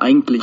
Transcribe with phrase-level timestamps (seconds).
[0.00, 0.42] Eigentlich.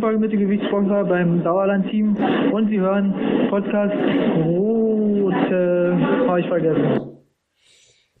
[0.00, 2.16] Zeuge, Supermittelgewichtsboxer beim Dauerland-Team
[2.52, 3.14] und Sie hören
[3.50, 3.94] Podcast
[4.44, 7.12] Rote, habe ich vergessen.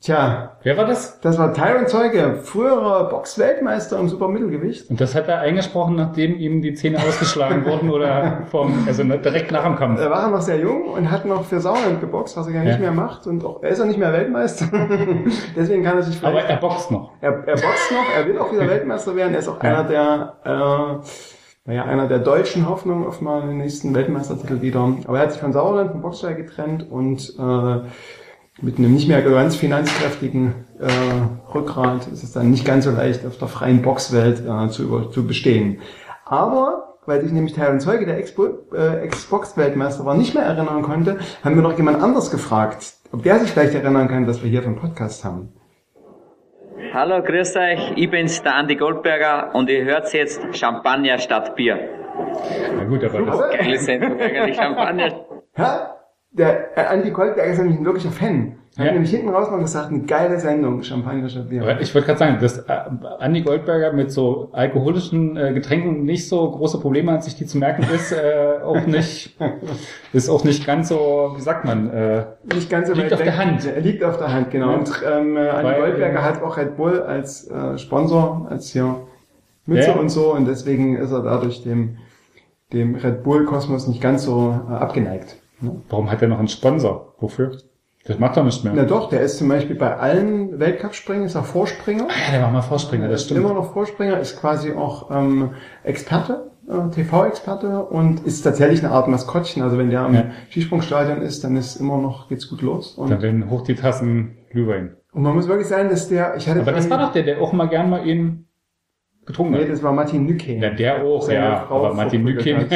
[0.00, 1.20] Tja, Wer war das?
[1.20, 4.90] das war Tyron Zeuge, früherer Boxweltmeister im Supermittelgewicht.
[4.90, 9.50] Und das hat er eingesprochen, nachdem ihm die Zähne ausgeschlagen wurden oder vom, also direkt
[9.52, 10.00] nach dem Kampf.
[10.00, 12.74] Er war noch sehr jung und hat noch für Sauerland geboxt, was er ja nicht
[12.74, 12.78] Ja.
[12.78, 13.26] mehr macht.
[13.26, 14.66] Und auch, er ist auch nicht mehr Weltmeister.
[15.56, 16.50] Deswegen kann er sich Aber vielleicht...
[16.50, 17.10] er boxt noch.
[17.20, 19.32] Er, er boxt noch, er will auch wieder Weltmeister werden.
[19.32, 19.80] Er ist auch Ja.
[19.80, 21.35] einer der, äh,
[21.66, 24.96] naja, einer der deutschen Hoffnungen auf mal den nächsten Weltmeistertitel wieder.
[25.06, 27.80] Aber er hat sich von Sauerland, vom Boxstall getrennt und äh,
[28.62, 33.26] mit einem nicht mehr ganz finanzkräftigen äh, Rückgrat ist es dann nicht ganz so leicht,
[33.26, 35.80] auf der freien Boxwelt äh, zu, über, zu bestehen.
[36.24, 41.54] Aber weil sich nämlich Tyron Zeuge, der äh, Ex-Box-Weltmeister war, nicht mehr erinnern konnte, haben
[41.54, 44.76] wir noch jemand anders gefragt, ob der sich vielleicht erinnern kann, dass wir hier vom
[44.76, 45.52] Podcast haben.
[46.98, 51.78] Hallo, grüß euch, ich bin's, der Andi Goldberger und ihr hört jetzt Champagner statt Bier.
[52.74, 55.12] Na gut, aber das, Geile Sendung eigentlich, Champagner.
[55.52, 55.62] Hä?
[56.30, 58.56] Der äh, Andy Goldberg ist nämlich ein wirklicher Fan.
[58.78, 58.92] Hat Ja.
[58.92, 61.62] nämlich hinten raus noch gesagt, eine geile Sendung, Champagner statt Bier.
[61.80, 62.72] ich wollte gerade sagen, dass äh,
[63.20, 67.56] Andi Goldberger mit so alkoholischen äh, Getränken nicht so große Probleme hat, sich die zu
[67.56, 69.34] merken, ist äh, auch nicht,
[70.12, 73.24] ist auch nicht ganz so, wie sagt man, äh, Nicht ganz so Liegt auf weg.
[73.26, 73.64] der Hand.
[73.66, 74.72] Er liegt auf der Hand, genau.
[74.72, 74.76] Ja.
[74.78, 78.96] Und ähm, äh, Andy Weil, Goldberger hat auch Red Bull als äh, Sponsor, als hier
[79.64, 79.96] Mütze Ja.
[79.96, 80.34] und so.
[80.34, 81.96] Und deswegen ist er dadurch dem,
[82.74, 85.36] dem Red Bull-Kosmos nicht ganz so äh, abgeneigt.
[85.62, 85.80] Ne?
[85.88, 87.14] warum hat er noch einen Sponsor?
[87.20, 87.52] Wofür?
[88.06, 88.72] Das macht er nicht mehr.
[88.76, 92.04] Na doch, der ist zum Beispiel bei allen Weltcup-Springen, ist er Vorspringer.
[92.04, 93.40] ja, der war mal Vorspringer, das stimmt.
[93.40, 95.50] Immer noch Vorspringer, ist quasi auch ähm,
[95.82, 99.62] Experte, äh, TV-Experte und ist tatsächlich eine Art Maskottchen.
[99.62, 100.24] Also wenn der am Ja.
[100.50, 102.94] Skisprungstadion ist, dann ist immer noch, geht's gut los.
[102.94, 104.96] Und, Dann werden hoch die Tassen Glühwein.
[105.12, 107.40] und man muss wirklich sagen, dass der, ich hatte Aber das war doch der, der
[107.40, 108.45] auch mal gern mal ihn
[109.26, 109.70] getrunken Nee, hat.
[109.70, 110.52] das war Martin Nücke.
[110.54, 111.64] Ja, der auch, ja.
[111.66, 112.66] Frau aber Martin Nüken,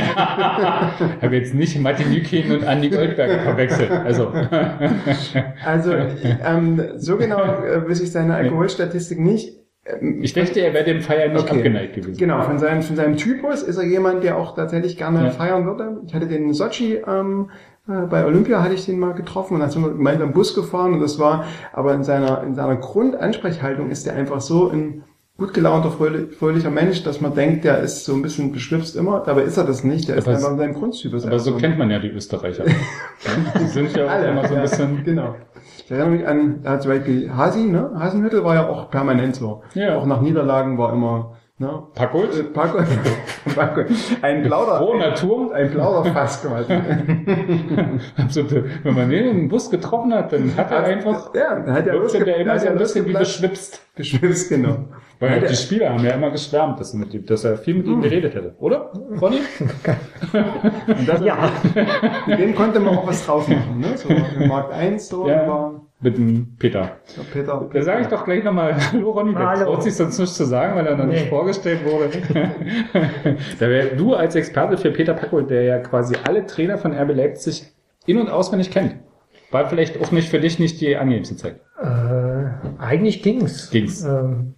[1.22, 3.90] habe jetzt nicht Martin Nüken und Andi Goldberger verwechselt.
[3.90, 4.32] Also,
[5.64, 5.92] Also,
[6.44, 9.56] ähm, so genau äh, weiß ich seine Alkoholstatistik nicht.
[9.86, 11.56] Ähm, ich dachte, er wäre dem Feiern nicht Okay.
[11.56, 12.18] abgeneigt gewesen.
[12.18, 15.30] Genau, von seinem, von seinem Typus ist er jemand, der auch tatsächlich gerne Ja.
[15.30, 16.00] feiern würde.
[16.06, 17.50] Ich hatte den in Sochi, ähm,
[17.88, 20.94] äh, bei Olympia hatte ich den mal getroffen und dann sind wir gemeinsam Bus gefahren
[20.94, 25.04] und das war, aber in seiner, in seiner Grundansprechhaltung ist er einfach so ein
[25.40, 29.20] gut gelaunter, fröhlich, fröhlicher Mensch, dass man denkt, der ist so ein bisschen beschwipst immer.
[29.26, 31.26] Dabei ist er das nicht, der ist Aber einfach es- in seinem Grundtypus.
[31.26, 31.62] Aber so einfach.
[31.62, 32.64] kennt man ja die Österreicher.
[33.60, 35.02] Die sind ja auch Alle, immer so ein ja, bisschen...
[35.04, 35.34] Genau.
[35.84, 37.90] Ich erinnere mich an, zum Beispiel Hasi, ne?
[37.98, 39.62] Hasenhüttel war ja auch permanent so.
[39.74, 39.96] Ja.
[39.98, 41.82] Auch nach Niederlagen war immer, ne?
[41.94, 42.36] Pakult?
[42.38, 42.78] Äh, Paco,
[43.54, 43.82] Paco,
[44.22, 45.54] ein Plauder, Frohe Natur.
[45.54, 46.72] ein Plauderfass quasi.
[48.16, 48.44] Also,
[48.82, 51.32] wenn man den im Bus getroffen hat, dann hat er einfach...
[51.34, 53.80] ja, da hat er Wirkte der immer hat so er ein bisschen wie beschwipst.
[53.94, 54.88] Beschwipst, genau.
[55.18, 57.56] Weil Hat die er- Spieler haben ja immer geschwärmt, dass, er mit ihm, dass er
[57.58, 57.92] viel mit Hm.
[57.94, 58.54] ihm geredet hätte.
[58.58, 58.90] Oder,
[59.20, 59.40] Ronny?
[61.24, 61.50] Ja.
[62.26, 63.96] Mit dem konnte man auch was drauf machen, ne?
[63.96, 64.08] So
[64.46, 65.46] Markt 1, so Ja.
[65.46, 66.92] war Mit dem Peter.
[67.16, 67.68] der Peter.
[67.72, 69.64] Da sage ich doch gleich nochmal Hallo Ronny, der Hallo.
[69.66, 71.28] traut sich sonst nichts zu sagen, weil er noch nicht Nee.
[71.28, 72.08] vorgestellt wurde.
[73.58, 77.14] da wär, du als Experte für Peter Packold, der ja quasi alle Trainer von RB
[77.14, 77.64] Leipzig
[78.06, 78.96] in- und auswendig kennt.
[79.50, 81.60] War vielleicht auch nicht für dich nicht die angenehmste Zeit.
[81.82, 82.46] Äh,
[82.78, 83.70] eigentlich ging's.
[83.70, 84.02] Ging's.
[84.04, 84.54] Ähm,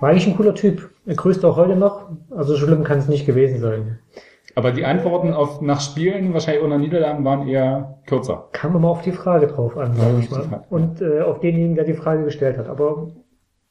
[0.00, 0.90] war eigentlich ein cooler Typ.
[1.06, 2.08] Er grüßt auch heute noch.
[2.30, 3.98] Also so schlimm kann es nicht gewesen sein.
[4.54, 8.48] Aber die Antworten auf nach Spielen, wahrscheinlich ohne Niederlagen, waren eher kürzer.
[8.52, 10.42] Kam immer auf die Frage drauf an, sag ich mal.
[10.42, 10.64] Frage.
[10.70, 12.68] Und äh, auf denjenigen, der die Frage gestellt hat.
[12.68, 13.08] Aber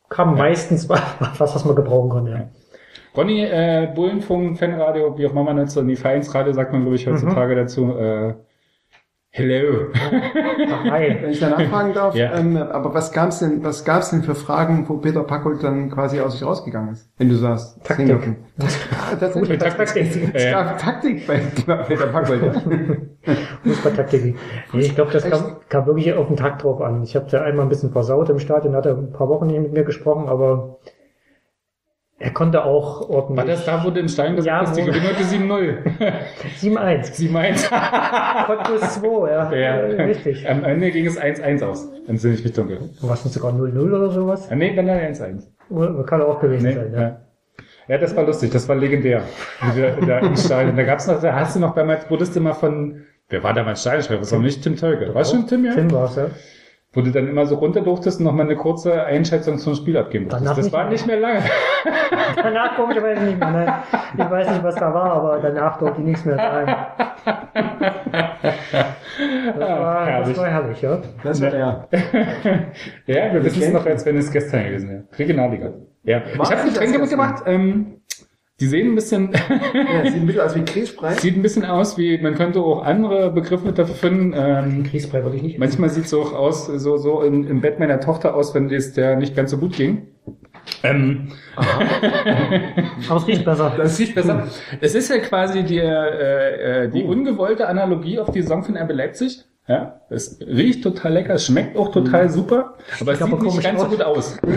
[0.10, 2.32] kam meistens was, was man gebrauchen konnte.
[2.32, 2.50] Ja.
[3.16, 7.08] Ronny, äh, Bullenfunk, Fanradio, wie auch immer man und die Vereinsradio sagt man, glaube ich,
[7.08, 7.98] heutzutage dazu.
[7.98, 8.36] Äh,
[9.32, 9.88] hello.
[9.94, 11.18] Hi.
[11.22, 12.34] Wenn ich da nachfragen darf, Ja.
[12.34, 16.20] ähm, aber was gab's denn, was gab's denn für Fragen, wo Peter Packold dann quasi
[16.20, 17.10] aus sich rausgegangen ist?
[17.18, 18.08] Wenn du sagst, Taktik.
[18.08, 18.36] Singleton.
[19.20, 19.60] Tatsächlich.
[19.60, 20.32] Taktik.
[20.34, 21.38] Es Äh, gab Taktik bei
[21.88, 22.42] Peter Packold.
[22.44, 23.34] ja.
[23.64, 24.36] Fußballtaktik.
[24.74, 27.04] Nee, ich glaube, das kam, kam wirklich auf den Tag drauf an.
[27.04, 29.60] Ich habe ja einmal ein bisschen versaut im Stadion, hat er ein paar Wochen nicht
[29.62, 30.80] mit mir gesprochen, aber
[32.20, 33.38] er konnte auch ordentlich.
[33.38, 35.78] war das da, wo du im Stein gesagt Ja, hast, die wo- gewinnen heute 7-0?
[36.60, 37.14] 7-1.
[37.16, 38.46] 7-1.
[38.46, 39.54] Cottbus 2, ja.
[39.54, 39.76] ja.
[40.06, 40.48] Richtig.
[40.50, 41.88] Am Ende ging es 1-1 aus.
[42.08, 42.80] Dann sind ich mich dunkel.
[43.02, 44.48] War es nicht sogar 0-0 oder sowas?
[44.52, 45.44] Ah, nee, wenn dann 1-1.
[45.70, 47.02] Oder- Kann auch gewesen Nee, sein, ja.
[47.02, 47.20] ja.
[47.88, 49.22] ja, das war lustig, das war legendär.
[50.08, 50.76] Da im Stadion.
[50.76, 53.82] Da gab's noch, da hast du noch damals, wurdest du mal von, wer war damals
[53.82, 54.20] Stadionsprecher?
[54.22, 55.14] Das war nicht Tim Tölke.
[55.14, 55.74] War schon Tim, ja?
[55.74, 56.28] Tim war's, ja.
[56.92, 59.96] Wo du dann immer so runter durftest und noch mal eine kurze Einschätzung zum Spiel
[59.96, 60.28] abgeben.
[60.28, 60.92] Danach Das war mehr.
[60.94, 61.44] nicht mehr lange.
[62.36, 63.52] Danach komischerweise nicht mehr.
[63.52, 63.74] Nein.
[64.18, 66.76] Ich weiß nicht, was da war, aber danach durfte ich nichts mehr sagen.
[69.60, 70.28] Das war, herrlich.
[70.30, 70.98] das war herrlich, ja.
[71.24, 71.88] Das war er.
[73.06, 75.04] Ja, wir wissen es noch, als wenn es gestern gewesen wäre.
[75.18, 75.74] Regionalliga.
[76.04, 76.22] Ja.
[76.26, 77.44] Ich habe nicht Getränke das mitgebracht.
[77.46, 77.99] Ähm,
[78.60, 81.14] die sehen ein bisschen, Ja, sieht ein bisschen aus wie Grießbrei.
[81.16, 84.34] sieht ein bisschen aus wie, man könnte auch andere Begriffe dafür finden.
[84.36, 85.60] Ähm, Kriegsbrei würde ich nicht.
[85.60, 88.94] manchmal sieht es auch aus, so, so im, im Bett meiner Tochter aus, wenn es
[88.94, 90.08] der nicht ganz so gut ging.
[90.84, 93.74] Ähm, Aber es riecht besser.
[93.76, 94.48] das riecht besser.
[94.82, 98.92] Es ist ja quasi die, äh, äh, die ungewollte Analogie auf die Saison von RB
[98.94, 99.46] Leipzig.
[99.70, 103.62] Ja, es riecht total lecker, es schmeckt auch total super, aber es aber sieht nicht
[103.64, 104.38] ganz so gut aus.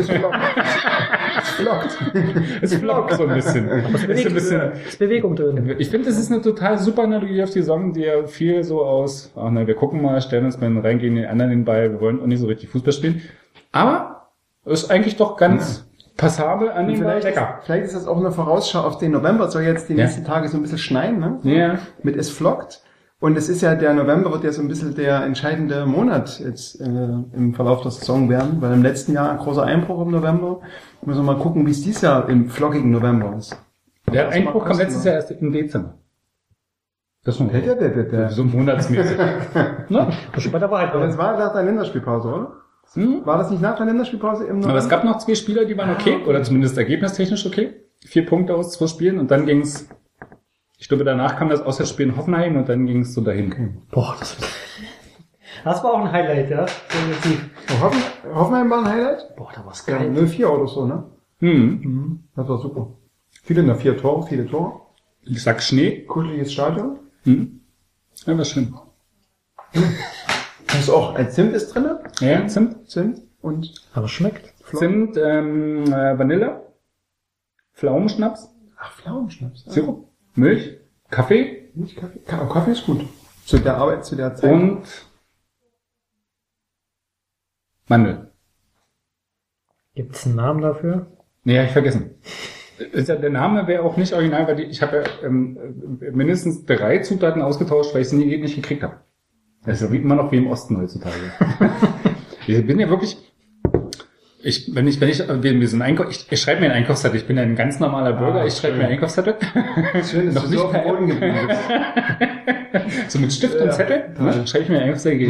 [1.42, 1.98] Es flockt.
[2.60, 3.68] Es flockt so ein bisschen.
[3.68, 5.74] Es ist ein bisschen ist Bewegung drin.
[5.78, 8.82] ich finde, das ist eine total super Analogie auf die Saison, die ja viel so
[8.84, 12.00] aus, ach nein, wir gucken mal, stellen uns mal reingehen, den anderen den Ball, wir
[12.00, 13.22] wollen auch nicht so richtig Fußball spielen.
[13.72, 14.28] Aber
[14.64, 15.86] ist eigentlich doch ganz
[16.16, 17.60] passabel, annehmbar, Vielleicht, lecker.
[17.64, 19.46] vielleicht ist das auch eine Vorausschau auf den November.
[19.46, 20.04] Es soll jetzt die Ja.
[20.04, 21.38] nächsten Tage so ein bisschen schneien, ne?
[21.44, 21.78] Ja.
[22.02, 22.82] Mit es flockt.
[23.22, 26.80] Und es ist ja, der November wird ja so ein bisschen der entscheidende Monat jetzt
[26.80, 30.60] äh, im Verlauf der Saison werden, weil im letzten Jahr ein großer Einbruch im November.
[31.06, 33.56] Müssen wir mal gucken, wie es dieses Jahr im flockigen November ist.
[34.12, 35.10] Der Das Einbruch kam letztes ne?
[35.10, 35.94] Jahr erst im Dezember.
[37.22, 38.30] Das ist schon Der, der, der, der, der.
[38.30, 39.16] so monatsmäßig.
[39.88, 40.08] ne?
[40.34, 40.92] Das bei der Wahrheit.
[40.92, 42.52] Aber es war nach der Länderspielpause, oder?
[42.94, 43.24] Hm?
[43.24, 44.70] War das nicht nach der Länderspielpause im November?
[44.70, 47.74] Aber es gab noch zwei Spieler, die waren okay, oder zumindest ergebnistechnisch okay.
[48.04, 49.88] Vier Punkte aus zwei Spielen und dann ging's.
[50.82, 53.82] Ich glaube danach kam das Auswärtsspiel in Hoffenheim und dann ging's so dahin.
[53.92, 54.36] Boah, das,
[55.62, 56.64] das war auch ein Highlight, ja.
[56.64, 57.50] Definitiv.
[57.80, 58.02] Hoffen,
[58.34, 59.36] Hoffenheim war ein Highlight?
[59.36, 60.10] Boah, da war's Ja, geil.
[60.10, 61.04] 0-4 oder so, ne?
[61.38, 62.24] Hm.
[62.34, 62.94] Das war super.
[63.44, 64.80] Viele noch vier Tore, viele Tore.
[65.22, 66.00] Ich sag Schnee.
[66.04, 66.98] Kuscheliges Stadion.
[67.22, 67.60] Hm.
[68.26, 68.74] Ja, war schön.
[70.66, 72.00] Das ist auch ein Zimt ist drinne.
[72.18, 72.90] Ja, Zimt.
[72.90, 74.52] Zimt und Aber schmeckt.
[74.74, 76.60] Zimt, ähm, äh, Vanille,
[77.74, 79.64] Pflaumenschnaps, ach Pflaumenschnaps.
[79.68, 80.78] Sirup, Milch,
[81.10, 82.18] Kaffee Nicht Kaffee.
[82.20, 83.04] Ka- Kaffee ist gut.
[83.44, 84.50] Zu der Arbeit, zu der Zeit.
[84.52, 84.82] und
[87.88, 88.30] Mandel.
[89.94, 91.06] Gibt's einen Namen dafür?
[91.44, 92.14] Nee, hab ich vergessen.
[92.92, 96.10] Ist ja, der Name wäre auch nicht original, weil die, ich habe ja ähm, äh,
[96.10, 99.00] mindestens drei Zutaten ausgetauscht, weil ich es nie nicht gekriegt habe.
[99.64, 101.14] Das ist ja wie immer noch wie im Osten heutzutage.
[102.46, 103.16] ich bin ja wirklich,
[104.42, 107.18] ich, wenn ich, wenn ich, wir, sind Einkauf, ich, ich schreibe mir einen Einkaufszettel.
[107.18, 108.40] Ich bin ein ganz normaler Bürger.
[108.40, 109.36] Ah, ich schreibe mir einen Einkaufszettel.
[110.10, 111.60] Schön, dass noch du nicht so auf dem Boden geblieben bist.
[113.08, 114.04] so mit Stift Ja, und Zettel.
[114.18, 114.46] Ne?
[114.46, 115.20] Schreibe ich mir einen Einkaufszettel.
[115.20, 115.28] ich,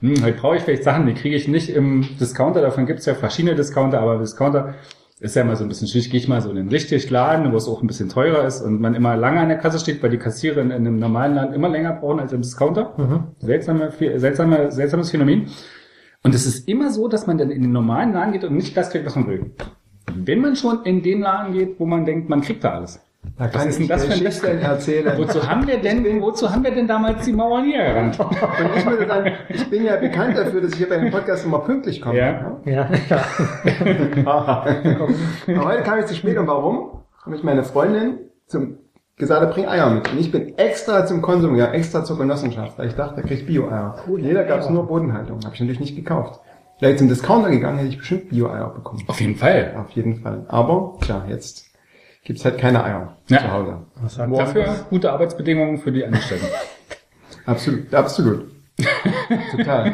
[0.00, 2.60] Hm, heute brauche ich vielleicht Sachen, die kriege ich nicht im Discounter.
[2.60, 4.74] Davon gibt es ja verschiedene Discounter, aber Discounter
[5.20, 6.10] ist ja immer so ein bisschen schwierig.
[6.10, 8.60] Gehe ich mal so in den richtigen Laden, wo es auch ein bisschen teurer ist
[8.60, 11.54] und man immer lange an der Kasse steht, weil die Kassierer in einem normalen Laden
[11.54, 12.94] immer länger brauchen als im Discounter.
[12.96, 13.24] Mhm.
[13.38, 15.46] Seltsame, seltsame, seltsames Phänomen.
[16.22, 18.76] Und es ist immer so, dass man dann in den normalen Laden geht und nicht
[18.76, 19.50] das kriegt, was man will.
[20.14, 23.00] Wenn man schon in den Laden geht, wo man denkt, man kriegt da alles.
[23.38, 25.16] Da Was ist denn das für ein Geschichten erzählen.
[25.16, 28.18] Wozu haben wir denn, wozu haben wir denn damals die Mauer niedergerannt?
[28.18, 31.44] Und ich würde sagen, ich bin ja bekannt dafür, dass ich hier bei dem Podcast
[31.44, 32.18] immer pünktlich komme.
[32.18, 32.60] Ja.
[32.64, 33.24] Ja, ja.
[34.26, 34.66] Aber
[35.46, 37.02] heute kam ich zu spät und warum?
[37.24, 38.78] Habe ich meine Freundin zum
[39.16, 40.10] gesagt, bring Eier mit.
[40.10, 43.40] Und ich bin extra zum Konsum gegangen, extra zur Genossenschaft, weil ich dachte, da krieg
[43.40, 43.96] ich Bio-Eier.
[44.18, 45.40] Jeder gab es nur Bodenhaltung.
[45.44, 46.40] Habe ich natürlich nicht gekauft.
[46.80, 49.02] Wäre ich zum Discounter gegangen, hätte ich bestimmt Bio-Eier bekommen.
[49.06, 49.74] Auf jeden Fall.
[49.78, 50.44] Auf jeden Fall.
[50.48, 51.66] Aber, tja, jetzt
[52.24, 53.38] gibt's halt keine Eier Ja.
[53.38, 53.76] zu Hause.
[54.00, 56.46] Was sagt Dafür gute Arbeitsbedingungen für die Angestellten.
[57.46, 58.50] Absolut, absolut.
[59.56, 59.92] Total.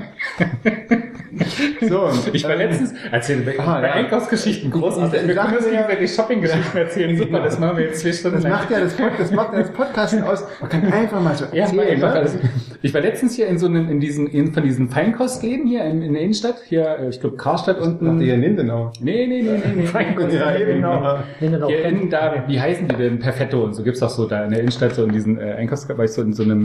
[1.88, 3.92] So, Ich war ähm, letztens, erzähl bei, Ah, bei ja.
[3.94, 5.26] Einkaufsgeschichten großartig.
[5.26, 7.16] Wir können ich- uns gegenseitig Shopping-Geschichten erzählen.
[7.16, 8.52] Super, das machen wir jetzt zwei Stunden Das lang.
[8.52, 10.44] macht ja das, Pod- das macht ja das Podcast aus.
[10.60, 12.02] Man kann einfach mal so Ja, erzählen.
[12.02, 12.40] einfach ne?
[12.82, 16.02] Ich war letztens hier in so einem, in diesen, in, von diesen Feinkostläden hier in,
[16.02, 18.20] in der Innenstadt, hier, äh, ich glaube Karstadt unten.
[18.20, 18.92] hier in Lindenau.
[19.00, 19.82] Nee, nee, nee, nee, nee.
[19.86, 20.32] Feinkost.
[20.32, 21.18] Ja, genau.
[21.40, 23.18] Wir noch Hier in, da, wie heißen die denn?
[23.18, 25.88] Perfetto und so gibt's auch so da in der Innenstadt so in diesen äh, Einkaufs,
[25.88, 26.62] war ich so in so einem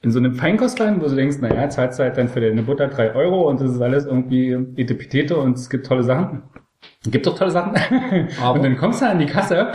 [0.00, 2.88] in so einem Feinkostladen, wo du denkst, naja, zahlst du halt dann für deine Butter
[2.88, 6.42] drei Euro und das ist alles irgendwie Etepetete und es gibt tolle Sachen.
[7.06, 7.74] Gibt doch tolle Sachen.
[8.54, 9.68] Und dann kommst du an die Kasse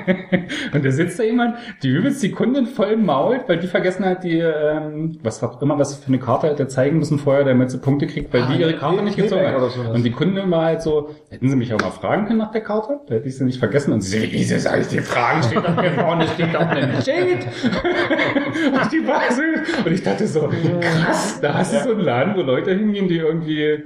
[0.74, 4.24] und da sitzt da jemand, die übelst die Kundin voll mault, weil die vergessen hat,
[4.24, 7.78] die, ähm, was auch immer, was für eine Karte hätte zeigen müssen vorher, damit sie
[7.78, 9.94] Punkte kriegt, weil Ah, die ihre Karte nicht gezogen hat.
[9.94, 12.62] Und die Kundin war halt so, hätten sie mich auch mal fragen können nach der
[12.62, 12.98] Karte?
[13.06, 13.92] Da hätte ich sie nicht vergessen.
[13.92, 15.44] Und sie so, wieso soll ich die fragen?
[15.44, 17.46] Steht hier vorne, steht doch ein Schild.
[18.72, 22.42] und die so, und ich dachte so, krass, da hast du so einen Laden, wo
[22.42, 23.84] Leute hingehen, die irgendwie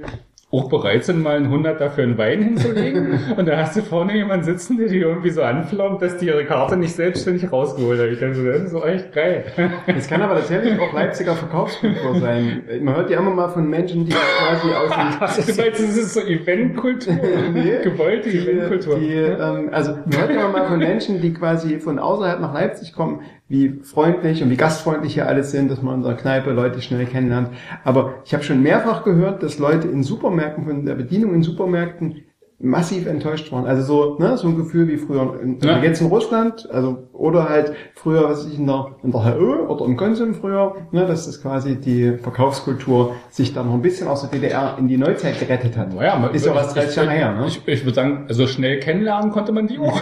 [0.51, 3.19] auch bereit sind, mal einen Hunderter für einen Wein hinzulegen.
[3.37, 6.45] Und da hast du vorne jemanden sitzen, der die irgendwie so anflaumt, dass die ihre
[6.45, 8.07] Karte nicht selbstständig rausgeholt hat.
[8.09, 9.45] Ich dachte so, das ist doch echt geil.
[9.87, 12.63] Das kann aber tatsächlich auch Leipziger Verkaufskultur sein.
[12.81, 16.13] Man hört ja immer mal von Menschen, die quasi aus dem Du meinst, das ist
[16.13, 17.13] so Eventkultur?
[17.55, 17.79] Nee.
[17.83, 18.99] Gewollte die, Eventkultur.
[18.99, 22.53] die, ähm, also man hört ja immer mal von Menschen, die quasi von außerhalb nach
[22.53, 26.51] Leipzig kommen, wie freundlich und wie gastfreundlich hier alles sind, dass man in der Kneipe
[26.51, 27.49] Leute schnell kennenlernt.
[27.83, 32.23] Aber ich habe schon mehrfach gehört, dass Leute in Supermärkten, von der Bedienung in Supermärkten
[32.57, 33.65] massiv enttäuscht waren.
[33.65, 35.77] Also so, ne, so ein Gefühl wie früher in, Ja.
[35.79, 39.65] jetzt in Russland, also oder halt früher, was weiß ich in der in der HÖ
[39.67, 44.07] oder im Konsum früher, ne, dass das quasi die Verkaufskultur sich dann noch ein bisschen
[44.07, 45.93] aus der DDR in die Neuzeit gerettet hat.
[45.93, 47.45] Naja, man- ist ja was ich- 30 Jahre her, ne?
[47.47, 50.01] Ich, ich würde sagen, so schnell kennenlernen konnte man die auch.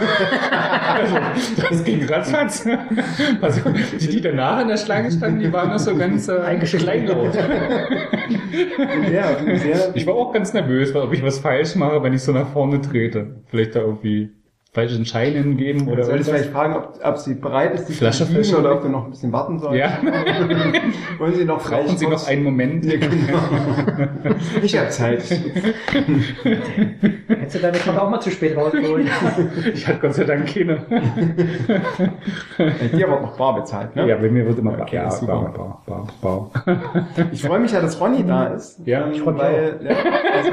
[1.00, 1.16] also,
[1.70, 2.66] das ging ratzfatz.
[3.40, 3.60] Also,
[4.00, 7.34] die, die danach in der Schlange standen, die waren noch so ganz äh, kleinlaut.
[9.12, 12.32] Ja, sehr, Ich war auch ganz nervös, ob ich was falsch mache, wenn ich so
[12.32, 13.42] nach vorne trete.
[13.46, 14.30] Vielleicht da irgendwie
[14.74, 18.26] falschen Scheinen geben oder Soll ich vielleicht fragen, ob, ob sie bereit ist, die Flasche
[18.26, 18.56] zu fischen?
[18.56, 19.78] oder ob du noch ein bisschen warten sollst?
[19.78, 19.98] Ja,
[21.18, 22.84] Wollen Sie noch brauchen vielleicht Sie noch einen Moment?
[22.84, 23.38] Ja, genau.
[24.62, 25.22] Ich habe Zeit.
[27.28, 29.06] Hättest du deine Karte auch mal zu spät rausgeholt?
[29.72, 30.78] Ich hatte Gott sei Dank keine.
[32.58, 34.08] Dir wird noch bar bezahlt, ne?
[34.08, 35.52] Ja, bei mir wird immer Okay, ja, super.
[35.56, 36.80] bar, bar, bar, bar.
[37.30, 38.80] Ich freue mich ja, dass Ronny da ist.
[38.84, 39.90] Ja, ähm, ich freu mich weil, ja,
[40.36, 40.50] also,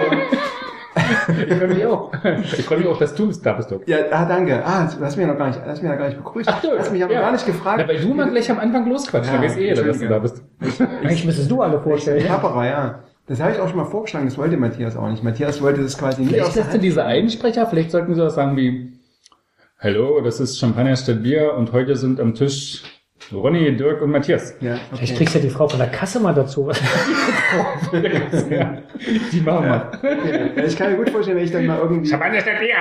[0.95, 2.11] Ich freue mich auch.
[2.43, 3.87] Ich freue mich auch, dass du da bist, Doc.
[3.87, 4.61] ja, ah, danke.
[4.65, 6.49] Ah, du hast mich ja noch gar nicht, hast mich ja gar nicht begrüßt.
[6.51, 7.21] Ach du hast mich aber ja.
[7.21, 7.81] gar nicht gefragt.
[7.81, 10.43] Ja, weil du mal gleich am Anfang losquatschst, Ja, dann eh dass du da bist.
[11.01, 12.25] Eigentlich müsstest du alle vorstellen.
[12.25, 12.99] Kapperer, ja.
[13.27, 15.23] Das habe ich auch schon mal vorgeschlagen, das wollte Matthias auch nicht.
[15.23, 18.57] Matthias wollte das quasi nicht Vielleicht lässt du diese Einsprecher, vielleicht sollten sie was sagen
[18.57, 18.91] wie,
[19.79, 22.83] Hallo, das ist Champagner statt Bier und heute sind am Tisch
[23.31, 24.55] Ronny, Dirk und Matthias.
[24.59, 25.17] Ja, Vielleicht okay.
[25.17, 26.69] kriegst du ja die Frau von der Kasse mal dazu.
[28.49, 28.77] ja,
[29.31, 29.91] die machen wir.
[30.55, 32.75] Ja, ich kann mir gut vorstellen, wenn ich dann mal irgendwie, Champagner statt Bier!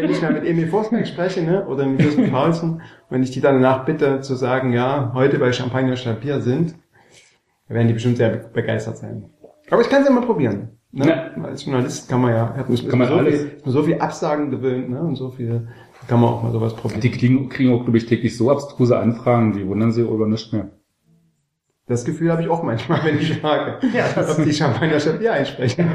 [0.00, 3.40] wenn ich mal mit Emil Forsberg spreche, ne, oder mit Justin Paulsen, wenn ich die
[3.40, 6.74] dann danach bitte zu sagen, ja, heute bei Champagner statt Bier sind,
[7.68, 9.24] werden die bestimmt sehr be- begeistert sein.
[9.70, 10.70] Aber ich kann es ja mal probieren.
[10.92, 11.06] Ne?
[11.08, 11.42] Ja.
[11.44, 13.40] Als Journalist kann man ja, hat man, Kann man so, alles.
[13.42, 15.68] viel, ist so viel Absagen gewöhnt, ne, und so viel,
[16.10, 17.00] kann man auch mal sowas probieren.
[17.00, 20.50] Die kriegen, kriegen auch, glaube ich, täglich so abstruse Anfragen, die wundern sich über nichts
[20.50, 20.70] mehr.
[21.86, 23.78] Das Gefühl habe ich auch manchmal, wenn ich frage,
[24.16, 25.86] ob die Champagner Bier einsprechen.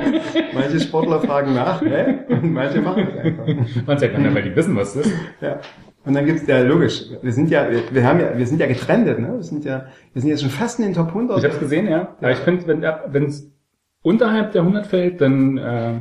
[0.54, 2.24] manche Sportler fragen nach, ne?
[2.28, 3.86] und manche machen es einfach.
[3.86, 5.14] Man sagt, na, weil die wissen, was das ist.
[5.40, 5.60] Ja.
[6.04, 9.06] Und dann gibt's ja logisch, wir sind ja, wir, haben ja, wir sind ja getrennt,
[9.06, 9.34] ne?
[9.36, 11.38] Wir sind ja, wir sind jetzt schon fast in den Top 100.
[11.38, 12.16] Ich habe es gesehen, ja.
[12.18, 13.48] Aber ich finde, wenn wenn es
[14.02, 16.00] unterhalb der 100 fällt, dann äh,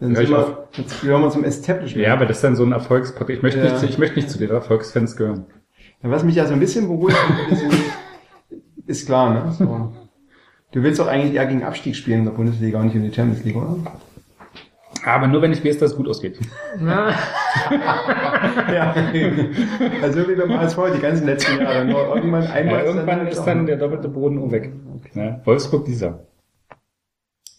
[0.00, 2.06] Dann Ja, sind wir, jetzt gehören wir zum Establishment.
[2.06, 3.30] ja, aber das ist dann so ein Erfolgspodcast.
[3.36, 3.64] Ich möchte Ja.
[3.66, 5.46] nicht, zu- ich möchte nicht zu den Erfolgsfans gehören.
[6.02, 7.16] Ja, Was mich ja so ein bisschen beruhigt,
[8.86, 9.52] ist klar, ne?
[9.52, 9.92] So.
[10.72, 13.12] Du willst doch eigentlich eher gegen Abstieg spielen in der Bundesliga und nicht in die
[13.12, 13.76] Champions League, oder?
[15.04, 16.38] Aber nur wenn ich weiß, dass es gut ausgeht.
[16.78, 17.10] Na,
[18.72, 18.94] Ja.
[20.02, 21.84] Also wie beim HSV die ganzen letzten Jahre.
[21.84, 24.72] Nur irgendwann einmal Ja, irgendwann halt ist dann der doppelte Boden weg.
[25.14, 26.20] Ja, Wolfsburg dieser.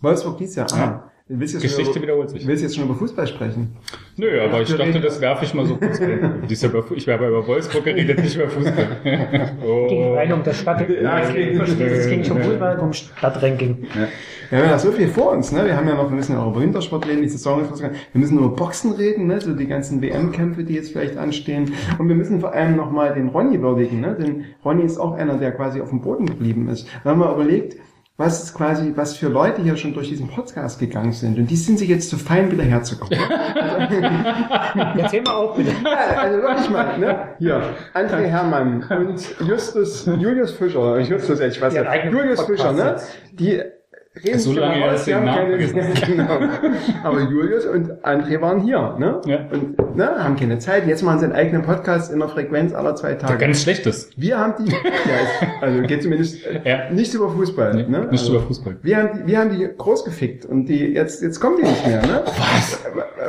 [0.02, 0.68] Wolfsburg dies Jahr.
[0.74, 1.04] Ah.
[1.19, 2.48] Du willst schon Geschichte über, wiederholt du sich.
[2.48, 3.76] willst jetzt schon über Fußball sprechen.
[4.18, 6.44] Nö, aber ich wir dachte, das werfe ich mal so kurz ein.
[6.50, 6.64] Ich
[7.08, 8.88] habe über Wolfsburg geredet, nicht über Fußball.
[9.04, 10.14] ging Oh.
[10.16, 10.90] rein um das Stadt.
[10.90, 13.78] Ja, es ging- Es ging schon Fußball um Stadtranking.
[14.50, 15.64] Wir haben ja noch so viel vor uns, ne?
[15.66, 17.80] Wir haben ja noch, wir müssen ja auch über Wintersport reden, die Saison ist.
[17.80, 19.40] Wir müssen über Boxen reden, ne?
[19.40, 21.72] So die ganzen WM-Kämpfe, die jetzt vielleicht anstehen.
[22.00, 24.18] Und wir müssen vor allem nochmal den Ronny würdigen, ne?
[24.20, 26.88] Denn Ronny ist auch einer, der quasi auf dem Boden geblieben ist.
[27.04, 27.76] Wir haben mal überlegt,
[28.20, 31.40] was ist quasi, was für Leute hier schon durch diesen Podcast gegangen sind.
[31.40, 33.18] Und die sind sich jetzt zu fein, wieder herzukommen.
[34.98, 35.72] Erzähl mal auf, bitte.
[35.86, 37.30] Ja, also wirklich mal, ne?
[37.40, 42.98] Hier, André Hermann und Justus, Julius Fischer, Justus, ich weiß nicht, Julius Podcast Fischer, ne?
[43.32, 43.62] Die
[44.16, 46.40] reden So lange dass die haben keine, genau.
[47.04, 49.22] Aber Julius und André waren hier, ne?
[49.26, 49.48] Ja.
[49.52, 50.88] Und, ne, haben keine Zeit.
[50.88, 53.38] Jetzt machen sie einen eigenen Podcast in der Frequenz aller zwei Der Tage.
[53.38, 54.10] ganz schlechtes.
[54.18, 54.78] Wir haben die, ja,
[55.62, 56.90] also geht zumindest äh, Ja.
[56.92, 58.00] nicht über Fußball, Nee, ne?
[58.12, 58.78] nicht also, über Fußball.
[58.82, 61.86] Wir haben die, wir haben die groß gefickt und die, jetzt, jetzt kommen die nicht
[61.88, 62.24] mehr, ne?
[62.26, 62.80] Was?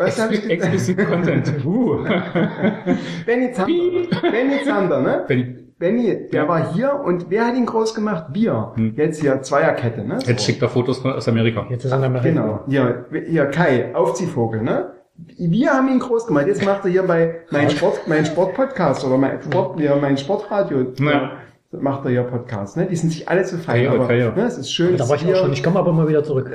[0.00, 0.72] Was hab ich gesagt?
[0.74, 1.52] Explicit Content.
[1.64, 2.04] Uh.
[3.26, 4.20] Benny Zander.
[4.30, 5.24] Benny Zander, ne?
[5.28, 5.56] Benny.
[5.80, 6.48] Benny, der Ja.
[6.48, 8.26] war hier und wer hat ihn groß gemacht?
[8.32, 8.72] Wir.
[8.76, 8.94] Hm.
[8.96, 10.18] Jetzt hier Zweierkette, ne?
[10.24, 11.66] Jetzt schickt er Fotos aus Amerika.
[11.70, 12.28] Jetzt ist er in Amerika.
[12.28, 12.60] Genau.
[12.68, 14.92] Hier, hier Kai, Aufziehvogel, ne?
[15.38, 16.46] Wir haben ihn groß gemacht.
[16.46, 20.92] Jetzt macht er hier bei mein Sport, mein Sportpodcast oder mein Sport, ja, mein Sportradio.
[21.00, 21.32] Ja.
[21.72, 22.84] Macht er hier Podcast, ne?
[22.86, 23.76] Die sind sich alle zu fein.
[23.76, 24.32] Karriere, aber, Karriere.
[24.34, 24.96] Ne, es ist schön.
[24.98, 25.52] Da war ich hier- auch schon.
[25.52, 26.50] Ich komme aber mal wieder zurück.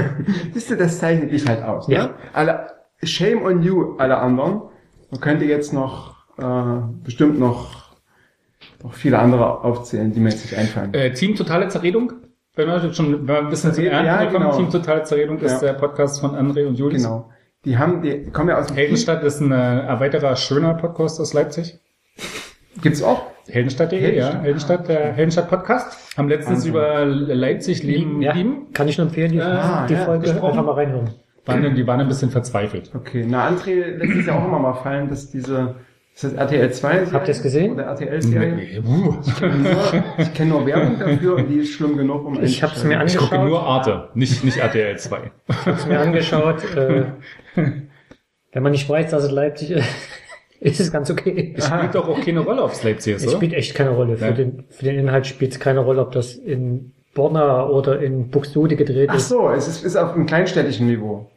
[0.52, 1.88] Siehst du, das zeichnet dich halt aus.
[1.88, 1.94] Ne?
[1.94, 2.10] Ja.
[2.32, 2.66] Alle,
[3.02, 4.62] shame on you, alle anderen.
[5.10, 6.42] Man könnte jetzt noch äh,
[7.04, 7.85] bestimmt noch,
[8.82, 10.92] noch viele andere aufzählen, die mir jetzt nicht einfallen.
[10.94, 12.12] Äh, Team Totale Zerredung.
[12.54, 14.44] Wenn wir jetzt schon ein bisschen zum Ja, Ernten gekommen.
[14.50, 14.56] genau.
[14.56, 15.68] Team Totale Zerredung ist Ja.
[15.68, 17.02] der Podcast von André und Julius.
[17.02, 17.30] genau.
[17.64, 21.34] Die haben, die kommen ja aus dem Heldenstadt ist ein äh, weiterer schöner Podcast aus
[21.34, 21.78] Leipzig.
[22.82, 23.22] Gibt's auch?
[23.48, 24.06] Heldenstadt.de, ja.
[24.06, 24.42] Heldenstadt.
[24.42, 26.16] Heldenstadt, der Heldenstadt Podcast.
[26.18, 26.70] Haben letztens Wahnsinn.
[26.72, 27.04] über
[27.34, 28.72] Leipzig leben, Ja, lieben.
[28.72, 31.10] kann ich nur empfehlen, die, Ah, die ja, Folge einfach mal reinhören.
[31.44, 32.90] Waren, die waren ein bisschen verzweifelt.
[32.94, 33.24] Okay.
[33.28, 35.76] Na, André lässt es ja auch immer mal fallen, dass diese,
[36.16, 37.06] ist das RTL 2?
[37.12, 37.72] Habt ihr es gesehen?
[37.74, 38.82] Oder RTL-Serie?
[38.82, 39.14] Uh.
[39.26, 42.62] Ich kenne nur, ich kenn nur Werbung dafür und die ist schlimm genug, um Ich
[42.62, 43.48] habe es mir Ich gucke angeschaut.
[43.48, 45.30] nur Arte, nicht, nicht RTL 2.
[45.66, 46.64] hab's mir angeschaut.
[46.74, 47.04] Äh,
[47.54, 49.86] wenn man nicht weiß, dass es Leipzig ist,
[50.60, 51.54] ist es ganz okay.
[51.56, 54.16] Es spielt doch auch keine Rolle, ob es Leipzig ist, Es spielt echt keine Rolle.
[54.16, 54.32] Für, Ja.
[54.32, 58.76] den, für den Inhalt spielt es keine Rolle, ob das in Borna oder in Buxtehude
[58.76, 59.28] gedreht Ach ist.
[59.28, 61.30] so, es ist, ist auf einem kleinstädtischen Niveau.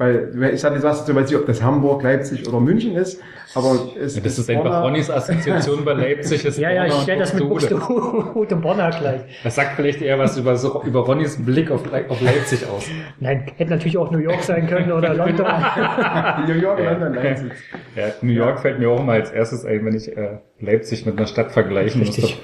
[0.00, 3.20] Weil, ich hatte gesagt, du weißt nicht, ob das Hamburg, Leipzig oder München ist,
[3.56, 6.44] aber es Ja, das ist einfach Ronnys Assoziation bei Leipzig.
[6.44, 8.30] Ist Ja, ja, ich stelle das mit Buxtehude.
[8.32, 9.22] Und Borna gleich.
[9.42, 12.86] Das sagt vielleicht eher was über, so, über Ronnys Blick auf, auf Leipzig aus.
[13.18, 15.46] Nein, hätte natürlich auch New York sein können oder London.
[16.46, 17.50] New York, London, Leipzig.
[17.96, 21.16] Ja, New York fällt mir auch mal als erstes ein, wenn ich äh, Leipzig mit
[21.18, 22.10] einer Stadt vergleichen muss.
[22.16, 22.38] Richtig.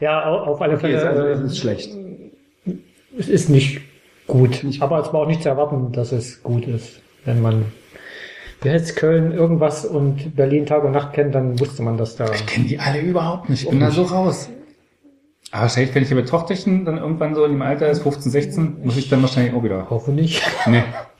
[0.00, 1.30] Ja, au- auf alle Okay, also Fälle.
[1.32, 1.90] es äh, ist schlecht.
[3.18, 3.82] es ist nicht
[4.26, 4.64] gut.
[4.80, 7.00] Aber es war auch nicht zu erwarten, dass es gut ist.
[7.24, 7.66] Wenn man
[8.62, 12.32] wer jetzt Köln irgendwas und Berlin Tag und Nacht kennt, dann wusste man, dass da.
[12.32, 13.64] Ich kenne die alle überhaupt nicht.
[13.64, 14.48] Ich bin da so raus.
[15.52, 18.32] Aber wahrscheinlich, wenn ich hier mit Tochterchen dann irgendwann so in dem Alter ist, 15,
[18.32, 19.88] 16, muss ich dann wahrscheinlich auch wieder.
[19.90, 20.42] Hoffe nicht.
[20.66, 20.82] Nee.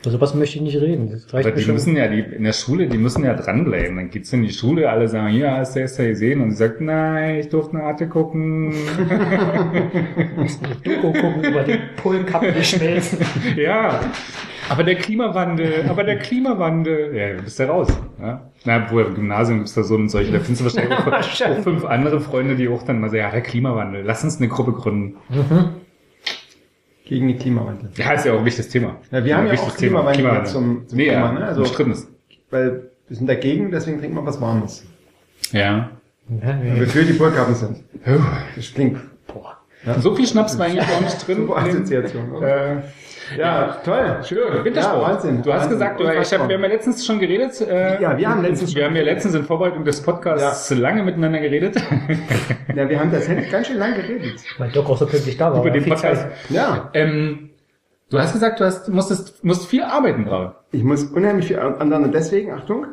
[0.00, 1.10] Über sowas möchte ich nicht reden.
[1.10, 1.74] Das reicht Aber die schon.
[1.74, 3.96] müssen ja, die, in der Schule, die müssen ja dranbleiben.
[3.96, 6.40] Dann geht's in die Schule, alle sagen, hier, hast du es ja gesehen?
[6.40, 8.72] Und sie sagt, nein, ich durfte eine Arte gucken.
[10.84, 13.18] Doku gucken über den Polkappen geschmelzen.
[13.56, 14.00] ja.
[14.68, 17.16] Aber der Klimawandel, aber der Klimawandel.
[17.16, 17.88] Ja, du bist ja raus.
[18.20, 18.50] Ja?
[18.64, 20.98] Na, wo im Gymnasium gibt's da so und solche, da findest du wahrscheinlich
[21.46, 24.38] auch, auch fünf andere Freunde, die auch dann mal sagen, ja, der Klimawandel, lass uns
[24.38, 25.16] eine Gruppe gründen.
[27.08, 27.88] Gegen den Klimawandel.
[27.96, 28.96] Ja, ist ja auch ein wichtiges Thema.
[29.10, 31.44] Ja, wir haben ja wichtiges auch Klimawandel jetzt zum- zum nee, Thema, ja, ne?
[31.46, 32.08] Also- umstrittenes.
[32.50, 34.84] Weil wir sind dagegen, deswegen trinken wir was Warmes.
[35.52, 35.90] Ja.
[36.28, 37.78] Ja, Weil wir für die Burgkappen sind.
[38.54, 39.56] Das klingt, boah.
[40.00, 41.36] So viel Schnaps war eigentlich auch nicht drin.
[41.38, 42.42] Super Assoziation.
[42.42, 42.76] Äh,
[43.36, 44.20] Ja, toll.
[44.24, 45.02] Schön, Wintersport.
[45.02, 45.42] Ja, Wahnsinn.
[45.42, 45.70] Du hast Wahnsinn.
[45.78, 47.60] gesagt, du, ich hab, wir haben ja letztens schon geredet.
[47.60, 51.40] Äh, Ja, wir haben letztens Wir haben ja letztens in Vorbereitung des Podcasts lange miteinander
[51.40, 51.76] geredet.
[52.74, 54.40] Ja, wir haben tatsächlich ganz schön lang geredet.
[54.58, 55.60] Weil Doc auch so pünktlich da war.
[55.62, 56.22] über den Podcast.
[56.22, 56.32] Zeit.
[56.50, 56.90] Ja.
[56.94, 57.50] Ähm,
[58.10, 60.54] du hast gesagt, du hast, musstest, musst viel arbeiten gerade.
[60.70, 62.86] Ich muss unheimlich viel anderen und deswegen, Achtung.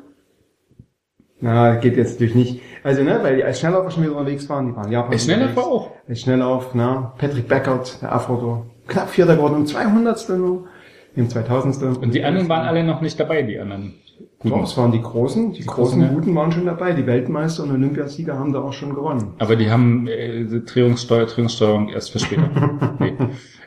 [1.42, 2.62] Na, geht jetzt natürlich nicht.
[2.84, 5.12] Also, ne, weil die als Schnelllauf schon wieder unterwegs waren, die waren Japan.
[5.12, 5.68] Als Schnelllauf unterwegs.
[5.68, 5.92] war auch.
[6.08, 10.30] Als Schnelllauf, na, Patrick Beckert, der Afrodo, knapp Vierter geworden, im 200.
[10.30, 10.68] nur,
[11.16, 12.02] im 2000.
[12.02, 13.96] Und die anderen waren alle noch nicht dabei, die anderen.
[14.44, 16.08] Doch, es waren die Großen, die, Großen, großen ja.
[16.10, 19.34] Guten waren schon dabei, die Weltmeister und Olympiasieger haben da auch schon gewonnen.
[19.40, 22.50] Aber die haben äh, die Drehungssteuer, Drehungssteuerung erst für später.
[23.00, 23.14] nee.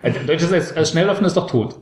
[0.02, 1.80] Also, Deutsches als, als Schnelllaufen ist doch tot.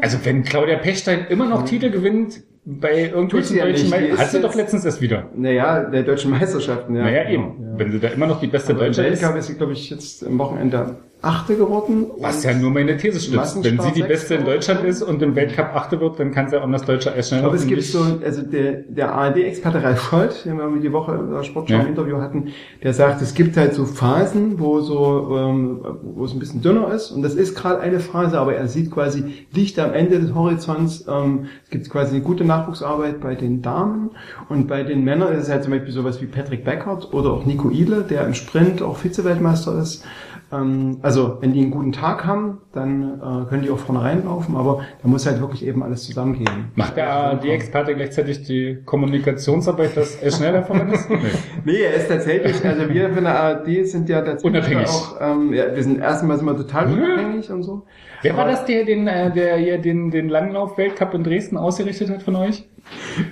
[0.00, 4.20] Also wenn Claudia Pechstein immer noch Titel gewinnt bei irgendwelchen ja deutschen die Meisterschaften, ist
[4.20, 5.28] hat sie doch letztens erst wieder.
[5.34, 7.02] Naja, der deutschen Meisterschaften, ja.
[7.02, 7.56] Naja, eben.
[7.60, 7.78] Ja.
[7.78, 9.90] Wenn sie da immer noch die beste Aber Deutsche ist, Weltcup ist sie, glaube ich,
[9.90, 12.06] jetzt am Wochenende Achte geworden.
[12.18, 13.62] was ja nur meine These stützt.
[13.62, 16.58] Wenn sie die Beste in Deutschland ist und im Weltcup Achte wird, dann kann sie
[16.60, 20.42] auch um das deutsche Eisschnell Aber es gibt so, also der, der ARD-Experte Ralf Scholz,
[20.44, 21.80] den wir die Woche der Sportschau Ja.
[21.82, 22.48] im Interview hatten,
[22.82, 26.92] der sagt, es gibt halt so Phasen, wo so, ähm, wo es ein bisschen dünner
[26.92, 27.10] ist.
[27.10, 31.04] Und das ist gerade eine Phase, aber er sieht quasi Licht am Ende des Horizonts.
[31.08, 34.10] Ähm, es gibt quasi eine gute Nachwuchsarbeit bei den Damen
[34.48, 37.44] und bei den Männern ist es halt zum Beispiel sowas wie Patrick Beckert oder auch
[37.44, 40.04] Nico Ile, der im Sprint auch Vize-Weltmeister ist.
[40.52, 44.56] Ähm, also wenn die einen guten Tag haben, dann äh, können die auch vorne reinlaufen,
[44.56, 46.70] aber da muss halt wirklich eben alles zusammengehen.
[46.74, 51.08] Macht der ARD-Experte gleichzeitig die Kommunikationsarbeit, dass er schneller voran ist?
[51.20, 51.72] Nee.
[51.72, 54.88] Nee, er ist tatsächlich, also wir von der ARD sind ja tatsächlich Unabhängig.
[54.88, 56.94] auch, ähm, ja, wir sind erstmal sind wir total Mhm.
[56.94, 57.82] unabhängig und so.
[58.22, 62.22] Wer war das, der den, äh, der hier den, den Langlauf-Weltcup in Dresden ausgerichtet hat
[62.22, 62.68] von euch?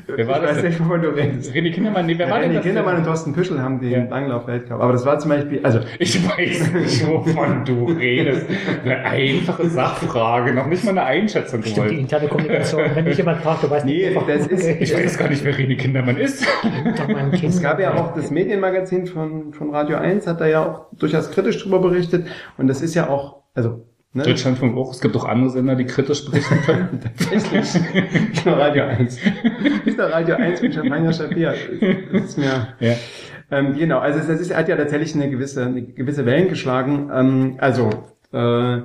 [0.06, 0.56] Wer war ich das?
[0.56, 1.52] weiß nicht, wovon du redest.
[1.54, 2.62] René Kindermann, nee, wer war denn René das?
[2.64, 3.02] Kindermann denn?
[3.02, 4.04] und Thorsten Püschel haben den Ja.
[4.04, 4.80] Langlauf-Weltcup.
[4.80, 8.46] Aber das war zum Beispiel, also Ich weiß nicht, wovon du redest.
[8.84, 11.98] Eine einfache Sachfrage, noch nicht mal eine Einschätzung Stimmt, die gewollt.
[12.00, 12.82] interne Kommunikation.
[12.94, 15.54] Wenn dich jemand fragt, du weißt Nee, nicht, das ist- Ich weiß gar nicht, wer
[15.54, 16.46] René Kindermann ist.
[17.42, 21.30] Es gab ja auch das Medienmagazin von, von Radio 1, hat da ja auch durchaus
[21.30, 22.26] kritisch drüber berichtet.
[22.56, 24.22] Und das ist ja auch, also, ne?
[24.22, 24.92] Deutschlandfunk auch.
[24.92, 27.00] Es gibt auch andere Sender, die kritisch berichten können.
[27.16, 27.82] Tatsächlich.
[28.30, 29.18] Nicht nur Radio 1.
[29.84, 31.54] Nicht nur Radio 1 mit Champagner Shapir.
[32.12, 32.94] Das ist mir, ja.
[33.50, 37.10] ähm, genau, also das ist, hat ja tatsächlich eine gewisse, eine gewisse Wellen geschlagen.
[37.12, 37.90] Ähm, also,
[38.32, 38.78] äh,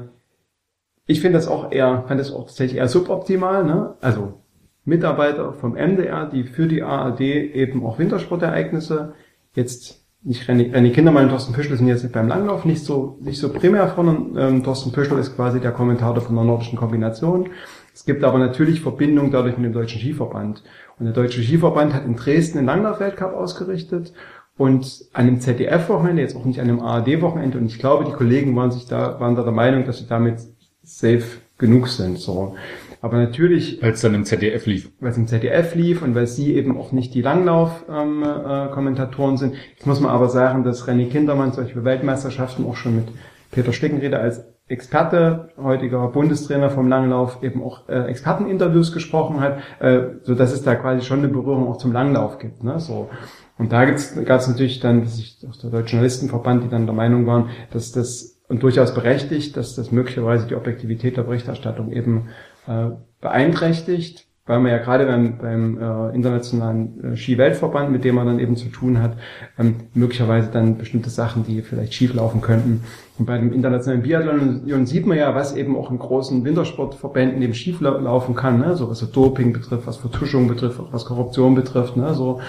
[1.05, 3.95] ich finde das auch eher, fand das auch tatsächlich eher suboptimal, ne?
[4.01, 4.39] Also,
[4.85, 9.13] Mitarbeiter vom MDR, die für die ARD eben auch Wintersportereignisse
[9.55, 13.39] jetzt nicht René, René Kindermann und Thorsten Püschel sind jetzt beim Langlauf nicht so, nicht
[13.39, 17.49] so primär von, ähm, Thorsten Püschel ist quasi der Kommentator von der nordischen Kombination.
[17.93, 20.63] Es gibt aber natürlich Verbindung dadurch mit dem Deutschen Skiverband.
[20.97, 24.13] Und der Deutsche Skiverband hat in Dresden den Langlauf-Weltcup ausgerichtet
[24.57, 27.57] und an einem ZDF-Wochenende, jetzt auch nicht an einem ARD-Wochenende.
[27.57, 30.39] Und ich glaube, die Kollegen waren sich da, waren da der Meinung, dass sie damit
[30.83, 31.23] safe
[31.57, 32.55] genug sind, so.
[33.03, 34.89] Aber natürlich Als dann im ZDF lief.
[35.01, 39.55] weil es im ZDF lief und weil sie eben auch nicht die Langlauf-Kommentatoren sind.
[39.75, 43.09] Jetzt muss man aber sagen, dass René Kindermann zum Beispiel Weltmeisterschaften auch schon mit
[43.51, 50.03] Peter Stickenrieder als Experte, heutiger Bundestrainer vom Langlauf, eben auch äh, Experteninterviews gesprochen hat, äh,
[50.21, 52.63] so dass es da quasi schon eine Berührung auch zum Langlauf gibt.
[52.63, 52.79] Ne?
[52.79, 53.09] So.
[53.57, 56.95] Und da gab es natürlich dann, dass ich auch der Deutsche Journalistenverband, die dann der
[56.95, 62.29] Meinung waren, dass das und durchaus berechtigt, dass das möglicherweise die Objektivität der Berichterstattung eben
[62.67, 62.89] äh,
[63.21, 68.39] beeinträchtigt, weil man ja gerade beim, beim äh, internationalen äh, Ski-Weltverband, mit dem man dann
[68.39, 69.13] eben zu tun hat,
[69.57, 72.83] ähm, möglicherweise dann bestimmte Sachen, die vielleicht schief laufen könnten.
[73.17, 77.53] Und bei dem internationalen Biathlon sieht man ja, was eben auch in großen Wintersportverbänden eben
[77.53, 78.75] schief lau- laufen kann, ne?
[78.75, 82.13] so was so Doping betrifft, was Vertuschung betrifft, was Korruption betrifft, ne?
[82.13, 82.41] so.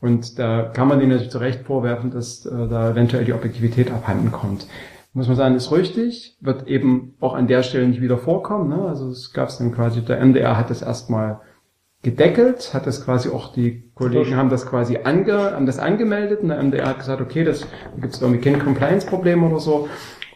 [0.00, 3.90] Und da kann man denen natürlich zu Recht vorwerfen, dass äh, da eventuell die Objektivität
[3.90, 4.66] abhanden kommt
[5.14, 8.70] muss man sagen, ist richtig, wird eben auch an der Stelle nicht wieder vorkommen.
[8.70, 8.82] Ne?
[8.88, 11.40] Also es gab es dann quasi, der MDR hat das erstmal
[12.02, 16.48] gedeckelt, hat das quasi auch, die Kollegen haben das quasi ange, haben das angemeldet und
[16.48, 17.66] der MDR hat gesagt, okay, das da
[18.00, 19.88] gibt es irgendwie kein Compliance-Problem oder so.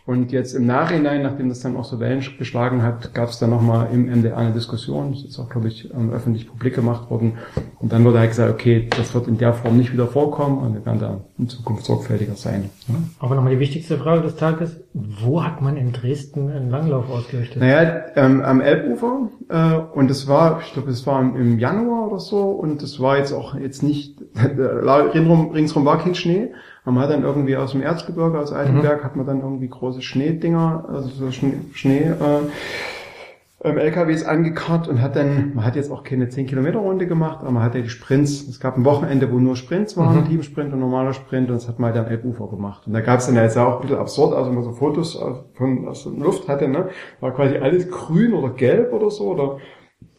[0.07, 3.51] Und jetzt im Nachhinein, nachdem das dann auch so Wellen geschlagen hat, gab es dann
[3.51, 5.11] nochmal im MDR eine Diskussion.
[5.11, 7.33] Das ist auch, glaube ich, ähm, öffentlich publik gemacht worden.
[7.81, 10.75] Und dann wurde halt gesagt, okay, das wird in der Form nicht wieder vorkommen und
[10.75, 12.71] wir werden da in Zukunft sorgfältiger sein.
[12.87, 12.99] Ne?
[13.19, 14.81] Aber nochmal die wichtigste Frage des Tages.
[14.95, 17.61] Wo hat man in Dresden einen Langlauf ausgerichtet?
[17.61, 22.21] Naja, ähm, am Elbufer äh, und es war, ich glaube, es war im, Januar oder
[22.21, 26.51] so und es war jetzt auch jetzt nicht, ringsrum, ringsrum war kein Schnee.
[26.87, 30.85] Man hat dann irgendwie aus dem Erzgebirge, aus Altenberg, hat man dann irgendwie große Schneedinger,
[30.89, 36.05] also so Schnee, Schnee äh, ähm, LKWs angekarrt und hat dann, man hat jetzt auch
[36.05, 39.33] keine 10 Kilometer Runde gemacht, aber man hat ja die Sprints, es gab ein Wochenende,
[39.33, 40.27] wo nur Sprints waren, Mhm.
[40.29, 42.87] Teamsprint und normaler Sprint und das hat man halt am Elbufer gemacht.
[42.87, 44.73] Und da gab es dann ja jetzt auch ein bisschen absurd, also wenn man so
[44.73, 49.11] Fotos aus- von aus der Luft hatte, ne, war quasi alles grün oder gelb oder
[49.11, 49.57] so, oder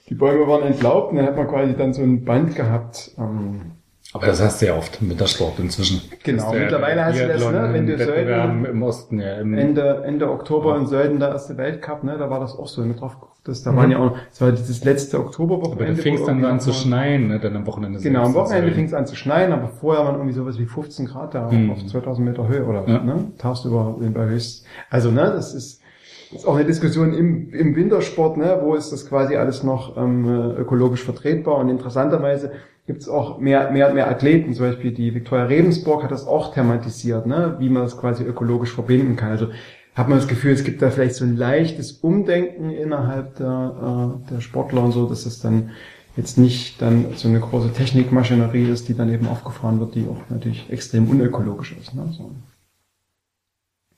[0.10, 3.62] die Bäume waren entlaubt und dann hat man quasi dann so ein Band gehabt, ähm,
[4.14, 6.02] Aber das hast du ja oft im Wintersport inzwischen.
[6.24, 9.36] Genau, Das der mittlerweile hast du das, ne, wenn du Sölden- im Osten, ja.
[9.36, 12.82] Im, Ende, Ende Oktober in Sölden der erste Weltcup, ne, da war das auch so,
[12.82, 13.76] wenn du drauf geguckt hast, da Mhm.
[13.78, 15.96] waren ja auch, das war dieses letzte aber Oktoberwochenende.
[15.96, 18.00] da fing es dann an zu schneien, ne, dann am Wochenende.
[18.00, 18.34] Genau, am.
[18.34, 21.36] Wochenende Das fing es an zu schneien, aber vorher waren irgendwie sowas wie 15 Grad
[21.36, 21.72] da Mhm.
[21.72, 23.00] auf 2000 Meter Höhe oder Ja.
[23.04, 24.66] ne, tagsüber bei höchst.
[24.90, 25.87] Also ne, das ist, das
[26.32, 30.26] ist auch eine Diskussion im, im Wintersport, ne, wo ist das quasi alles noch ähm,
[30.26, 32.52] äh, ökologisch vertretbar und interessanterweise
[32.86, 36.54] gibt es auch mehr, mehr, mehr Athleten, zum Beispiel die Viktoria Rebensburg hat das auch
[36.54, 39.32] thematisiert, ne, wie man das quasi ökologisch verbinden kann.
[39.32, 39.50] Also
[39.94, 44.34] hat man das Gefühl, es gibt da vielleicht so ein leichtes Umdenken innerhalb der, äh,
[44.34, 45.72] der Sportler und so, dass es dann
[46.16, 50.30] jetzt nicht dann so eine große Technikmaschinerie ist, die dann eben aufgefahren wird, die auch
[50.30, 51.94] natürlich extrem unökologisch ist.
[51.94, 52.12] Ne?
[52.12, 52.32] So.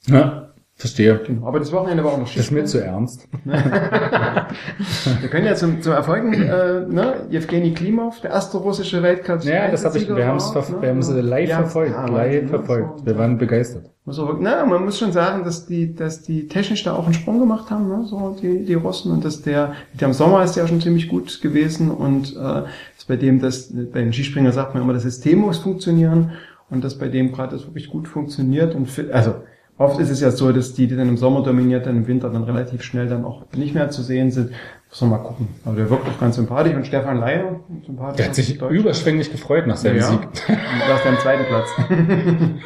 [0.08, 0.49] Ja,
[0.80, 1.20] verstehe.
[1.28, 1.46] Genau.
[1.46, 3.28] Aber das Wochenende war auch noch Das ist mir zu ernst.
[3.44, 9.44] Wir können ja zum, zum Erfolgen, äh, ne, Jewgeni Klimov, der erste russische Weltcup.
[9.44, 11.22] Ja, das habe ich, wir haben es Sieger wir haben es war, ne?
[11.22, 12.48] live Ja, verfolgt, ja, live Wahnsinn, ne?
[12.48, 13.00] verfolgt.
[13.00, 13.06] So.
[13.06, 13.90] Wir waren begeistert.
[14.06, 17.14] Muss auch, na, man muss schon sagen, dass die, dass die technisch da auch einen
[17.14, 20.56] Sprung gemacht haben, ne, so die, die Russen und dass der, der im Sommer ist
[20.56, 22.64] ja schon ziemlich gut gewesen und äh,
[23.10, 26.32] bei dem, das bei den Skispringer sagt man immer, das System muss funktionieren
[26.70, 29.34] und dass bei dem gerade das wirklich gut funktioniert und also
[29.80, 32.30] Oft ist es ja so, dass die, die dann im Sommer dominiert, dann im Winter
[32.30, 34.52] dann relativ schnell dann auch nicht mehr zu sehen sind.
[34.90, 35.48] Muss man mal gucken.
[35.64, 36.74] Aber der wirkt auch ganz sympathisch.
[36.74, 38.18] Und Stefan Leier, sympathisch.
[38.18, 40.04] Der hat sich überschwänglich gefreut nach seinem ja.
[40.04, 40.20] Sieg.
[40.34, 41.70] Ist der am zweiten Platz.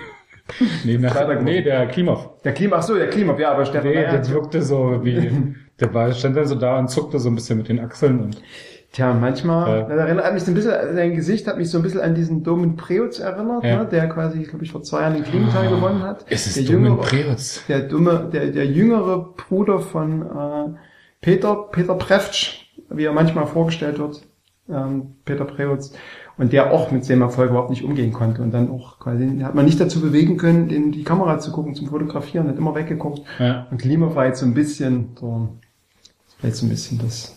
[0.84, 2.42] Nee, nach, nee der Klimov.
[2.44, 4.12] Der Klima, ach so, der Klima, ja, aber Stefan Nee, Leier.
[4.12, 7.58] der wirkte so wie, der war, stand dann so da und zuckte so ein bisschen
[7.58, 8.42] mit den Achseln und
[8.94, 9.82] Tja, manchmal, Ja.
[9.90, 12.44] das erinnert mich so ein bisschen, sein Gesicht hat mich so ein bisschen an diesen
[12.44, 13.80] Domen Preutz erinnert, Ja.
[13.84, 16.26] ne, der quasi, glaube ich, vor zwei Jahren den Klimenthal gewonnen hat.
[16.30, 17.64] es ist der dumm in jüngere, Preutz.
[17.68, 20.78] der dumme, der, der jüngere Bruder von äh,
[21.22, 24.22] Peter, Peter Preftsch, wie er manchmal vorgestellt wird,
[24.70, 25.94] ähm, Peter Preutz,
[26.38, 29.56] und der auch mit dem Erfolg überhaupt nicht umgehen konnte und dann auch quasi, hat
[29.56, 33.22] man nicht dazu bewegen können, in die Kamera zu gucken, zum Fotografieren, hat immer weggeguckt.
[33.40, 33.66] Ja.
[33.72, 35.50] Und Klima war jetzt so ein bisschen, so,
[36.40, 37.36] vielleicht so ein bisschen das,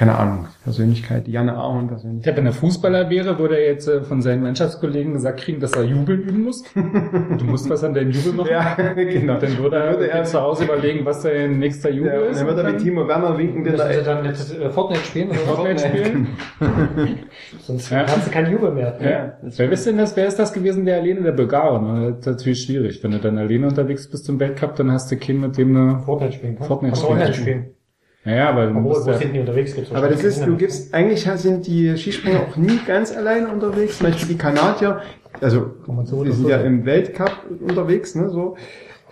[0.00, 2.36] keine Ahnung, Persönlichkeit, die Janne Ahorn Ich Persönlichkeit.
[2.38, 5.82] wenn er Fußballer wäre, würde er jetzt äh, von seinen Mannschaftskollegen gesagt kriegen, dass er
[5.84, 6.64] jubeln üben muss.
[7.38, 8.48] Du musst was an deinem Jubel machen.
[8.50, 9.38] Ja, genau.
[9.38, 12.40] Dann würde er, würde er- zu Hause überlegen, was sein nächster Jubel Ja, und ist.
[12.40, 15.04] dann wird er mit Timo Werner winken, den Müssen sie er, dann jetzt äh, Fortnite
[15.04, 15.28] spielen?
[15.28, 15.38] Oder?
[15.40, 16.28] Fortnite spielen.
[17.60, 18.06] Sonst Ja.
[18.06, 18.96] hast du keinen Jubel mehr.
[19.02, 19.32] Ja.
[19.42, 20.16] Wer ist denn das?
[20.16, 20.86] Wer ist das gewesen?
[20.86, 21.82] Der Alene, der Bulgare.
[21.82, 22.12] Ne?
[22.12, 23.02] Das ist natürlich schwierig.
[23.04, 25.98] Wenn du dann alleine unterwegs bist im Weltcup, dann hast du keinen, mit dem eine
[26.00, 26.66] Fortnite spielen kann.
[26.66, 27.12] Fortnite spielen.
[27.12, 27.64] Online spielen.
[28.24, 29.74] Naja, aber du Obwohl, musst wo ja, sind die unterwegs?
[29.74, 33.96] Gibt's aber das ist, du gibst, eigentlich sind die Skispringer auch nie ganz alleine unterwegs.
[33.98, 35.00] Zum Beispiel die Kanadier,
[35.40, 35.70] also,
[36.04, 38.56] so die sind so ja im Weltcup unterwegs, ne, so.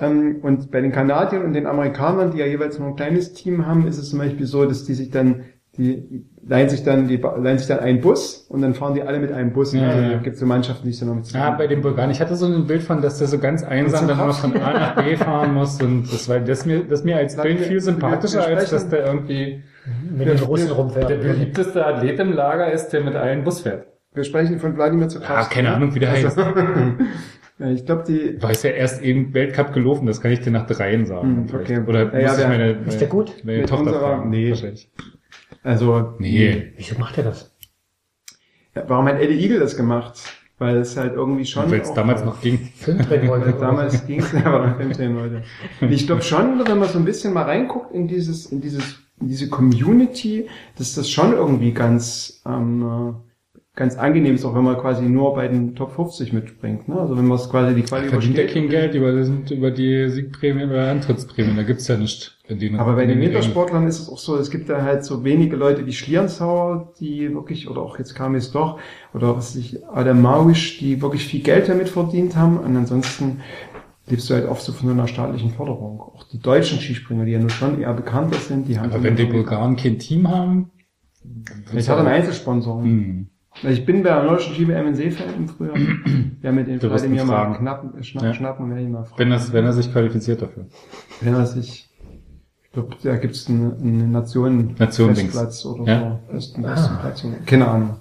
[0.01, 3.67] Ähm, Und bei den Kanadiern und den Amerikanern, die ja jeweils nur ein kleines Team
[3.67, 5.45] haben, ist es zum Beispiel so, dass die sich dann,
[5.79, 9.19] die leihen sich dann, die leihen sich dann einen Bus und dann fahren die alle
[9.21, 9.73] mit einem Bus.
[9.73, 10.09] Ja, also, ja.
[10.11, 12.11] da gibt es so Mannschaften, die sich dann noch mit Ah, bei den Bulgaren.
[12.11, 14.73] Ich hatte so ein Bild von, dass der so ganz einsam dann immer von A
[14.73, 17.81] nach B fahren muss und das war das mir das mir als Sag Bild viel
[17.81, 19.63] sympathischer, als dass der irgendwie
[20.17, 21.09] Mit den Russen rumfährt.
[21.11, 23.87] der beliebteste Athlet im Lager ist, der mit allen Bus fährt.
[24.15, 26.39] Wir sprechen von Wladimir zu Ah, keine Ahnung, wie der heißt.
[27.61, 30.53] Ja, ich glaube, die, War ist ja erst eben Weltcup gelaufen, das kann ich dir
[30.53, 31.39] nach dreien sagen.
[31.39, 31.71] Hm, vielleicht.
[31.73, 31.81] okay.
[31.89, 33.33] Oder Ja, ja, muss ich der- meine, Ist meine, der gut?
[33.43, 34.31] meine Mit Tochter unserer- fragen?
[34.31, 34.51] nee.
[34.51, 34.91] Wahrscheinlich.
[35.63, 36.73] Also, Nee.
[36.77, 37.55] Wieso macht er das?
[38.75, 40.21] Ja, warum hat Eddie Eagle das gemacht?
[40.59, 41.71] Weil es halt irgendwie schon.
[41.71, 42.59] Weil es damals noch ging.
[42.75, 43.53] Film drehen wollte.
[43.53, 45.43] Damals ging es aber noch Film drehen wollte.
[45.89, 49.29] Ich glaube schon, wenn man so ein bisschen mal reinguckt in dieses, in dieses, in
[49.29, 53.28] diese Community, dass das schon irgendwie ganz, ähm, äh,
[53.79, 56.89] ganz angenehm ist, auch wenn man quasi nur bei den Top 50 mitspringt.
[56.89, 57.01] Ne?
[57.01, 60.69] Also wenn man es quasi die Quali Verdient ja kein Geld über, über die Siegprämien
[60.69, 62.37] oder Antrittsprämien, da gibt's ja nicht.
[62.49, 63.21] In den, Aber bei den.
[63.21, 67.33] Wintersportlern ist es auch so, es gibt da halt so wenige Leute wie Schlierenzauer, die
[67.33, 68.81] wirklich, oder auch jetzt kam es doch,
[69.15, 72.57] oder was ich, Adam Mawisch, die wirklich viel Geld damit verdient haben.
[72.57, 73.43] Und ansonsten
[74.09, 76.01] lebst du halt oft so von einer staatlichen Förderung.
[76.01, 79.15] Auch die deutschen Skispringer, die ja nur schon eher bekannter sind, die haben Aber wenn
[79.15, 80.71] die Bulgaren kein Team haben,
[81.77, 82.83] Ich hatte einen Einzelsponsor.
[82.83, 83.29] Hm.
[83.63, 85.75] Also Ich bin bei der nordischen Ski-WM in Seefeld früher.
[86.43, 88.35] Ja, mit dem Vladimir mich mal knappen, schnapp, Ja.
[88.35, 89.19] schnappen, werde ich mal fragen.
[89.19, 90.67] wenn, das, wenn er sich qualifiziert dafür.
[91.21, 91.89] Wenn er sich,
[92.63, 95.33] ich glaube, da gibt's einen, einen Nationen Nationendings.
[95.33, 96.21] Festplatz oder Ja.
[96.27, 96.33] so.
[96.33, 97.27] Festen, Platz.
[97.47, 97.97] Keine Ahnung.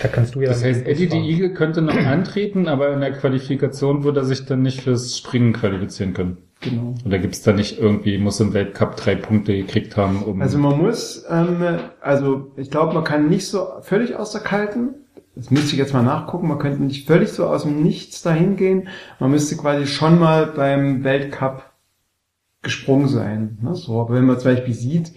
[0.00, 0.48] Da kannst du ja.
[0.48, 4.46] Das heißt, Eddie die Eagle könnte noch antreten, aber in der Qualifikation würde er sich
[4.46, 6.38] dann nicht fürs Springen qualifizieren können.
[6.60, 6.94] Genau.
[7.04, 10.40] Oder gibt's da nicht irgendwie, muss im Weltcup drei Punkte gekriegt haben, um...
[10.40, 11.62] Also man muss, ähm,
[12.00, 14.94] also ich glaube, man kann nicht so völlig aus der Kalten,
[15.36, 18.56] das müsste ich jetzt mal nachgucken, man könnte nicht völlig so aus dem Nichts dahin
[18.56, 18.88] gehen.
[19.20, 21.70] Man müsste quasi schon mal beim Weltcup
[22.62, 23.58] gesprungen sein.
[23.60, 23.74] Ne?
[23.74, 25.12] So, aber wenn man zum Beispiel sieht,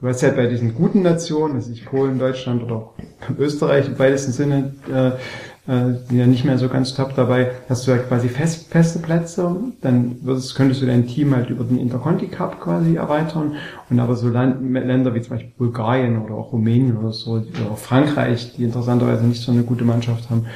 [0.00, 2.94] du hast ja bei diesen guten Nationen, das ist Polen, Deutschland oder auch
[3.38, 5.12] Österreich im weitesten Sinne, äh, äh,
[5.66, 9.54] sind ja nicht mehr so ganz top dabei, hast du ja quasi fest, feste Plätze,
[9.82, 13.56] dann würdest, könntest du dein Team halt über den Interconti Cup quasi erweitern
[13.88, 17.70] und aber so Land, Länder wie zum Beispiel Bulgarien oder auch Rumänien oder so, oder
[17.72, 20.46] auch Frankreich, die interessanterweise nicht so eine gute Mannschaft haben,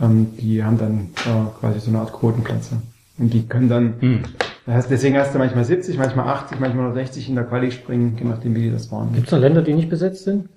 [0.00, 2.76] ähm, die haben dann äh, quasi so eine Art Quotenplätze.
[3.18, 4.20] Und die können dann, Hm.
[4.66, 8.24] deswegen hast du manchmal 70, manchmal 80, manchmal nur 60 in der Quali springen, je
[8.24, 9.12] nachdem wie die das waren.
[9.12, 10.48] Gibt es noch Länder, die nicht besetzt sind?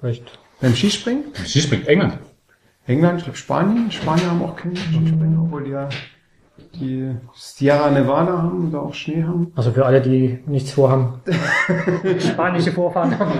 [0.00, 0.38] Vielleicht.
[0.60, 1.24] Beim Skispringen?
[1.46, 2.18] Skispringen, England.
[2.86, 3.90] England, ich glaube Spanien.
[3.90, 5.88] Spanier haben auch keine Skispringer, obwohl die ja
[6.74, 9.52] die Sierra Nevada haben oder auch Schnee haben.
[9.56, 11.20] Also für alle, die nichts vorhaben.
[12.18, 13.32] Spanische Vorfahren haben.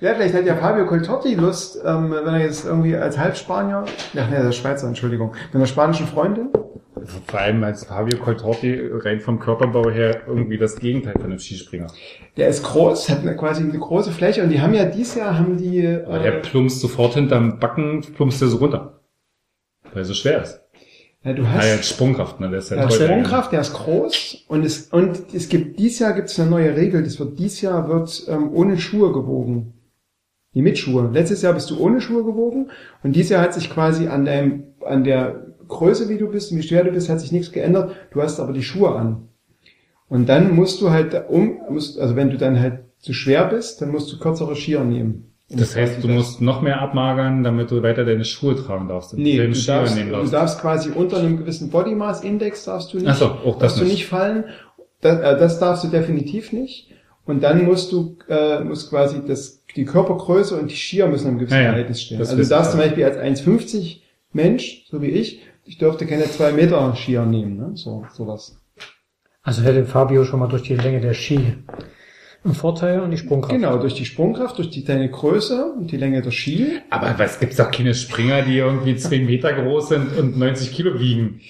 [0.00, 4.30] Ja, vielleicht hat ja Fabio Coltotti Lust, ähm, wenn er jetzt irgendwie als Halbspanier, ach
[4.30, 6.50] nee, der Schweizer, Entschuldigung, mit einer spanischen Freundin,
[7.26, 11.88] Vor allem als Fabio Coltorti rein vom Körperbau her irgendwie das Gegenteil von einem Skispringer.
[12.36, 15.38] der ist groß, hat eine, quasi eine große Fläche und die haben ja dieses Jahr,
[15.38, 19.00] haben die, Aber der äh, plumpst sofort hinterm Backen, plumpst der so runter.
[19.84, 20.60] Weil er so schwer ist.
[21.24, 22.50] Ja, du hast, er hat Sprungkraft, ne?
[22.50, 23.06] Der ist ja Ja, toll.
[23.06, 26.76] Sprungkraft, der ist groß und es und es gibt dieses Jahr gibt es eine neue
[26.76, 27.02] Regel.
[27.04, 29.74] Das wird dieses Jahr wird ähm, ohne Schuhe gewogen.
[30.54, 31.10] Die mit Schuhe.
[31.12, 32.70] Letztes Jahr bist du ohne Schuhe gewogen
[33.02, 36.58] und dieses Jahr hat sich quasi an deinem an der Größe, wie du bist und
[36.58, 37.94] wie schwer du bist, hat sich nichts geändert.
[38.10, 39.28] Du hast aber die Schuhe an.
[40.08, 43.80] Und dann musst du halt um, musst, also wenn du dann halt zu schwer bist,
[43.80, 45.31] dann musst du kürzere Skier nehmen.
[45.54, 49.16] Das heißt, du musst noch mehr abmagern, damit du weiter deine Schuhe tragen darfst.
[49.16, 50.60] Nee, Deine du darfst, du darfst.
[50.60, 53.84] quasi unter einem gewissen Body Mass Index darfst du nicht, so, auch das darfst du
[53.84, 53.92] nicht.
[53.94, 54.44] nicht fallen.
[55.00, 56.88] Das, äh, das darfst du definitiv nicht.
[57.24, 61.38] Und dann musst du, äh, musst quasi das, die Körpergröße und die Skier müssen im
[61.38, 61.68] gewissen Ja.
[61.70, 62.18] Verhältnis stehen.
[62.18, 62.80] Das Also du darfst zum.
[62.80, 64.00] Beispiel als 1,50
[64.32, 67.70] Mensch, so wie ich, ich dürfte keine 2 Meter Skier nehmen, ne?
[67.74, 68.56] So, sowas.
[69.42, 71.38] Also hätte Fabio schon mal durch die Länge der Ski
[72.44, 73.54] einen Vorteil und die Sprungkraft.
[73.54, 76.80] Genau, durch die Sprungkraft, durch die, deine Größe und die Länge der Ski.
[76.90, 80.98] Aber es gibt doch keine Springer, die irgendwie zwei Meter groß sind und 90 Kilo
[80.98, 81.40] wiegen.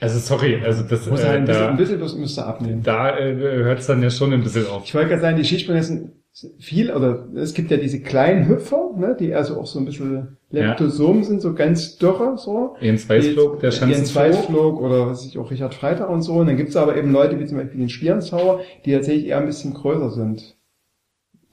[0.00, 2.82] Also sorry, also das Muss halt äh, ein bisschen, ein da, bisschen was müsste abnehmen.
[2.82, 4.84] da äh, hört es dann ja schon ein bisschen auf.
[4.86, 6.12] Ich wollte gerade sagen, die Skispringer sind
[6.58, 10.36] viel, oder es gibt ja diese kleinen Hüpfer, ne, die also auch so ein bisschen
[10.50, 12.76] Leptosomen sind, so ganz dürre, so.
[12.80, 14.22] Jens Weißflug, der Jens Schanzenflug.
[14.22, 16.34] Weißflug oder was weiß ich auch Richard Freitag und so.
[16.34, 19.46] Und dann gibt's aber eben Leute wie zum Beispiel den Spierenzauer, die tatsächlich eher ein
[19.46, 20.56] bisschen größer sind.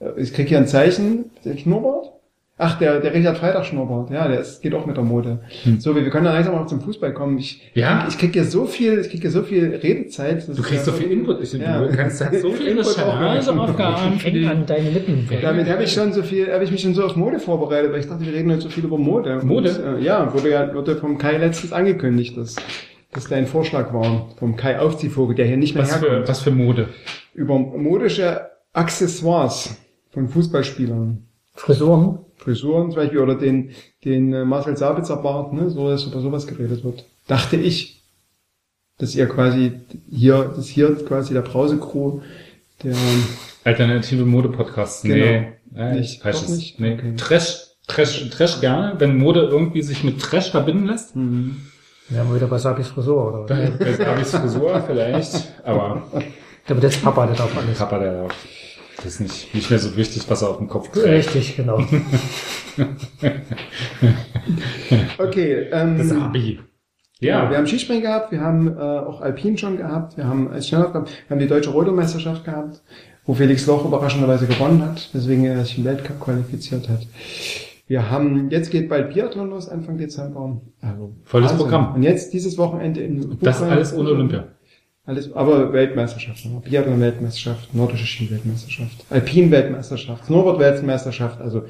[0.00, 2.12] Äh, Ich krieg hier ein Zeichen, der Schnurrbart.
[2.60, 5.38] Ach, der, der Richard Freitag Schnurrbart, ja, der ist, geht auch mit der Mode.
[5.62, 5.78] Hm.
[5.80, 7.38] So, wir wir können dann langsam auch zum Fußball kommen.
[7.38, 8.04] Ich, Ja.
[8.08, 10.48] ich krieg hier so viel, ich krieg hier so viel Redezeit.
[10.48, 11.40] Du kriegst ja- so viel Input.
[11.40, 11.80] Ich, Ja.
[11.80, 13.16] Du kannst hast so viel Input auch
[14.18, 15.28] für Eng die- an deine Lippen.
[15.40, 18.00] Damit habe ich schon so viel, habe ich mich schon so auf Mode vorbereitet, weil
[18.00, 19.38] ich dachte, wir reden heute so viel über Mode.
[19.44, 19.70] Mode?
[19.70, 22.56] Und, äh, ja, wurde ja wurde vom Kai letztens angekündigt, dass
[23.12, 26.28] das dein Vorschlag war vom Kai Aufziehvogel, der hier nicht mehr Was für, herkommt.
[26.28, 26.88] was für Mode?
[27.34, 29.76] Über modische Accessoires
[30.10, 31.22] von Fußballspielern.
[31.58, 32.18] Frisuren.
[32.36, 33.70] Frisuren zum Beispiel oder den,
[34.04, 37.04] den äh, Marcel Sabitzer Bart, ne, so dass über sowas geredet wird.
[37.26, 38.02] Dachte ich,
[38.98, 39.72] dass ihr quasi
[40.10, 42.20] hier, dass hier quasi der Brause-Crew,
[42.84, 42.94] der
[43.64, 45.02] Alternative Mode-Podcasts.
[45.02, 45.16] Genau.
[45.16, 46.46] Nee, äh, Nicht, falsches.
[46.46, 46.80] doch nicht?
[46.80, 46.94] Nee.
[46.94, 47.14] Okay.
[47.16, 51.14] Trash, Trash, Trash gerne, wenn Mode irgendwie sich mit Trash verbinden lässt.
[51.14, 51.56] hm,
[52.08, 53.48] Wir haben wieder bei Sabis Frisur, oder?
[53.48, 53.78] was?
[53.78, 56.02] Bei Sabis Frisur vielleicht, aber
[56.68, 57.78] Der wird jetzt Papa, der darf alles.
[57.78, 58.28] Papa, der
[58.98, 61.06] das ist nicht, nicht mehr so wichtig, was er auf dem Kopf kriegt.
[61.06, 61.82] Richtig, genau.
[65.18, 66.60] Okay, ähm, Das Abi.
[67.20, 70.50] Ja, Ja, wir haben Skispringen gehabt, wir haben äh, auch Alpin schon gehabt, wir haben
[70.50, 72.82] als Schnelllauf gehabt, wir haben die deutsche Rodelmeisterschaft gehabt,
[73.24, 77.06] wo Felix Loch überraschenderweise gewonnen hat, weswegen er sich im Weltcup qualifiziert hat.
[77.88, 80.60] Wir haben, jetzt geht bald Biathlon los, Anfang Dezember.
[80.82, 81.94] Also, Volles Programm.
[81.94, 83.62] Und jetzt dieses Wochenende in das Buchholz.
[83.62, 84.48] alles ohne Olympia.
[85.08, 86.60] Alles, aber Weltmeisterschaft, ne?
[86.62, 91.62] Biathlon-Weltmeisterschaft, nordische Ski-Weltmeisterschaft, Alpin-Weltmeisterschaft, Snowboard-Weltmeisterschaft, also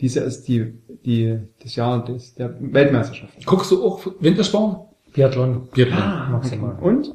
[0.00, 0.74] diese ist die,
[1.06, 3.46] die, das Jahr des, der Weltmeisterschaft.
[3.46, 4.88] Guckst du auch Wintersport?
[5.14, 5.66] Biathlon.
[5.72, 5.98] Biathlon.
[5.98, 6.28] Ah.
[6.30, 6.76] Maximal.
[6.78, 7.14] Und?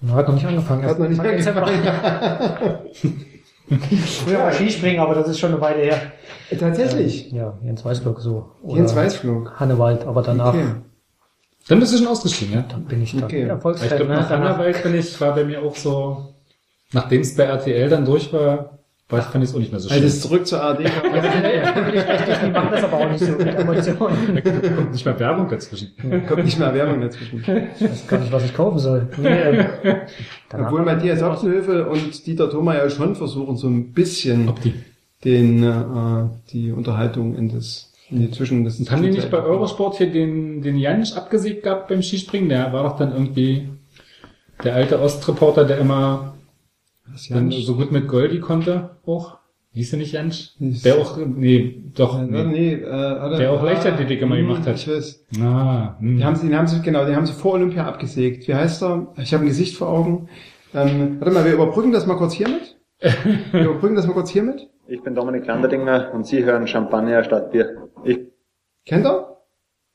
[0.00, 0.82] Na, Hat noch nicht angefangen.
[0.82, 1.68] Hat noch nicht einfach
[3.68, 6.00] Früher war Skispringen, aber das ist schon eine Weile her.
[6.58, 7.30] Tatsächlich.
[7.30, 8.50] Ja, Jens Weißflug so.
[8.62, 9.60] Oder Jens Weißflug.
[9.60, 10.64] Hannewald, aber danach Okay.
[11.68, 12.64] Dann bist du schon ausgestiegen, ja?
[12.68, 13.42] dann bin ich dann Okay.
[13.42, 13.88] Ich Erfolgsfan.
[13.96, 14.16] glaube, Ne?
[14.20, 16.34] nach Hannawald bin ich, war bei mir auch so,
[16.92, 19.88] nachdem es bei RTL dann durch war, war fand ich es auch nicht mehr so
[19.88, 20.02] schön.
[20.02, 20.80] Also zurück zur ARD.
[20.80, 24.42] ja, ich richtig, die machen das aber auch nicht so mit Emotionen.
[24.74, 25.92] kommt nicht mehr Werbung dazwischen.
[26.26, 27.38] Kommt nicht mehr Werbung dazwischen.
[27.78, 29.06] Ich weiß gar nicht, was ich kaufen soll.
[29.18, 29.66] Nee, ähm,
[30.52, 34.52] Obwohl Matthias Hopsenhöfe und Dieter Thoma ja schon versuchen, so ein bisschen
[35.24, 39.96] den, äh, die Unterhaltung in das, in die Zwischen, das haben die nicht bei Eurosport
[39.98, 42.48] hier den, den Janisch abgesägt gehabt beim Skispringen?
[42.48, 43.68] Der war doch dann irgendwie
[44.64, 46.34] der alte Ostreporter, der immer
[47.30, 49.38] dann so gut mit Goldi konnte, auch.
[49.72, 50.52] Hieß er nicht Janisch?
[50.58, 52.72] Hieß- Der auch, nee, doch, Nee, nee.
[52.74, 54.76] äh, Der auch Leichtathletik immer hm, gemacht hat.
[54.76, 55.26] Ich weiß.
[55.42, 56.16] Ah, hm.
[56.16, 58.48] Die haben sie, die haben sie, genau, die haben sie vor Olympia abgesägt.
[58.48, 59.08] Wie heißt er?
[59.18, 60.28] Ich habe ein Gesicht vor Augen.
[60.74, 62.76] Ähm, warte mal, wir überbrücken das mal kurz hiermit.
[63.52, 64.68] Wir überbrücken das mal kurz hiermit.
[64.88, 67.88] Ich bin Dominik Landerdinger und Sie hören Champagner statt Bier.
[68.04, 68.18] Ich
[68.84, 69.38] Kennt er?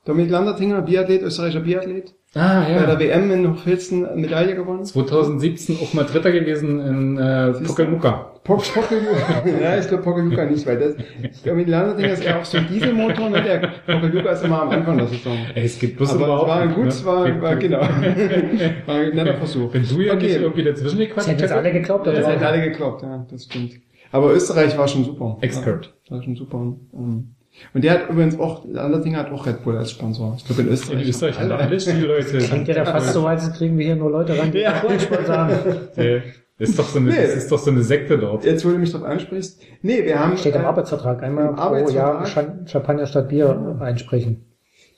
[0.03, 2.13] Dominik Landertinger, Biathlet, österreichischer Biathlet.
[2.35, 2.85] ah, Bei ja.
[2.95, 4.83] der WM in Hochfilzen Medaille gewonnen.
[4.83, 8.31] 2017 auch mal Dritter gewesen in äh, Puckelmucka.
[8.43, 9.43] Pock, Pokeljuka.
[9.61, 12.67] ja, ich glaube Pokeljuka nicht, weil das, ich glaube, Landerdinger ist ja auch so ein
[12.67, 13.43] Dieselmotor, ne?
[13.43, 13.59] Der
[13.93, 15.37] Pokeljuka ist immer am Anfang der Saison.
[15.53, 16.89] Ey, es geht bloß Aber es überhaupt war ein nicht, gut, ne?
[16.89, 17.79] es war, war, genau.
[18.87, 19.71] War ein netter Versuch.
[19.73, 20.41] Wenn du ja nicht Okay.
[20.41, 22.17] irgendwie dazwischen das gequatscht hätten jetzt alle geglaubt, oder?
[22.17, 23.73] Das hat alle geklappt, ja, das stimmt.
[24.11, 25.37] Aber Österreich war schon super.
[25.41, 25.93] Expert.
[26.05, 26.57] Ja, war schon super.
[26.93, 27.35] Ähm,
[27.73, 30.35] Und der hat übrigens auch, der Landerdinger hat auch Red Bull als Sponsor.
[30.37, 31.01] Ich glaube in Österreich.
[31.01, 32.37] In Österreich haben alle Spielleute.
[32.39, 34.81] Klingt ja da fast so, als kriegen wir hier nur Leute ran, die Ja.
[35.25, 35.55] Sagen.
[35.95, 36.21] Äh,
[36.59, 37.15] ist doch so eine, Nee.
[37.15, 38.45] das ist doch so eine Sekte dort.
[38.45, 39.61] Jetzt, wo du mich darauf ansprichst.
[39.81, 40.37] Nee, wir haben.
[40.37, 41.23] Steht im äh, Arbeitsvertrag.
[41.23, 42.35] Einmal im pro Arbeitsvertrag?
[42.35, 44.45] Jahr Champagner statt Bier einsprechen.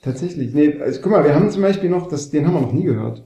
[0.02, 0.52] Tatsächlich.
[0.52, 2.82] Nee, also guck mal, wir haben zum Beispiel noch, das, den haben wir noch nie
[2.84, 3.22] gehört.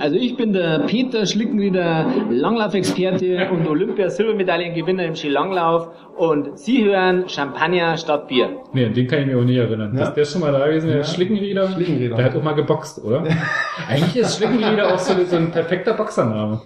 [0.00, 7.96] Also ich bin der Peter Schlickenrieder, Langlaufexperte und Olympia-Silbermedaillengewinner im Skilanglauf und Sie hören Champagner
[7.96, 8.48] statt Bier.
[8.72, 9.96] Nee, den kann ich mich auch nie erinnern.
[9.96, 10.08] Ja.
[10.08, 11.04] Ist der schon mal da gewesen, der Ja.
[11.04, 11.70] Schlickenrieder?
[11.70, 12.16] Schlickenrieder.
[12.16, 13.24] Der hat auch mal geboxt, oder?
[13.88, 16.60] Eigentlich ist Schlickenrieder auch so, so ein perfekter Boxername.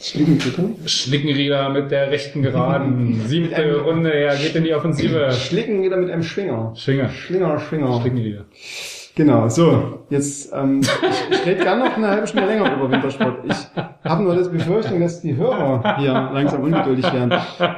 [0.00, 0.88] Schlickenrieder?
[0.88, 3.20] Schlickenrieder mit der rechten Geraden.
[3.26, 5.32] Siebte Runde, er geht in die Offensive.
[5.32, 6.72] Schlickenrieder mit einem Schwinger.
[6.76, 7.08] Schwinger.
[7.10, 8.00] Schlinger, Schwinger.
[8.00, 8.44] Schlickenrieder.
[9.18, 10.88] Genau, so, jetzt, ähm, ich,
[11.32, 13.38] ich rede gerne noch eine halbe Stunde länger über Wintersport.
[13.48, 13.56] Ich
[14.04, 17.32] habe nur das Befürchtung, dass die Hörer hier langsam ungeduldig werden.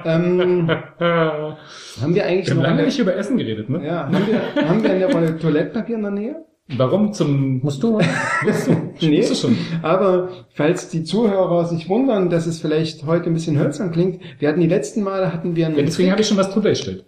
[0.05, 3.87] Ähm, haben wir eigentlich Wir haben noch lange nicht über Essen geredet, ne?
[3.87, 6.37] ja, haben wir, haben wir noch eine Toilettpapier in der Nähe?
[6.77, 7.61] Warum zum...
[7.63, 7.99] Musst du?
[8.45, 8.73] Musst du?
[9.01, 9.27] Nee.
[9.27, 9.57] Du schon.
[9.81, 14.51] Aber falls die Zuhörer sich wundern, dass es vielleicht heute ein bisschen hölzern klingt, wir
[14.51, 17.07] hatten die letzten Male hatten wir einen Ja, deswegen habe ich schon was drüber gestellt.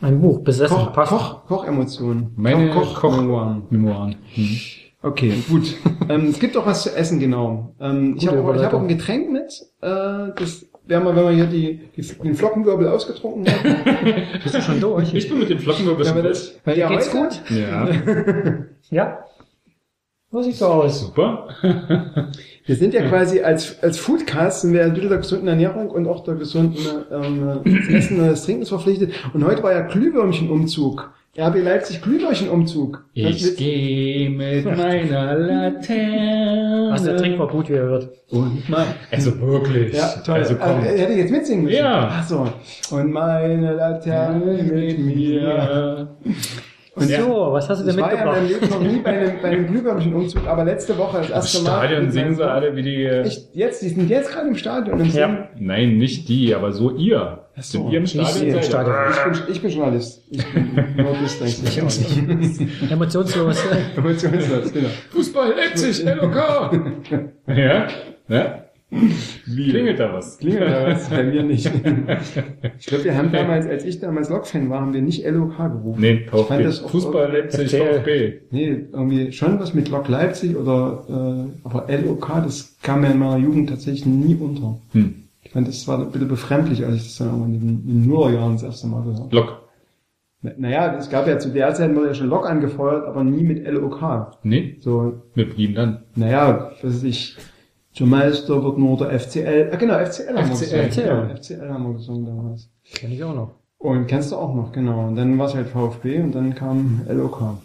[0.00, 1.10] Ein Buch, besessen, Koch, passt.
[1.12, 2.32] Koch, Kochemotionen.
[2.36, 3.16] Meine Koch, Koch-
[3.70, 4.16] Memoiren.
[4.34, 4.56] Hm.
[5.02, 5.74] Okay, gut.
[6.08, 7.74] ähm, es gibt auch was zu essen, genau.
[7.80, 9.52] Ähm, ich habe auch, ich hab auch ein Getränk mit.
[9.80, 13.76] Äh, das werden wir, wenn wir hier die, die, den Flockenwirbel ausgetrunken haben.
[14.42, 15.12] Bist du schon durch?
[15.14, 16.24] Ich bin mit dem Flockenwirbel durch.
[16.24, 17.42] das, weil ja Geht's heute, gut?
[17.50, 17.88] Ja,
[18.90, 19.18] Ja.
[20.30, 21.00] So sieht's so aus.
[21.00, 21.48] super.
[22.66, 26.22] Wir sind ja quasi als, als Foodcast sind wir bisschen der gesunden Ernährung und auch
[26.22, 29.14] der gesunden ähm, des Essen und des Trinkens verpflichtet.
[29.32, 31.10] Und heute war ja Glühwürmchenumzug.
[31.38, 33.04] RB Leipzig Glühwürmchenumzug.
[33.16, 36.88] Das Ich gehe mit meiner Laterne.
[36.90, 38.10] Was der Trink war gut, wie er wird.
[38.30, 38.86] Und mein...
[39.10, 39.94] Also wirklich.
[39.94, 40.34] Ja, toll.
[40.34, 40.82] Also komm.
[40.82, 41.78] Äh, hätte ich jetzt mitsingen müssen.
[41.78, 42.08] Ja.
[42.12, 42.46] Ach so.
[42.94, 46.18] Und meine Laterne mit mir.
[46.94, 48.70] Und So, was hast du denn Ich war ja in meinem mitgebracht?
[48.80, 51.70] Leben noch nie bei einem, bei einem Glühwürmchenumzug, aber letzte Woche das Im erste Mal.
[51.86, 53.04] Stadion singen sie alle wie die...
[53.04, 53.54] Echt?
[53.54, 53.82] Jetzt?
[53.82, 55.48] Die sind jetzt gerade im Stadion und Ja.
[55.58, 57.44] Nein, nicht die, aber so ihr.
[57.60, 57.78] So.
[57.82, 58.46] Sind ihr im Nicht Stadion?
[58.46, 58.62] im seid ihr?
[58.62, 58.94] Stadion.
[59.10, 60.22] Ich bin, ich bin Journalist.
[60.30, 62.90] Ich bin Nordist, denke ich.
[62.90, 63.64] Emotionslos.
[63.96, 64.88] Emotionslos, genau.
[65.10, 66.36] Fußball Leipzig, LOK.
[67.48, 67.86] ja?
[68.28, 68.64] Ja?
[68.90, 69.68] Wie?
[69.70, 70.38] Klingelt da was?
[70.38, 71.10] Klingelt da was?
[71.10, 71.70] Bei mir nicht.
[72.80, 76.00] Ich glaube, wir haben damals, als ich damals Lok-Fan war, haben wir nicht LOK gerufen.
[76.00, 76.62] Nee, Ich fand VfB.
[76.64, 77.70] das auch Fußball Leipzig.
[77.70, 78.34] VfB.
[78.50, 83.18] Nee, irgendwie schon was mit Lok Leipzig oder, äh, aber LOK, das kam mir in
[83.18, 84.78] meiner Jugend tatsächlich nie unter.
[84.92, 85.14] Hm.
[85.42, 88.08] Ich fand, das war ein bisschen befremdlich, als ich das dann in den, in den
[88.08, 89.36] Nullerjahren das erste Mal gehört habe.
[89.36, 89.62] Lok.
[90.42, 93.42] Na- Naja, es gab ja zu der Zeit wurde ja schon Lok angefeuert, aber nie
[93.42, 94.00] mit LOK.
[94.44, 96.02] Nee, So, mit ihm dann.
[96.14, 97.36] naja, was weiß ich,
[97.98, 101.08] zum Meister wird nur der FCL, ah genau, FCL haben wir FCL, gesungen.
[101.08, 101.28] ja.
[101.28, 102.70] Ja, FCL haben wir gesungen damals.
[102.94, 103.50] Kenn ich auch noch.
[103.78, 105.08] Und kennst du auch noch, genau.
[105.08, 107.58] Und dann war es halt VfB und dann kam LOK.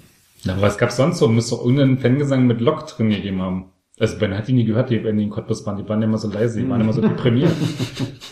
[0.46, 1.28] Na, was gab's sonst so?
[1.28, 3.66] Muss doch irgendeinen Fangesang mit Lok drin gegeben haben.
[4.04, 5.78] Also Ben hat die nie gehört, die, wenn die in Cottbus waren.
[5.78, 7.54] Die waren ja immer so leise, die waren immer so deprimiert.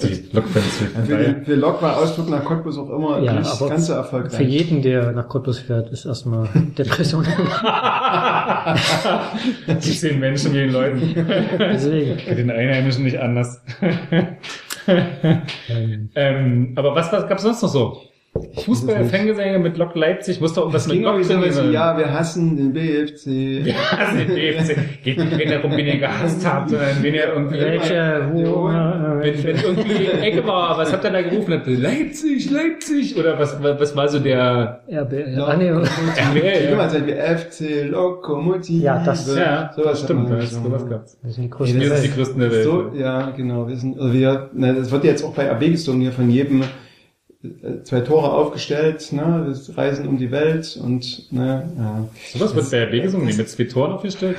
[0.01, 1.07] die Lok-Fans.
[1.07, 3.93] Für, die, für Lok war Ausflug nach Cottbus auch immer Ja, nicht aber ganz so
[3.93, 4.33] erfolgreich.
[4.33, 7.25] Für jeden, der nach Cottbus fährt, ist erstmal Depression.
[9.67, 11.15] die zehn Menschen gegen Leuten.
[11.57, 12.19] Deswegen.
[12.19, 13.63] Für den Einheimischen nicht anders.
[16.15, 17.97] Ähm, aber was, was gab's sonst noch so?
[18.65, 21.71] Fußball-Fangesänge mit Lok Leipzig, muss doch irgendwas Das mit Lok sein.
[21.73, 23.67] ja, wir hassen den BFC.
[23.67, 25.03] Ja, also den BFC.
[25.03, 27.59] Geht nicht darum, wen ihr gehasst habt, sondern wen ihr irgendwie...
[27.59, 28.73] welche, wo, äh,
[29.21, 31.61] Wenn, wenn irgendwie Ecke war, was habt ihr da gerufen?
[31.65, 33.17] Leipzig, Leipzig?
[33.19, 35.81] Oder was, was war so der RB, ah, nee, RBL?
[36.69, 38.83] Guck Ja, seit wir FC Lokomotive.
[38.83, 40.21] Ja, das- ja sowas das stimmt.
[40.21, 40.71] hat man Da ist gesungen.
[40.71, 41.17] sowas gab's.
[41.21, 42.63] das sind die Nee, größten Wir das sind die größten der Welt.
[42.63, 43.67] So, ja, genau.
[43.67, 46.61] Wir sind, also wir, na, das wird jetzt auch bei AB gesungen, hier von jedem
[46.61, 46.65] äh,
[47.83, 52.07] zwei Tore aufgestellt, ne, wir reisen um die Welt und, ne, ja.
[52.33, 54.37] Sowas wird bei RB gesungen, die mit zwei Toren aufgestellt.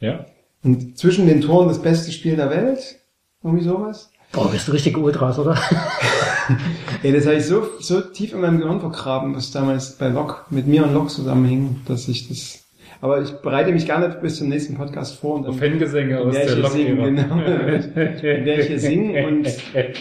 [0.00, 0.26] Ja.
[0.62, 2.96] Und zwischen den Toren das beste Spiel der Welt,
[3.42, 4.10] irgendwie sowas.
[4.32, 5.56] Boah, bist du richtig Ultras, oder?
[7.02, 10.46] Ey, das habe ich so, so tief in meinem Gehirn vergraben, was damals bei Lok,
[10.50, 12.63] mit mir und Lok zusammenhing, dass ich das,
[13.04, 16.34] aber ich bereite mich gerne bis zum nächsten Podcast vor und dann Fangesänge in aus
[16.34, 17.36] der der singe, genau.
[17.44, 19.44] in der ich hier singe und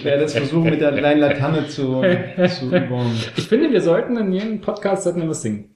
[0.05, 2.01] werde das versuchen mit der kleinen Laterne zu,
[2.47, 3.11] zu üben.
[3.35, 5.72] Ich finde, wir sollten in jedem Podcast sollten wir was singen.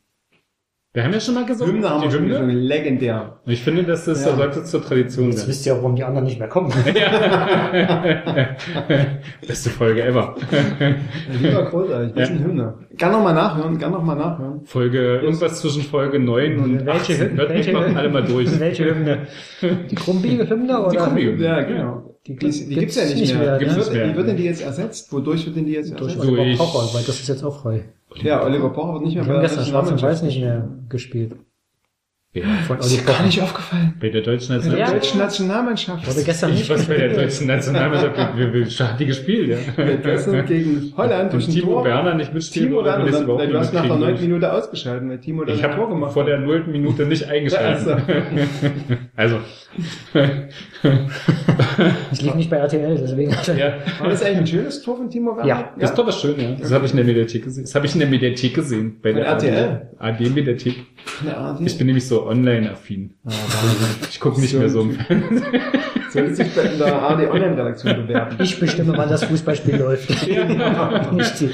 [0.97, 1.75] Wir haben ja schon mal gesungen.
[1.75, 2.33] Hymne haben wir die schon Hymne.
[2.39, 3.37] gesungen, legendär.
[3.45, 4.35] Und ich finde, dass das Ja.
[4.35, 5.49] sollte zur Tradition Jetzt werden.
[5.49, 6.71] wisst ihr auch, warum die anderen nicht mehr kommen.
[9.47, 10.33] Beste Folge ever.
[11.39, 12.73] Lieber großartig, das ist eine Hymne.
[12.97, 14.61] Gern nochmal nachhören, gern nochmal nachhören.
[14.65, 17.37] Folge, irgendwas zwischen Folge 9 und Welche 18.
[17.37, 18.59] Hört mich welche- mal alle mal durch.
[18.59, 19.27] Welche Hymne?
[19.61, 20.89] Die krummbiege Hymne oder?
[20.89, 21.35] Die Krummbiege.
[21.43, 22.16] Ja, genau.
[22.27, 23.43] Die, Die, die gibt's ja nicht, mehr.
[23.43, 23.57] mehr.
[23.57, 23.79] Gibt's ne?
[23.81, 24.09] nicht mehr.
[24.11, 25.11] Wie wird denn die jetzt ersetzt?
[25.13, 26.27] Wodurch wird denn die jetzt Durch ersetzt?
[26.27, 27.85] Oliver Durch- Pocher, weil das ist jetzt auch frei.
[28.21, 30.67] Ja, Oliver Pocher wird nicht mehr Wir haben gestern Schwarz und Nationalmannschaft Weiß nicht mehr
[30.89, 31.35] gespielt.
[32.33, 33.25] Ja, Von Das Olli ist gar Pocher.
[33.25, 33.93] nicht aufgefallen.
[33.99, 34.77] bei der deutschen Bei der Ja.
[34.79, 34.95] Nationalmannschaft.
[35.05, 36.07] deutschen Nationalmannschaft.
[36.07, 38.37] Wurde gestern Ich nicht was bei der deutschen Nationalmannschaft.
[38.37, 39.83] Wir, wir, wir hat die gespielt, ja.
[39.85, 41.85] Ja, Gestern gegen Holland durch Timo Tor.
[41.85, 44.53] Werner nicht mitspielen Timo Werner, ich dann, überhaupt du nicht hast nach der neunten Minute
[44.53, 45.47] ausgeschaltet, weil Timo ich.
[45.47, 46.29] dann Ich ein Tor habe gemacht vor hat.
[46.29, 47.97] der nullten Minute nicht eingeschaltet.
[49.17, 49.39] Also.
[52.11, 53.31] Ich lief nicht bei RTL, deswegen.
[53.57, 53.73] ja.
[53.99, 55.47] War das eigentlich ein schönes Tor von Timo Werner?
[55.47, 55.73] Ja.
[55.77, 56.51] Das ist doch was schön, ja.
[56.51, 57.63] Das habe ich in der Mediathek gesehen.
[57.63, 58.99] Das habe ich in der Mediathek gesehen.
[59.01, 59.89] Bei Von der RTL?
[59.99, 60.75] AD-Mediathek.
[61.35, 61.61] ARD?
[61.61, 63.15] Ich bin nämlich so online-affin.
[64.09, 65.43] Ich gucke nicht mehr so im Fernsehen.
[66.17, 68.37] Sollte sich bei in der ARD Online-Redaktion bewerben.
[68.39, 70.09] Ich bestimme, wann das Fußballspiel läuft.
[71.11, 71.49] nicht, die,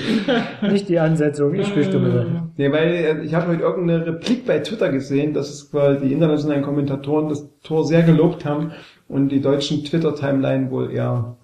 [0.67, 2.49] nicht die Ansetzung, ich bestimme.
[2.55, 6.13] Nee, weil äh, ich habe heute irgendeine Replik bei Twitter gesehen, dass es quasi die
[6.13, 8.71] internationalen Kommentatoren das Tor sehr gelobt haben
[9.07, 11.35] und die deutschen Twitter-Timeline wohl eher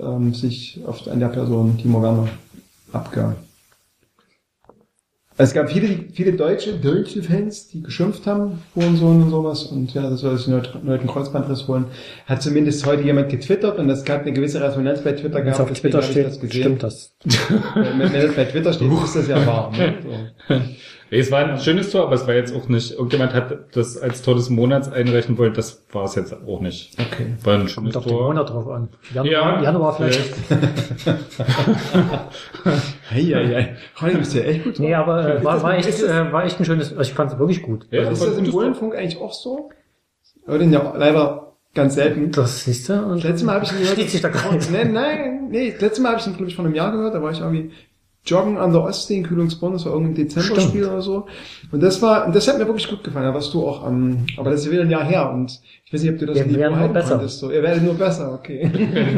[0.00, 2.28] ähm, sich oft an der Person Timo Werner
[2.92, 3.36] abge...
[5.42, 9.64] Es gab viele, viele deutsche, deutsche Fans, die geschimpft haben, Hurensohn und sowas.
[9.64, 11.86] Und ja, das soll sich neuen Kreuzbandriss holen.
[12.26, 15.60] Hat zumindest heute jemand getwittert und es gab eine gewisse Resonanz bei Twitter gehabt.
[15.60, 17.16] auf Twitter steht, ich stimmt das.
[17.74, 19.72] Wenn, wenn das bei Twitter steht, ist das ja wahr.
[19.72, 19.94] Ne?
[20.48, 20.54] So.
[21.12, 23.98] Nee, es war ein schönes Tor, aber es war jetzt auch nicht, irgendjemand hat das
[23.98, 26.96] als Tor des Monats einrechnen wollen, das war es jetzt auch nicht.
[26.98, 27.34] Okay.
[27.44, 28.28] War ein schönes Kommt auf den Tor.
[28.28, 28.88] Monat drauf an.
[29.12, 30.34] Januar, Ja, Januar vielleicht.
[33.10, 33.76] Hei, hei.
[34.00, 36.32] Heute bist du ja echt gut Nee, aber äh, Ist war, war, echt, ist äh,
[36.32, 37.86] war echt ein schönes, also ich fand es wirklich gut.
[37.90, 38.50] Ja, ist war das im.
[38.50, 39.68] Bullenfunk eigentlich auch so?
[40.46, 42.30] Aber den ja leider ganz selten.
[42.30, 42.94] Das siehst du.
[42.94, 43.92] Und Das letzte Mal habe ich ihn gehört.
[43.98, 44.72] Steht sich da nicht.
[44.72, 47.14] Nein, nein, nee, das letzte Mal habe ich ihn, glaube ich, vor einem Jahr gehört.
[47.14, 47.70] Da war ich irgendwie
[48.24, 49.72] joggen an der Ostsee in Kühlungsborn.
[49.72, 51.26] Das war irgendein Dezemberspiel oder so.
[51.70, 53.26] Und das war, das hat mir wirklich gut gefallen.
[53.26, 55.30] Da warst du auch am, aber das ist ja wieder ein Jahr her.
[55.32, 57.16] Und ich weiß nicht, ob du das Wir Niveau halten besser.
[57.16, 57.38] konntest.
[57.40, 58.70] So, ihr werdet nur besser, okay.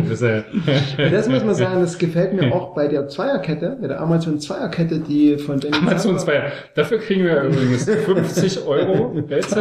[0.08, 4.00] Das, Und das muss man sagen, das gefällt mir auch bei der Zweierkette, bei der
[4.00, 6.50] Amazon Zweierkette, die von Benny Amazon 2.
[6.74, 9.14] Dafür kriegen wir übrigens 50 Euro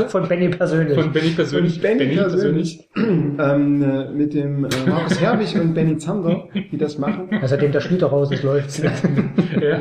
[0.08, 0.98] von Benny persönlich.
[0.98, 1.76] von Benny persönlich.
[1.76, 6.98] Und Benny, persönlich, ähm, äh, mit dem äh, Markus Herwig und Benny Zander, die das
[6.98, 7.30] machen.
[7.44, 8.82] Seitdem der Schlüter raus ist, läuft's.
[9.62, 9.80] Ja.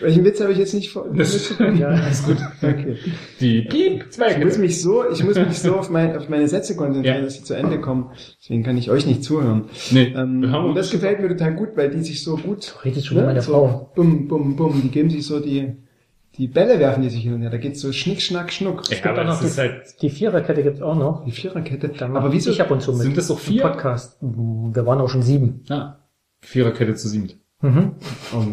[0.00, 1.76] Welchen Witz habe ich jetzt nicht vor- mitbekommen?
[1.78, 2.36] ja, ist gut.
[2.62, 2.96] Okay.
[3.40, 6.48] Die Piep, zwei Ich muss mich so, ich muss mich so auf, mein, auf meine
[6.48, 7.22] Sätze konzentrieren, Ja.
[7.22, 8.10] dass sie zu Ende kommen.
[8.40, 9.64] Deswegen kann ich euch nicht zuhören.
[9.90, 12.74] Nee, Ähm, wir haben und das gefällt mir total gut, weil die sich so gut,
[12.84, 13.92] Redest schon über meine so Frau.
[13.94, 15.72] bum, bum, bum, die geben sich so die,
[16.38, 17.50] die Bälle werfen die sich hin und her.
[17.50, 18.82] Da geht's so schnick, schnack, schnuck.
[18.88, 21.24] Ja, gibt aber auch noch das ist halt, Die Viererkette gibt's auch noch.
[21.24, 21.88] Die Viererkette.
[21.88, 22.50] Da Aber wieso?
[22.50, 23.02] Ich ab und zu mit.
[23.02, 23.62] Sind das doch vier?
[23.62, 24.16] Podcast.
[24.20, 25.64] Wir waren auch schon sieben.
[25.70, 25.96] ah,
[26.42, 27.36] Viererkette zu siebt.
[27.62, 27.94] Mhm.
[28.32, 28.44] Oh,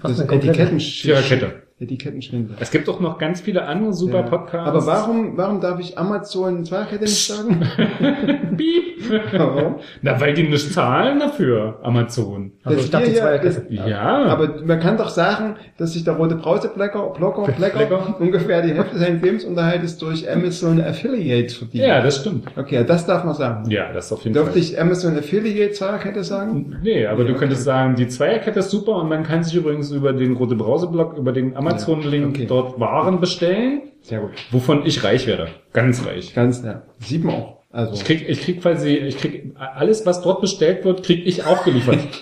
[0.00, 0.56] passt das mir komplett.
[0.56, 1.59] Etiketten Viererkette.
[1.80, 2.56] Etikettenschwindel.
[2.60, 4.22] Es gibt doch noch ganz viele andere super Ja.
[4.22, 4.68] Podcasts.
[4.68, 7.60] Aber warum, warum darf ich Amazon Zweierkette nicht sagen?
[8.56, 8.84] Piep.
[9.32, 9.76] Warum?
[10.02, 12.52] Na, weil die nicht zahlen dafür, Amazon.
[12.62, 13.48] Also Das ich dachte, ja Zweierkette.
[13.48, 14.24] ist- Ja.
[14.26, 18.98] Aber man kann doch sagen, dass sich der rote Brauseblecker, Blocker, Blecker ungefähr die Hälfte
[18.98, 21.84] seines Lebensunterhaltes durch Amazon Affiliate verdient.
[21.84, 22.44] ja, das stimmt.
[22.56, 23.70] Okay, das darf man sagen.
[23.70, 24.60] Ja, das auf jeden Dürfte Fall.
[24.60, 26.76] ich Amazon Affiliate Zweierkette sagen?
[26.82, 27.40] Nee, aber du Okay.
[27.40, 31.16] könntest sagen, die Zweierkette ist super und man kann sich übrigens über den Rote Brause-Blog,
[31.16, 32.46] über den Amazon-Link okay.
[32.46, 34.32] dort Waren bestellen, Sehr gut.
[34.50, 35.48] wovon ich reich werde.
[35.72, 36.34] Ganz reich.
[36.34, 36.82] Ganz, ja.
[36.98, 37.60] Sieht man auch.
[37.72, 37.94] Also.
[37.94, 41.64] Ich krieg, ich krieg quasi, ich krieg alles, was dort bestellt wird, krieg ich auch
[41.64, 42.00] geliefert.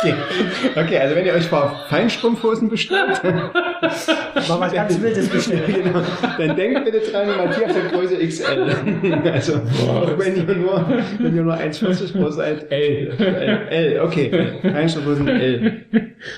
[0.00, 0.14] Okay.
[0.76, 3.20] okay, also wenn ihr euch vor Feinstrumpfhosen bestellt,
[3.82, 5.66] was ganz Wildes bestellt.
[5.66, 6.00] genau,
[6.38, 9.20] dann denkt bitte dran, Matthias hat Größe XL.
[9.30, 9.54] Also,
[9.88, 10.86] auch wenn ihr nur,
[11.18, 12.70] wenn ihr nur 1,40 groß seid.
[12.70, 13.12] L.
[13.18, 14.52] L, L, okay.
[14.62, 15.84] Feinstrumpfhosen L.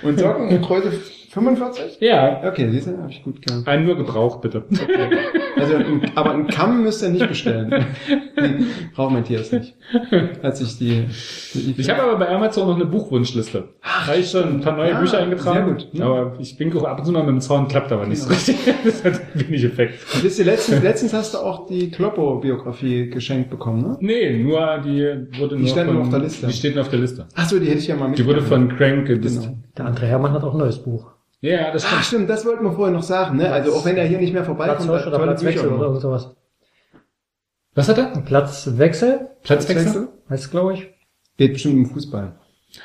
[0.02, 0.92] Und Socken in Größe
[1.32, 1.98] 45?
[2.00, 3.66] Ja, Okay, siehst du, habe ich gut gehabt.
[3.66, 4.64] einen nur gebraucht, bitte.
[5.58, 7.86] Also, ein- aber einen Kamm müsst ihr nicht bestellen.
[8.94, 9.74] Braucht Matthias nicht.
[10.42, 11.06] Hat sich die,
[11.54, 13.68] die Ich habe aber bei Amazon noch eine Buchwunschliste.
[13.82, 15.64] Da habe ich schon ein paar neue Ja, Bücher eingetragen.
[15.66, 15.88] sehr gut.
[15.92, 16.02] Hm.
[16.02, 18.28] Aber ich bin auch ab und zu mal mit dem Zaun, klappt aber nicht so
[18.28, 18.56] richtig.
[18.84, 19.94] Das hat wenig Effekt.
[20.22, 23.96] Wisst ihr, letztens, letztens hast du auch die Kloppo-Biografie geschenkt bekommen, ne?
[24.00, 26.46] Nee, nur die wurde nur steht von, nur auf der Liste.
[26.46, 27.26] Die steht nur auf der Liste.
[27.36, 29.42] Ach so, die hätte ich ja mal Die wurde von Crank gedisst.
[29.42, 29.56] Genau.
[29.78, 31.12] Der André Hermann hat auch ein neues Buch.
[31.42, 31.98] Ja, das stimmt.
[31.98, 33.52] Ach stimmt, das wollten wir vorher noch sagen, ne?
[33.52, 36.00] Also auch wenn er hier nicht mehr vorbeikommt, hat oder tolle Platzwechsel Bücher oder irgend
[36.00, 36.36] sowas.
[37.74, 38.06] Was hat er?
[38.20, 40.08] Platzwechsel Platzwechsel?
[40.30, 40.94] heißt glaube ich.
[41.36, 42.38] Geht bestimmt im Fußball.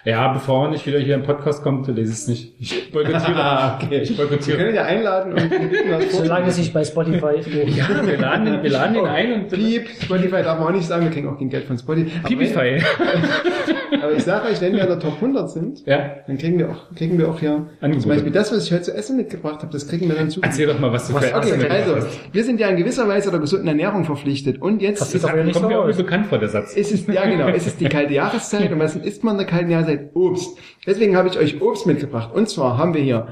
[0.04, 2.54] Ja, bevor er nicht wieder hier im Podcast kommt, lese ich es nicht.
[2.60, 3.34] Ich boykottiere.
[3.38, 4.02] Ah, okay.
[4.02, 4.58] Ich Wir boykottiere.
[4.58, 7.36] können ihn ja einladen und bitten was Solange es sich bei Spotify
[7.68, 10.86] Ja, wir laden ihn, wir laden ihn ein und Piep, Spotify darf man auch nicht
[10.88, 12.12] sagen, wir kriegen auch kein Geld von Spotify.
[12.20, 12.60] Aber Pipify.
[12.60, 12.84] wenn-
[14.02, 16.16] Aber ich sage euch, wenn wir in der Top 100 sind, Ja.
[16.28, 18.00] dann kriegen wir auch, kriegen wir auch hier, Angebote.
[18.02, 20.42] zum Beispiel das, was ich heute zu essen mitgebracht habe, das kriegen wir dann zu.
[20.42, 22.08] Erzähl doch mal, was du für Okay, Essen also, hast.
[22.34, 24.62] wir sind ja in gewisser Weise der gesunden Ernährung verpflichtet.
[24.62, 26.76] Und jetzt Das ist nicht Kommt so mir irgendwie bekannt vor, der Satz.
[26.76, 29.48] Es ist, ja genau, es ist die kalte Jahreszeit und was isst man in der
[29.48, 29.77] kalten Jahreszeit?
[30.14, 30.58] Obst.
[30.86, 32.34] Deswegen habe ich euch Obst mitgebracht.
[32.34, 33.28] Und zwar haben wir hier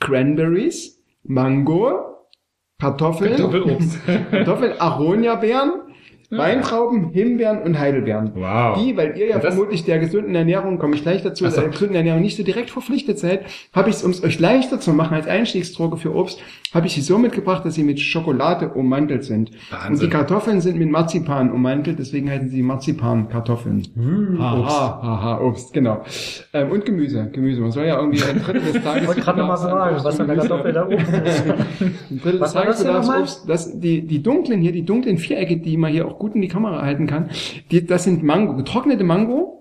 [0.00, 1.92] Cranberries, Mango,
[2.80, 3.98] Kartoffeln, Doppelobst.
[4.30, 5.72] Kartoffeln, Aronia-Beeren,
[6.30, 8.32] Weintrauben, Himbeeren und Heidelbeeren.
[8.34, 8.78] Wow.
[8.78, 11.60] Die, weil ihr ja das- vermutlich der gesunden Ernährung, komme ich gleich dazu, so.
[11.60, 14.78] der gesunden Ernährung nicht so direkt verpflichtet seid, habe ich es, um es euch leichter
[14.78, 16.40] zu machen als Einstiegsdroge für Obst,
[16.72, 19.50] habe ich sie so mitgebracht, dass sie mit Schokolade ummantelt sind.
[19.70, 19.92] Wahnsinn.
[19.92, 23.86] Und die Kartoffeln sind mit Marzipan ummantelt, deswegen heißen sie Marzipan-Kartoffeln.
[23.94, 26.02] Hm, haha, haha, Obst, genau.
[26.52, 27.60] Ähm, und Gemüse, Gemüse.
[27.60, 29.02] Man soll ja irgendwie ein Drittel des Tages...
[29.02, 31.44] Ich wollte gerade noch mal sagen, was an der Kartoffel da oben ist.
[32.10, 33.20] Ein Drittel des Was war das nochmal?
[33.22, 36.42] Obst, das, die, die dunklen hier, die dunklen Vierecke, die man hier auch gut in
[36.42, 37.30] die Kamera halten kann,
[37.70, 39.57] die, das sind Mango, getrocknete Mango,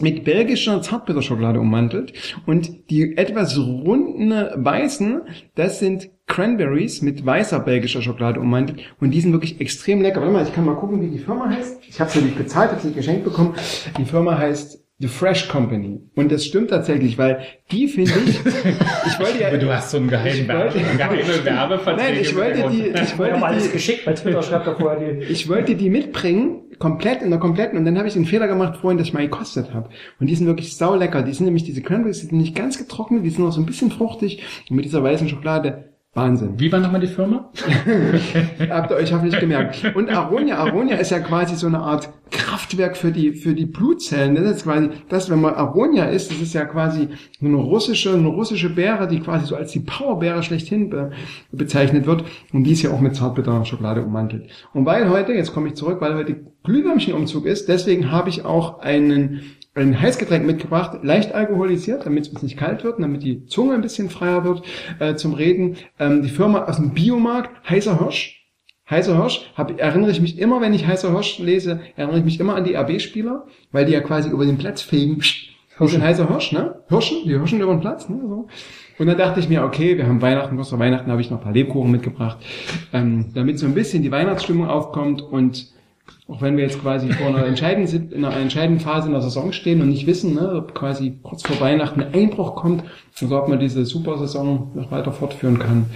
[0.00, 2.12] mit belgischer Zartbitterschokolade ummantelt
[2.46, 5.22] und die etwas runden weißen,
[5.54, 10.20] das sind Cranberries mit weißer belgischer Schokolade ummantelt und die sind wirklich extrem lecker.
[10.20, 11.80] Warte mal, ich kann mal gucken, wie die Firma heißt.
[11.88, 13.54] Ich habe sie nicht bezahlt, habe sie geschenkt bekommen.
[13.96, 17.40] Die Firma heißt The Fresh Company und das stimmt tatsächlich, weil
[17.70, 18.40] die finde ich,
[19.06, 21.96] ich wollte ja, Aber du hast so einen geheimen Werbe, geheime Werbeverträge.
[22.12, 25.24] nein, ich wollte die, ich wollte alles die, geschickt, bei Twitter schreibt vorher die.
[25.24, 28.78] ich wollte die mitbringen, komplett in der kompletten, und dann habe ich den Fehler gemacht
[28.78, 29.88] vorhin, dass ich mal gekostet habe.
[30.18, 31.22] Und die sind wirklich sau lecker.
[31.22, 33.66] Die sind nämlich diese Cranberries, die sind nicht ganz getrocknet, die sind noch so ein
[33.66, 36.58] bisschen fruchtig und mit dieser weißen Schokolade Wahnsinn.
[36.58, 37.48] Wie war nochmal die Firma?
[38.70, 39.94] Habt ihr euch hoffentlich gemerkt.
[39.94, 44.34] Und Aronia, Aronia ist ja quasi so eine Art Kraftwerk für die, für die Blutzellen.
[44.34, 47.08] Das ist quasi, das, wenn man Aronia ist, das ist ja quasi
[47.40, 51.12] eine russische, eine russische Beere, die quasi so als die Powerbeere schlechthin be,
[51.52, 52.24] bezeichnet wird.
[52.52, 54.50] Und die ist ja auch mit Zartbitterschokolade ummantelt.
[54.74, 58.80] Und weil heute, jetzt komme ich zurück, weil heute Glühwürmchenumzug ist, deswegen habe ich auch
[58.80, 59.42] einen,
[59.80, 64.10] ein Heißgetränk mitgebracht, leicht alkoholisiert, damit es nicht kalt wird, damit die Zunge ein bisschen
[64.10, 64.62] freier wird
[64.98, 65.76] äh, zum Reden.
[65.98, 68.46] Ähm, die Firma aus dem Biomarkt, Heißer Hirsch.
[68.88, 72.40] Heißer Hirsch, hab, erinnere ich mich immer, wenn ich Heißer Hirsch lese, erinnere ich mich
[72.40, 75.20] immer an die RB-Spieler, weil die ja quasi über den Platz fegen.
[75.78, 76.82] Ein heißer Hirsch, ne?
[76.88, 78.18] Hirschen, die Hirschen über den Platz, ne?
[78.20, 78.48] So.
[78.98, 81.38] Und dann dachte ich mir, okay, wir haben Weihnachten, kurz vor Weihnachten habe ich noch
[81.38, 82.38] ein paar Lebkuchen mitgebracht,
[82.92, 85.68] ähm, damit so ein bisschen die Weihnachtsstimmung aufkommt und
[86.28, 89.52] auch wenn wir jetzt quasi vor einer entscheidenden, in einer entscheidenden Phase in der Saison
[89.52, 92.84] stehen und nicht wissen, ne, ob quasi kurz vor Weihnachten ein Einbruch kommt,
[93.20, 95.86] also ob man diese Supersaison noch weiter fortführen kann,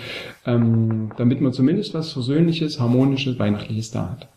[0.46, 4.28] ähm, damit man zumindest was Versöhnliches, Harmonisches, Weihnachtliches da hat.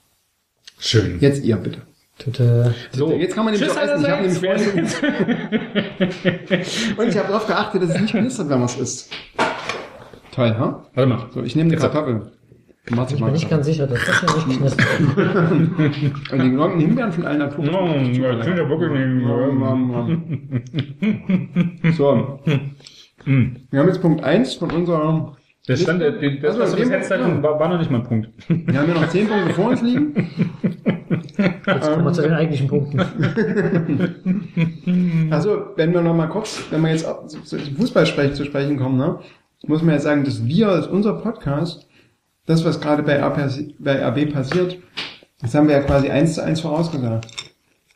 [0.80, 1.18] Schön.
[1.22, 1.82] Jetzt ihr bitte.
[2.18, 2.74] Tüte.
[2.92, 4.04] So, jetzt kann man nämlich Tschüss auch essen.
[4.06, 4.86] Ich habe nämlich vorhin,
[6.98, 9.12] und ich habe darauf geachtet, dass es nicht knistert, wenn man es isst.
[10.32, 10.86] Toll, ha?
[10.94, 11.26] Warte mal.
[11.34, 12.32] So, ich nehme eine Jetzt- Kartoffel.
[12.88, 14.86] Ich bin nicht ganz sicher, dass das hier nicht knistert.
[16.32, 17.66] Und die gelockten Himbeeren von allen Natur.
[17.74, 18.06] Oh, das
[18.46, 19.26] sind ja wirklich nicht-
[21.98, 22.40] So.
[23.26, 25.36] Wir haben jetzt Punkt 1 von unserer.
[25.68, 26.14] Das stand, das,
[26.44, 28.30] Also, was du bis jetzt hatten, war, war noch nicht mal ein Punkt.
[28.48, 30.14] Wir haben ja noch 10 Punkte vor uns liegen.
[31.66, 33.00] Jetzt kommen wir zu den eigentlichen Punkten.
[35.32, 38.78] Also, wenn wir noch mal kurz, wenn wir jetzt auf- zu zu Fußballsprech zu sprechen
[38.78, 39.18] kommen, ne,
[39.66, 41.85] muss man ja sagen, dass wir, dass unser Podcast,
[42.46, 43.18] das, was gerade bei,
[43.80, 44.78] bei AB passiert,
[45.42, 47.28] das haben wir ja quasi eins zu eins vorausgesagt.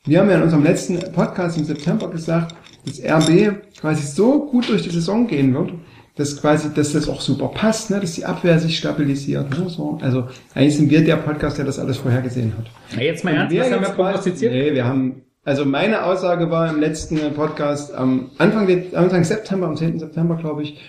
[0.05, 4.69] Wir haben ja in unserem letzten Podcast im September gesagt, dass RB quasi so gut
[4.69, 5.73] durch die Saison gehen wird,
[6.15, 9.49] dass quasi, dass das auch super passt, ne, dass die Abwehr sich stabilisiert.
[9.57, 9.97] Ne, so.
[10.01, 12.65] Also eigentlich sind wir der Podcast, der das alles vorhergesehen hat.
[12.95, 14.51] Na, jetzt mal ernst, wer was haben wir prognostiziert?
[14.51, 19.77] Nee, wir haben, also meine Aussage war im letzten Podcast am Anfang, Anfang September, am
[19.77, 19.99] 10.
[19.99, 20.79] September, glaube ich.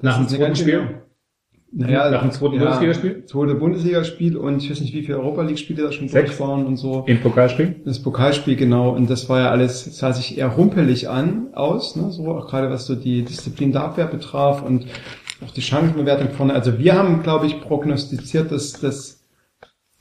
[0.00, 1.02] Nach dem zweiten Spiel?
[1.74, 3.24] Naja, Nach dem zweiten Bundesligaspiel?
[3.24, 6.36] Zweite Bundesligaspiel und ich weiß nicht, wie viele Europa League-Spiele da schon Sechs.
[6.36, 7.04] durch waren und so.
[7.06, 7.76] Im Pokalspiel?
[7.86, 8.90] Das Pokalspiel, genau.
[8.90, 12.46] Und das war ja alles, das sah sich eher rumpelig an, aus, ne, so, auch
[12.48, 14.84] gerade was so die Disziplin der Abwehr betraf und
[15.44, 16.52] auch die Chancenbewertung vorne.
[16.52, 19.24] Also wir haben, glaube ich, prognostiziert, dass das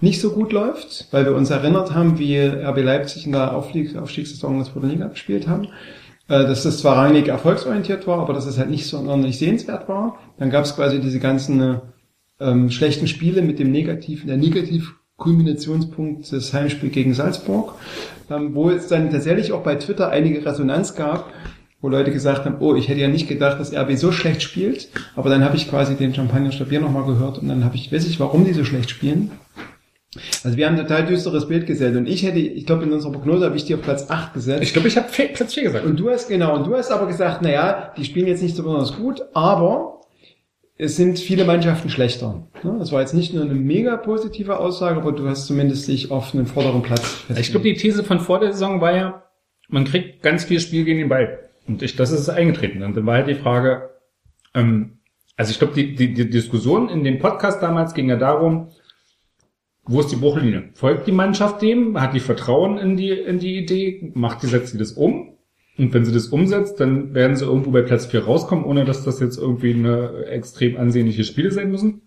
[0.02, 3.96] nicht so gut läuft, weil wir uns erinnert haben, wie RB Leipzig in der Aufstieg,
[3.96, 5.68] Aufstiegssaison in der zweiten Liga gespielt haben.
[6.28, 9.88] Äh, Dass das zwar reinig erfolgsorientiert war, aber dass es halt nicht so sonderlich sehenswert
[9.90, 10.18] war.
[10.42, 11.76] Dann gab es quasi diese ganzen äh,
[12.40, 17.76] ähm, schlechten Spiele mit dem negativen, der Negativ-Kulminationspunkt des Heimspiel gegen Salzburg,
[18.28, 21.32] ähm, wo es dann tatsächlich auch bei Twitter einige Resonanz gab,
[21.80, 24.90] wo Leute gesagt haben, oh, ich hätte ja nicht gedacht, dass RB so schlecht spielt,
[25.16, 28.08] aber dann habe ich quasi den Champagner Stabier nochmal gehört und dann habe ich, weiß
[28.08, 29.30] ich, warum die so schlecht spielen.
[30.44, 33.12] Also wir haben ein total düsteres Bild gesetzt und ich hätte, ich glaube in unserer
[33.12, 34.64] Prognose habe ich die auf Platz 8 gesetzt.
[34.64, 35.86] Ich glaube, ich habe Platz 4 gesagt.
[35.86, 38.64] Und du hast, genau, und du hast aber gesagt, naja, die spielen jetzt nicht so
[38.64, 40.01] besonders gut, aber
[40.82, 42.48] es sind viele Mannschaften schlechter.
[42.64, 46.34] Das war jetzt nicht nur eine mega positive Aussage, aber du hast zumindest dich auf
[46.34, 49.24] einen vorderen Platz Ich glaube, die These von vor der Saison war ja,
[49.70, 51.38] man kriegt ganz viel Spiel gegen den Ball.
[51.68, 52.82] Und ich, das ist eingetreten.
[52.82, 53.92] Und dann war halt die Frage,
[54.56, 54.98] ähm,
[55.38, 58.70] also ich glaube, die, die, die Diskussion in dem Podcast damals ging ja darum,
[59.84, 60.70] wo ist die Bruchlinie?
[60.74, 62.02] Folgt die Mannschaft dem?
[62.02, 64.12] Hat die Vertrauen in die, in die Idee?
[64.16, 65.31] Macht die, setzt sie das um?
[65.82, 69.04] Und wenn sie das umsetzt, dann werden sie irgendwo bei Platz 4 rauskommen, ohne dass
[69.04, 72.02] das jetzt irgendwie eine extrem ansehnliche Spiele sein müssen.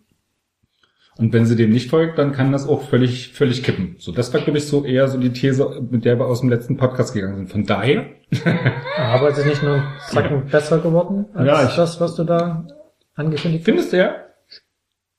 [1.17, 3.97] Und wenn sie dem nicht folgt, dann kann das auch völlig, völlig kippen.
[3.99, 6.49] So, das war, glaube ich, so eher so die These, mit der wir aus dem
[6.51, 7.51] letzten Podcast gegangen sind.
[7.51, 8.07] Von daher,
[8.97, 12.25] Aber es ist nicht nur ein Zacken besser geworden als Ja, ich- das, was du
[12.25, 12.67] da
[13.15, 13.65] angekündigt hast.
[13.67, 14.17] findest du ja?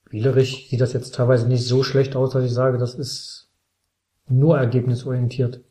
[0.08, 3.50] spielerisch sieht das jetzt teilweise nicht so schlecht aus, dass ich sage, das ist
[4.30, 5.62] nur ergebnisorientiert.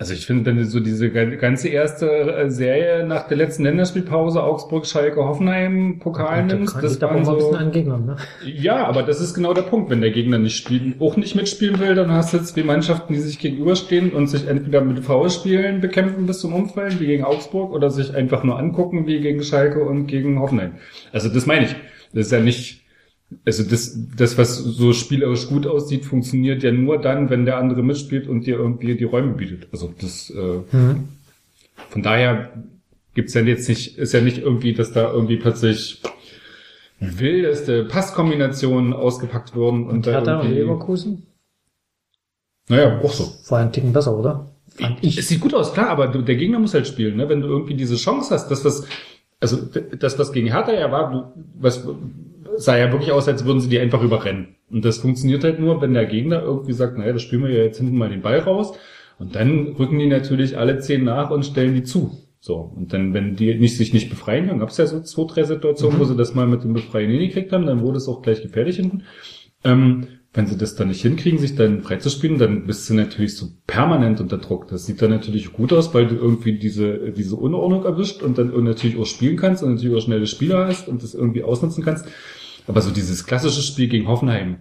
[0.00, 4.42] Also ich finde, wenn du so diese ganze erste äh, Serie nach der letzten Länderspielpause
[4.42, 7.70] Augsburg, Schalke, Hoffenheim Pokal Da nimmst, das da auch waren mal ein bisschen so, an
[7.70, 8.16] Gegnern, ne?
[8.42, 9.90] ja, aber das ist genau der Punkt.
[9.90, 13.12] Wenn der Gegner nicht spielen, auch nicht mitspielen will, dann hast du jetzt zwei Mannschaften,
[13.12, 17.70] die sich gegenüberstehen und sich entweder mit Foulspielen bekämpfen bis zum Umfallen, wie gegen Augsburg,
[17.70, 20.76] oder sich einfach nur angucken, wie gegen Schalke und gegen Hoffenheim.
[21.12, 21.76] Also das meine ich.
[22.14, 22.79] Das ist ja nicht,
[23.44, 27.82] also das, das, was so spielerisch gut aussieht, funktioniert ja nur dann, wenn der andere
[27.82, 29.68] mitspielt und dir irgendwie die Räume bietet.
[29.72, 31.08] Also das, äh, Mhm.
[31.90, 32.50] von daher
[33.14, 36.02] gibt's ja jetzt nicht, ist ja nicht irgendwie, dass da irgendwie plötzlich
[36.98, 41.26] wildeste Passkombinationen ausgepackt wurden und, Und da Hertha und irgendwie, Leverkusen
[42.68, 43.32] naja, auch so.
[43.50, 44.46] war ein Ticken besser, oder?
[44.68, 45.18] Fand ich.
[45.18, 47.28] Es sieht gut aus, klar, aber der Gegner muss halt spielen, ne?
[47.28, 48.86] Wenn du irgendwie diese Chance hast, das was,
[49.40, 49.58] also
[49.98, 51.84] das was gegen Hertha ja war, du, was
[52.56, 54.56] sah ja wirklich aus, als würden sie die einfach überrennen.
[54.70, 57.64] Und das funktioniert halt nur, wenn der Gegner irgendwie sagt, naja, das spielen wir ja
[57.64, 58.72] jetzt hinten mal den Ball raus.
[59.18, 62.18] Und dann rücken die natürlich alle zehn nach und stellen die zu.
[62.40, 62.72] So.
[62.74, 65.42] Und dann, wenn die nicht, sich nicht befreien, dann gab es ja so zwei, drei
[65.42, 68.42] Situationen, wo sie das mal mit dem Befreien hingekriegt haben, dann wurde es auch gleich
[68.42, 69.02] gefährlich hinten.
[69.62, 73.48] Ähm, wenn sie das dann nicht hinkriegen, sich dann freizuspielen, dann bist du natürlich so
[73.66, 74.68] permanent unter Druck.
[74.68, 78.52] Das sieht dann natürlich gut aus, weil du irgendwie diese, diese Unordnung erwischt und dann
[78.62, 82.06] natürlich auch spielen kannst und natürlich auch schnelle Spieler hast und das irgendwie ausnutzen kannst.
[82.70, 84.58] Aber so dieses klassische Spiel gegen Hoffenheim,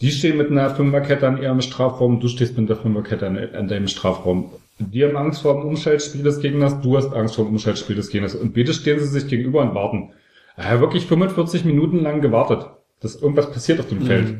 [0.00, 3.66] die stehen mit einer Fünferkette an ihrem Strafraum, du stehst mit der Fünferkette an, an
[3.66, 4.52] deinem Strafraum.
[4.78, 8.08] Die haben Angst vor dem Umschaltspiel des Gegners, du hast Angst vor dem Umschaltspiel des
[8.10, 8.36] Gegners.
[8.36, 10.12] Und beide stehen sie sich gegenüber und warten.
[10.56, 12.66] Er hat wirklich 45 Minuten lang gewartet,
[13.00, 14.36] dass irgendwas passiert auf dem Feld.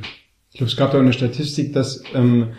[0.53, 2.51] Ich glaube, es gab da eine Statistik, dass ähm,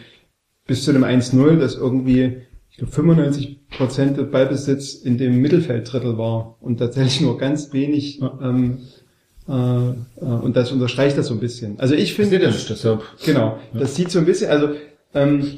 [0.67, 2.41] bis zu dem 1-0, dass irgendwie
[2.71, 8.19] ich glaube 95 Prozent des Ballbesitz in dem Mittelfelddrittel war und tatsächlich nur ganz wenig
[8.21, 9.02] ähm, äh, äh,
[9.45, 11.79] und das unterstreicht das so ein bisschen.
[11.79, 13.01] Also ich finde, das, nicht, deshalb.
[13.25, 14.69] genau, das sieht so ein bisschen, also
[15.13, 15.57] ähm,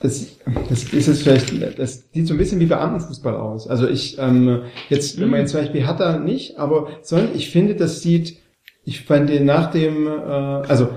[0.00, 0.36] das,
[0.68, 3.66] das ist es vielleicht, das sieht so ein bisschen wie Beamtenfußball aus.
[3.66, 7.74] Also ich ähm, jetzt, wenn man jetzt zum Beispiel Hertha nicht, aber sondern ich finde,
[7.74, 8.36] das sieht,
[8.84, 10.90] ich fand den nach dem, äh, also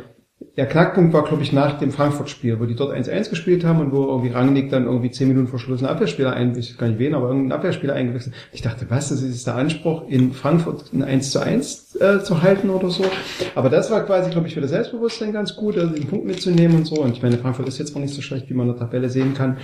[0.57, 3.91] der Knackpunkt war, glaube ich, nach dem Frankfurt-Spiel, wo die dort 1-1 gespielt haben und
[3.91, 6.87] wo irgendwie Rangnick dann irgendwie 10 Minuten vor Schluss einen Abwehrspieler ein, ich weiß gar
[6.87, 8.35] nicht wen, aber irgendeinen Abwehrspieler eingewechselt.
[8.51, 12.41] Ich dachte, was, das ist der Anspruch, in Frankfurt ein 1 zu 1 äh, zu
[12.41, 13.03] halten oder so.
[13.55, 16.77] Aber das war quasi, glaube ich, für das Selbstbewusstsein ganz gut, also den Punkt mitzunehmen
[16.77, 16.95] und so.
[16.95, 19.09] Und ich meine, Frankfurt ist jetzt auch nicht so schlecht, wie man in der Tabelle
[19.09, 19.57] sehen kann.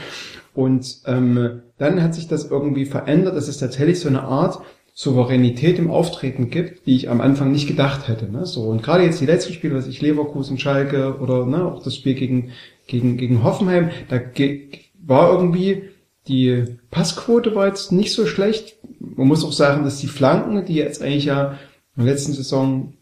[0.54, 3.36] Und ähm, dann hat sich das irgendwie verändert.
[3.36, 4.60] Das ist tatsächlich so eine Art,
[5.02, 8.32] Souveränität im Auftreten gibt, die ich am Anfang nicht gedacht hätte.
[8.32, 8.46] Ne?
[8.46, 11.96] So und gerade jetzt die letzten Spiele, was ich Leverkusen, Schalke oder ne, auch das
[11.96, 12.52] Spiel gegen
[12.86, 14.70] gegen gegen Hoffenheim, da ge
[15.04, 15.90] war irgendwie
[16.28, 18.78] die Passquote war jetzt nicht so schlecht.
[19.00, 21.58] Man muss auch sagen, dass die Flanken, die jetzt eigentlich ja
[21.98, 22.94] in der letzten Saison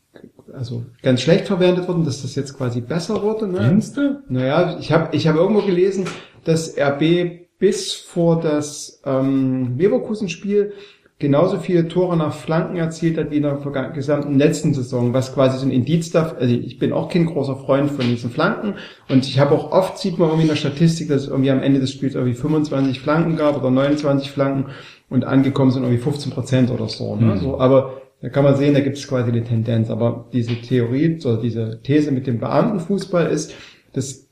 [0.54, 3.46] also ganz schlecht verwendet wurden, dass das jetzt quasi besser wurde.
[3.46, 3.68] Ne?
[3.68, 4.24] Findest du?
[4.30, 6.06] Naja, ich habe ich hab irgendwo gelesen,
[6.46, 10.72] dass RB bis vor das ähm, Leverkusen-Spiel
[11.20, 13.60] genauso viele Tore nach Flanken erzielt hat wie in der
[13.94, 16.36] gesamten letzten Saison, was quasi so ein Indiz darf.
[16.40, 18.76] Also ich bin auch kein großer Freund von diesen Flanken
[19.10, 21.62] und ich habe auch oft sieht man irgendwie in der Statistik, dass es irgendwie am
[21.62, 24.72] Ende des Spiels irgendwie 25 Flanken gab oder 29 Flanken
[25.10, 27.16] und angekommen sind irgendwie 15 Prozent oder so.
[27.16, 27.36] Ne?
[27.36, 27.38] Mhm.
[27.40, 29.90] so aber da kann man sehen, da gibt es quasi eine Tendenz.
[29.90, 33.54] Aber diese Theorie oder diese These mit dem Beamtenfußball ist,
[33.94, 34.30] das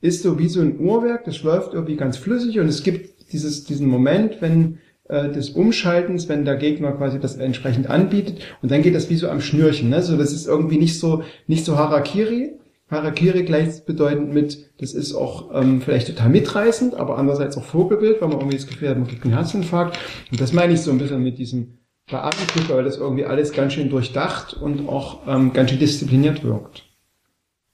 [0.00, 3.64] ist so wie so ein Uhrwerk, das läuft irgendwie ganz flüssig und es gibt dieses,
[3.64, 4.78] diesen Moment, wenn
[5.10, 9.28] des Umschaltens, wenn der Gegner quasi das entsprechend anbietet und dann geht das wie so
[9.28, 10.02] am Schnürchen, ne?
[10.02, 12.52] So, das ist irgendwie nicht so, nicht so Harakiri.
[12.90, 18.28] Harakiri gleichbedeutend mit, das ist auch ähm, vielleicht total mitreißend, aber andererseits auch Vogelbild, weil
[18.28, 19.98] man irgendwie das Gefühl hat, man kriegt einen Herzinfarkt.
[20.30, 21.78] Und das meine ich so ein bisschen mit diesem
[22.10, 26.84] Beamtenfußball, weil das irgendwie alles ganz schön durchdacht und auch ähm, ganz schön diszipliniert wirkt.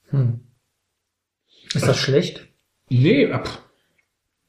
[0.09, 0.41] Hm.
[1.73, 2.47] Ist das schlecht?
[2.89, 3.66] Nee, ab.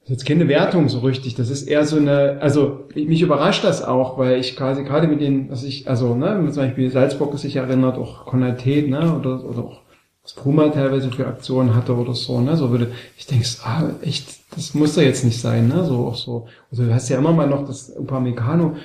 [0.09, 1.35] Ist jetzt keine Wertung so richtig.
[1.35, 5.21] Das ist eher so eine, also mich überrascht das auch, weil ich quasi gerade mit
[5.21, 9.59] den, was ich, also, ne, zum Beispiel Salzburg sich erinnert, auch Konate, ne, oder, oder
[9.65, 9.83] auch
[10.23, 14.29] was Bruma teilweise für Aktionen hatte oder so, ne, so würde, ich denke, ah, echt,
[14.57, 16.47] das muss da jetzt nicht sein, ne, so auch so.
[16.71, 18.77] Also du hast ja immer mal noch das Upamecano,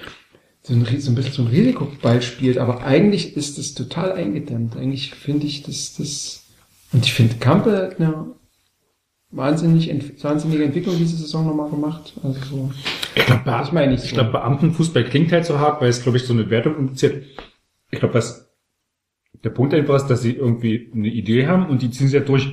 [0.62, 4.76] so ein, so ein bisschen so ein Risikoball spielt, aber eigentlich ist das total eingedämmt.
[4.76, 6.44] Eigentlich finde ich, dass das,
[6.92, 8.26] und ich finde, Kampe hat eine
[9.36, 12.14] wahnsinnig, ent- wahnsinnige Entwicklung diese Saison nochmal gemacht.
[12.24, 12.72] Also so.
[13.16, 14.06] Ich glaube, Das meine ich so.
[14.08, 17.24] ich glaube, Beamtenfußball klingt halt so hart, weil es, glaube ich, so eine Wertung impliziert.
[17.92, 18.50] Ich glaube, was
[19.44, 22.24] der Punkt einfach ist, dass sie irgendwie eine Idee haben und die ziehen sie ja
[22.24, 22.48] durch.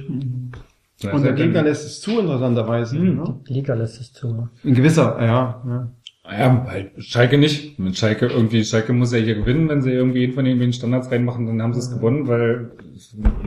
[1.02, 2.98] Das Und der halt Gegner lässt es zu, interessanterweise.
[2.98, 3.16] Mhm.
[3.16, 3.40] Ne?
[3.48, 4.32] Die Liga lässt es zu.
[4.34, 4.50] ne?
[4.64, 5.62] In gewisser, ja.
[5.66, 5.90] ja.
[6.24, 7.78] Ja, halt Schalke nicht.
[7.78, 11.10] Mit Schalke irgendwie, Schalke muss ja hier gewinnen, wenn sie irgendwie jeden von den Standards
[11.10, 12.72] reinmachen, dann haben sie es gewonnen, weil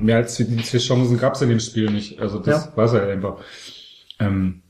[0.02, 2.20] mehr als die vier Chancen gab es in dem Spiel nicht.
[2.20, 2.78] Also das Ja.
[2.78, 3.38] war es halt einfach.
[4.20, 4.64] Ähm,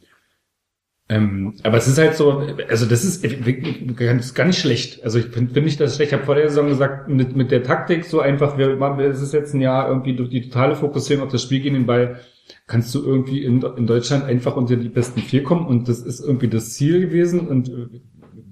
[1.09, 2.39] ähm, aber es ist halt so,
[2.69, 5.03] also das ist wirklich ganz, gar nicht schlecht.
[5.03, 6.11] Also ich finde find nicht das schlecht.
[6.11, 9.21] Ich habe vor der Saison gesagt, mit, mit der Taktik so einfach, wir machen, es
[9.21, 12.19] ist jetzt ein Jahr irgendwie durch die totale Fokussierung auf das Spiel gegen den Ball,
[12.67, 16.19] kannst du irgendwie in, in Deutschland einfach unter die besten vier kommen und das ist
[16.19, 17.87] irgendwie das Ziel gewesen und äh,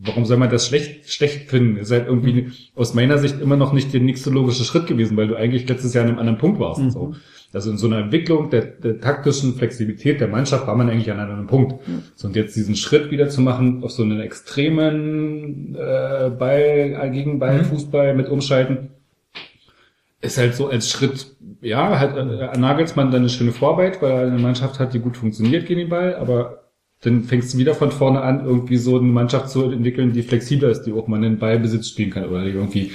[0.04, 1.78] warum soll man das schlecht, schlecht finden?
[1.78, 5.28] Ist halt irgendwie aus meiner Sicht immer noch nicht der nächste logische Schritt gewesen, weil
[5.28, 6.92] du eigentlich letztes Jahr an einem anderen Punkt warst.
[6.92, 7.14] So.
[7.54, 11.20] Also in so einer Entwicklung der, der taktischen Flexibilität der Mannschaft war man eigentlich an
[11.20, 11.84] einem anderen Punkt.
[12.16, 17.10] So, und jetzt diesen Schritt wieder zu machen auf so einen extremen äh, Ball äh,
[17.12, 18.92] gegen Ball, Fußball mit Umschalten,
[20.22, 24.40] ist halt so als Schritt, ja, halt äh, Nagelsmann dann eine schöne Vorarbeit, weil eine
[24.40, 26.64] Mannschaft hat, die gut funktioniert gegen den Ball, aber
[27.02, 30.70] dann fängst du wieder von vorne an, irgendwie so eine Mannschaft zu entwickeln, die flexibler
[30.70, 32.92] ist, die auch mal einen Ballbesitz spielen kann oder die irgendwie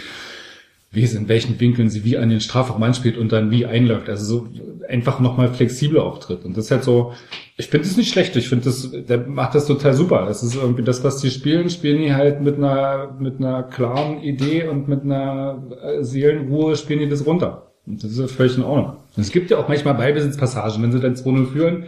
[0.97, 4.09] wie es in welchen Winkeln sie wie an den Strafraum anspielt und dann wie einläuft.
[4.09, 4.49] Also so
[4.89, 6.45] einfach nochmal flexibler auftritt.
[6.47, 7.13] Und das ist halt so,
[7.59, 8.35] ich finde es nicht schlecht.
[8.35, 10.25] Ich finde das, der macht das total super.
[10.27, 14.23] Das ist irgendwie das, was die spielen, spielen die halt mit einer, mit einer klaren
[14.23, 17.66] Idee und mit einer äh, Seelenruhe spielen die das runter.
[17.87, 18.97] Und das ist ja völlig in Ordnung.
[19.17, 21.85] Und es gibt ja auch manchmal Ballbesitzpassagen, wenn sie dann 2-0 führen,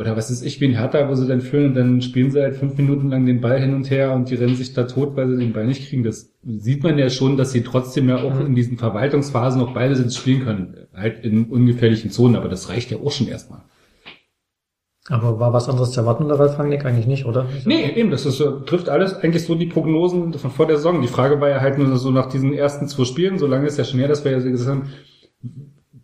[0.00, 2.40] oder was ist ich, wie in Hertha, wo sie dann führen und dann spielen sie
[2.40, 5.14] halt fünf Minuten lang den Ball hin und her und die rennen sich da tot,
[5.14, 6.04] weil sie den Ball nicht kriegen.
[6.04, 10.16] Das sieht man ja schon, dass sie trotzdem ja auch in diesen Verwaltungsphasen noch Ballbesitz
[10.16, 10.74] spielen können.
[10.94, 13.60] Halt in ungefährlichen Zonen, aber das reicht ja auch schon erstmal.
[15.10, 16.84] Aber war was anderes zu erwarten, oder Ralf Rangnick?
[16.86, 17.46] Eigentlich nicht, oder?
[17.64, 21.02] Nee, eben, das ist, trifft alles eigentlich so die Prognosen von vor der Saison.
[21.02, 23.76] Die Frage war ja halt nur so nach diesen ersten zwei Spielen, so lange ist
[23.76, 24.90] ja schon her, dass wir ja gesagt haben,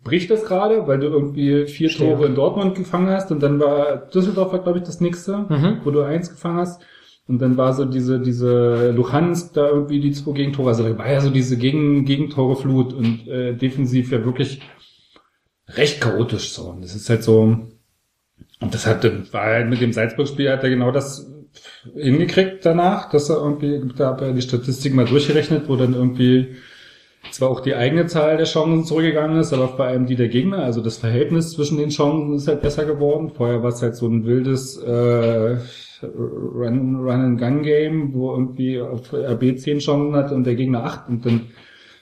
[0.03, 2.11] bricht das gerade, weil du irgendwie vier Stimmt.
[2.11, 5.79] Tore in Dortmund gefangen hast und dann war Düsseldorf war, glaube ich, das nächste, Mhm.
[5.83, 6.81] wo du eins gefangen hast.
[7.29, 10.69] Und dann war so diese, diese Luhansk da irgendwie die zwei Gegentore.
[10.69, 14.61] Also da war ja so diese Gegen, Gegentore-Flut und äh, defensiv ja wirklich
[15.75, 16.69] recht chaotisch so.
[16.69, 17.57] Und das ist halt so,
[18.59, 19.03] und das hat,
[19.33, 21.31] war halt mit dem Salzburg-Spiel hat er genau das
[21.95, 26.55] hingekriegt danach, dass er irgendwie, da hat er die Statistik mal durchgerechnet, wo dann irgendwie
[27.31, 30.59] zwar auch die eigene Zahl der Chancen zurückgegangen ist, aber vor allem die der Gegner,
[30.59, 33.31] also das Verhältnis zwischen den Chancen ist halt besser geworden.
[33.35, 35.57] Vorher war es halt so ein wildes äh,
[36.03, 41.09] Run, Run and Gun Game, wo irgendwie RB 10 Chancen hat und der Gegner 8
[41.09, 41.41] und dann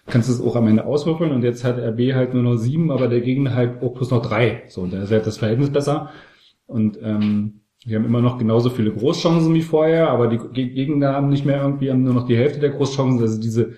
[0.08, 2.92] kannst du es auch am Ende auswürfeln und jetzt hat RB halt nur noch 7,
[2.92, 4.64] aber der Gegner halt auch plus noch 3.
[4.68, 6.12] So, und da ist halt das Verhältnis besser.
[6.68, 11.14] Und ähm, wir haben immer noch genauso viele Großchancen wie vorher, aber die Ge- Gegner
[11.14, 13.22] haben nicht mehr irgendwie haben nur noch die Hälfte der Großchancen.
[13.22, 13.74] Also diese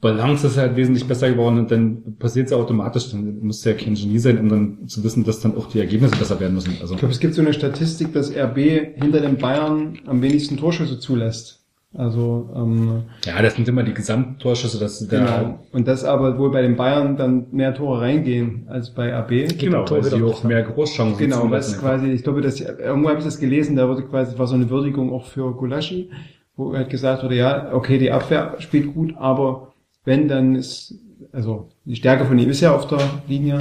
[0.00, 3.10] Balance ist halt wesentlich besser geworden und dann passiert es ja automatisch.
[3.10, 6.16] Dann muss ja kein Genie sein, um dann zu wissen, dass dann auch die Ergebnisse
[6.16, 6.74] besser werden müssen.
[6.80, 10.56] Also Ich glaube, es gibt so eine Statistik, dass RB hinter den Bayern am wenigsten
[10.56, 11.59] Torschüsse zulässt.
[11.92, 15.58] Also ähm, ja, das sind immer die Gesamttorschüsse, das ist der genau.
[15.72, 19.58] Und das aber wohl bei den Bayern dann mehr Tore reingehen als bei RB.
[19.58, 23.18] genau, Tor weil sie auch mehr Großchancen Genau, das quasi, ich glaube, dass irgendwo habe
[23.18, 26.10] ich das gelesen, da wurde quasi, war so eine Würdigung auch für Gulaschi,
[26.54, 29.72] wo halt gesagt wurde, ja, okay, die Abwehr spielt gut, aber
[30.04, 30.94] wenn, dann ist,
[31.32, 33.58] also die Stärke von ihm ist ja auf der Linie,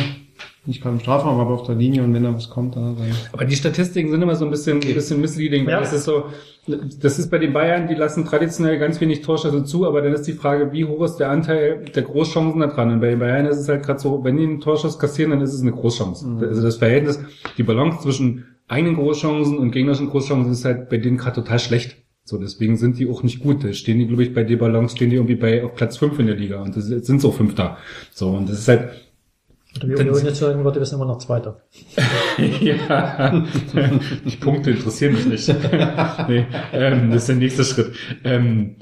[0.70, 3.08] nicht gerade im Strafraum, aber auf der Linie und wenn da was kommt, dann, dann
[3.34, 5.80] Aber die Statistiken sind immer so ein bisschen, ein bisschen misleading, weil Ja.
[5.82, 6.26] das ist so,
[7.02, 10.24] das ist bei den Bayern, die lassen traditionell ganz wenig Torschüsse zu, aber dann ist
[10.24, 12.92] die Frage, wie hoch ist der Anteil der Großchancen da dran?
[12.92, 15.42] Und bei den Bayern ist es halt gerade so, wenn die einen Torschuss kassieren, dann
[15.42, 16.26] ist es eine Großchance.
[16.42, 17.20] Also das Verhältnis,
[17.58, 21.98] die Balance zwischen eigenen Großchancen und gegnerischen Großchancen ist halt bei denen gerade total schlecht.
[22.24, 23.64] So, deswegen sind die auch nicht gut.
[23.64, 26.20] Da stehen die, glaube ich, bei der Balance stehen die irgendwie bei auf Platz 5
[26.20, 27.78] in der Liga und das sind so Fünfter.
[28.14, 28.90] So, und das ist halt,
[29.84, 31.62] Wie Union jetzt sagen würde, wir sind immer noch Zweiter.
[32.62, 33.44] ja,
[34.26, 35.48] die Punkte interessieren mich nicht.
[36.28, 37.96] nee, ähm, das ist der nächste Schritt.
[38.24, 38.78] Ähm,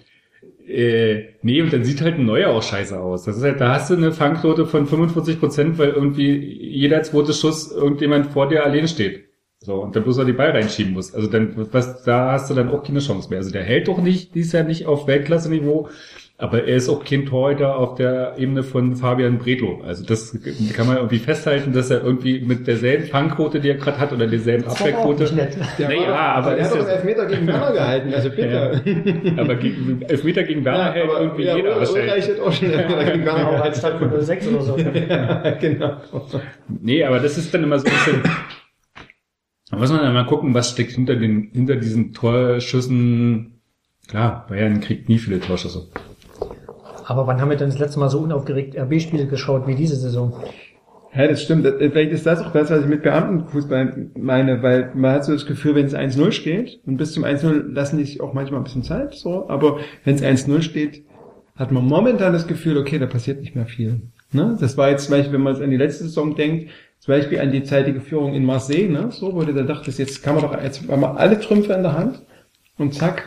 [0.67, 3.23] äh, nee, und dann sieht halt ein neuer auch scheiße aus.
[3.23, 7.33] Das ist halt, da hast du eine Fangquote von 45 Prozent, weil irgendwie jeder zweite
[7.33, 9.27] Schuss irgendjemand vor dir alleine steht.
[9.59, 11.13] So, und dann bloß noch die Ball reinschieben muss.
[11.13, 13.39] Also dann, was, da hast du dann auch keine Chance mehr.
[13.39, 15.89] Also der hält doch nicht, die ist ja nicht auf Weltklasse-Niveau,
[16.39, 19.81] aber er ist auch kein Torhüter auf der Ebene von Fabian Bredlo.
[19.83, 20.37] Also das
[20.75, 24.27] kann man irgendwie festhalten, dass er irgendwie mit derselben Fangquote, die er gerade hat, oder
[24.27, 25.33] derselben Abwehrquote.
[25.33, 25.57] nett.
[25.79, 28.29] Der Naja, war aber der ist hat doch ja- einen Elfmeter gegen Werner gehalten, also
[28.29, 28.81] bitte.
[29.37, 32.27] Aber gegen, Elfmeter gegen Werner hält irgendwie ja, jeder Ulreich wahrscheinlich.
[32.29, 33.63] hat auch schon Elfmeter gegen Werner Genau, gehalten.
[33.63, 34.77] als Tag von 06 oder so.
[35.09, 35.97] Ja, genau.
[36.67, 38.21] Nee, aber das ist dann immer so ein bisschen.
[39.71, 43.59] Da muss man dann mal gucken, was steckt hinter den, hinter diesen Torschüssen.
[44.07, 45.87] Klar, Bayern kriegt nie viele Torschüsse.
[47.09, 50.33] Aber wann haben wir denn das letzte Mal so unaufgeregt RB-Spiele geschaut wie diese Saison?
[51.15, 51.65] Ja, das stimmt.
[51.65, 55.31] Das- Vielleicht ist das auch das, was ich mit Beamtenfußball meine, weil man hat so
[55.31, 58.59] das Gefühl, wenn es 1-0 steht, und bis zum 1-0 lassen die sich auch manchmal
[58.59, 61.03] ein bisschen Zeit, so, aber wenn es 1-0 steht,
[61.55, 64.01] hat man momentan das Gefühl, okay, da passiert nicht mehr viel.
[64.33, 64.57] Ne?
[64.59, 67.39] Das war jetzt zum Beispiel, wenn man es an die letzte Saison denkt, zum Beispiel
[67.39, 69.07] an die zeitige Führung in Marseille, ne?
[69.11, 71.83] so, wo du da dachtest, jetzt kann man doch, jetzt haben wir alle Trümpfe in
[71.83, 72.21] der Hand,
[72.77, 73.23] und zack,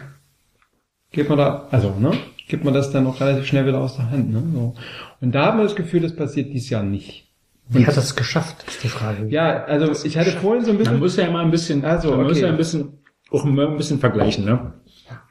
[1.12, 2.12] geht man da, also, ne,
[2.50, 4.74] gibt man das dann auch relativ schnell wieder aus der Hand, ne, so.
[5.20, 7.28] Und da haben wir das Gefühl, das passiert dieses Jahr nicht.
[7.68, 9.28] Wie hat es geschafft, ist die Frage.
[9.28, 10.98] Ja, also ich hatte vorhin so ein Man bisschen.
[10.98, 12.42] muss ja immer ein bisschen, Also, man muss okay.
[12.42, 12.98] ja ein bisschen,
[13.30, 14.72] auch immer ein bisschen vergleichen, ne?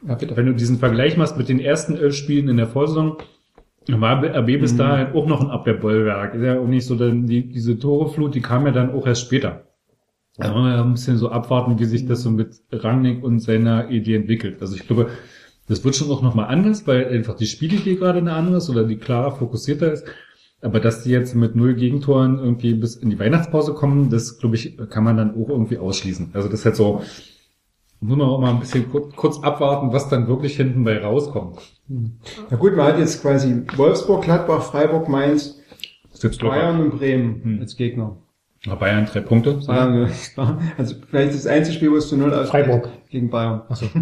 [0.08, 0.36] Ja, bitte.
[0.38, 3.18] Wenn du diesen Vergleich machst mit den ersten elf Spielen in der Vorsaison,
[3.90, 6.36] war RB bis dahin auch noch ein Abwehrbollwerk.
[6.36, 9.22] Ist ja auch nicht so, denn die, diese Toreflut, die kam ja dann auch erst
[9.22, 9.64] später.
[10.38, 13.40] Da wollen wir ja ein bisschen so abwarten, wie sich das so mit Rangnick und
[13.40, 14.62] seiner Idee entwickelt.
[14.62, 15.10] Also ich glaube,
[15.70, 18.84] das wird schon auch nochmal anders, weil einfach die Spielidee gerade eine andere ist oder
[18.84, 20.06] die klarer fokussierter ist.
[20.62, 24.56] Aber dass die jetzt mit null Gegentoren irgendwie bis in die Weihnachtspause kommen, das glaube
[24.58, 26.32] ich, kann man dann auch irgendwie ausschließen.
[26.34, 27.02] Also das ist halt so,
[28.02, 31.60] muss man auch mal ein bisschen kurz, kurz abwarten, was dann wirklich hinten bei rauskommt.
[31.88, 35.56] Na gut, man hat jetzt quasi Wolfsburg, Gladbach, Freiburg, Mainz.
[36.42, 37.60] Bayern und Bremen Hm.
[37.62, 38.18] als Gegner.
[38.66, 39.54] Na, Bayern drei Punkte.
[39.66, 40.60] Bayern, ja, klar.
[40.78, 42.90] Also vielleicht das einzige Spiel, wo es zu null aus Freiburg.
[43.10, 43.64] Gegen Bayern.
[43.68, 43.88] Achso.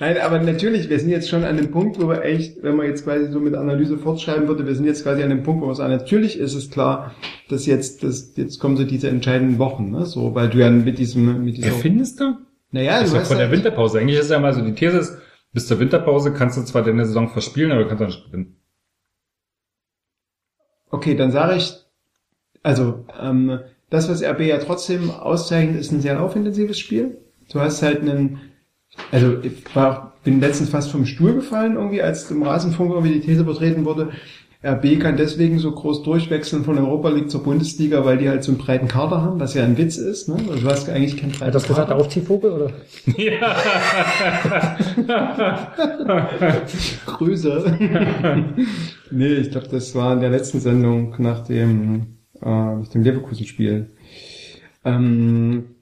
[0.00, 2.86] Nein, aber natürlich, wir sind jetzt schon an dem Punkt, wo wir echt, wenn man
[2.86, 5.68] jetzt quasi so mit Analyse fortschreiben würde, wir sind jetzt quasi an dem Punkt, wo
[5.68, 7.14] wir sagen, natürlich ist es klar,
[7.48, 10.98] dass jetzt, dass jetzt kommen so diese entscheidenden Wochen, ne, so, weil du ja mit
[10.98, 12.36] diesem, mit dieser, Erfindest du?
[12.70, 13.98] naja, Das ist du ja hast vor der Winterpause.
[13.98, 15.16] Eigentlich ist ja mal so die These ist,
[15.54, 18.56] bis zur Winterpause kannst du zwar deine Saison verspielen, aber du kannst auch nicht gewinnen.
[20.90, 21.74] Okay, dann sage ich,
[22.62, 23.60] also ähm,
[23.90, 27.18] das, was RB ja trotzdem auszeichnet, ist ein sehr laufintensives Spiel.
[27.50, 28.40] Du hast halt einen,
[29.10, 33.20] also ich war, bin letztens fast vom Stuhl gefallen irgendwie, als im Rasenfunk irgendwie die
[33.20, 34.10] These vertreten wurde,
[34.64, 38.50] RB kann deswegen so groß durchwechseln von Europa League zur Bundesliga, weil die halt so
[38.50, 40.28] einen breiten Kader haben, was ja ein Witz ist.
[40.28, 40.34] Ne?
[40.50, 42.04] Also du hast eigentlich keinen breiten Hat das gesagt, der Kader.
[42.04, 42.72] Aufziehvogel, oder?
[47.06, 47.78] Grüße.
[49.12, 53.90] nee, ich glaube, das war in der letzten Sendung nach dem, äh, nach dem Leverkusen-Spiel.
[54.84, 55.74] Ähm,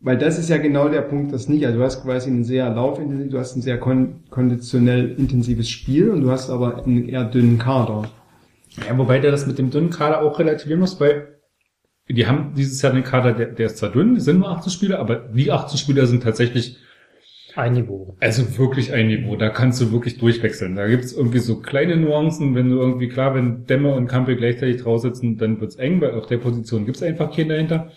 [0.00, 1.64] weil das ist ja genau der Punkt, das nicht.
[1.64, 6.10] Also du hast quasi ein sehr laufintensiv, du hast ein sehr kon konditionell intensives Spiel
[6.10, 8.10] und du hast aber einen eher dünnen Kader.
[8.86, 11.38] Ja, wobei der das mit dem dünnen Kader auch relativieren muss, weil
[12.08, 14.98] die haben dieses Jahr einen Kader, der, der ist zwar dünn, sind nur 18 Spieler,
[14.98, 16.78] aber die 18 Spieler sind tatsächlich
[17.54, 18.16] Ein Niveau.
[18.20, 20.76] Also wirklich ein Niveau, da kannst du wirklich durchwechseln.
[20.76, 24.82] Da gibt's irgendwie so kleine Nuancen, wenn du irgendwie, klar, wenn Dämme und Kampel gleichzeitig
[24.82, 27.90] drauf sitzen, dann wird's eng, weil auf der Position gibt's einfach keinen dahinter.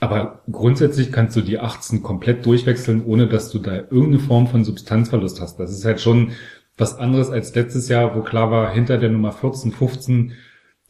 [0.00, 4.64] Aber grundsätzlich kannst du die 18 komplett durchwechseln, ohne dass du da irgendeine Form von
[4.64, 5.58] Substanzverlust hast.
[5.58, 6.32] Das ist halt schon
[6.76, 10.32] was anderes als letztes Jahr, wo klar war, hinter der Nummer 14, 15,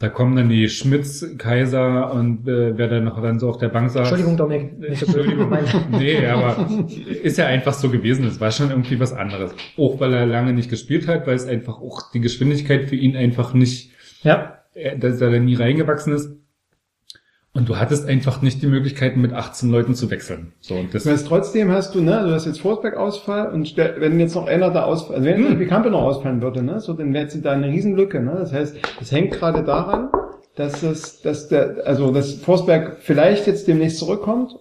[0.01, 3.69] da kommen dann die Schmitz, Kaiser und äh, wer dann noch dann so auf der
[3.69, 4.11] Bank saß.
[4.11, 4.73] Entschuldigung, Dominik.
[5.13, 5.91] Gemeint.
[5.93, 6.69] Nee, aber
[7.23, 8.27] ist ja einfach so gewesen.
[8.27, 9.55] Es war schon irgendwie was anderes.
[9.79, 13.17] Auch weil er lange nicht gespielt hat, weil es einfach auch die Geschwindigkeit für ihn
[13.17, 13.93] einfach nicht,
[14.25, 14.59] Ja.
[14.75, 16.31] äh, dass er da nie reingewachsen ist.
[17.57, 20.53] Und du hattest einfach nicht die Möglichkeiten, mit 18 Leuten zu wechseln.
[20.61, 23.95] So, und das, Das heißt, trotzdem hast du, ne, du hast jetzt Forsberg-Ausfall und stell-
[23.99, 26.81] wenn jetzt noch einer da ausfällt, also wenn jetzt die Kampel noch ausfallen würde, ne,
[26.81, 28.35] so, dann wäre jetzt da eine Riesenlücke, ne.
[28.41, 30.09] Das heißt, es hängt gerade daran,
[30.57, 34.57] dass es, dass der, also, dass Forsberg vielleicht jetzt demnächst zurückkommt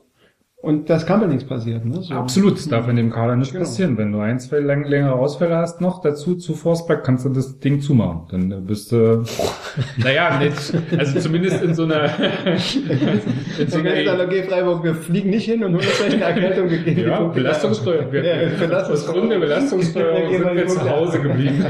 [0.63, 2.01] und dass Kampel nichts passiert, ne.
[2.01, 2.13] So.
[2.13, 3.65] absolut, das darf in dem Kader nicht Genau.
[3.65, 3.97] passieren.
[3.97, 7.59] Wenn du ein, zwei lang, längere Ausfälle hast noch dazu zu Forsberg, kannst du das
[7.59, 8.21] Ding zumachen.
[8.31, 9.25] Dann bist du,
[9.97, 10.55] naja, nicht,
[10.97, 15.43] also zumindest in so einer, in so ist dann, einer okay, Freiburg, wir fliegen nicht
[15.43, 17.09] hin und holen uns eine Erkältung gegeben.
[17.09, 18.09] Ja, Belastungssteuer.
[18.09, 19.27] Wir, Ja, Aus Belastungssteuer.
[19.29, 20.89] Der Belastungssteuerung sind wir zu.
[20.89, 21.65] Hause geblieben.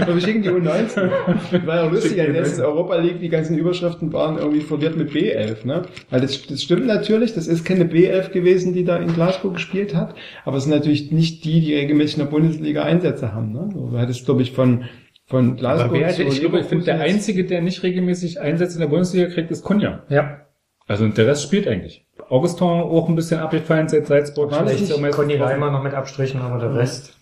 [0.00, 1.66] Aber wir schicken die U19.
[1.66, 5.64] War ja lustig, als letztes Europa League die ganzen Überschriften waren irgendwie verwirrt mit B11,
[5.64, 5.82] ne?
[6.10, 9.94] Weil das, das stimmt natürlich, das ist keine B11 gewesen, die da in Glasgow gespielt
[9.94, 10.14] hat,
[10.44, 13.68] aber es sind natürlich nicht die, die regelmäßig in der Bundesliga Einsätze haben, ne?
[13.72, 14.84] Du hattest, glaube ich, von,
[15.26, 18.80] von Glasgow Aber wer, ich glaube, ich finde, der Einzige, der nicht regelmäßig Einsätze in
[18.80, 20.02] der Bundesliga kriegt, ist Kunja.
[20.08, 20.40] Ja.
[20.86, 22.06] Also der Rest spielt eigentlich.
[22.28, 24.54] Augustin auch ein bisschen abgefallen seit Salzburg.
[24.54, 27.16] Vielleicht Conny Reimer noch mit Abstrichen, aber der Rest.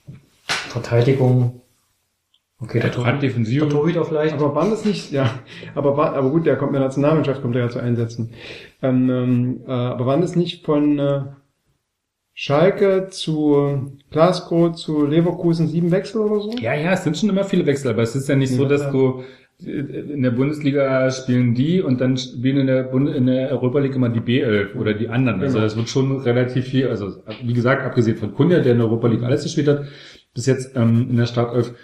[0.47, 1.62] Verteidigung.
[2.63, 3.61] Okay, der, Tor, Gerade defensiv.
[3.61, 4.35] der Torhüter vielleicht.
[4.35, 5.41] Aber waren das nicht, ja,
[5.75, 8.31] aber aber gut, der kommt in der Nationalmannschaft, kommt er ja zu Einsätzen.
[8.83, 11.23] Ähm, ähm, äh, aber waren das nicht von äh,
[12.35, 16.53] Schalke zu Glasgow zu Leverkusen sieben Wechsel oder so?
[16.61, 18.69] Ja, ja, es sind schon immer viele Wechsel, aber es ist ja nicht so, Ja,
[18.69, 18.93] dass klar.
[18.93, 19.23] du
[19.67, 19.71] äh,
[20.15, 23.95] in der Bundesliga spielen die und dann spielen in der, Bund in der Europa League
[23.95, 25.41] immer die B11 oder die anderen.
[25.43, 25.65] Also Genau.
[25.67, 29.09] das wird schon relativ viel, also wie gesagt, abgesehen von Kunja, der in der Europa
[29.09, 29.83] League alles gespielt hat,
[30.35, 31.75] bis jetzt ähm, in der Startelf,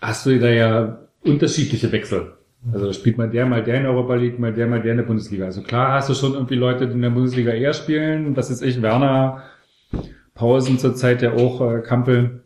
[0.00, 2.32] hast du da ja unterschiedliche Wechsel.
[2.72, 4.98] Also spielt mal der, mal der in der Europa League, mal der, mal der in
[4.98, 5.46] der Bundesliga.
[5.46, 8.36] Also klar hast du schon irgendwie Leute, die in der Bundesliga eher spielen.
[8.36, 9.44] Was ist ich, Werner,
[10.34, 12.44] Pausen zur Zeit, der auch äh, Kampel.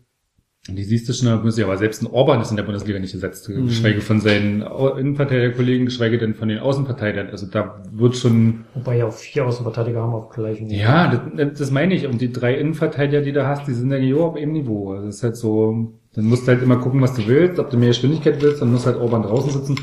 [0.67, 2.99] Die siehst du schon in der Bundesliga, aber selbst ein Orban ist in der Bundesliga
[2.99, 3.67] nicht gesetzt, Mhm.
[3.67, 7.29] geschweige von seinen Innenverteidigerkollegen, geschweige denn von den Außenverteidigern.
[7.31, 10.81] Also da wird schon Wobei ja auch vier Außenverteidiger haben auf gleichem Niveau.
[10.81, 12.07] ja, das, das meine ich.
[12.07, 14.93] Und die drei Innenverteidiger, die du hast, die sind ja genau auf einem Niveau.
[14.93, 17.59] Also das ist halt so, dann musst du halt immer gucken, was du willst.
[17.59, 19.79] Ob du mehr Geschwindigkeit willst, dann muss halt Orban draußen sitzen.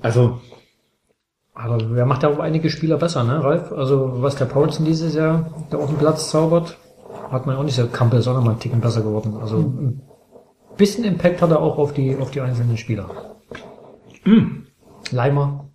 [0.00, 0.40] Also,
[1.54, 3.72] Aber wer macht ja auch einige Spieler besser, ne, Ralf?
[3.72, 6.78] Also was der Paulsen dieses Jahr da auf dem Platz zaubert,
[7.30, 7.86] hat man auch nicht so.
[7.88, 9.36] Kampel ist auch noch mal einen Ticken besser geworden.
[9.40, 10.00] Also ein
[10.76, 13.10] bisschen Impact hat er auch auf die, auf die einzelnen Spieler.
[15.10, 15.70] Leimer.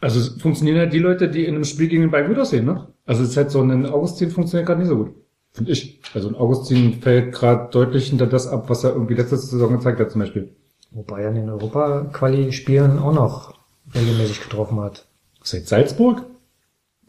[0.00, 2.64] also es funktionieren halt die Leute, die in einem Spiel gegen den Ball gut aussehen,
[2.64, 2.88] ne?
[3.06, 5.14] Also es ist halt so, ein Augustin funktioniert gerade nicht so gut.
[5.52, 6.00] Finde ich.
[6.14, 9.98] Also ein Augustin fällt gerade deutlich hinter das ab, was er irgendwie letzte Saison gezeigt
[10.00, 10.54] hat, zum Beispiel.
[10.90, 13.54] Wobei er in den Europa-Quali-Spielen auch noch
[13.94, 15.06] regelmäßig getroffen hat.
[15.42, 16.24] Seit Salzburg?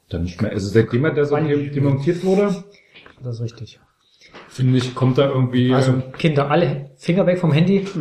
[0.10, 0.52] Dann nicht mehr.
[0.52, 2.64] Also seitdem er da so demontiert wurde,
[3.24, 3.80] Das ist richtig.
[4.48, 5.74] finde ich, kommt da irgendwie.
[5.74, 7.86] Also ähm, Kinder, alle Finger weg vom Handy.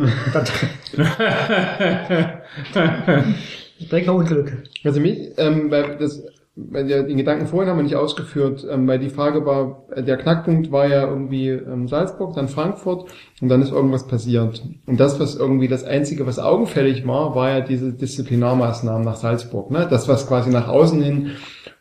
[4.05, 4.63] Noch Unglück.
[4.83, 6.23] Also mich, ähm, weil das,
[6.69, 10.03] weil der, den Gedanken vorhin haben wir nicht ausgeführt, ähm, weil die Frage war, äh,
[10.03, 13.09] der Knackpunkt war ja irgendwie ähm, Salzburg, dann Frankfurt
[13.41, 14.63] und dann ist irgendwas passiert.
[14.85, 19.71] Und das, was irgendwie das Einzige, was augenfällig war, war ja diese Disziplinarmaßnahmen nach Salzburg.
[19.71, 19.87] Ne?
[19.89, 21.31] Das, was quasi nach außen hin.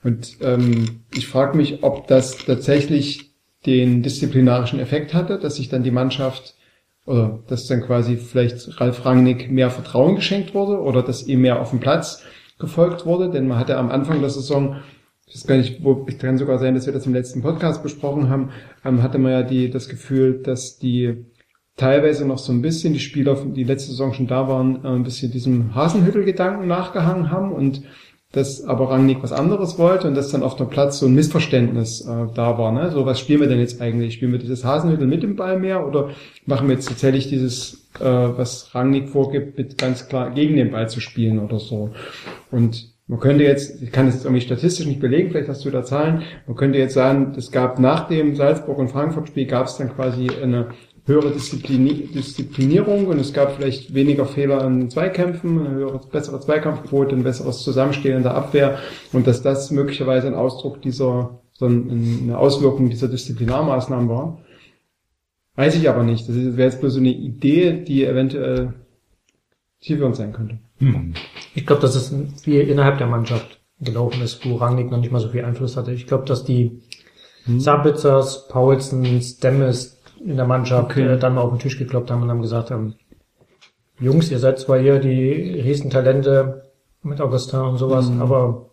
[0.04, 3.34] Und ähm, ich frage mich, ob das tatsächlich
[3.66, 6.54] den disziplinarischen Effekt hatte, dass sich dann die Mannschaft
[7.04, 11.60] oder dass dann quasi vielleicht Ralf Rangnick mehr Vertrauen geschenkt wurde oder dass ihm mehr
[11.60, 12.22] auf dem Platz
[12.58, 14.76] gefolgt wurde, denn man hatte am Anfang der Saison,
[15.26, 17.82] ich weiß gar nicht, wo, ich kann sogar sein, dass wir das im letzten Podcast
[17.82, 18.50] besprochen haben,
[18.84, 21.26] ähm, hatte man ja die, das Gefühl, dass die
[21.76, 25.04] teilweise noch so ein bisschen die Spieler, die letzte Saison schon da waren, äh, ein
[25.04, 27.82] bisschen diesem Hasenhüttel-Gedanken nachgehangen haben und
[28.32, 32.02] dass aber Rangnick was anderes wollte und dass dann auf dem Platz so ein Missverständnis
[32.02, 32.72] äh, da war.
[32.72, 32.90] Ne?
[32.90, 34.14] So, was spielen wir denn jetzt eigentlich?
[34.14, 36.10] Spielen wir dieses Hasenhüttel mit dem Ball mehr oder
[36.44, 40.88] machen wir jetzt tatsächlich dieses, äh, was Rangnick vorgibt, mit ganz klar gegen den Ball
[40.88, 41.90] zu spielen oder so?
[42.50, 45.70] Und man könnte jetzt, ich kann das jetzt irgendwie statistisch nicht belegen, vielleicht hast du
[45.70, 49.76] da Zahlen, man könnte jetzt sagen, es gab nach dem Salzburg- und Frankfurt-Spiel gab es
[49.78, 50.68] dann quasi eine
[51.06, 57.16] höhere Disziplini Disziplinierung und es gab vielleicht weniger Fehler in Zweikämpfen, eine höhere, bessere Zweikampfquote,
[57.16, 58.76] ein besseres Zusammenstehen in der Abwehr
[59.14, 64.38] und dass das möglicherweise ein Ausdruck dieser, so ein- eine Auswirkung dieser Disziplinarmaßnahmen war.
[65.58, 66.28] Weiß ich aber nicht.
[66.28, 68.74] Das wäre jetzt bloß so eine Idee, die eventuell
[69.80, 70.58] zielführend sein könnte.
[70.78, 71.14] hm.
[71.56, 75.18] Ich glaube, dass es viel innerhalb der Mannschaft gelaufen ist, wo Rangnick noch nicht mal
[75.18, 75.90] so viel Einfluss hatte.
[75.90, 76.80] Ich glaube, dass die
[77.44, 81.14] Sabitzers, Paulsens, Demmes in der Mannschaft Okay.
[81.14, 82.94] äh, dann mal auf den Tisch gekloppt haben und haben gesagt haben,
[83.98, 86.70] Jungs, ihr seid zwar hier die Riesentalente
[87.02, 88.70] mit Augustin und sowas, aber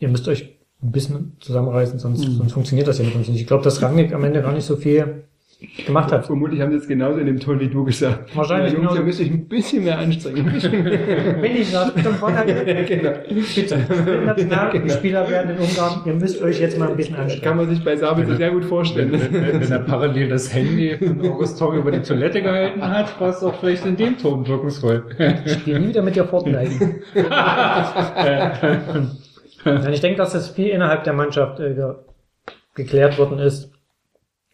[0.00, 3.40] ihr müsst euch ein bisschen zusammenreißen, sonst, sonst funktioniert das ja mit uns nicht.
[3.40, 5.24] Ich glaube, dass Rangnick am Ende gar nicht so viel
[5.86, 6.26] gemacht hat.
[6.26, 8.34] Vermutlich haben sie jetzt genauso in dem Ton wie du gesagt.
[8.36, 8.98] Wahrscheinlich Ja, Jungs, genauso.
[9.00, 10.46] ihr müsst euch ein bisschen mehr anstrengen.
[11.40, 13.10] Wenn ich dann Vorteil, genau.
[13.28, 13.74] bitte.
[13.74, 17.56] International, die Spieler werden in Ungarn, ihr müsst euch jetzt mal ein bisschen Kann anstrengen.
[17.56, 19.12] man sich bei Sabitzer sehr gut Wenn, vorstellen.
[19.12, 23.42] wenn, wenn er parallel das Handy von Augustin über die Toilette gehalten hat, war es
[23.42, 25.04] auch vielleicht in dem Ton wirkungsvoll.
[25.46, 27.00] Spiel nie wieder mit dir Fortnite.
[29.92, 31.94] Ich denke, dass das viel innerhalb der Mannschaft äh, ge
[32.74, 33.72] geklärt worden ist,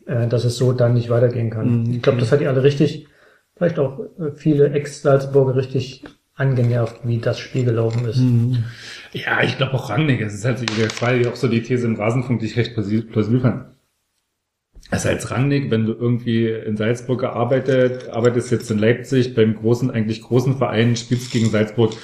[0.07, 1.85] äh, dass es so dann nicht weitergehen kann.
[1.85, 1.91] Mhm.
[1.95, 3.09] Ich glaube, das hat die alle richtig,
[3.57, 8.19] vielleicht auch äh, viele Ex-Salzburger richtig angenervt, wie das Spiel gelaufen ist.
[8.19, 8.65] Mhm.
[9.13, 10.21] Ja, ich glaube auch Rangnick.
[10.21, 12.77] Es ist halt so der Fall, auch so die These im Rasenfunk, die ich recht
[12.77, 13.67] plausi- plausibel fand.
[14.91, 19.91] Also als Rangnick, wenn du irgendwie in Salzburg gearbeitet, arbeitest jetzt in Leipzig beim großen,
[19.91, 21.95] eigentlich großen Verein, spielst gegen Salzburg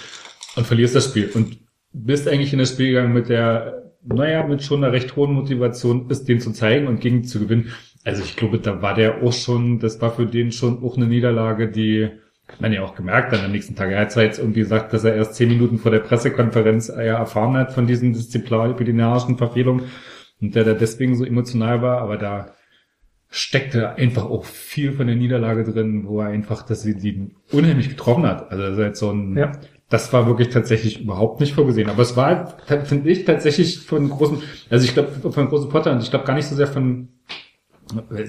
[0.57, 1.59] und verlierst das Spiel und
[1.93, 6.07] bist eigentlich in das Spiel gegangen mit der, naja, mit schon einer recht hohen Motivation,
[6.09, 7.73] es den zu zeigen und gegen zu gewinnen.
[8.05, 11.07] Also ich glaube, da war der auch schon, das war für den schon auch eine
[11.07, 12.09] Niederlage, die
[12.59, 13.91] man ja auch gemerkt dann am nächsten Tag.
[13.93, 17.19] Er hat zwar jetzt irgendwie gesagt, dass er erst zehn Minuten vor der Pressekonferenz ja
[17.19, 19.85] erfahren hat von diesen disziplinarischen Verfehlungen
[20.41, 22.55] und der da deswegen so emotional war, aber da
[23.29, 27.89] steckte einfach auch viel von der Niederlage drin, wo er einfach, dass sie die unheimlich
[27.89, 28.51] getroffen hat.
[28.51, 29.53] Also das ist halt so ein, Ja.
[29.89, 31.89] das war wirklich tatsächlich überhaupt nicht vorgesehen.
[31.89, 36.03] Aber es war, finde ich, tatsächlich von großen, also ich glaube, von großen Potter und
[36.03, 37.09] ich glaube gar nicht so sehr von,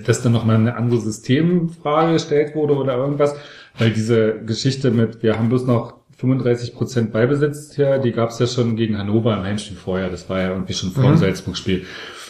[0.05, 3.35] dass dann nochmal eine andere Systemfrage gestellt wurde oder irgendwas,
[3.77, 8.39] weil diese Geschichte mit, wir haben bloß noch 35 Prozent Ballbesitz hier, die gab es
[8.39, 10.09] ja schon gegen Hannover im Heimspiel vorher.
[10.09, 11.17] Das war ja irgendwie schon vor dem Mhm.
[11.17, 11.85] Salzburg-Spiel.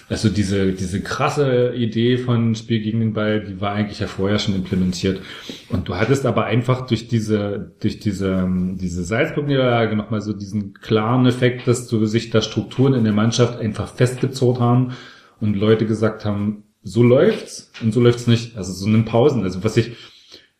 [0.10, 4.40] Also diese, diese krasse Idee von Spiel gegen den Ball, die war eigentlich ja vorher
[4.40, 5.22] schon implementiert.
[5.70, 8.46] Und du hattest aber einfach durch diese, durch diese,
[8.76, 13.60] diese Salzburg-Niederlage nochmal so diesen klaren Effekt, dass du sich da Strukturen in der Mannschaft
[13.60, 14.92] einfach festgezogen haben
[15.40, 18.58] und Leute gesagt haben, so läuft's und so läuft's nicht.
[18.58, 19.44] Also so einen Pausen.
[19.44, 19.92] Also was ich,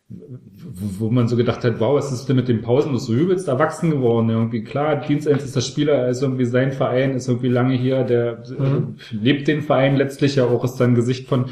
[0.08, 3.90] wo man so gedacht hat, wow, was ist denn mit den Pausen so übelst erwachsen
[3.90, 4.28] geworden?
[4.30, 8.42] Irgendwie klar, Dienstend ist der Spieler, ist irgendwie sein Verein, ist irgendwie lange hier, der
[8.58, 8.96] Mhm.
[9.12, 11.46] äh, lebt den Verein letztlich ja auch, ist sein Gesicht von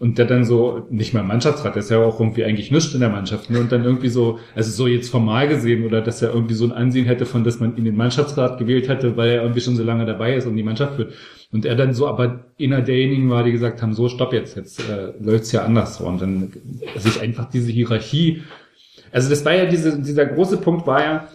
[0.00, 3.00] und der dann so, nicht mal Mannschaftsrat, der ist ja auch irgendwie eigentlich nichts in
[3.00, 3.60] der Mannschaft, ne?
[3.60, 6.72] Und dann irgendwie so, also so jetzt formal gesehen, oder dass er irgendwie so ein
[6.72, 9.84] Ansehen hätte, von dass man ihn den Mannschaftsrat gewählt hätte, weil er irgendwie schon so
[9.84, 11.12] lange dabei ist und die Mannschaft führt.
[11.52, 14.80] Und er dann so aber einer derjenigen war, die gesagt haben, so stopp jetzt, jetzt
[14.88, 16.00] äh, läuft's ja anders.
[16.00, 16.52] Und dann
[16.96, 18.42] sich einfach diese Hierarchie
[19.14, 21.28] also das war ja diese, dieser große Punkt war ja,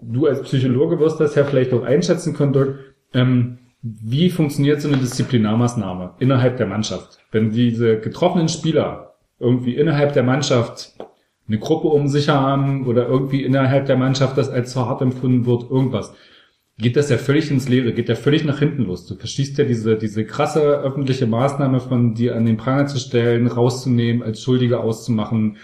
[0.00, 2.78] du als Psychologe wirst das ja vielleicht auch einschätzen können, Dirk,
[3.12, 7.18] ähm, wie funktioniert so eine Disziplinarmaßnahme innerhalb der Mannschaft?
[7.30, 10.94] Wenn diese getroffenen Spieler irgendwie innerhalb der Mannschaft
[11.46, 15.44] eine Gruppe um sich haben oder irgendwie innerhalb der Mannschaft das als zu hart empfunden
[15.44, 16.14] wird, irgendwas,
[16.78, 19.06] geht das ja völlig ins Leere, geht ja völlig nach hinten los.
[19.06, 23.48] Du verschießt ja diese, diese krasse öffentliche Maßnahme von dir an den Pranger zu stellen,
[23.48, 25.56] rauszunehmen, als Schuldige auszumachen,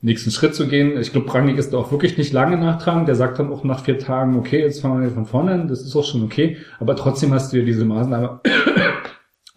[0.00, 0.96] nächsten Schritt zu gehen.
[1.00, 3.08] Ich glaube, Rangnick ist da auch wirklich nicht lange nachtragend.
[3.08, 5.82] Der sagt dann auch nach vier Tagen, okay, jetzt fangen wir von vorne an, das
[5.82, 6.56] ist auch schon okay.
[6.78, 8.40] Aber trotzdem hast du ja diese Maßnahme.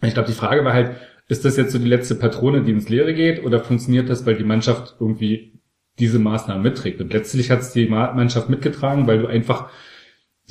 [0.02, 0.96] Ich glaube, die Frage war halt,
[1.28, 4.34] ist das jetzt so die letzte Patrone, die ins Leere geht, oder funktioniert das, weil
[4.34, 5.60] die Mannschaft irgendwie
[6.00, 7.00] diese Maßnahmen mitträgt?
[7.00, 9.70] Und letztlich hat es die Ma- Mannschaft mitgetragen, weil du einfach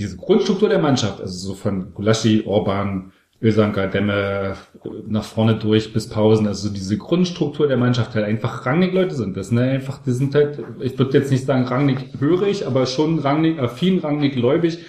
[0.01, 3.11] diese Grundstruktur der Mannschaft, also so von Gulaschi, Orban,
[3.43, 4.55] Özanka, Demme
[5.07, 9.35] nach vorne durch bis Pausen, also so diese Grundstruktur der Mannschaft halt einfach Rangnick-Leute sind.
[9.37, 13.19] Das sind halt einfach, die sind halt, ich würde jetzt nicht sagen Rangnick-hörig, aber schon
[13.19, 14.79] Rangnick-affin, Rangnick-gläubig,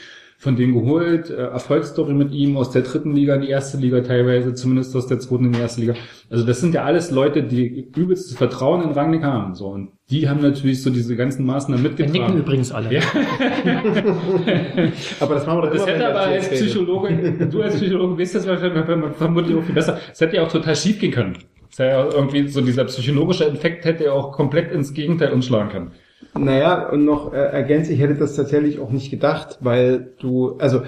[0.43, 4.01] von denen geholt, äh, Erfolgsstory mit ihm aus der dritten Liga in die erste Liga
[4.01, 5.95] teilweise, zumindest aus der zweiten in die erste Liga.
[6.31, 9.69] Also das sind ja alles Leute, die übelstes Vertrauen in Rangnick haben, so.
[9.69, 12.25] Und die haben natürlich so diese ganzen Maßnahmen Wir mitgetragen.
[12.25, 12.93] nicken übrigens alle.
[12.93, 13.01] Ja.
[15.21, 16.49] Aber das machen wir doch Das hätte wir aber als.
[16.49, 18.85] Psychologe, du als Psychologe weißt das wahrscheinlich
[19.17, 20.01] vermutlich auch viel besser.
[20.13, 21.39] Es hätte ja auch total schief gehen können.
[21.71, 25.69] Es hätte ja irgendwie so dieser psychologische Effekt hätte ja auch komplett ins Gegenteil umschlagen
[25.69, 25.93] können.
[26.35, 30.83] Naja, und noch äh, ergänzt, ich hätte das tatsächlich auch nicht gedacht, weil du, also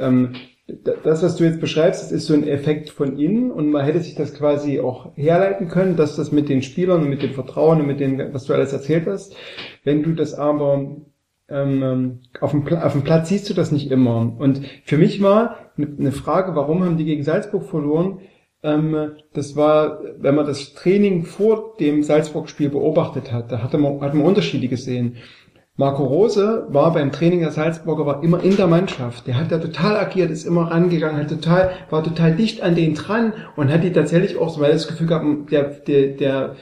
[0.00, 0.32] ähm,
[1.04, 4.14] das, was du jetzt beschreibst, ist so ein Effekt von innen und man hätte sich
[4.14, 7.86] das quasi auch herleiten können, dass das mit den Spielern und mit dem Vertrauen und
[7.86, 9.36] mit dem, was du alles erzählt hast.
[9.84, 10.96] Wenn du das aber
[11.48, 14.34] ähm, ähm, auf, dem auf dem Platz siehst du das nicht immer.
[14.38, 18.20] Und für mich war eine eine Frage, warum haben die gegen Salzburg verloren?
[18.66, 24.00] Ähm, das war, wenn man das Training vor dem Salzburg-Spiel beobachtet hat, da hatte man,
[24.00, 25.16] hat man Unterschiede gesehen.
[25.78, 29.26] Marco Rose war beim Training der Salzburger war immer in der Mannschaft.
[29.26, 32.94] Der hat da total agiert, ist immer rangegangen, hat total, war total dicht an denen
[32.94, 36.56] dran und hat die tatsächlich auch so, weil das Gefühl gehabt, der, der, der,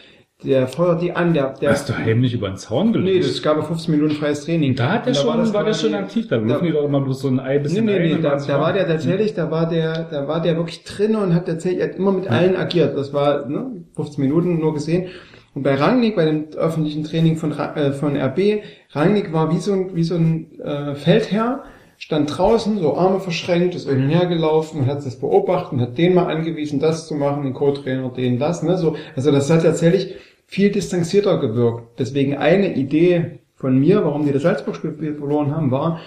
[0.44, 3.16] der feuert die an, der, der, Hast du heimlich über den Zaun gelegt?
[3.16, 4.74] nee, das gab 15 Minuten freies Training.
[4.74, 6.28] da hat der schon, war, das der quasi- schon aktiv.
[6.28, 8.36] Da wirfen die doch immer bloß so ein Ei Nee, bisschen nee, nee, und da,
[8.36, 11.82] da war der tatsächlich, da war der, da war der wirklich drin und hat tatsächlich,
[11.82, 12.96] hat immer mit allen agiert.
[12.96, 15.06] Das war, ne, 15 Minuten nur gesehen.
[15.54, 18.62] Und bei Rangnick, bei dem öffentlichen Training von, äh, von RB,
[18.92, 21.62] Rangnick war wie so ein, wie so ein äh, Feldherr,
[21.96, 26.12] stand draußen, so Arme verschränkt, ist irgendwie hergelaufen und hat das beobachtet und hat den
[26.14, 28.96] mal angewiesen, das zu machen, den Co-Trainer, den das, ne, so.
[29.14, 30.16] Also das hat tatsächlich
[30.46, 31.98] viel distanzierter gewirkt.
[31.98, 36.00] Deswegen eine Idee von mir, warum die das Salzburg-Spiel verloren haben, war,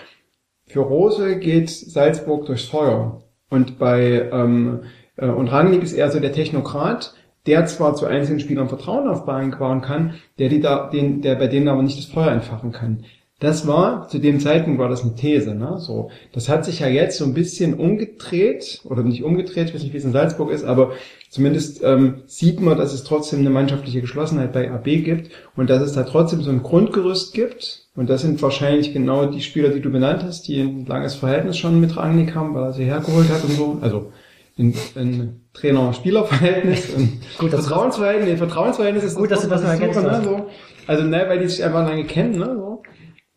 [0.68, 3.24] für Rose geht Salzburg durchs Feuer.
[3.50, 4.82] Und bei ähm,
[5.18, 7.14] äh, und Rangnick ist eher so der Technokrat,
[7.46, 11.68] der zwar zu einzelnen Spielern Vertrauen aufbauen kann, der die da, den, der bei denen
[11.68, 13.06] aber nicht das Feuer entfachen kann.
[13.40, 15.78] Das war, zu dem Zeitpunkt war das eine These, ne?
[15.78, 16.10] So.
[16.34, 19.94] Das hat sich ja jetzt so ein bisschen umgedreht, oder nicht umgedreht, ich weiß nicht,
[19.94, 20.94] wie es in Salzburg ist, aber
[21.30, 25.84] zumindest ähm, sieht man, dass es trotzdem eine mannschaftliche Geschlossenheit bei AB gibt und dass
[25.84, 27.88] es da trotzdem so ein Grundgerüst gibt.
[27.96, 31.58] Und das sind wahrscheinlich genau die Spieler, die du benannt hast, die ein langes Verhältnis
[31.60, 33.78] schon mit Rangnick haben, weil er sie hergeholt hat und so.
[33.82, 34.12] Also
[34.58, 40.00] ein, ein Trainer-Spieler-Verhältnis, ein Gut, Vertrauensverhältnis, nee, Vertrauensverhältnis ist Gut, dass du das mal ergänzt
[40.00, 40.26] suche, hast.
[40.26, 40.48] ne, so.
[40.88, 42.82] Also, ne, weil die sich einfach lange kennen, ne, so.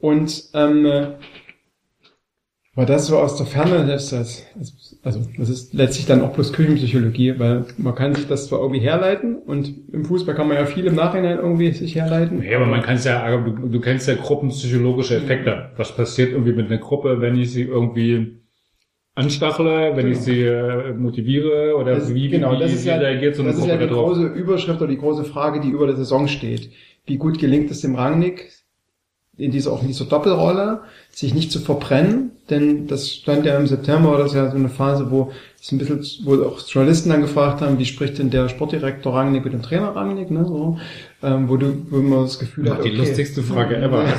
[0.00, 1.06] Und, ähm, äh,
[2.76, 4.46] war das so aus der Ferne, das, das,
[5.02, 8.80] also, das ist letztlich dann auch bloß Küchenpsychologie, weil man kann sich das zwar irgendwie
[8.80, 12.42] herleiten und im Fußball kann man ja viel im Nachhinein irgendwie sich herleiten.
[12.42, 15.70] Ja, aber man kann es ja, aber du, du kennst ja gruppenpsychologische Effekte.
[15.76, 18.36] Was passiert irgendwie mit einer Gruppe, wenn ich sie irgendwie
[19.16, 22.96] anstachle, wenn ich sie äh, motiviere oder Das- wie, genau, wie, das wie ist ja,
[22.96, 24.06] reagiert so eine das ist Gruppe ja die darauf?
[24.10, 26.70] große Überschrift oder die große Frage, die über der Saison steht.
[27.04, 28.52] Wie gut gelingt es dem Rangnick,
[29.40, 30.80] in dieser, auch in dieser Doppelrolle,
[31.10, 34.68] sich nicht zu verbrennen, denn das stand ja im September, das ist ja so eine
[34.68, 38.48] Phase, wo ist ein bisschen, wo auch Journalisten dann gefragt haben, wie spricht denn der
[38.48, 40.78] Sportdirektor Rangnick mit dem Trainer Rangnick, ne, so,
[41.22, 44.04] ähm, wo du, wo man das Gefühl hat, Die lustigste Frage ever.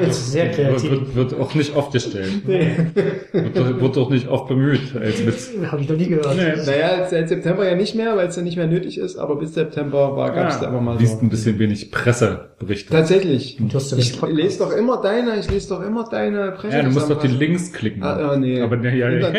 [0.00, 0.90] Das ist sehr kreativ.
[0.90, 2.46] Wird, wird auch nicht oft gestellt.
[2.46, 5.50] Wird, doch- wird auch nicht oft bemüht als Witz.
[5.70, 6.34] Habe ich noch nie gehört.
[6.36, 9.52] Naja, seit September ja nicht mehr, weil es ja nicht mehr nötig ist, aber bis
[9.54, 11.26] September war, gab es da aber mal Liest so.
[11.26, 12.92] ein bisschen wenig Presseberichte.
[12.92, 13.58] Tatsächlich.
[13.60, 14.38] Du hast ja Ich Podcast.
[14.40, 16.76] lese doch immer deine, ich lese doch immer deine Presse.
[16.78, 18.02] Ja, du musst doch die Links klicken.
[18.02, 18.60] Ah, ah, nee.
[18.62, 19.28] Aber ne, ja, ja.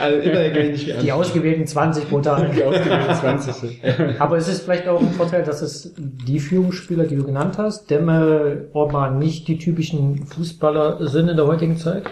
[0.00, 2.52] also Internet kann ich nicht Die ausgewählten 20 pro Tag.
[2.54, 3.80] Die ausgewählten 20.
[4.18, 7.90] Aber es ist vielleicht auch ein Vorteil, dass es die Führungsspieler, die du genannt hast,
[7.90, 12.04] Demme, Orban nicht die typischen Fußballer sind in der heutigen Zeit.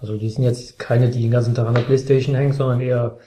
[0.00, 3.18] Also die sind jetzt keine, die den ganzen Tag an der Playstation hängen, sondern eher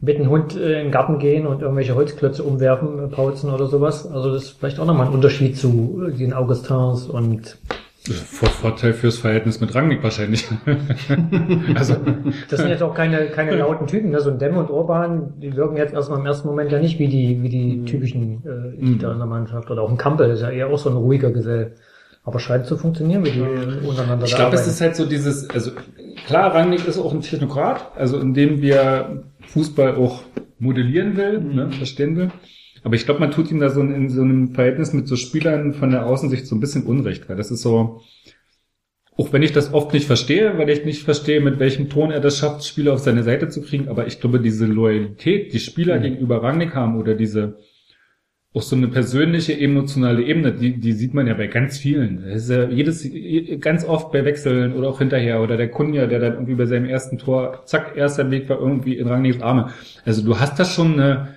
[0.00, 3.66] mit dem Hund äh, in den Garten gehen und irgendwelche Holzklötze umwerfen, äh, pauzen oder
[3.66, 4.06] sowas.
[4.06, 7.58] Also das ist vielleicht auch nochmal ein Unterschied zu äh, den Augustins und
[8.14, 10.46] Vor Vorteil fürs Verhältnis mit Rangnick wahrscheinlich.
[11.74, 11.96] also,
[12.48, 14.10] das sind jetzt auch keine, keine lauten Typen.
[14.10, 14.20] Ne?
[14.20, 17.08] So ein Demme und Orban, die wirken jetzt erstmal im ersten Moment ja nicht wie
[17.08, 19.70] die, wie die typischen äh, Echter in der Mannschaft.
[19.70, 21.74] Oder auch ein Kampel ist ja eher auch so ein ruhiger Gesell.
[22.24, 25.48] Aber scheint zu funktionieren, wie die äh, untereinander ich glaube, es ist halt so dieses,
[25.50, 25.70] also
[26.26, 30.22] klar, Rangnick ist auch ein Technokrat, also indem wir Fußball auch
[30.58, 32.30] modellieren will, ne, verstehen will.
[32.86, 35.16] Aber ich glaube, man tut ihm da so in, in so einem Verhältnis mit so
[35.16, 38.02] Spielern von der Außensicht so ein bisschen Unrecht, weil das ist so,
[39.16, 42.20] auch wenn ich das oft nicht verstehe, weil ich nicht verstehe, mit welchem Ton er
[42.20, 45.98] das schafft, Spieler auf seine Seite zu kriegen, aber ich glaube, diese Loyalität, die Spieler
[45.98, 47.58] gegenüber Rangnick haben oder diese
[48.54, 52.22] auch so eine persönliche, emotionale Ebene, die, die sieht man ja bei ganz vielen.
[52.24, 53.10] Das ist ja jedes,
[53.60, 56.86] ganz oft bei Wechseln oder auch hinterher oder der Kunja, der dann irgendwie bei seinem
[56.86, 59.72] ersten Tor, zack, erster Weg war irgendwie in Rangnicks Arme.
[60.04, 61.35] Also du hast da schon eine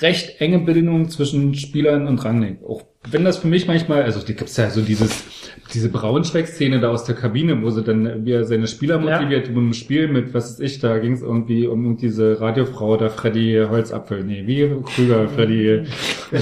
[0.00, 2.58] recht enge Bindung zwischen Spielern und Rangnick.
[2.64, 5.24] Auch wenn das für mich manchmal, also die gibt's ja so dieses,
[5.72, 9.18] diese Braunschweig-Szene da aus der Kabine, wo sie dann, wie er seine Spieler Ja.
[9.20, 12.96] motiviert, um ein Spiel mit, was weiß ich, da ging es irgendwie um diese Radiofrau,
[12.96, 15.82] da Freddy Holzapfel, nee, wie Krüger, Freddy,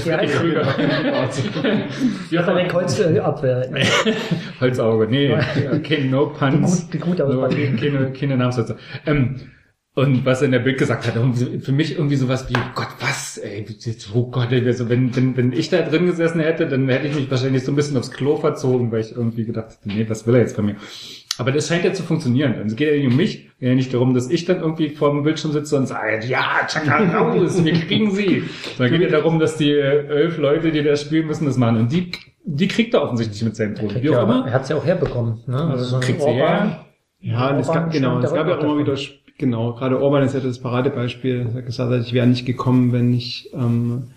[0.05, 0.67] Ja, Krüger.
[2.31, 3.63] ja, den Holzabwehr.
[4.59, 5.33] Holzauge, nee,
[5.87, 6.89] kein No Puns.
[6.89, 7.77] Die gut- die gut no, ausbauen.
[7.77, 8.75] keine, keine Namenssätze.
[9.05, 9.35] Ähm,
[9.99, 11.13] und was er in der Bild gesagt hat,
[11.61, 13.65] für mich irgendwie sowas wie, Gott, was, ey,
[14.13, 17.15] oh Gott, ey, also wenn, wenn, wenn ich da drin gesessen hätte, dann hätte ich
[17.15, 20.25] mich wahrscheinlich so ein bisschen aufs Klo verzogen, weil ich irgendwie gedacht hätte, nee, was
[20.25, 20.75] will er jetzt von mir?
[21.37, 22.53] Aber das scheint ja zu funktionieren.
[22.55, 24.89] Also es geht ja nicht um mich, geht ja nicht darum, dass ich dann irgendwie
[24.89, 28.43] vor dem Bildschirm sitze und sage, ja, Chaka raus, wir kriegen sie.
[28.77, 31.77] Sondern geht ja darum, dass die elf Leute, die da spielen müssen, das machen.
[31.77, 32.11] Und die,
[32.43, 33.89] die kriegt er offensichtlich mit seinem Ton.
[34.01, 34.47] Wie Ja, auch aber immer.
[34.47, 35.39] er hat es ja auch herbekommen.
[35.47, 35.61] Ne?
[35.61, 36.85] Also so ein kriegt sie her.
[37.21, 38.79] Ja, und es gab, genau, es gab ja auch davon.
[38.79, 38.97] immer wieder,
[39.39, 43.11] genau, gerade Orban ist ja das Paradebeispiel, hat gesagt hat, ich wäre nicht gekommen, wenn
[43.11, 44.11] ich, ähm,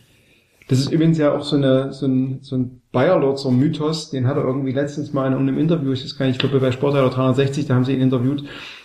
[0.68, 4.36] das ist übrigens ja auch so eine, so ein, so ein Bayerlotzer Mythos, den hat
[4.36, 7.08] er irgendwie letztens mal in einem Interview, ich weiß gar nicht, ich glaube bei Sportreiter
[7.08, 8.44] 360, da haben sie ihn interviewt,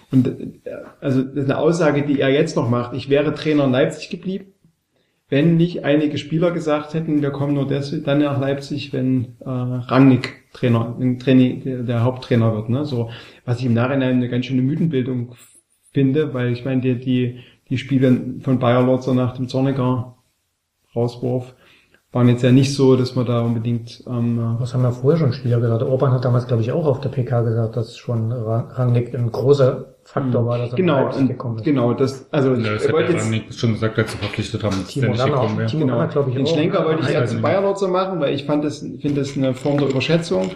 [0.09, 0.33] und, äh,
[1.01, 4.09] also, das ist eine Aussage, die er jetzt noch macht, ich wäre Trainer in Leipzig
[4.09, 4.53] geblieben,
[5.29, 9.49] wenn nicht einige Spieler gesagt hätten, wir kommen nur des, dann nach Leipzig, wenn äh,
[9.49, 12.69] Rangnick Trainer, ein Traini, der, der Haupttrainer wird.
[12.69, 12.85] Ne?
[12.85, 13.09] So,
[13.43, 15.35] was ich im Nachhinein eine ganz schöne Mythenbildung
[15.97, 20.13] finde, weil ich meine, die, die, die Spiele von Bayer Lorzer nach dem Zorniger
[20.95, 21.55] Rauswurf
[22.11, 25.33] waren jetzt ja nicht so, dass man da unbedingt ähm, Was haben wir vorher schon
[25.33, 25.83] Spieler gesagt?
[25.83, 29.31] Orban hat damals, glaube ich, auch auf der PK gesagt, dass schon Ra- Rangnick ein
[29.31, 31.65] großer Faktor war, dass er genau, gekommen ist.
[31.65, 34.63] genau, das, also Ja, das er hat wollte jetzt, Rangnick schon gesagt, als sie verpflichtet
[34.63, 35.57] haben, dass Timo der nicht Werner gekommen auch.
[35.57, 35.69] wäre.
[35.69, 35.97] Timo Genau.
[35.97, 36.53] Werner, glaube ich, Den auch.
[36.53, 37.43] Schlenker wollte ich ja ich zu nicht.
[37.43, 40.51] Bayerlotzer machen, weil ich fand das, finde das eine Form der Überschätzung,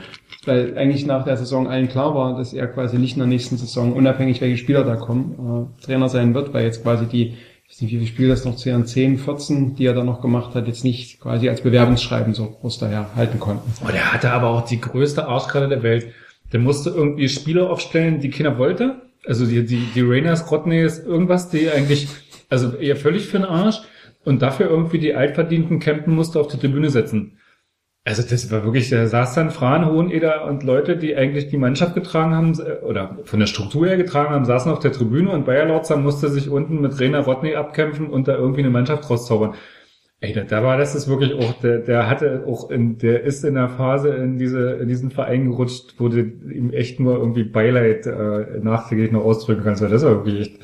[0.46, 3.58] weil eigentlich nach der Saison allen klar war, dass er quasi nicht in der nächsten
[3.58, 7.34] Saison, unabhängig welche Spieler da kommen, äh, Trainer sein wird, weil jetzt quasi die,
[7.68, 10.22] ich weiß nicht, wie viele Spiele das noch zählen, 10, 14, die er dann noch
[10.22, 13.72] gemacht hat, jetzt nicht quasi als Bewerbungsschreiben so groß daher halten konnten.
[13.86, 16.08] Oh, der hatte aber auch die größte Arschkarte der Welt.
[16.52, 19.02] Der musste irgendwie Spieler aufstellen, die keiner wollte.
[19.26, 22.08] Also die, die, die Rainers, Rodneys, irgendwas, die eigentlich,
[22.50, 23.82] also eher völlig für den Arsch.
[24.26, 27.38] Und dafür irgendwie die Altverdienten campen musste auf die Tribüne setzen.
[28.04, 31.94] Also das war wirklich, da saß dann Fran, Hoheneder und Leute, die eigentlich die Mannschaft
[31.94, 35.66] getragen haben, oder von der Struktur her getragen haben, saßen auf der Tribüne und Bayer
[35.66, 39.54] Lorzer musste sich unten mit Rainer Rodney abkämpfen und da irgendwie eine Mannschaft rauszaubern.
[40.20, 43.44] Ey, da, da war das ist wirklich auch, der, der hatte auch in, der ist
[43.44, 47.44] in der Phase in diese, in diesen Verein gerutscht, wo du ihm echt nur irgendwie
[47.44, 50.60] Beileid äh, nachträglich noch ausdrücken kannst, weil das war wirklich echt,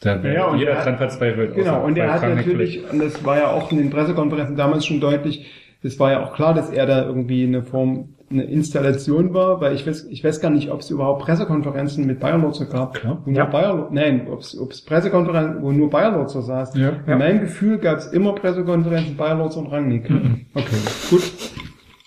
[0.00, 1.54] da Ja, und jeder er dran verzweifelt.
[1.54, 5.00] Genau, und er hat natürlich, und das war ja auch in den Pressekonferenzen damals schon
[5.00, 5.46] deutlich,
[5.84, 9.74] es war ja auch klar, dass er da irgendwie eine Form, eine Installation war, weil
[9.74, 12.94] ich weiß, ich weiß gar nicht, ob es überhaupt Pressekonferenzen mit Bayerlotzer gab.
[12.94, 13.20] Klar.
[13.24, 13.44] Wo nur Ja.
[13.44, 16.74] Bayer, nein, ob es Pressekonferenzen, wo nur Bayerlotzer saß.
[16.76, 16.94] Ja.
[17.06, 20.08] In meinem Gefühl gab es immer Pressekonferenzen Bayerlotzer und Rangnick.
[20.08, 20.46] Mhm.
[20.54, 20.76] Okay,
[21.10, 21.22] gut.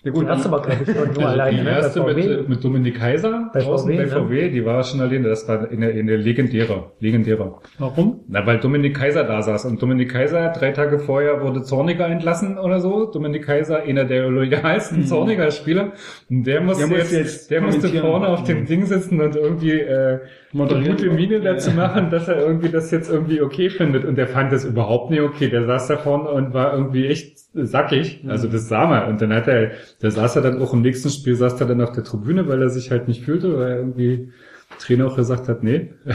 [0.08, 1.58] Ja gut, Die erste war, glaube ich, schon nur Also alleine.
[1.58, 1.70] die ne?
[1.70, 4.10] erste mit, mit Dominik Kaiser Bei draußen VW, bei ne?
[4.10, 7.56] VW, die war schon alleine, das war eine, eine legendäre, legendäre.
[7.78, 8.22] Warum?
[8.30, 12.58] Na, weil Dominik Kaiser da saß und Dominik Kaiser, drei Tage vorher wurde Zorniger entlassen
[12.58, 13.12] oder so.
[13.12, 15.92] Dominik Kaiser, einer der loyalsten Zorniger Spieler.
[16.30, 19.72] Und der musste, Der jetzt, jetzt der musste vorne auf dem Ding sitzen und irgendwie
[19.82, 20.20] äh,
[20.54, 24.06] eine gute Miene dazu machen, dass er irgendwie das jetzt irgendwie okay findet.
[24.06, 25.50] Und der fand das überhaupt nicht okay.
[25.50, 28.24] Der saß da vorne und war irgendwie echt sackig.
[28.28, 29.10] Also das sah man.
[29.10, 31.82] Und dann hat er, da saß er dann auch im nächsten Spiel, saß er dann
[31.82, 34.32] auf der Tribüne, weil er sich halt nicht fühlte, weil er irgendwie
[34.80, 35.94] Trainer auch gesagt hat, nee.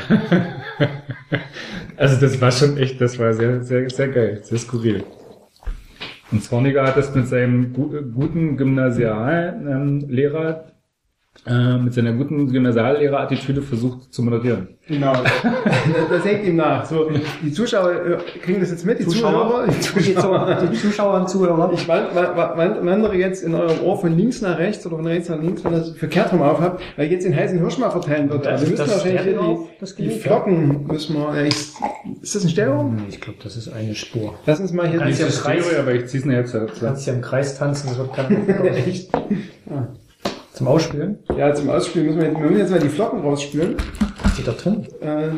[1.96, 5.04] also das war schon echt, das war sehr, sehr, sehr geil, sehr skurril.
[6.30, 10.71] Und Zorniger hat das mit seinem gu guten Gymnasiallehrer,
[11.44, 14.68] äh, mit seiner guten Gymnasiallehrer-Attitüde versucht zu moderieren.
[14.86, 15.12] Genau.
[16.10, 16.84] das, hängt ihm nach.
[16.84, 17.08] So,
[17.42, 20.68] die Zuschauer äh, kriegen das jetzt mit, die Zuschauer, die Zuschauer.
[20.70, 21.70] Die Zuschauer und Zuhörer.
[21.72, 24.96] Ich wand- wa- wa- wand- wandere jetzt in eurem Ohr von links nach rechts oder
[24.96, 27.34] von rechts nach links, wenn ihr das verkehrt rum auf habt, weil ich jetzt den
[27.34, 28.46] heißen Hirsch mal verteilen wird.
[28.46, 29.56] Also wir müssen das wahrscheinlich hier
[29.96, 31.34] die, die Flocken müssen wir.
[31.36, 31.54] Ja, ich,
[32.22, 32.92] ist das ein Stereo?
[33.08, 34.34] Ich glaube, das ist eine Spur.
[34.46, 36.66] Lass uns mal hier Kannst die, ja im Kreis- Stereo, aber ich zieh's nachher zu.
[36.80, 39.10] Kannst ja im Kreis tanzen, das wird keiner Echt?
[40.62, 41.18] Zum Ausspielen?
[41.36, 43.74] Ja, zum Ausspielen müssen wir, wir müssen jetzt mal die Flocken rausspülen.
[44.32, 44.86] Steht da drin.
[45.00, 45.30] Äh,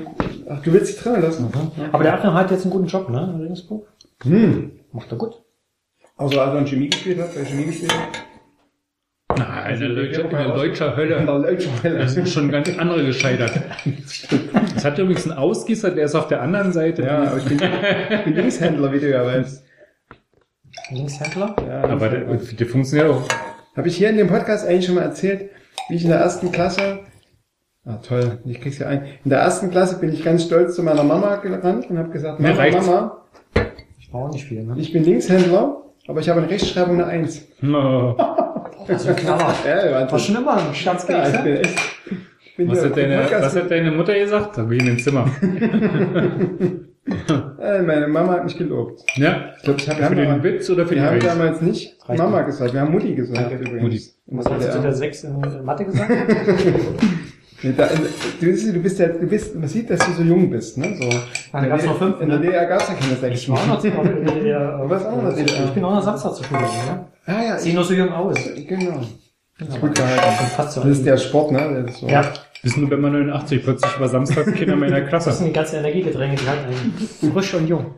[0.50, 1.50] ach, du willst sie drinnen lassen?
[1.92, 3.32] Aber der Abner hat jetzt einen guten Job, ne?
[3.34, 3.86] in Regensburg.
[4.22, 4.72] Hm.
[4.92, 5.40] Macht er gut.
[6.18, 9.38] Also als er in Chemie gespielt hat, bei Chemie gespielt hat.
[9.38, 11.24] Na, in der Leutscher, in der Leutscher In Hölle.
[11.24, 11.98] der Leutschwelle.
[12.00, 13.62] Da sind schon ganz andere gescheitert.
[14.76, 17.02] Es hat übrigens einen Ausgießer, der ist auf der anderen Seite.
[17.02, 17.58] Ja, aber ich bin,
[18.10, 19.64] ich bin Linkshändler, wie du ja weißt.
[20.90, 21.56] Linkshändler?
[21.66, 23.26] Ja, aber der, der funktioniert auch.
[23.76, 25.50] Habe ich hier in dem Podcast eigentlich schon mal erzählt,
[25.88, 27.00] wie ich in der ersten Klasse,
[27.84, 30.82] ah toll, ich krieg's ja ein, in der ersten Klasse bin ich ganz stolz zu
[30.82, 32.86] meiner Mama gerannt und habe gesagt, Mama, reicht's.
[32.86, 33.24] Mama,
[33.98, 34.74] Ich war auch nicht viel, ne?
[34.78, 37.46] ich bin Linkshändler, aber ich habe eine Rechtschreibung eine Eins.
[37.62, 38.14] Oh.
[38.86, 39.54] Das ein Knaller.
[39.66, 41.78] Ja, War schon immer ein Scherz ja, ich bin echt,
[42.44, 44.58] ich bin Was hat, deine, im was hat deine Mutter gesagt?
[44.58, 45.26] Da bin ich in dem Zimmer.
[47.06, 49.02] äh, meine Mama hat mich gelobt.
[49.16, 49.50] Ja?
[49.58, 51.20] Ich glaube, ich hab, wir Für haben, den damals, Witz oder für die wir haben
[51.20, 52.44] damals nicht Reicht Mama mir.
[52.46, 53.56] gesagt, wir haben Mutti gesagt Danke.
[53.56, 53.82] übrigens.
[53.82, 54.02] Mutti.
[54.26, 54.82] Was hast du zu DDR.
[54.82, 56.10] der 6 in in Mathe gesagt?
[57.62, 57.86] Nee, da,
[58.40, 60.94] du, bist- du bist ja, du bist, man sieht, dass du so jung bist, ne?
[61.00, 61.08] So.
[61.50, 62.44] Dann gab's noch fünf, In der ne?
[62.46, 63.40] DDR gab's ja keine sechs.
[63.40, 65.94] Ich war noch noch in der, Du warst auch noch in der- Ich bin auch
[65.94, 67.06] noch Samstag zur Schule gegangen, ne?
[67.24, 68.36] Ah ja, Sieh nur so jung aus.
[68.54, 69.00] genau.
[69.56, 69.76] Genau.
[69.80, 70.22] Gut gehalten.
[70.58, 71.84] Das ist der Sport, ne?
[71.86, 72.06] Das ist so.
[72.08, 72.22] Ja,
[72.64, 75.32] Bist nur bei 89, plötzlich war samstags Kinder meiner das Klasse.
[75.32, 76.64] sind die ganzen Energiegetränke, die halten
[77.22, 77.94] einen frisch und jung.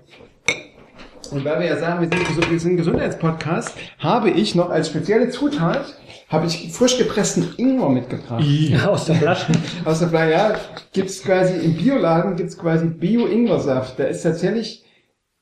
[1.30, 4.70] Und weil wir ja sagen, wir sind, gesund- wir sind ein Gesundheitspodcast, habe ich noch
[4.70, 5.84] als spezielle Zutat,
[6.28, 8.44] habe ich frisch gepressten Ingwer mitgebracht.
[8.44, 9.52] Ja, aus der Flasche.
[9.84, 10.54] Aus der Flasche, ja,
[10.92, 13.98] gibt's quasi, im Bioladen gibt's quasi Bio-Ingwersaft.
[13.98, 14.84] Da ist tatsächlich,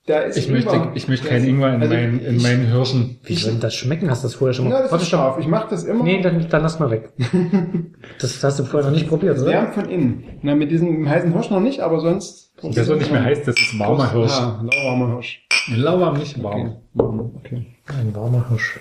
[0.07, 3.19] da ist Ich möchte, ich möchte keinen Ingwer in, also meinen, in ich- meinen Hirschen.
[3.25, 4.11] Wie soll denn das schmecken?
[4.11, 4.83] Hast du das vorher schon Ja, mal?
[4.83, 5.19] das Warte ist schon.
[5.19, 5.39] scharf.
[5.39, 6.05] Ich mache das immer.
[6.05, 7.11] Nee, dann, dann lass mal weg.
[8.21, 9.51] Das hast du vorher noch nicht probiert, oder?
[9.51, 10.25] Wärmt von innen.
[10.43, 12.53] Na, mit diesem heißen Hirsch noch nicht, aber sonst.
[12.63, 14.33] Das ist nicht mehr heiß, das ist warmer Hirsch.
[14.33, 15.47] Ah, lauwarmer Hirsch.
[15.75, 16.77] Lauwarm, nicht warm.
[16.97, 17.67] Okay.
[17.87, 18.79] Ein warmer Hirsch.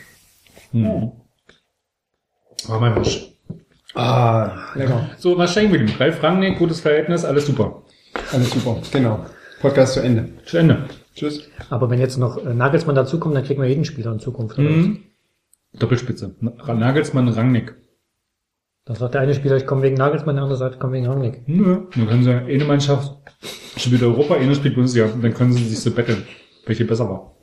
[0.73, 1.11] Hm.
[2.67, 3.29] Warmer Hirsch.
[3.95, 5.09] Ah, lecker.
[5.17, 5.95] So, was schenken wir dem?
[5.97, 7.83] Ralf Rangnick, gutes Verhältnis, alles super.
[8.31, 8.77] Alles super.
[8.91, 9.25] Genau.
[9.61, 10.29] Podcast zu Ende.
[10.45, 10.85] Zu Ende.
[11.15, 11.47] Tschüss.
[11.69, 14.57] Aber wenn jetzt noch äh, Nagelsmann dazukommt, dann kriegen wir jeden Spieler in Zukunft.
[14.57, 14.69] oder?
[14.69, 14.99] Mhm.
[15.73, 16.35] Doppelspitze.
[16.67, 17.75] Nagelsmann, Rangnick.
[18.85, 21.07] Dann sagt der eine Spieler, ich komme wegen Nagelsmann, der andere sagt, ich komme wegen
[21.07, 21.47] Rangnick.
[21.47, 21.79] Nö.
[21.95, 23.11] Dann können sie eine Mannschaft
[23.77, 25.05] spielt Europa, eine spielt Bundesliga.
[25.05, 26.23] Und dann können sie sich so betteln,
[26.65, 27.35] welche besser war.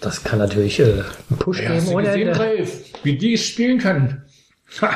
[0.00, 2.40] Das kann natürlich äh, einen Push Ja, geben ohne gesehen, Ende.
[2.40, 2.84] Ralf?
[3.02, 4.22] Wie die spielen kann.
[4.80, 4.90] Ha.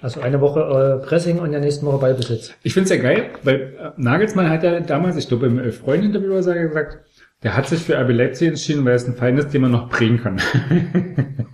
[0.00, 0.60] Also eine Woche
[1.02, 2.52] äh, Pressing und in der nächsten Woche Ballbesitz.
[2.62, 6.46] Ich find's ja geil, weil äh, Nagelsmann hat ja damals, ich glaube im Freund-Interview hat
[6.46, 6.98] er gesagt,
[7.42, 9.88] der hat sich für RB Leipzig entschieden, weil es ein Verein ist, den man noch
[9.88, 10.40] prägen kann.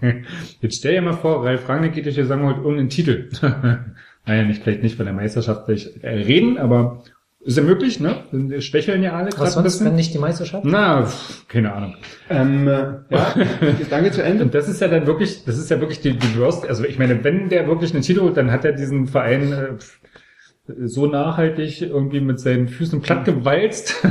[0.61, 3.29] Jetzt stell dir mal vor, Ralf Rangnick geht durch die sagen holt irgendeinen Titel.
[4.27, 7.03] naja, nicht, vielleicht nicht von der Meisterschaft gleich äh, reden, aber
[7.41, 8.23] ist ja möglich, ne?
[8.33, 9.97] Wir Schwächeln ja alle Was gerade ein sonst, wenn bisschen.
[9.97, 10.65] nicht die Meisterschaft?
[10.65, 11.07] Na,
[11.49, 11.97] keine Ahnung.
[12.31, 13.35] Ähm, äh, ja,
[13.79, 14.45] Gedanke zu Ende.
[14.45, 16.99] Und das ist ja dann wirklich, das ist ja wirklich die, die Worst, also ich
[16.99, 19.77] meine, wenn der wirklich einen Titel holt, dann hat er diesen Verein äh,
[20.87, 24.03] so nachhaltig irgendwie mit seinen Füßen plattgewalzt.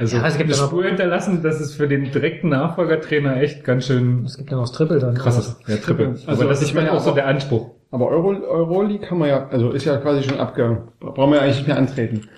[0.00, 3.86] Also Ja, es gibt eine Spur hinterlassen, dass es für den direkten Nachfolgertrainer echt ganz
[3.86, 5.14] schön Es gibt ja noch das Triple dann.
[5.14, 5.56] krass ist.
[5.68, 6.08] Ja, Triple.
[6.26, 7.70] Also, aber das ist meine meine auch so der Anspruch.
[7.90, 11.42] Aber Euro, Euroleague haben wir ja, also ist ja quasi schon abge, brauchen wir ja
[11.42, 12.28] eigentlich nicht mehr antreten.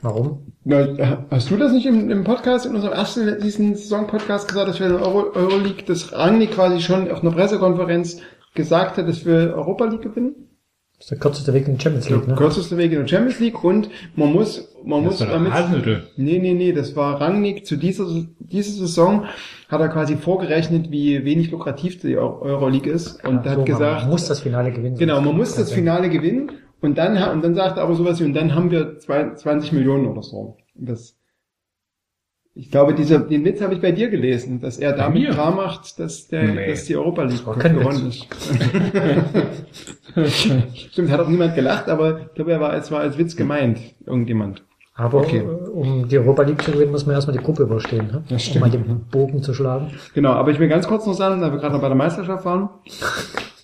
[0.00, 0.52] Warum?
[0.64, 4.80] Na, hast du das nicht im, im Podcast, in unserem ersten, diesen Saison-Podcast gesagt, dass
[4.80, 8.20] wir in der Euro, Euroleague, das Rangnick quasi schon auf einer Pressekonferenz
[8.54, 10.51] gesagt hat, dass wir Europa League gewinnen?
[11.02, 12.34] Das ist der kürzeste Weg in die Champions Der League, ne?
[12.36, 16.04] kürzeste Weg in der Champions League und man muss, man muss Das war damit, Hasenhüttl.
[16.16, 18.06] nee, nee, nee, das war Rangnick zu dieser,
[18.38, 19.24] dieser Saison,
[19.68, 23.64] hat er quasi vorgerechnet, wie wenig lukrativ die Eu- Euroleague ist und Ja, hat so,
[23.64, 24.96] gesagt, Man muss das Finale gewinnen.
[24.96, 28.24] Genau, man muss das Finale gewinnen und dann, und dann sagt er aber sowas wie,
[28.24, 30.56] und dann haben wir zwei- 20 Millionen oder so.
[30.76, 31.16] Das,
[32.54, 35.98] ich glaube, dieser, den Witz habe ich bei dir gelesen, dass er damit klar macht,
[35.98, 36.68] dass, der, Nee.
[36.70, 38.26] dass die Europa League gewonnen ist.
[40.92, 43.78] Stimmt, hat auch niemand gelacht, aber ich glaube, er war, es war als Witz gemeint,
[44.06, 44.62] irgendjemand.
[44.94, 45.38] Aber Okay.
[45.38, 48.22] äh, um die Europa League zu gewinnen, muss man erstmal die Gruppe überstehen, ne?
[48.24, 48.60] Das um stimmt.
[48.60, 49.90] mal den Bogen zu schlagen.
[50.14, 52.44] Genau, aber ich will ganz kurz noch sagen, da wir gerade noch bei der Meisterschaft
[52.44, 52.68] waren,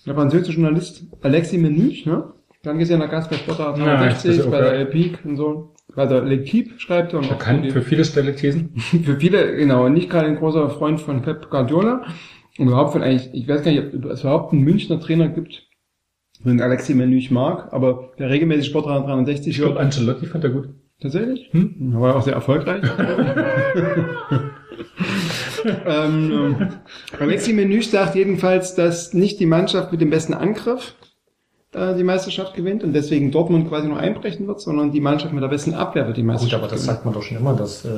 [0.07, 2.23] der französische Journalist Alexis Menüch, ne?
[2.63, 4.79] Dann gesehen, der Gast bei Sportart Ja, das 63, ist auch bei der.
[4.81, 5.69] Epic und so.
[5.95, 8.75] Der L'Equipe schreibt er und Bekannt die- für viele steile Thesen.
[9.03, 12.03] für viele, genau, nicht gerade ein großer Freund von Pep Guardiola.
[12.57, 15.63] Und überhaupt von eigentlich, ich weiß gar nicht, ob es überhaupt einen Münchner Trainer gibt,
[16.43, 20.69] den Alexis Menüch mag, aber der regelmäßig Sportrat 63 Ich glaube, Ancelotti fand er gut.
[21.01, 21.47] Tatsächlich?
[21.51, 21.93] Hm?
[21.93, 22.83] Er war auch sehr erfolgreich.
[25.85, 26.67] ähm, ähm,
[27.19, 30.95] Alexi Menüch sagt jedenfalls, dass nicht die Mannschaft mit dem besten Angriff
[31.73, 35.43] äh, die Meisterschaft gewinnt und deswegen Dortmund quasi nur einbrechen wird, sondern die Mannschaft mit
[35.43, 36.95] der besten Abwehr wird die Gut, Meisterschaft aber das gewinnen.
[36.95, 37.89] sagt man doch schon immer, dass äh,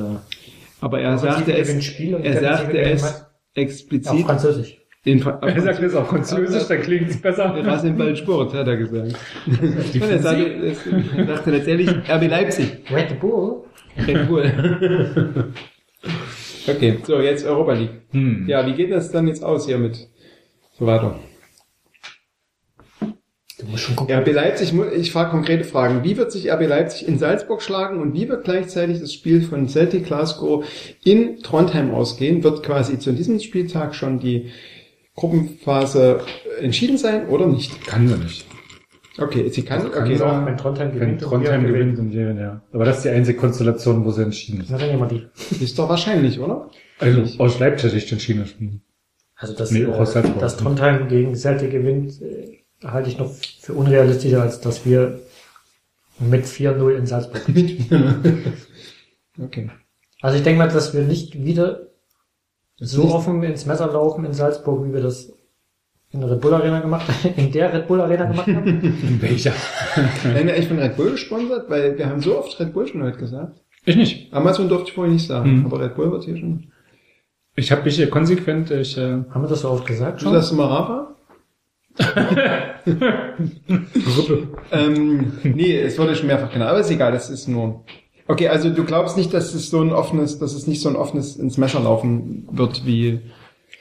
[0.80, 4.78] Aber er sagte es, gewinnt Spiel und er sagte gewinnt es Meister- auf explizit Französisch.
[5.04, 7.54] in Fra- Er sagt das auf Französisch, da klingt es besser.
[7.64, 9.14] Was im Ball Sport, hat er gesagt.
[9.46, 10.74] Und er sagte,
[11.16, 12.78] er dachte letztendlich RB Leipzig.
[12.90, 13.64] Red Bull?
[14.06, 15.52] Red Bull.
[16.68, 17.90] okay, so jetzt Europa League.
[18.12, 18.46] Hm.
[18.48, 20.08] Ja, wie geht das dann jetzt aus hier mit
[20.78, 21.18] so weiter?
[23.62, 26.04] RB Leipzig, ich frage konkrete Fragen.
[26.04, 29.68] Wie wird sich RB Leipzig in Salzburg schlagen und wie wird gleichzeitig das Spiel von
[29.68, 30.64] Celtic Glasgow
[31.04, 32.42] in Trondheim ausgehen?
[32.44, 34.50] Wird quasi zu diesem Spieltag schon die
[35.14, 36.20] Gruppenphase
[36.60, 37.86] entschieden sein oder nicht?
[37.86, 38.46] Kann sie nicht.
[39.18, 40.16] Okay, sie kann, kann okay.
[40.16, 41.22] sie Auch wenn Trondheim Wenn gewinnt.
[41.22, 42.62] und Trondheim gewinnt und wir, ja.
[42.72, 44.70] Aber das ist die einzige Konstellation, wo sie entschieden ist.
[44.70, 45.62] Na, dann nehmen wir die.
[45.62, 46.70] Ist doch wahrscheinlich, oder?
[46.98, 48.56] Also aus Leipzig entschieden ist.
[49.36, 50.38] Also, dass, Nee, auch aus äh, Salzburg.
[50.40, 53.30] dass Trondheim gegen Celtic gewinnt, äh, halte ich noch
[53.60, 55.20] für unrealistischer, als dass wir
[56.18, 57.42] mit 4-0 in Salzburg
[59.42, 59.70] okay.
[60.20, 61.88] Also ich denke mal, dass wir nicht wieder
[62.76, 65.32] so offen ins Messer laufen in Salzburg, wie wir das
[66.10, 68.66] in der Red Bull Arena gemacht haben, in der Red Bull Arena gemacht haben.
[69.02, 69.52] In welcher?
[70.24, 71.70] Werden wir eigentlich von Red Bull gesponsert?
[71.70, 73.60] Weil wir haben so oft Red Bull schon heute gesagt.
[73.84, 74.32] Ich nicht.
[74.32, 75.66] Amazon durfte ich vorhin nicht sagen, Mhm.
[75.66, 76.70] aber Red Bull wird hier schon.
[77.56, 80.34] Ich habe mich hier konsequent, ich, äh, Haben wir das so oft gesagt Du schon?
[80.34, 81.11] sagst immer Rafa?
[84.72, 87.84] ähm, nee, es wurde schon mehrfach genannt, aber ist egal, das ist nur.
[88.26, 90.96] Okay, also du glaubst nicht, dass es so ein offenes, dass es nicht so ein
[90.96, 93.20] offenes ins Messer laufen wird wie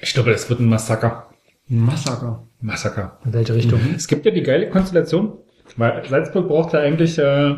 [0.01, 1.29] ich glaube, es wird ein Massaker.
[1.69, 2.47] ein Massaker.
[2.59, 3.19] Massaker.
[3.23, 3.79] In welche Richtung?
[3.95, 5.38] Es gibt ja die geile Konstellation,
[5.77, 7.55] weil Salzburg braucht ja eigentlich, äh,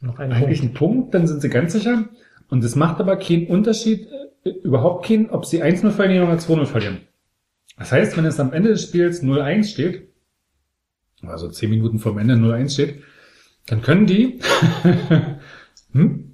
[0.00, 0.62] Noch einen eigentlich Punkt.
[0.62, 2.04] einen Punkt, dann sind sie ganz sicher.
[2.48, 4.08] Und es macht aber keinen Unterschied,
[4.44, 6.98] äh, überhaupt keinen, ob sie 1-0 verlieren oder 2-0 verlieren.
[7.78, 10.08] Das heißt, wenn es am Ende des Spiels 0-1 steht,
[11.22, 13.02] also 10 Minuten vorm Ende 0-1 steht,
[13.66, 14.40] dann können die,
[15.92, 16.32] hm?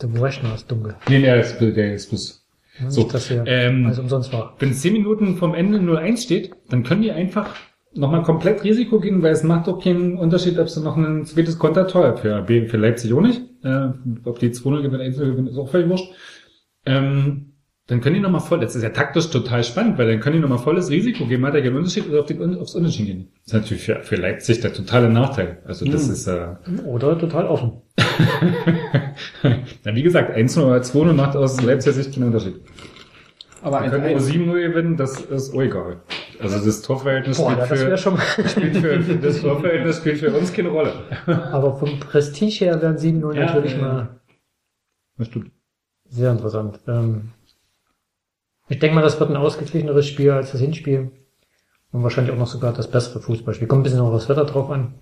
[0.00, 0.96] Der Brechner ist dunkel.
[1.08, 2.42] Nee, nee, der ist, der ist Nicht,
[2.88, 4.54] So, dass hier ähm, alles umsonst war.
[4.58, 7.54] wenn 10 Minuten vom Ende 0-1 steht, dann können die einfach
[7.94, 11.58] nochmal komplett Risiko gehen, weil es macht doch keinen Unterschied, ob sie noch ein zweites
[11.58, 13.40] Kontertor für, für Leipzig auch nicht.
[13.64, 13.88] Äh,
[14.24, 16.12] ob die 2-0 gewinnen, 1-0 gewinnen, ist auch völlig wurscht.
[16.84, 17.54] Ähm,
[17.88, 20.40] dann können die nochmal voll, das ist ja taktisch total spannend, weil dann können die
[20.42, 23.28] nochmal volles Risiko geben, hat er keinen Unterschied oder auf die, aufs Unentschieden gehen.
[23.44, 25.58] Das ist natürlich für, für Leipzig der totale Nachteil.
[25.64, 26.12] Also das Hm.
[26.12, 26.48] ist, äh,
[26.84, 27.82] Oder total offen.
[29.84, 32.56] na, wie gesagt, 1-0 oder 2-0 macht aus Leipziger Sicht keinen Unterschied.
[33.62, 34.18] Aber Wir ein, können nur ein,
[34.62, 36.00] 7-0 gewinnen, das ist auch egal.
[36.40, 40.52] Also das Torverhältnis Boah, spielt, ja, das für, spielt für, das Torverhältnis spielt für uns
[40.52, 40.92] keine Rolle.
[41.26, 44.08] Aber vom Prestige her wären 7-0 Ja, natürlich ja, mal
[45.18, 45.50] Das stimmt.
[46.08, 46.78] sehr interessant.
[46.86, 47.30] Ähm,
[48.68, 51.12] ich denke mal, das wird ein ausgeglicheneres Spiel als das Hinspiel.
[51.92, 53.68] Und wahrscheinlich auch noch sogar das bessere Fußballspiel.
[53.68, 54.94] Kommt ein bisschen auf das Wetter drauf an.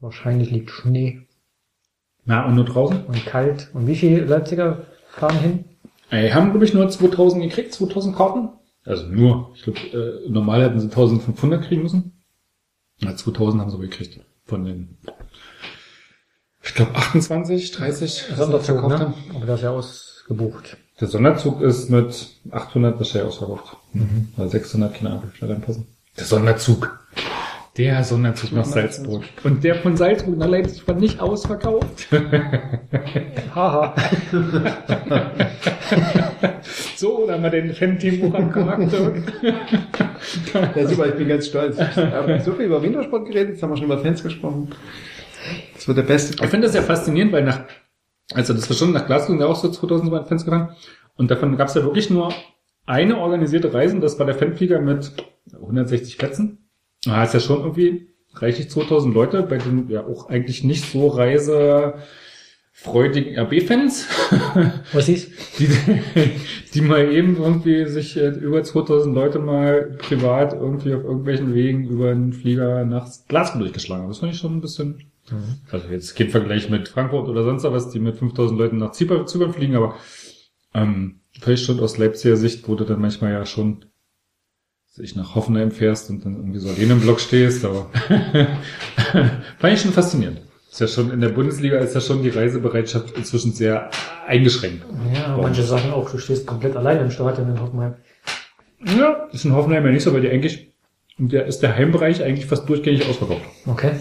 [0.00, 1.26] Wahrscheinlich liegt Schnee
[2.24, 3.04] Na, und nur draußen?
[3.04, 3.70] und kalt.
[3.74, 5.64] Und wie viele Leipziger fahren hin?
[6.10, 8.48] Ey, haben, glaube ich, nur 2000 gekriegt, 2000 Karten.
[8.84, 9.52] Also nur.
[9.54, 12.24] Ich glaube, äh, normal hätten sie 1500 kriegen müssen.
[13.00, 14.20] Na, 2000 haben sie gekriegt.
[14.44, 14.96] Von den,
[16.62, 19.00] ich glaube, 28, 30 Sonderzug, verkauft ne?
[19.00, 19.14] haben.
[19.34, 20.78] Aber das ist ja ausgebucht.
[21.00, 23.76] Der Sonderzug ist mit 800 wahrscheinlich ausverkauft.
[23.92, 24.28] Mhm.
[24.36, 25.86] Oder 600, keine Ahnung, wie reinpassen.
[26.16, 26.98] Der Sonderzug.
[27.76, 29.22] Der Sonderzug nach Salzburg.
[29.44, 32.08] Und der von Salzburg nach Leipzig war nicht ausverkauft.
[33.54, 33.94] Haha.
[36.96, 39.12] so, da haben wir den Fan-Team am Charakter.
[40.74, 41.78] Ja, super, ich bin ganz stolz.
[41.78, 44.70] Wir haben so viel über Wintersport geredet, jetzt haben wir schon über Fans gesprochen.
[45.74, 46.42] Das wird der beste.
[46.42, 47.60] Ich finde das ja faszinierend, weil nach,
[48.34, 50.76] also das war schon nach Glasgow sind ja auch so 2000 waren Fans gefahren.
[51.16, 52.32] Und davon gab es ja wirklich nur
[52.86, 55.12] eine organisierte Reise, und das war der Fanflieger mit
[55.54, 56.68] 160 Plätzen.
[57.04, 61.08] Da ist ja schon irgendwie reichlich 2000 Leute, bei den ja auch eigentlich nicht so
[61.08, 64.08] reisefreudigen RB-Fans.
[64.92, 65.30] Was ist?
[65.58, 65.68] die,
[66.74, 71.88] die mal eben irgendwie sich äh, über 2000 Leute mal privat irgendwie auf irgendwelchen Wegen
[71.88, 74.10] über einen Flieger nach Glasgow durchgeschlagen haben.
[74.10, 75.10] Das fand ich schon ein bisschen,
[75.70, 79.26] also jetzt kein Vergleich mit Frankfurt oder sonst was, die mit 5000 Leuten nach Zypern,
[79.52, 79.96] fliegen, aber
[80.74, 83.84] ähm, vielleicht schon aus Leipziger Sicht, wo du dann manchmal ja schon
[84.98, 87.90] dass ich nach Hoffenheim fährst und dann irgendwie so alleine im Block stehst, aber
[89.58, 90.40] fand ich schon faszinierend.
[90.70, 93.90] Ist ja schon in der Bundesliga ist ja schon die Reisebereitschaft inzwischen sehr
[94.26, 94.84] eingeschränkt.
[95.14, 97.94] Ja, manche sagen auch, du stehst komplett allein im Stadion in Hoffenheim.
[98.84, 100.72] Ja, ist in Hoffenheim ja nicht so, weil die eigentlich,
[101.16, 103.42] der ist der Heimbereich eigentlich fast durchgängig ausverkauft.
[103.66, 103.92] Okay.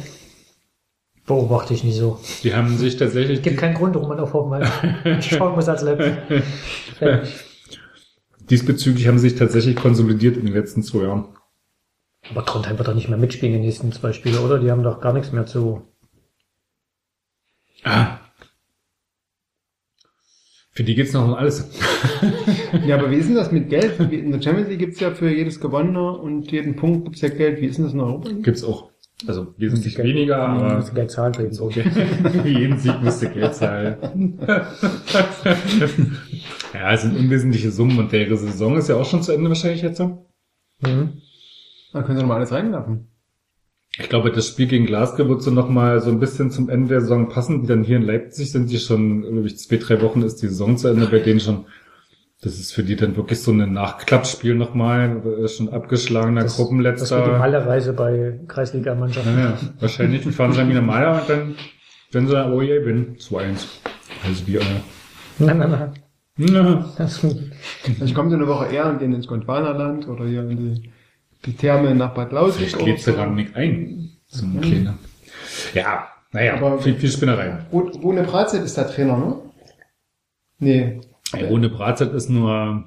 [1.28, 2.20] Beobachte ich nicht so.
[2.42, 6.16] Die haben sich tatsächlich, Gibt keinen Grund, warum man auf Hoffenheim schauen muss als Leipzig.
[8.50, 11.26] diesbezüglich haben sie sich tatsächlich konsolidiert in den letzten zwei Jahren.
[12.32, 14.58] Aber Trondheim wird doch nicht mehr mitspielen in den nächsten zwei Spiele, oder?
[14.58, 15.82] Die haben doch gar nichts mehr zu.
[17.84, 18.20] Ah.
[20.72, 21.70] Für die geht's noch um alles.
[22.86, 24.00] Ja, aber wie ist denn das mit Geld?
[24.00, 27.60] In der Champions League gibt's ja für jedes Gewonnene und jeden Punkt gibt's ja Geld.
[27.60, 28.30] Wie ist denn das in Europa?
[28.44, 28.92] Gibt's auch.
[29.26, 31.70] Also wesentlich weniger, aber muss Geld zahlen für jeden Sohn.
[31.70, 31.84] Okay.
[31.90, 34.38] Für jeden Sieg müsste Geld zahlen.
[36.74, 39.82] ja, es sind unwesentliche Summen und der Saison ist ja auch schon zu Ende wahrscheinlich
[39.82, 40.00] jetzt.
[40.00, 41.14] Mhm.
[41.94, 43.08] Da können Sie noch mal alles reinwerfen.
[44.00, 46.90] Ich glaube, das Spiel gegen Glasgow wird so noch mal so ein bisschen zum Ende
[46.90, 47.62] der Saison passen.
[47.62, 50.48] Die dann hier in Leipzig sind die schon, glaube ich, zwei, drei Wochen ist die
[50.48, 51.66] Saison zu Ende, bei denen schon,
[52.42, 57.38] das ist für die dann wirklich so ein Nachklappspiel nochmal, schon abgeschlagener Das- Das Gruppenletzter.
[57.40, 59.36] Malerreise bei Kreisliga-Mannschaften.
[59.38, 59.58] Ja, ja.
[59.80, 61.56] Wahrscheinlich fahren sie dann wieder mal und dann,
[62.12, 63.66] wenn sie dann, oh je, bin 2-1.
[64.26, 64.62] Also wie, äh,
[65.40, 65.94] Nein, nein, nein.
[66.38, 67.24] na, Das,
[68.04, 70.92] Ich komme eine Woche eher und gehen ins Gondwanaland oder hier in die,
[71.46, 72.70] die Therme nach Bad Lausick.
[72.70, 74.12] Vielleicht lädt sie Rangnick ein.
[74.28, 74.96] Zum Kleiner.
[75.74, 77.58] Ja, naja, Aber- viel, viel Spinnerei.
[77.72, 79.36] Ru- Rune Bratzett ist der Trainer, ne?
[80.60, 81.02] Nee.
[81.34, 82.86] Ey, Rune Bratzett ist nur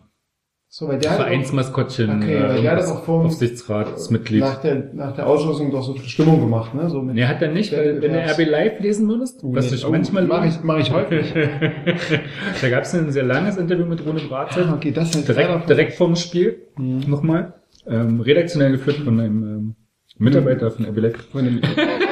[0.69, 4.41] So, weil der hat Vereinsmaskottchen, Okay, weil äh, der das auch vom- Aufsichtsratsmitglied.
[4.41, 6.89] nach der, nach der Auslosung doch so viel Stimmung gemacht, ne?
[6.89, 9.87] So mit Nee, hat er nicht, weil wenn du RB Live lesen würdest, was ich
[9.89, 11.33] manchmal mache ich, mach ich häufig.
[12.63, 14.67] da gab es ein sehr langes Interview mit Rune Bratzett.
[14.69, 17.55] Ah, okay, das ist leider direkt, direkt vorm Spiel nochmal.
[17.87, 19.75] Ähm, redaktionell geführt von einem ähm,
[20.19, 21.29] Mitarbeiter von RB Live.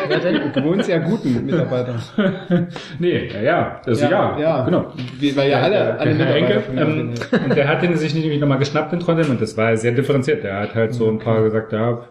[0.08, 1.96] Von einem gewohnt sehr guten Mitarbeiter.
[2.98, 4.64] Nee, ja, ja, also ja, ja.
[4.64, 4.92] genau.
[5.18, 7.14] Wie, weil ja alle, alle der Herr von ähm,
[7.44, 9.92] und der hat den sich nicht irgendwie nochmal geschnappt in Trondheim und das war sehr
[9.92, 10.42] differenziert.
[10.42, 12.08] Der hat halt so ein paar gesagt, ja,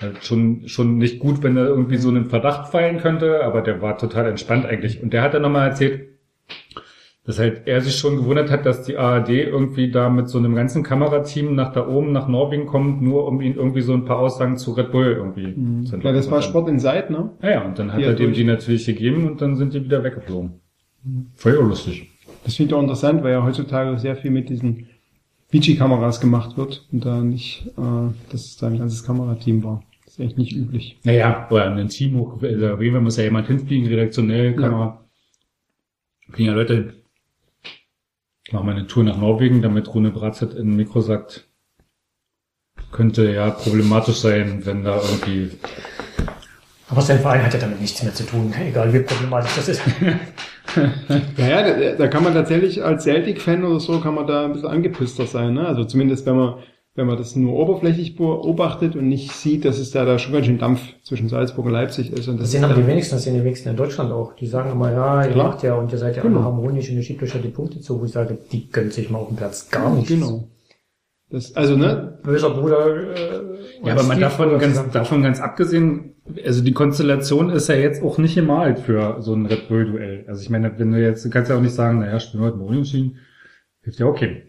[0.00, 3.80] halt schon, schon nicht gut, wenn er irgendwie so einen Verdacht fallen könnte, aber der
[3.80, 5.02] war total entspannt eigentlich.
[5.02, 6.08] Und der hat dann nochmal erzählt,
[7.24, 10.54] dass halt er sich schon gewundert hat, dass die ARD irgendwie da mit so einem
[10.56, 14.18] ganzen Kamerateam nach da oben, nach Norwegen kommt, nur um ihn irgendwie so ein paar
[14.18, 17.30] Aussagen zu Red Bull irgendwie zu Ja, das war Sport Insight, ne?
[17.42, 19.84] ja, ja, und dann hat Hier er dem die natürlich gegeben und dann sind die
[19.84, 20.60] wieder weggeflogen.
[21.36, 22.08] Voll lustig.
[22.44, 24.88] Das finde ich auch interessant, weil ja heutzutage sehr viel mit diesen
[25.50, 29.84] Vici-Kameras gemacht wird und da nicht, äh, dass es da ein ganzes Kamerateam war.
[30.04, 30.98] Das ist echt nicht üblich.
[31.04, 35.04] Naja, oder ein Team hoch, also Fall muss ja jemand hinfliegen, redaktionell, Kamera.
[36.30, 36.92] Fliegen ja Leute hin.
[38.52, 41.48] Ich mache mal eine Tour nach Norwegen, damit Rune Bratzett in Mikro sagt,
[42.90, 45.52] könnte ja problematisch sein, wenn da irgendwie
[46.90, 49.82] aber sein Verein hat ja damit nichts mehr zu tun, egal wie problematisch das ist.
[51.36, 54.52] Ja, ja, da, da kann man tatsächlich als Celtic-Fan oder so, kann man da ein
[54.52, 55.54] bisschen angepisster sein.
[55.54, 55.66] Ne?
[55.66, 56.54] Also zumindest, wenn man,
[56.94, 60.44] wenn man das nur oberflächlich beobachtet und nicht sieht, dass es da, da schon ganz
[60.46, 62.28] schön Dampf zwischen Salzburg und Leipzig ist.
[62.28, 64.34] Und das ist aber die wenigsten, das sind die wenigsten in Deutschland auch.
[64.36, 65.48] Die sagen immer, ja, ihr Klar.
[65.48, 66.36] macht ja und ihr seid ja Genau.
[66.40, 68.92] alle harmonisch und ihr schiebt euch ja die Punkte zu, wo ich sage, die gönnt
[68.92, 70.08] sich mal auf dem Platz gar nicht.
[70.08, 70.48] Genau.
[71.30, 72.94] Das, also, ne, Böser Bruder.
[72.94, 76.14] Äh, Ja, aber man davon ganz, davon ganz abgesehen,
[76.44, 80.24] also die Konstellation ist ja jetzt auch nicht gemalt für so ein Red Bull Duell.
[80.28, 82.48] Also ich meine, wenn du jetzt, du kannst ja auch nicht sagen, naja, spielen wir
[82.48, 83.16] heute mal unentschieden,
[83.80, 84.42] hilft ja okay.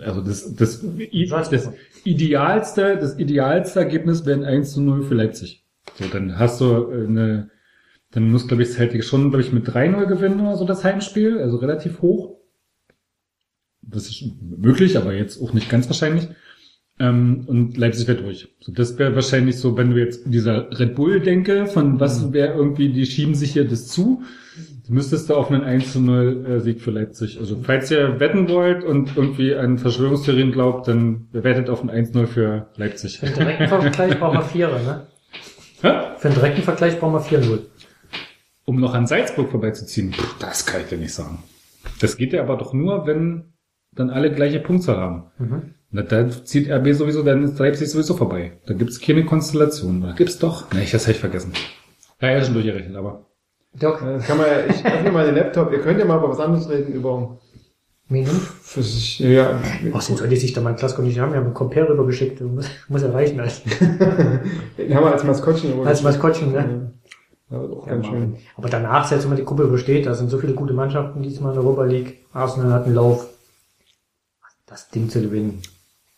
[0.00, 1.70] Also das, das, i- das
[2.04, 5.64] idealste, das idealste Ergebnis wäre ein 1 zu 0 für Leipzig.
[5.98, 7.50] So, dann hast du äh, eine,
[8.10, 11.38] dann muss, glaube ich, Celtic schon, glaube ich, mit 3-0 gewinnen oder so das Heimspiel,
[11.38, 12.36] also relativ hoch.
[13.82, 16.28] Das ist möglich, aber jetzt auch nicht ganz wahrscheinlich.
[17.00, 18.48] Ähm, und Leipzig wäre durch.
[18.60, 22.54] So, das wäre wahrscheinlich so, wenn du jetzt dieser Red Bull denke, von was wäre
[22.54, 24.22] irgendwie, die schieben sich hier das zu,
[24.88, 27.38] müsstest du auf einen 1 zu 0 äh, Sieg für Leipzig.
[27.38, 32.26] Also falls ihr wetten wollt und irgendwie an Verschwörungstheorien glaubt, dann wettet auf ein 1-0
[32.26, 33.18] für Leipzig.
[33.18, 35.06] Für einen direkten Vergleich brauchen wir Vierer, ne?
[35.82, 36.16] Hä?
[36.16, 37.60] Für einen direkten Vergleich brauchen wir 4-0.
[38.64, 40.14] Um noch an Salzburg vorbeizuziehen.
[40.40, 41.42] Das kann ich dir nicht sagen.
[42.00, 43.52] Das geht ja aber doch nur, wenn
[43.94, 45.24] dann alle gleiche Punktzahl haben.
[45.38, 45.74] Mhm.
[45.90, 48.52] Na, dann zieht RB sowieso, dann ist Leipzig sowieso vorbei.
[48.66, 50.02] Da gibt's keine Konstellation.
[50.02, 50.70] Da gibt's doch.
[50.72, 51.52] Ne, ich das hab ich vergessen.
[52.20, 53.24] Ja, ja, schon durchgerechnet, aber.
[53.72, 56.30] Dirk, Das kann man ja, ich öffne mal den Laptop, ihr könnt ja mal über
[56.30, 57.38] was anderes reden, über
[58.08, 58.40] Minen?
[58.62, 59.60] für sich, ja,
[59.92, 61.32] Oh, sind soll die sich da mal Klasko nicht haben?
[61.32, 62.40] Wir haben einen Compare rübergeschickt.
[62.40, 63.62] Muss, muss ja reichen als,
[64.78, 66.92] den haben wir als Maskottchen über als Maskottchen, ne?
[67.50, 68.36] Ja, auch Ja, ganz schön.
[68.56, 71.52] Aber danach, selbst wenn man die Gruppe übersteht, da sind so viele gute Mannschaften diesmal
[71.52, 72.26] in der Europa League.
[72.32, 73.26] Arsenal hat einen Lauf.
[74.66, 75.62] Das Ding zu gewinnen.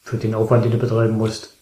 [0.01, 1.57] Für den Aufwand, den du betreiben musst.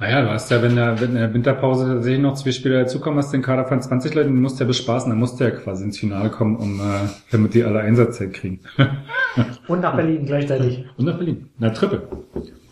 [0.00, 3.18] Naja, du hast ja, wenn der, wenn in der Winterpause tatsächlich noch zwei Spieler dazukommen,
[3.18, 5.50] hast den Kader von 20 Leuten, den musst du ja bespaßen, dann musst du ja
[5.50, 8.60] quasi ins Finale kommen, um, äh, damit die alle Einsatzzeit kriegen.
[9.66, 10.84] Und nach Berlin gleichzeitig.
[10.96, 11.50] Und nach Berlin.
[11.58, 12.06] Na, Triple.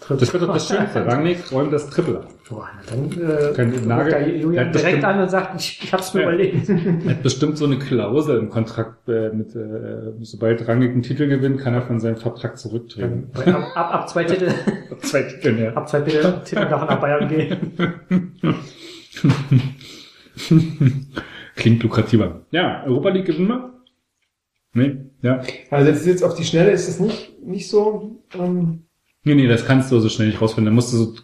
[0.07, 0.17] Triple.
[0.21, 1.07] Das wird doch das Schönste.
[1.07, 2.29] Rangnick räumt das Triple ab.
[2.49, 5.93] Boah, dann äh, ruft Nagel- da Julian hat direkt bestimmt- an und sagt, ich, ich
[5.93, 6.29] hab's mir Ja.
[6.29, 6.69] überlegt.
[6.69, 11.27] Er hat bestimmt so eine Klausel im Kontrakt, äh, mit, äh, sobald Rangnick einen Titel
[11.29, 13.31] gewinnt, kann er von seinem Vertrag zurücktreten.
[13.35, 14.49] Ab, ab, ab zwei Titel,
[15.01, 15.73] Zwei Titeln, ja.
[15.75, 17.73] ab zwei Titel, Titel davon nach Bayern gehen.
[21.57, 22.43] Klingt lukrativer.
[22.51, 23.73] Ja, Europa League gewinnen wir?
[24.75, 25.41] Nee, ja.
[25.71, 28.86] Also das ist jetzt auf die Schnelle ist es nicht, nicht so, ähm,
[29.27, 30.67] Nee, nee, das kannst du so schnell nicht rausfinden.
[30.67, 31.15] Da musst du so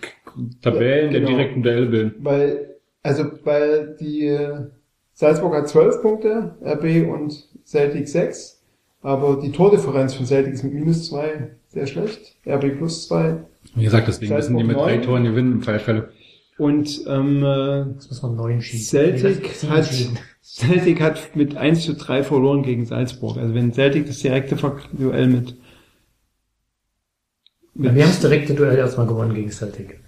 [0.60, 1.28] Tabellen Ja, genau.
[1.28, 2.14] der direkten Duelle bilden.
[2.18, 4.66] weil, also, weil die äh,
[5.12, 8.62] Salzburg hat 12 Punkte, RB und Celtic 6,
[9.02, 13.36] aber die Tordifferenz von Celtic ist mit minus 2 sehr schlecht, RB plus 2
[13.76, 15.04] Wie gesagt, deswegen müssen die mit Salzburg drei neun.
[15.06, 16.08] Toren gewinnen im Fallfälle.
[16.58, 19.00] und ähm, äh, Jetzt muss man neun schießen.
[19.00, 20.18] Nee, Celtic das- sieben hat, schießen.
[20.42, 23.36] Celtic hat mit 1 zu 3 verloren gegen Salzburg.
[23.38, 24.56] Also wenn Celtic das direkte
[24.92, 25.56] Duell mit,
[27.74, 30.00] Ja, wir haben das direkte Duell erstmal gewonnen gegen Celtic.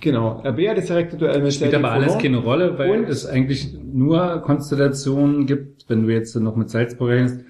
[0.00, 2.22] genau, RB hat das direkte Duell mit Spielt aber alles verloren.
[2.22, 7.10] keine Rolle, weil Und- es eigentlich nur Konstellationen gibt, wenn du jetzt noch mit Salzburg
[7.10, 7.40] rechnest,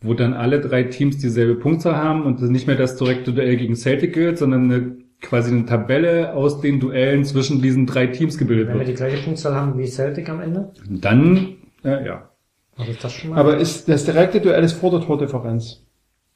[0.00, 3.56] wo dann alle drei Teams dieselbe Punktzahl haben und es nicht mehr das direkte Duell
[3.56, 8.36] gegen Celtic gilt, sondern eine, quasi eine Tabelle aus den Duellen zwischen diesen drei Teams
[8.38, 8.88] gebildet Wenn wir wird.
[8.90, 12.30] die gleiche Punktzahl haben wie Celtic am Ende, dann, äh, ja,
[12.76, 13.38] also ist das schon mal.
[13.40, 15.84] Aber ist das direkte Duell ist vor der Tordifferenz.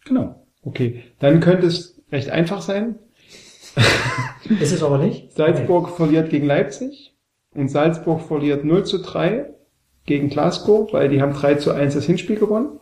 [0.05, 0.45] genau.
[0.63, 2.97] Okay, dann könnte es recht einfach sein.
[4.61, 5.33] ist es aber nicht?
[5.33, 7.15] Salzburg verliert gegen Leipzig
[7.55, 9.47] und Salzburg verliert 0 zu 3
[10.07, 12.81] gegen Glasgow, weil die haben 3 zu 1 das Hinspiel gewonnen.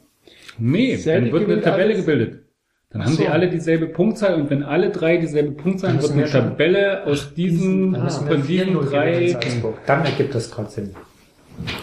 [0.59, 2.07] Nee, Celtic dann wird eine Tabelle alles.
[2.07, 2.43] gebildet.
[2.90, 3.19] Dann haben so.
[3.19, 7.05] sie alle dieselbe Punktzahl und wenn alle drei dieselbe Punktzahl haben, Dann wird eine Tabelle
[7.05, 9.28] aus diesen, wir von diesen 4-0 gewinnen in drei.
[9.28, 9.78] Salzburg.
[9.86, 10.94] Dann ergibt das gerade Sinn.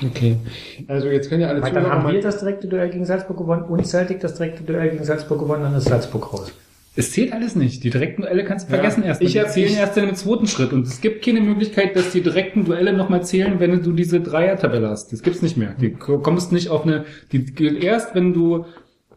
[0.06, 0.38] Okay.
[0.88, 3.64] Also jetzt können ja alle Weil dann haben wir das direkte Duell gegen Salzburg gewonnen
[3.64, 6.52] und Celtic das direkte Duell gegen Salzburg gewonnen, dann ist Salzburg raus.
[6.96, 7.84] Es zählt alles nicht.
[7.84, 8.78] Die direkten Duelle kannst du Ja.
[8.80, 9.22] vergessen erst.
[9.22, 10.74] Ich ich- erst in dem zweiten Schritt.
[10.74, 14.90] Und es gibt keine Möglichkeit, dass die direkten Duelle nochmal zählen, wenn du diese Dreier-Tabelle
[14.90, 15.12] hast.
[15.12, 15.76] Das gibt's nicht mehr.
[15.80, 18.66] Die ko- kommst nicht auf eine, die gilt erst, wenn du,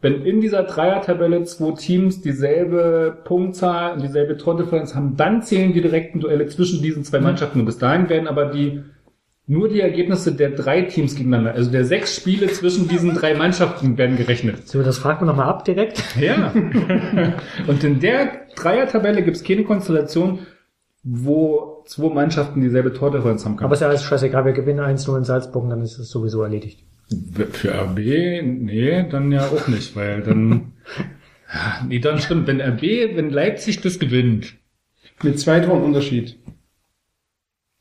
[0.00, 5.82] wenn in dieser Dreier-Tabelle zwei Teams dieselbe Punktzahl und dieselbe Tordifferenz haben, dann zählen die
[5.82, 7.60] direkten Duelle zwischen diesen zwei Mannschaften.
[7.60, 8.80] Und bis dahin werden aber die,
[9.48, 13.96] nur die Ergebnisse der drei Teams gegeneinander, also der sechs Spiele zwischen diesen drei Mannschaften
[13.96, 14.66] werden gerechnet.
[14.66, 16.02] So, das fragen wir nochmal ab direkt.
[16.20, 16.52] Ja.
[17.66, 20.40] Und in der Dreier-Tabelle gibt es keine Konstellation,
[21.04, 23.66] wo zwei Mannschaften dieselbe Tordifferenz haben können.
[23.66, 26.42] Aber ist ja alles scheißegal, wir gewinnen 1-0 in Salzburg und dann ist es sowieso
[26.42, 26.82] erledigt.
[27.52, 30.72] Für RB, nee, dann ja auch nicht, weil dann,
[31.88, 32.82] nee, dann stimmt, wenn RB,
[33.14, 34.54] wenn Leipzig das gewinnt,
[35.22, 36.36] mit zwei Toren Unterschied.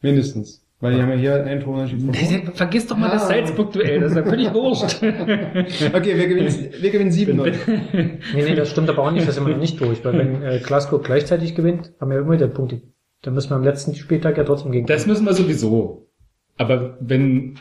[0.01, 0.64] Mindestens.
[0.81, 4.23] Weil die haben ja hier einen Torunterschied vergiss doch mal das Salzburg-Duell, das ist ja
[4.23, 5.01] völlig wurscht.
[5.01, 7.53] Okay, wir gewinnen, wir gewinnen 7-0.
[7.93, 10.43] Nee, nee, das stimmt aber auch nicht, das sind wir noch nicht durch, weil wenn
[10.43, 12.81] äh, Glasgow gleichzeitig gewinnt, haben wir immer wieder Punkte.
[13.21, 14.85] Dann müssen wir am letzten Spieltag ja trotzdem gegen.
[14.85, 16.11] Das müssen wir sowieso.
[16.57, 17.57] Aber wenn,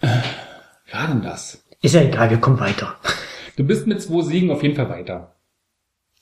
[0.00, 1.64] ja, denn das.
[1.82, 2.96] ist ja egal, wir kommen weiter.
[3.56, 5.36] Du bist mit zwei Siegen auf jeden Fall weiter.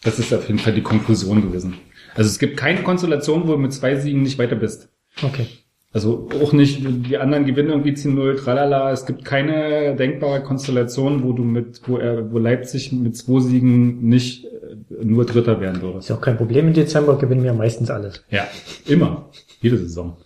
[0.02, 1.78] Das ist auf jeden Fall die Konklusion gewesen.
[2.14, 4.90] Also es gibt keine Konstellation, wo du mit zwei Siegen nicht weiter bist.
[5.22, 5.46] Okay.
[5.92, 8.92] Also auch nicht, die anderen gewinnen irgendwie 10-0, tralala.
[8.92, 14.06] Es gibt keine denkbare Konstellation, wo du mit, wo er, wo Leipzig mit zwei Siegen
[14.06, 15.98] nicht äh, nur Dritter werden würde.
[15.98, 18.22] Ist ja auch kein Problem im Dezember, gewinnen wir meistens alles.
[18.28, 18.46] Ja,
[18.86, 19.30] immer.
[19.62, 20.18] Jede Saison.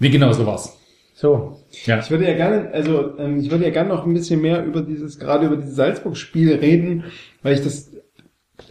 [0.00, 0.76] Wie genau so war's.
[1.14, 2.00] So, Ja.
[2.00, 4.82] Ich würde ja gerne, also ähm, ich würde ja gerne noch ein bisschen mehr über
[4.82, 7.04] dieses, gerade über dieses Salzburg-Spiel reden,
[7.44, 7.91] weil ich das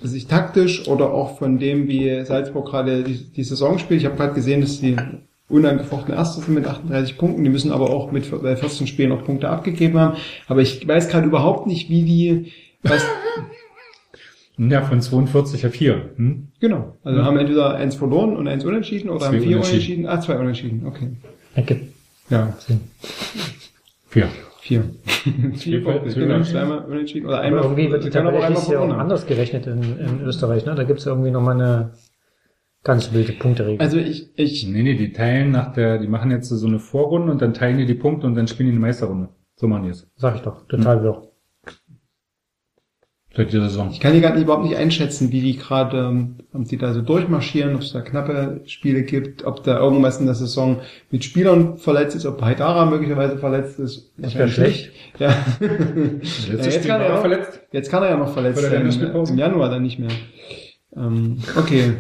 [0.03, 4.01] sich taktisch oder auch von dem, wie Salzburg gerade die, die Saison spielt.
[4.01, 4.95] Ich habe gerade gesehen, dass die
[5.49, 7.43] unangefochten Erster sind mit 38 Punkten.
[7.43, 10.17] Die müssen aber auch mit bei 14 Spielen auch Punkte abgegeben haben.
[10.47, 12.51] Aber ich weiß gerade überhaupt nicht, wie die
[12.83, 13.05] was
[14.57, 16.11] Ja, von 42 auf 4.
[16.17, 16.47] Hm?
[16.59, 16.97] genau.
[17.03, 17.25] Also Mhm.
[17.25, 20.05] haben entweder eins verloren und eins unentschieden oder Zwei haben vier unentschieden.
[20.05, 20.05] unentschieden.
[20.07, 20.85] Ah, zwei unentschieden.
[20.85, 21.07] Okay.
[21.55, 21.93] Ergibt
[22.29, 22.81] Ja, Sinn.
[24.71, 24.83] 4.
[25.03, 25.55] vier.
[25.55, 25.89] vier genau.
[25.95, 26.43] unentschieden.
[26.43, 27.63] Zweimal unentschieden oder Aber einmal.
[27.63, 30.65] irgendwie wird die Tabelle dieses Jahr auch anders gerechnet in, in Österreich.
[30.65, 30.75] Ne?
[30.75, 31.91] Da gibt es irgendwie nochmal eine
[32.83, 33.81] ganz wilde Punkteregel.
[33.81, 37.31] Also ich, ich, Nee, nee, die teilen nach der, die machen jetzt so eine Vorrunde
[37.31, 39.29] und dann teilen die die Punkte und dann spielen die eine Meisterrunde.
[39.55, 40.09] So machen die es.
[40.15, 41.30] Sag ich doch, total wirr.
[43.33, 43.89] Seit dieser Saison.
[43.91, 46.93] ich kann die gar nicht, überhaupt nicht einschätzen, wie die gerade, ähm, ob die da
[46.93, 50.81] so durchmarschieren, ob es da knappe Spiele gibt, ob da irgendwas in der Saison
[51.11, 54.11] mit Spielern verletzt ist, ob Haidara möglicherweise verletzt ist.
[54.17, 54.91] Das wäre schlecht.
[55.17, 55.29] Ja.
[55.61, 57.61] Ja, jetzt kann er er auch- verletzt.
[57.71, 59.25] Jetzt kann er ja noch verletzt der sein.
[59.29, 60.09] Im Januar dann nicht mehr.
[60.95, 61.93] Ähm, okay.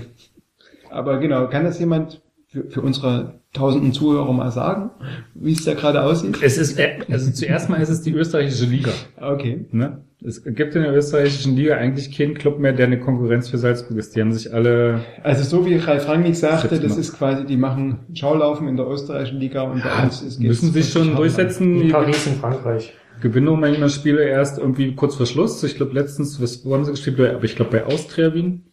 [0.89, 4.91] Aber genau, kann das jemand für, für unsere tausenden Zuhörer mal sagen,
[5.33, 6.37] wie es da gerade aussieht?
[6.41, 8.91] Es ist, äh, also zuerst mal ist es die österreichische Liga.
[9.19, 9.65] Okay.
[9.71, 10.01] Ne?
[10.23, 13.97] Es gibt in der österreichischen Liga eigentlich keinen Club mehr, der eine Konkurrenz für Salzburg
[13.97, 14.15] ist.
[14.15, 18.01] Die haben sich alle, Also so wie Ralf Rangnick sagte, das ist quasi, die machen
[18.13, 21.73] Schaulaufen in der österreichischen Liga und bei uns ist müssen sich schon durchsetzen.
[21.73, 22.93] Wie Die Paris in Frankreich.
[23.19, 25.63] gewinnen manchmal Spiele erst irgendwie kurz vor Schluss.
[25.63, 27.19] Ich glaube letztens, was, wo haben sie gespielt?
[27.19, 28.67] Aber ich glaube bei Austria Wien.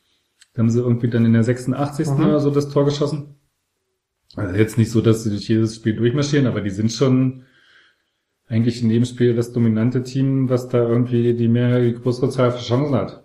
[0.52, 2.08] Da haben sie irgendwie dann in der 86.
[2.08, 2.26] Mhm.
[2.26, 3.36] oder so das Tor geschossen.
[4.36, 7.44] Also jetzt nicht so, dass sie durch jedes Spiel durchmarschieren, aber die sind schon
[8.48, 12.50] eigentlich in jedem Spiel das dominante Team, was da irgendwie die mehr, die größere Zahl
[12.50, 13.24] von Chancen hat.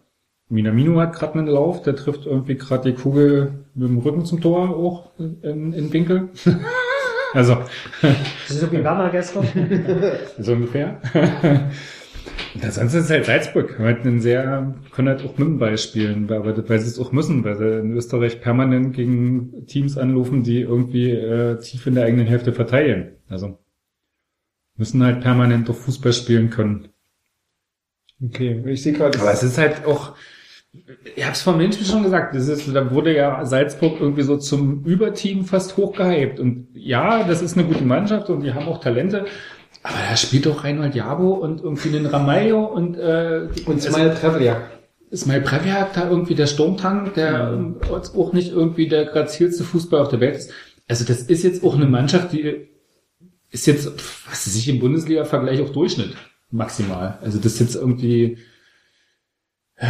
[0.50, 4.42] Minamino hat gerade einen Lauf, der trifft irgendwie gerade die Kugel mit dem Rücken zum
[4.42, 6.30] Tor auch in, in Winkel.
[7.34, 7.58] also,
[8.02, 9.48] Das ist so wie Werner gestern.
[10.40, 11.00] so ungefähr.
[12.62, 13.80] Ja, sonst ist es halt Salzburg.
[13.80, 17.00] Wir halt einen sehr, können halt auch mit dem Ball spielen, weil, weil sie es
[17.00, 21.96] auch müssen, weil sie in Österreich permanent gegen Teams anrufen, die irgendwie äh, tief in
[21.96, 23.14] der eigenen Hälfte verteidigen.
[23.28, 23.58] Also
[24.76, 26.90] müssen halt permanent doch Fußball spielen können.
[28.24, 30.16] Okay, ich sehe gerade, Aber es ist halt auch,
[31.16, 34.84] ich hab's vom Menschen schon gesagt, das ist, da wurde ja Salzburg irgendwie so zum
[34.86, 36.40] Überteam fast hochgehypt.
[36.40, 39.26] Und ja, das ist eine gute Mannschaft und die haben auch Talente.
[39.84, 44.72] Aber da spielt doch Reinhold Jabo und irgendwie den Ramayo und, äh, und Smile Trevliak.
[45.14, 50.08] Ismail Previak da irgendwie der Sturmtank, der jetzt auch nicht irgendwie der grazilste Fußball auf
[50.08, 50.52] der Welt ist.
[50.88, 52.68] Also das ist jetzt auch eine Mannschaft, die
[53.54, 53.86] ist jetzt,
[54.30, 56.14] was weiß ich, im Bundesliga-Vergleich auch Durchschnitt.
[56.52, 57.18] Maximal.
[57.22, 58.38] Also das ist jetzt irgendwie,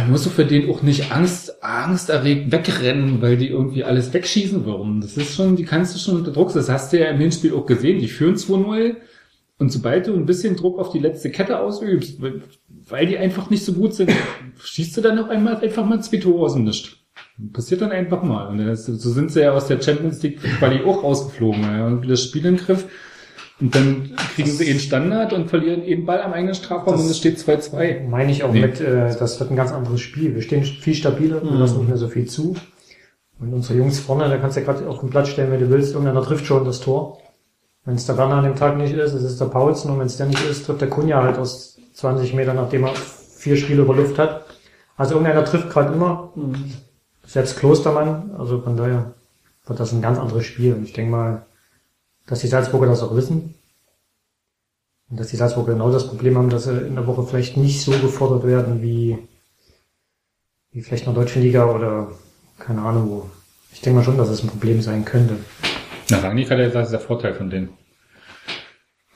[0.08, 4.64] musst du für den auch nicht Angst, Angst erregt wegrennen, weil die irgendwie alles wegschießen
[4.64, 5.00] würden.
[5.00, 7.54] Das ist schon, die kannst du schon unter Druck, das hast du ja im Hinspiel
[7.54, 8.96] auch gesehen, die führen 2-0
[9.58, 13.64] und sobald du ein bisschen Druck auf die letzte Kette ausübst, weil- die einfach nicht
[13.64, 14.10] so gut sind,
[14.62, 16.96] schießt du dann noch einmal einfach mal zwei Tore aus dem Nichts.
[17.52, 18.46] Passiert dann einfach mal.
[18.48, 21.62] Und so sind sie ja aus der Champions League Quali auch rausgeflogen.
[21.62, 21.86] Ja.
[21.86, 22.86] Und das Spiel im Griff.
[23.60, 27.18] Und dann kriegen sie ihren Standard und verlieren ihren Ball am eigenen Strafraum und es
[27.18, 28.08] steht 2-2.
[28.08, 28.62] Meine ich auch Nee.
[28.62, 30.34] mit, äh, das wird ein ganz anderes Spiel.
[30.34, 32.56] Wir stehen viel stabiler, wir lassen nicht mehr so viel zu.
[33.40, 35.70] Und unsere Jungs vorne, da kannst du ja gerade auf den Platz stellen, wenn du
[35.70, 35.92] willst.
[35.92, 37.18] Irgendeiner trifft schon das Tor.
[37.84, 39.90] Wenn es der Werner an dem Tag nicht ist, es ist der Paulsen.
[39.90, 42.94] Und wenn es der nicht ist, trifft der Kunja halt aus 20 Metern, nachdem er
[42.94, 44.46] vier Spiele über Luft hat.
[44.96, 46.32] Also irgendeiner trifft gerade immer.
[47.26, 48.32] Selbst Klostermann.
[48.38, 49.12] Also von daher
[49.66, 50.74] wird das ein ganz anderes Spiel.
[50.74, 51.46] Und ich denke mal,
[52.26, 53.54] dass die Salzburger das auch wissen.
[55.10, 57.82] Und dass die Salzburger genau das Problem haben, dass sie in der Woche vielleicht nicht
[57.82, 59.18] so gefordert werden wie,
[60.72, 62.10] wie vielleicht in der deutschen Liga oder
[62.58, 63.30] keine Ahnung wo.
[63.72, 65.36] Ich denke mal schon, dass es ein Problem sein könnte.
[66.10, 67.70] Na, Rangnick hat gesagt, das ist der Vorteil von denen.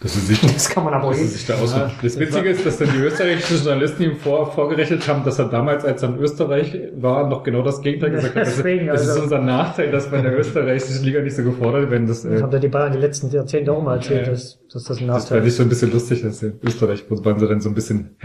[0.00, 1.90] Dass sie sich, Das kann man aber dass sich da aussuchen.
[2.00, 5.84] Das Witzige ist, dass dann die österreichischen Journalisten ihm vor, vorgerechnet haben, dass er damals,
[5.84, 8.42] als er in Österreich war, noch genau das Gegenteil gesagt hat.
[8.46, 11.42] Das, Deswegen, das ist also- unser Nachteil, dass wir in der österreichischen Liga nicht so
[11.42, 12.06] gefordert werden.
[12.06, 14.32] Das, Das äh, haben ja die Bayern die letzten Jahrzehnte auch mal erzählt, Ja.
[14.32, 15.56] dass, dass das ein das Nachteil fand ich ist.
[15.56, 18.16] so ein bisschen lustig, dass in Österreich, wo waren sie dann so ein bisschen,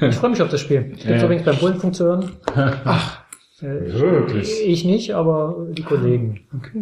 [0.00, 0.92] Ich freue mich auf das Spiel.
[0.96, 1.12] Ich Ja.
[1.12, 2.30] bin übrigens beim Bullenfunk zu hören.
[2.84, 3.21] Ach.
[3.62, 4.52] Wirklich?
[4.66, 6.40] Ich nicht, aber die Kollegen.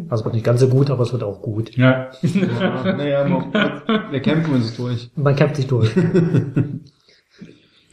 [0.08, 1.76] Also wird nicht ganz so gut, aber es wird auch gut.
[1.76, 2.10] ja.
[2.22, 5.10] Ja, naja, wir, wir kämpfen uns durch.
[5.14, 5.90] Man kämpft sich durch.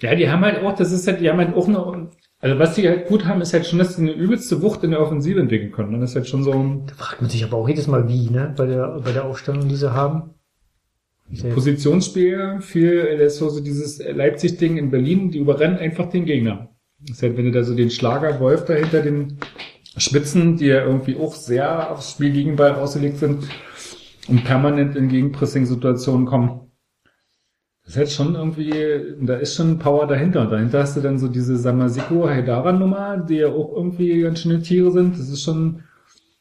[0.02, 2.10] Ja, die haben halt auch, das ist halt, die haben halt auch eine,
[2.40, 4.92] also was die halt gut haben, ist halt schon, dass sie eine übelste Wucht in
[4.92, 5.96] der Offensive entwickeln können.
[5.96, 8.08] Und das ist halt schon so ein Da fragt man sich aber auch jedes Mal
[8.08, 8.54] wie, ne?
[8.56, 10.36] Bei der, bei der Aufstellung, die sie haben.
[11.30, 16.70] Ich Positionsspiel, viel, das ist so dieses Leipzig-Ding in Berlin, die überrennen einfach den Gegner.
[17.00, 19.38] Das ist halt, wenn du da so den Schlager Wolf da hinter den
[19.98, 23.46] Spitzen, die ja irgendwie auch sehr aufs Spiel gegen Ball ausgelegt sind
[24.28, 26.72] und permanent in Gegenpressing-Situationen kommen.
[27.84, 30.42] Das ist halt schon irgendwie, da ist schon Power dahinter.
[30.42, 34.62] Und dahinter hast du dann so diese Samasiko Haidara-Nummer, die ja auch irgendwie ganz schöne
[34.62, 35.18] Tiere sind.
[35.18, 35.84] Das ist schon,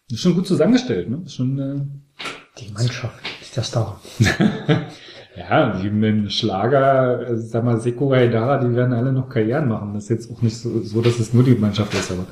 [0.09, 1.19] das ist schon gut zusammengestellt, ne?
[1.19, 4.01] Das ist schon, äh, Die Mannschaft ist der Star.
[5.37, 9.95] ja, die mit Schlager, äh, Samaseko Haidara, die werden alle noch Karrieren machen.
[9.95, 12.27] Das ist jetzt auch nicht so, so dass es nur die Mannschaft ist, aber.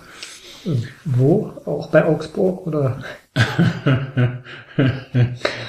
[1.05, 1.53] Wo?
[1.67, 3.03] Auch bei Augsburg oder?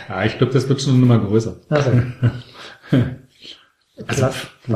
[0.08, 1.56] ja, ich glaube, das wird schon eine Nummer größer.
[1.70, 1.92] Also.
[4.08, 4.28] Also,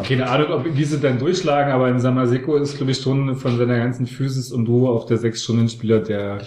[0.02, 3.78] keine Ahnung, ob diese dann durchschlagen, aber in Samaseko ist, glaube ich, schon von seiner
[3.78, 6.40] ganzen Physis und Ruhe auf der sechs Stunden Spieler, der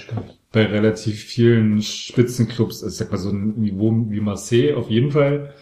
[0.53, 5.11] bei relativ vielen Spitzenclubs, also ich sag mal so ein Niveau wie Marseille auf jeden
[5.11, 5.53] Fall.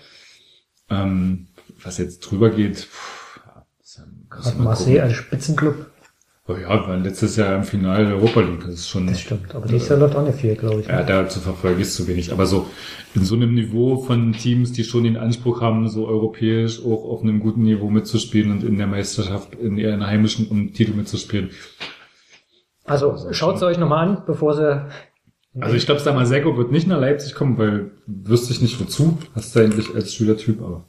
[0.91, 1.47] Ähm,
[1.83, 3.65] was jetzt drüber geht, pff, ja,
[4.45, 5.03] Hat Marseille gucken.
[5.03, 5.87] als Spitzenclub?
[6.49, 9.07] Oh ja, wir waren letztes Jahr im Finale der Europa League, das ist schon.
[9.07, 9.55] Das stimmt.
[9.55, 10.89] Aber dieses Jahr läuft auch nicht viel, glaube ich.
[10.89, 12.33] Ja, dazu verfolge ich es zu wenig.
[12.33, 12.67] Aber so
[13.15, 17.23] in so einem Niveau von Teams, die schon den Anspruch haben, so europäisch auch auf
[17.23, 21.51] einem guten Niveau mitzuspielen und in der Meisterschaft, in ihren heimischen um Titel mitzuspielen.
[22.85, 24.87] Also schaut es euch nochmal an, bevor sie.
[25.59, 29.19] Also ich glaube, Samaseko wird nicht nach Leipzig kommen, weil wüsste ich nicht wozu.
[29.35, 30.89] Hast du eigentlich als Schülertyp, aber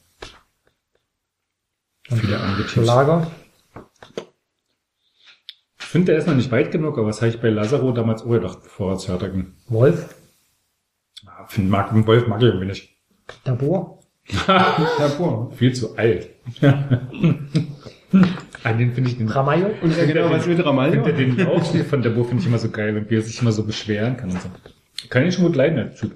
[2.09, 2.85] viele andere Teams.
[2.85, 3.31] Lager.
[5.79, 8.21] Ich finde, der ist noch nicht weit genug, aber was habe ich bei Lazaro damals
[8.21, 9.53] auch gedacht, bevor er zu Hertha ging.
[9.67, 10.15] Wolf.
[11.23, 12.89] Ja, Find, mag, Wolf mag ich irgendwie nicht.
[13.43, 13.99] Tabor.
[14.45, 15.51] Hervor.
[15.53, 16.29] Viel zu alt.
[18.63, 19.71] An den finde ich den Ramayo.
[19.81, 20.93] Und ja, genau, was mit Ramalho?
[20.93, 23.41] Hinter den Laufstil von der Bo finde ich immer so geil und wie er sich
[23.41, 24.49] immer so beschweren kann und so.
[25.09, 26.15] Kann ich schon gut leiden, der Typ.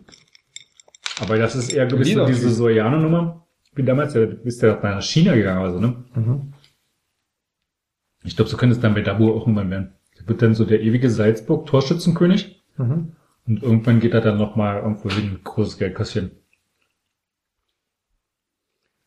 [1.22, 3.46] Aber das ist eher gewiss so diese Soriano-Nummer.
[3.74, 6.04] Wie damals, der ist ja nach China gegangen oder so, ne?
[6.14, 6.54] Mhm.
[8.24, 9.94] Ich glaube, so könnte es dann bei Dabo auch irgendwann werden.
[10.20, 13.14] Der wird dann so der ewige Salzburg-Torschützenkönig Mhm.
[13.48, 16.32] und irgendwann geht er dann nochmal irgendwo hin, großes Geld kassieren.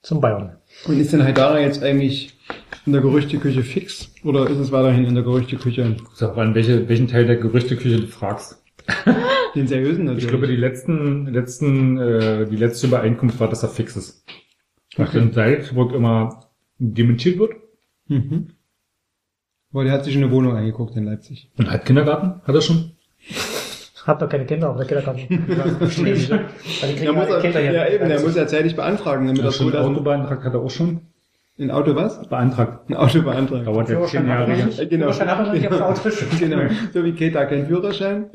[0.03, 0.57] Zum Bayern.
[0.87, 2.39] Und ist denn Haidara jetzt eigentlich
[2.87, 4.11] in der Gerüchteküche fix?
[4.25, 8.01] Oder ist es weiterhin in der Gerüchteküche Sag mal, an welche, welchen Teil der Gerüchteküche
[8.01, 8.63] du fragst.
[9.55, 10.25] den seriösen natürlich?
[10.25, 14.25] Ich glaube, die letzten, letzten, äh, die letzte Übereinkunft war, dass er fix ist.
[14.97, 16.49] Nachdem Salzburg immer
[16.79, 17.53] dementiert wird.
[18.07, 18.55] Mhm.
[19.71, 21.51] Weil der hat sich eine Wohnung angeguckt in Leipzig.
[21.59, 22.41] Und hat Kindergarten?
[22.47, 22.93] Hat er schon?
[24.09, 25.77] Hat doch keine Kinder, aber der Kindergarten.
[25.79, 26.29] Verstehe ich.
[26.29, 29.67] Der muss, er, Kinder ja eben, der muss ja zeitig beantragen, damit Ja, das wohl
[29.69, 31.01] ein das Auto beantragt hat er auch schon.
[31.61, 32.27] ein Auto was?
[32.29, 32.89] Beantragt.
[32.89, 33.65] Ein Auto beantragen.
[33.67, 34.47] Dauert ja zehn Jahre.
[34.89, 35.11] Genau.
[36.41, 36.61] Genau.
[36.95, 38.27] So wie Keta kein Führerschein.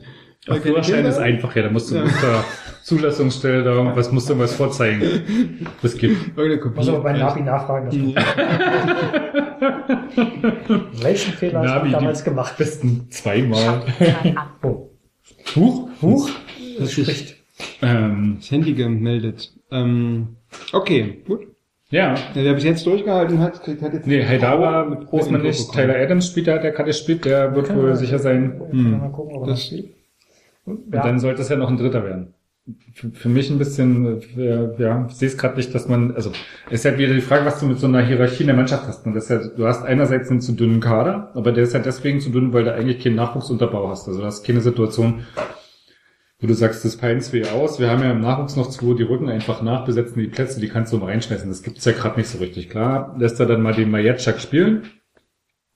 [0.46, 1.10] Der keine Führerschein Kinder.
[1.10, 2.06] ist einfach, ja, da musst du Ja.
[2.06, 2.44] zur
[2.84, 5.02] Zulassungsstelle da irgendwas, musst du was vorzeigen.
[5.82, 6.38] Das gibt.
[6.38, 6.76] Irgendeine Kopie.
[6.78, 8.14] Muss aber bei Navi nachfragen.
[8.14, 8.26] Das
[11.04, 12.58] Welchen Fehler hast du damals gemacht?
[12.58, 13.82] besten zweimal.
[14.62, 14.90] Oh.
[15.56, 15.90] Huch.
[16.02, 16.30] Huch.
[16.80, 17.36] Das spricht.
[17.82, 19.54] Ähm, das Handy gemeldet.
[19.72, 20.36] Ähm,
[20.74, 21.48] okay, gut.
[21.90, 22.16] ja.
[22.16, 25.42] Ja, wer bis jetzt durchgehalten hat, kriegt hat jetzt Nee, Haidara, mit Pro weiß man
[25.44, 25.68] nicht.
[25.68, 25.88] bekommen.
[25.88, 28.58] Tyler Adams spielt da, der gerade spielt, der wird wohl sicher sein.
[28.60, 29.94] Gucken, ob er Das- das sieht.
[30.66, 32.34] Und dann sollte es ja noch ein Dritter werden.
[32.94, 36.32] Für, für mich ein bisschen, äh, ja, ich sehe es gerade nicht, dass man, also
[36.68, 38.88] es ist halt wieder die Frage, was du mit so einer Hierarchie in der Mannschaft
[38.88, 39.06] hast.
[39.06, 41.86] Und das ist halt, du hast einerseits einen zu dünnen Kader, aber der ist halt
[41.86, 44.08] deswegen zu dünn, weil du eigentlich keinen Nachwuchsunterbau hast.
[44.08, 45.26] Also du hast keine Situation,
[46.40, 47.82] wo du sagst, das peilen zwei aus.
[47.82, 50.70] Wir haben ja im Nachwuchs noch zwei, die rücken einfach nach, besetzen die Plätze, die
[50.70, 51.50] kannst du mal reinschmeißen.
[51.50, 52.70] Das gibt's ja gerade nicht so richtig.
[52.70, 54.90] Klar, lässt er dann mal den Majatschak spielen,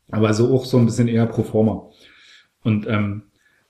[0.09, 1.89] aber so auch so ein bisschen eher pro forma.
[2.64, 3.23] Und ähm,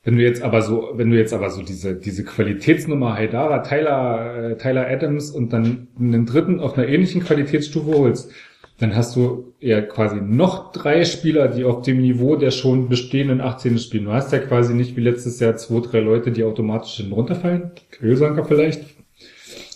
[0.07, 4.51] wenn du jetzt aber so, wenn du jetzt aber so diese, diese Qualitätsnummer Haidara, Tyler,
[4.51, 8.31] äh, Tyler Adams und dann einen dritten auf einer ähnlichen Qualitätsstufe holst,
[8.79, 13.41] dann hast du ja quasi noch drei Spieler, die auf dem Niveau der schon bestehenden
[13.41, 14.05] 18 spielen.
[14.05, 17.71] Du hast ja quasi nicht wie letztes Jahr zwei, drei Leute, die automatisch hinten runterfallen.
[18.01, 18.85] Ölsanker vielleicht.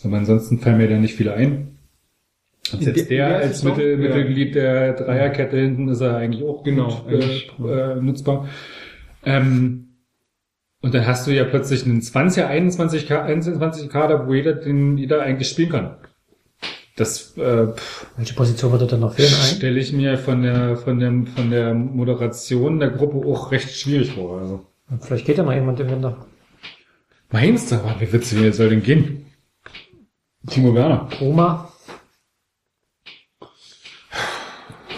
[0.05, 1.75] Aber ansonsten fallen mir da nicht viele ein.
[2.71, 3.63] Und jetzt der erste als?
[3.65, 3.97] Mittel, Ja.
[3.97, 8.47] Mittelglied der Dreierkette hinten ist er eigentlich auch Genau, gut, äh, äh, nutzbar.
[9.25, 9.87] Ähm,
[10.81, 14.97] und dann hast du ja plötzlich einen 20er, 21 Ka- 21 Kader, wo jeder den
[14.97, 15.95] jeder eigentlich spielen kann.
[16.97, 19.29] Das äh, pff, Welche Position würde dann noch fehlen?
[19.29, 24.11] Stelle ich mir von der von dem von der Moderation der Gruppe auch recht schwierig
[24.13, 24.39] vor.
[24.39, 24.65] Also
[24.99, 26.25] Vielleicht geht ja noch jemand im Winter.
[27.31, 29.25] meinst du, wie wird's wer soll denn gehen?
[30.47, 31.07] Timo Werner.
[31.21, 31.71] Oma.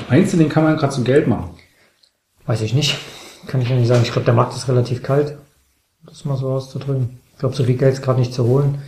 [0.09, 1.51] Meinst du, den kann man gerade zu Geld machen?
[2.45, 2.97] Weiß ich nicht.
[3.47, 4.03] Kann ich ja nicht sagen.
[4.03, 5.37] Ich glaube, der Markt ist relativ kalt.
[6.13, 7.19] Das mal so auszudrücken.
[7.31, 8.79] Ich glaube, so viel Geld ist gerade nicht zu holen.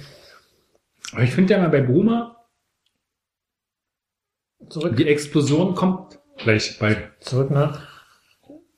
[1.12, 2.36] Aber ich finde ja mal bei Bruma,
[4.70, 7.00] Zurück, die Explosion kommt gleich bald.
[7.22, 7.82] zurück nach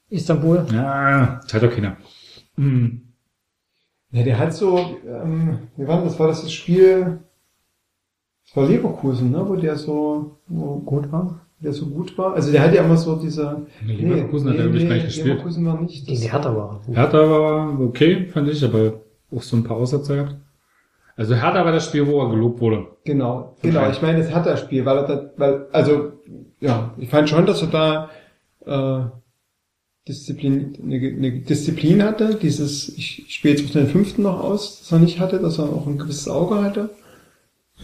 [0.08, 0.66] Istanbul.
[0.72, 1.98] Ja, das hat doch keiner.
[2.56, 3.14] Hm.
[4.12, 6.18] Ja, der hat so, ähm, wie war das?
[6.18, 7.20] War das das Spiel
[8.46, 11.47] Das war Leverkusen, ne, wo der so wo gut war.
[11.60, 12.36] Der so gut war.
[12.36, 13.66] Also der hat ja immer so diese.
[13.86, 15.28] Nee, Leverkusen hat er wirklich gar nicht gespielt.
[15.28, 16.08] Leverkusen war nicht.
[16.08, 16.96] Die Hertha war er.
[16.96, 19.02] Hertha war okay, fand ich, aber
[19.36, 20.36] auch so ein paar Aussätze gehabt.
[21.16, 22.86] Also Hertha war das Spiel, wo er gelobt wurde.
[23.04, 23.90] Genau, genau.
[23.90, 26.12] Ich meine das Hertha-Spiel, weil er da, weil, also,
[26.60, 28.10] ja, ich fand schon, dass er da
[28.66, 29.10] äh,
[30.08, 34.92] Disziplin, eine, eine Disziplin hatte, dieses, ich spiele jetzt auf den fünften noch aus, das
[34.92, 36.92] er nicht hatte, dass er auch ein gewisses Auge hatte.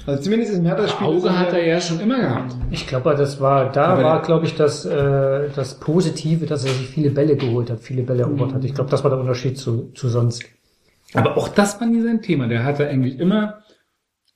[0.06, 1.08] Also zumindest im Hertha-Spiel.
[1.08, 2.56] Auge hat er ja schon immer gehabt.
[2.72, 6.74] Ich glaube, das war, da Aber war, glaube ich, das, äh, das Positive, dass er
[6.74, 8.66] sich viele Bälle geholt hat, viele Bälle erobert hat.
[8.66, 10.44] Ich glaube, das war der Unterschied zu, zu sonst.
[11.14, 12.48] Aber auch das war nie sein Thema.
[12.48, 13.64] Der hatte eigentlich immer,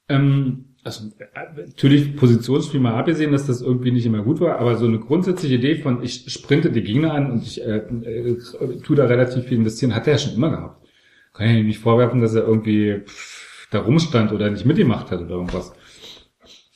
[0.08, 4.78] ähm, also äh, natürlich Positionsspiel mal abgesehen, dass das irgendwie nicht immer gut war, aber
[4.78, 8.38] so eine grundsätzliche Idee von ich sprinte die Gegner an und ich äh, äh,
[8.84, 10.88] tu da relativ viel investieren, hat er ja schon immer gehabt.
[11.34, 13.37] Kann ich ihm nicht vorwerfen, dass er irgendwie pff,
[13.72, 15.74] da rumstand oder nicht mitgemacht hat oder irgendwas.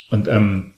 [0.10, 0.74] Und ähm,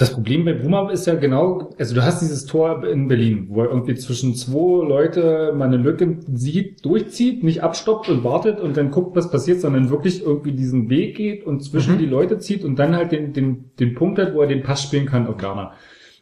[0.00, 3.60] das Problem bei Bruma ist ja genau, also du hast dieses Tor in Berlin, wo
[3.60, 8.78] er irgendwie zwischen zwei Leute mal eine Lücke sieht, durchzieht, nicht abstoppt und wartet und
[8.78, 12.64] dann guckt, was passiert, sondern wirklich irgendwie diesen Weg geht und zwischen die Leute zieht
[12.64, 15.36] und dann halt den, den, den Punkt hat, wo er den Pass spielen kann auf
[15.36, 15.74] Garner.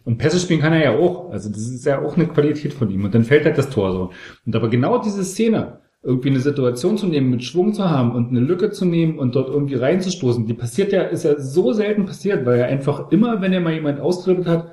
[0.05, 1.31] Und Pässe spielen kann er ja auch.
[1.31, 3.05] Also das ist ja auch eine Qualität von ihm.
[3.05, 4.11] Und dann fällt halt das Tor so.
[4.45, 8.29] Und aber genau diese Szene, irgendwie eine Situation zu nehmen, mit Schwung zu haben und
[8.29, 12.07] eine Lücke zu nehmen und dort irgendwie reinzustoßen, die passiert ja, ist ja so selten
[12.07, 14.73] passiert, weil er einfach immer, wenn er mal jemand austribbelt hat,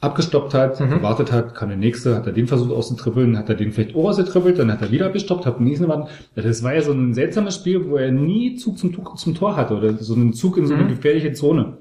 [0.00, 3.70] abgestoppt hat, gewartet hat, kam der nächste, hat er den versucht auszutribbeln, hat er den
[3.70, 6.10] vielleicht auch ausgetribbelt, dann hat er wieder abgestoppt, hat den nächsten warten.
[6.34, 9.76] Das war ja so ein seltsames Spiel, wo er nie Zug zum, zum Tor hatte
[9.76, 11.78] oder so einen Zug in so eine gefährliche Zone.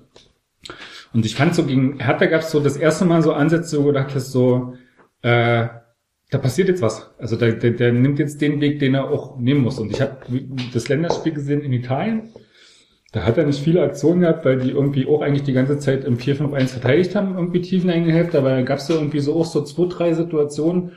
[1.14, 3.88] Und ich fand so gegen Hertha gab es so das erste Mal so Ansätze, wo
[3.88, 4.76] du dachtest so,
[5.24, 5.68] äh,
[6.32, 7.12] da passiert jetzt was.
[7.20, 9.80] Also der, der, der nimmt jetzt den Weg, den er auch nehmen muss.
[9.80, 10.18] Und ich habe
[10.74, 12.30] das Länderspiel gesehen in Italien.
[13.12, 16.06] Da hat er nicht viele Aktionen gehabt, weil die irgendwie auch eigentlich die ganze Zeit
[16.06, 18.38] im 4-5-1 verteidigt haben, irgendwie tiefen Hälfte.
[18.38, 20.94] Aber da gab es so irgendwie so auch so zwei, drei Situationen,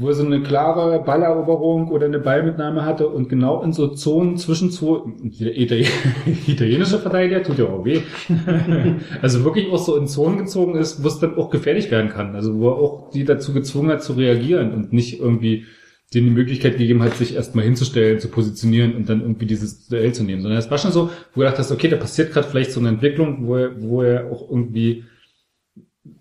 [0.00, 4.38] wo er so eine klare Balleroberung oder eine Ballmitnahme hatte und genau in so Zonen
[4.38, 5.92] zwischen zwei, der Italien-
[6.46, 8.00] italienische Verteidiger tut ja auch weh,
[9.22, 12.34] also wirklich auch so in Zonen gezogen ist, wo es dann auch gefährlich werden kann,
[12.34, 15.66] also wo er auch die dazu gezwungen hat zu reagieren und nicht irgendwie
[16.14, 20.12] denen die Möglichkeit gegeben hat, sich erstmal hinzustellen, zu positionieren und dann irgendwie dieses Duell
[20.12, 22.72] zu nehmen, sondern es war schon so, wo du dachtest, okay, da passiert gerade vielleicht
[22.72, 25.04] so eine Entwicklung, wo er, wo er auch irgendwie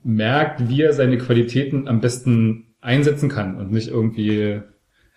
[0.04, 4.62] merkt, wie er seine Qualitäten am besten einsetzen kann und nicht irgendwie.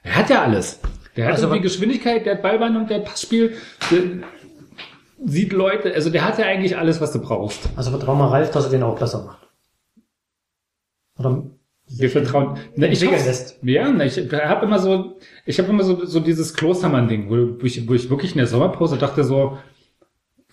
[0.02, 0.80] Er hat ja alles.
[1.16, 3.54] Der hat Also irgendwie Geschwindigkeit, der hat Ballbehandlung, der hat Passspiel,
[3.90, 3.98] der
[5.24, 7.68] sieht Leute, also der hat ja eigentlich alles, was du brauchst.
[7.76, 9.48] Also vertrauen wir Ralf, dass er den auch besser macht.
[11.18, 11.44] Oder
[11.88, 12.58] Wir vertrauen.
[12.76, 13.58] Na, ich lässt.
[13.62, 17.66] Ja, na, ich habe immer so, ich habe immer so, so dieses Klostermann-Ding, wo, wo,
[17.66, 19.58] ich, wo ich wirklich in der Sommerpause dachte so,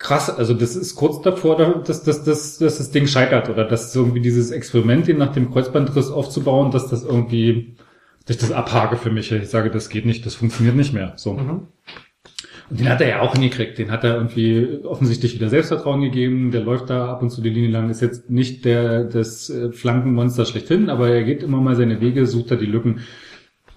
[0.00, 3.94] krass, also das ist kurz davor, dass, dass, dass, dass das Ding scheitert oder dass
[3.94, 7.76] irgendwie dieses Experiment, den nach dem Kreuzbandriss aufzubauen, dass das irgendwie,
[8.24, 9.30] dass ich das abhake für mich.
[9.30, 11.12] Ich sage, das geht nicht, das funktioniert nicht mehr.
[11.16, 11.32] So.
[11.32, 13.76] Und den hat er ja auch hingekriegt.
[13.76, 16.50] Den hat er irgendwie offensichtlich wieder Selbstvertrauen gegeben.
[16.50, 17.90] Der läuft da ab und zu die Linie lang.
[17.90, 22.26] Ist jetzt nicht der das äh, Flankenmonster schlechthin, aber er geht immer mal seine Wege,
[22.26, 23.00] sucht da die Lücken,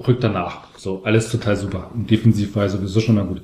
[0.08, 0.70] rückt danach.
[0.78, 1.92] So, alles total super.
[1.94, 3.42] Und defensiv war er sowieso schon mal gut.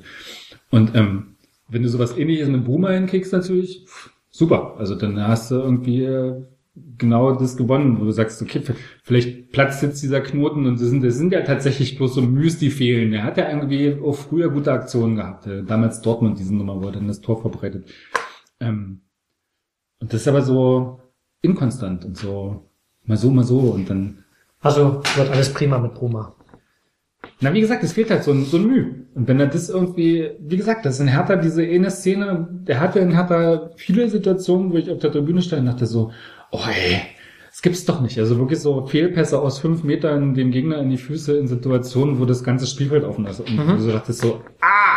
[0.70, 1.34] Und ähm,
[1.70, 3.86] wenn du sowas ähnliches mit Boomer hinkriegst, natürlich,
[4.30, 4.74] super.
[4.78, 6.42] Also dann hast du irgendwie äh,
[6.98, 8.62] genau das gewonnen, wo du sagst, okay,
[9.02, 12.58] vielleicht platzt jetzt dieser Knoten und das sind, das sind ja tatsächlich bloß so Müs,
[12.58, 13.12] die fehlen.
[13.12, 15.46] Er hat ja irgendwie auch früher gute Aktionen gehabt.
[15.46, 17.90] Äh, Damals Dortmund, diese Nummer, wo er dann das Tor verbreitet.
[18.60, 19.00] Ähm,
[20.00, 21.00] und das ist aber so
[21.42, 22.70] inkonstant und so
[23.04, 24.24] mal so, mal so und dann
[24.60, 26.34] Also wird alles prima mit Bruma.
[27.40, 28.94] Na, wie gesagt, es fehlt halt so ein, so ein Mühe.
[29.14, 32.80] Und wenn er das irgendwie, wie gesagt, das ist in Hertha diese eine Szene, der
[32.80, 36.12] hatte in Hertha viele Situationen, wo ich auf der Tribüne stand und dachte so,
[36.50, 37.00] oh ey,
[37.48, 38.18] das gibt's doch nicht.
[38.18, 42.24] Also wirklich so Fehlpässe aus fünf Metern dem Gegner in die Füße in Situationen, wo
[42.24, 43.40] das ganze Spielfeld offen ist.
[43.40, 44.89] Und du so dachtest so, ah,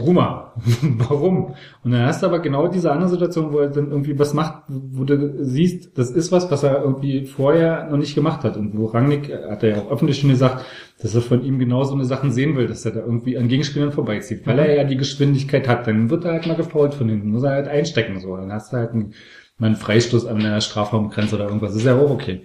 [0.00, 1.54] Bruma, warum?
[1.84, 4.64] Und dann hast du aber genau diese andere Situation, wo er dann irgendwie was macht,
[4.68, 8.56] wo du siehst, das ist was, was er irgendwie vorher noch nicht gemacht hat.
[8.56, 10.64] Und wo Rangnick, äh, hat er ja auch öffentlich schon gesagt,
[11.02, 13.48] dass er von ihm genau so eine Sachen sehen will, dass er da irgendwie an
[13.48, 14.46] Gegenspielern vorbeizieht.
[14.46, 17.42] Weil er ja die Geschwindigkeit hat, dann wird er halt mal gefault von hinten, muss
[17.42, 18.36] er halt einstecken, so.
[18.36, 19.14] Dann hast du halt einen,
[19.58, 21.72] mal einen Freistoß an der Strafraumgrenze oder irgendwas.
[21.72, 22.42] Das ist ja auch okay.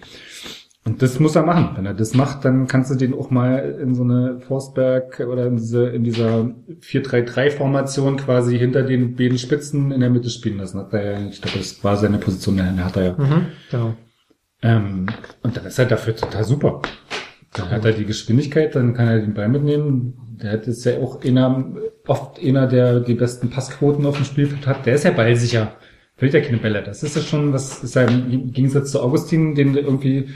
[0.88, 1.72] Und das muss er machen.
[1.76, 5.48] Wenn er das macht, dann kannst du den auch mal in so eine Forstberg oder
[5.48, 6.52] in, diese, in dieser
[6.82, 10.80] 4-3-3-Formation quasi hinter den beiden Spitzen in der Mitte spielen lassen.
[10.80, 13.14] Hat er, ja- ich glaube, das war seine Position, der hat er ja.
[13.18, 13.96] Mhm, genau.
[14.62, 15.08] Ähm,
[15.42, 16.82] und dann ist er dafür total super.
[17.54, 20.14] Dann hat er die Geschwindigkeit, dann kann er den Ball mitnehmen.
[20.42, 21.66] Der hat jetzt ja auch einer,
[22.06, 24.86] oft einer, der die besten Passquoten auf dem Spielfeld hat.
[24.86, 25.74] Der ist ja ballsicher.
[26.18, 26.84] Verliert ja keine Bälle.
[26.84, 30.30] Das ist ja schon, was ist ja im Gegensatz zu Augustin, den irgendwie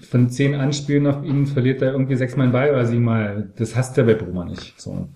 [0.00, 3.50] von zehn Anspielen auf ihn verliert er irgendwie sechsmal einen Ball oder siebenmal.
[3.56, 4.74] Das hasst er bei Bruma nicht.
[4.78, 5.08] So.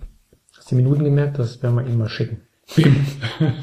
[0.56, 1.38] Hast du die Minuten gemerkt?
[1.38, 2.40] Das werden wir ihm mal schicken.
[2.74, 2.96] Wem?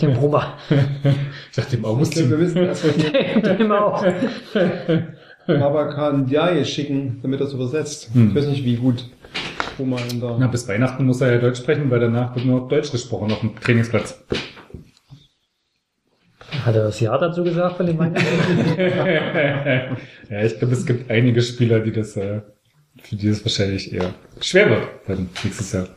[0.01, 0.57] Dem Brummer.
[1.49, 2.29] Ich dachte dem Augustin.
[2.29, 4.05] wir wissen erst mal Dem auch.
[5.47, 8.09] Babakan Diaye schicken, damit er es übersetzt.
[8.13, 8.29] Hm.
[8.29, 9.09] Ich weiß nicht, wie gut
[9.77, 10.37] Roma in der...
[10.39, 13.31] Na, bis Weihnachten muss er ja Deutsch sprechen, weil danach wird nur noch Deutsch gesprochen
[13.31, 14.23] auf dem Trainingsplatz.
[16.65, 18.25] Hat er das Ja dazu gesagt von dem Weihnachten?
[20.29, 22.41] ja, ich glaube, es gibt einige Spieler, die das, äh,
[23.01, 25.87] für die das wahrscheinlich eher schwer wird dann nächstes Jahr.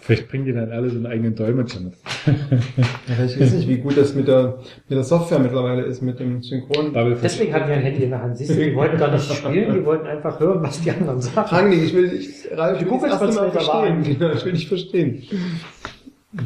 [0.00, 1.92] Vielleicht bringen die dann alle so einen eigenen Dolmetscher mit.
[2.26, 6.18] Ja, ich weiß nicht, wie gut das mit der, mit der Software mittlerweile ist, mit
[6.18, 6.94] dem Synchron.
[7.22, 8.38] Deswegen hatten wir ein Handy in der Hand.
[8.38, 11.54] Siehst du, die wollten gar nicht spielen, die wollten einfach hören, was die anderen sagen.
[11.54, 14.02] Rangnick, ich will dich, Ralf, ich will das erste Mal verstehen.
[14.18, 15.22] Genau, ich will dich verstehen.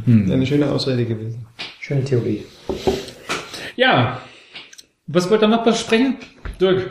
[0.06, 0.30] Hm.
[0.30, 1.46] Eine schöne Ausrede gewesen.
[1.80, 2.44] Schöne Theorie.
[3.76, 4.20] Ja.
[5.06, 6.16] Was wollt ihr noch besprechen?
[6.60, 6.90] Dirk.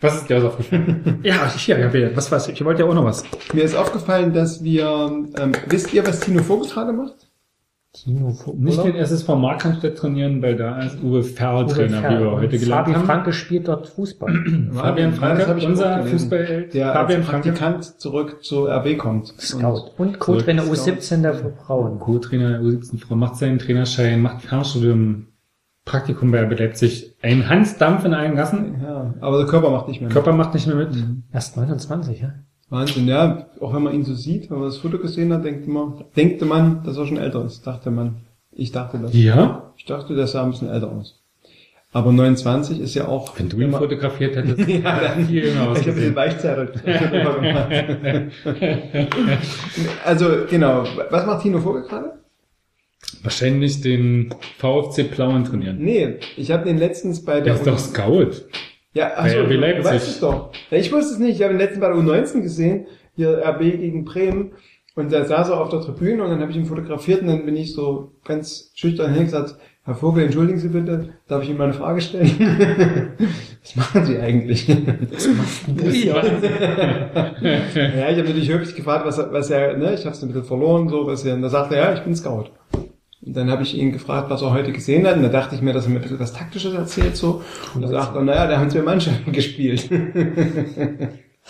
[0.00, 1.20] Was ist dir was aufgefallen?
[1.22, 2.54] Ja, hier, ja, was weiß ich.
[2.54, 3.22] Ich wollte ja auch noch was.
[3.52, 4.86] Mir ist aufgefallen, dass wir,
[5.38, 7.30] ähm, wisst ihr, was Tino Vogel gerade macht?
[7.92, 12.58] Tino Nicht den SSV Markranstädt trainieren, weil da ist Uwe Ferl Trainer, wie wir heute
[12.58, 13.04] gelernt haben.
[13.04, 14.32] Franke spielt dort Fußball.
[14.72, 16.04] Fabian Franke, ich unser.
[16.04, 16.72] Fußballheld.
[16.72, 17.48] Der Fabian als Franke.
[17.48, 19.34] Praktikant zurück zu RB kommt.
[19.40, 19.90] Scout.
[19.98, 21.98] Und Co-Trainer Zurück, U17 der Frauen.
[21.98, 25.26] Co-Trainer der U17 Frau macht seinen Trainerschein, macht Fernstudium,
[25.84, 27.16] Praktikum bei Leipzig.
[27.22, 28.80] Ein Hansdampf in allen Gassen.
[28.82, 30.08] Ja, aber der Körper macht nicht mehr.
[30.08, 30.14] mit.
[30.14, 30.90] Körper macht nicht mehr mit.
[31.32, 32.34] Erst 29, ja?
[32.68, 33.46] Wahnsinn, ja.
[33.60, 36.44] Auch wenn man ihn so sieht, wenn man das Foto gesehen hat, denkt man, denkte
[36.44, 37.66] man, dass er schon älter ist.
[37.66, 38.16] Dachte man.
[38.52, 39.12] Ich dachte das.
[39.14, 39.72] Ja?
[39.76, 41.20] Ich dachte, der sah ein bisschen älter aus.
[41.92, 43.36] Aber 29 ist ja auch.
[43.36, 46.00] Wenn du ihn fotografiert hättest, Ja, dann, viel jünger ich habe
[47.10, 48.32] drüber gemacht.
[50.04, 50.84] also, genau.
[51.10, 52.19] Was macht Tino Vogel gerade?
[53.22, 55.78] Wahrscheinlich den VfC Plauen trainieren.
[55.80, 58.30] Nee, ich habe den letztens bei Der der ist doch Scout.
[58.92, 59.84] Ja, Bei achso, RB du Leipzig.
[59.84, 60.50] weißt es doch.
[60.70, 61.36] Ja, ich wusste es nicht.
[61.36, 64.52] Ich habe den letzten bei der U19 gesehen, hier RB gegen Bremen.
[64.96, 67.44] Und da saß er auf der Tribüne und dann habe ich ihn fotografiert und dann
[67.46, 69.54] bin ich so ganz schüchtern hingesagt,
[69.84, 72.30] Herr Vogel, entschuldigen Sie bitte, darf ich Ihnen mal eine Frage stellen?
[73.62, 74.68] Was machen Sie eigentlich?
[74.68, 74.76] ja,
[78.10, 80.44] ich habe natürlich höflich gefragt, was er, was er, ne, ich habe es ein bisschen
[80.44, 82.46] verloren, so, was er, und da sagte er, ja, ich bin Scout.
[83.22, 85.60] Und dann habe ich ihn gefragt, was er heute gesehen hat, und da dachte ich
[85.60, 87.42] mir, dass er mir ein bisschen was Taktisches erzählt, so.
[87.74, 89.90] Und da sagt er, naja, da haben zwei Mannschaften gespielt.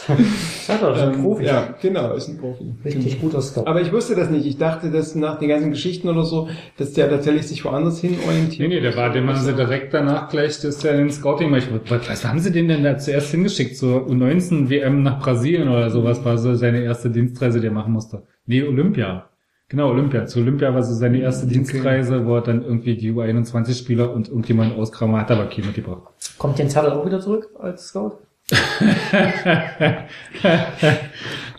[0.08, 1.44] Doch, das ist ein Ähm, Profi.
[1.44, 2.64] Ja, genau, ist ein Profi.
[2.84, 3.66] Richtig guter Scout.
[3.66, 4.46] Aber ich wusste das nicht.
[4.46, 6.48] Ich dachte, dass nach den ganzen Geschichten oder so,
[6.78, 8.68] dass der tatsächlich sich woanders hin Nee, orientiert.
[8.68, 11.66] nee, der war, dem haben sie direkt danach gleich, das ist ja den Scouting, ich,
[11.88, 13.76] was, was haben sie den denn da zuerst hingeschickt?
[13.76, 17.92] So U19 WM nach Brasilien oder sowas war so seine erste Dienstreise, die er machen
[17.92, 18.22] musste.
[18.46, 19.29] Nee, Olympia.
[19.70, 20.26] Genau, Olympia.
[20.26, 24.76] Zu Olympia war so seine erste Dienstreise, wo er dann irgendwie die U21-Spieler und irgendjemand
[24.76, 26.02] auskramen hat, aber keinen mitgebracht.
[26.38, 28.18] Kommt Jens Hertel auch wieder zurück als Scout?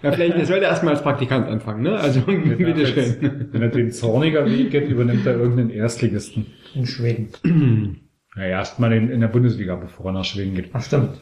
[0.04, 1.96] Ja, vielleicht, er sollte erstmal als Praktikant anfangen, ne?
[1.96, 3.50] Also, bitteschön.
[3.52, 6.48] Wenn er den zorniger Weg geht, übernimmt er irgendeinen Erstligisten.
[6.74, 7.30] In Schweden.
[8.34, 10.70] Naja, erstmal in, in der Bundesliga, bevor er nach Schweden geht.
[10.72, 11.20] Ach stimmt.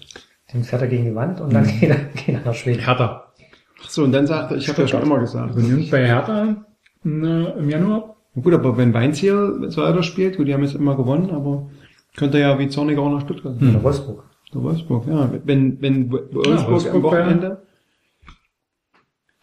[0.53, 2.85] Den fährt er gegen die Wand und dann geht, er, geht er nach Schweden.
[2.85, 3.33] Hertha.
[3.83, 5.55] Ach so, und dann sagt er, ich habe ja schon immer gesagt.
[5.55, 6.55] Übernimmt bei Hertha
[7.03, 8.15] im Januar.
[8.41, 11.69] Gut, aber wenn Weinziel so weiter spielt, gut, die haben jetzt immer gewonnen, aber
[12.15, 13.55] könnte ja wie Zorniger auch nach Stuttgart.
[13.61, 14.23] Oder Wolfsburg.
[14.53, 15.31] Der Wolfsburg, ja.
[15.45, 17.61] Wenn, wenn Wolfsburg, Wolfsburg am Wochenende,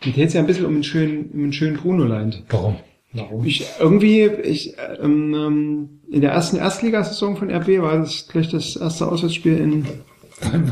[0.05, 2.43] mir geht's ja ein bisschen um einen schönen, um einen schönen Bruno leid.
[2.51, 2.77] Warum?
[3.13, 3.45] Warum?
[3.45, 8.77] Ich, irgendwie, ich, ähm, ähm, in der ersten Erstligasaison von RB war das gleich das
[8.77, 9.87] erste Auswärtsspiel in,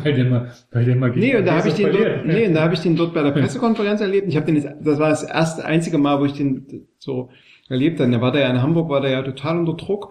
[0.05, 2.47] weil der mal, weil der mal gegen nee, und da habe ich den dort, nee,
[2.47, 4.29] und da habe ich den dort bei der Pressekonferenz erlebt.
[4.29, 7.31] Ich habe den, jetzt- das war das erste, einzige Mal, wo ich den so
[7.69, 8.11] erlebt habe.
[8.11, 10.11] Da war der ja in Hamburg, war der ja total unter Druck.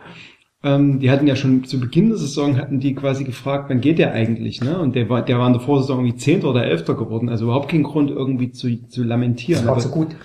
[0.66, 4.00] Ähm, die hatten ja schon zu Beginn der Saison hatten die quasi gefragt, wann geht
[4.00, 4.80] der eigentlich, ne?
[4.80, 7.28] Und der war, der war in der Vorsaison irgendwie Zehnter oder Elfter geworden.
[7.28, 9.60] Also überhaupt kein Grund irgendwie zu, zu lamentieren.
[9.60, 10.16] Das war Aber- zu gut.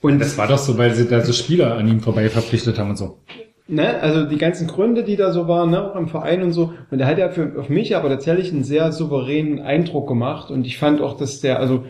[0.00, 2.90] und Das war doch so, weil sie da so Spieler an ihm vorbei verpflichtet haben
[2.90, 3.18] und so.
[3.70, 6.72] Ne, also die ganzen Gründe, die da so waren, ne, auch im Verein und so.
[6.90, 10.50] Und der hat ja für, auf mich aber tatsächlich einen sehr souveränen Eindruck gemacht.
[10.50, 11.84] Und ich fand auch, dass der, also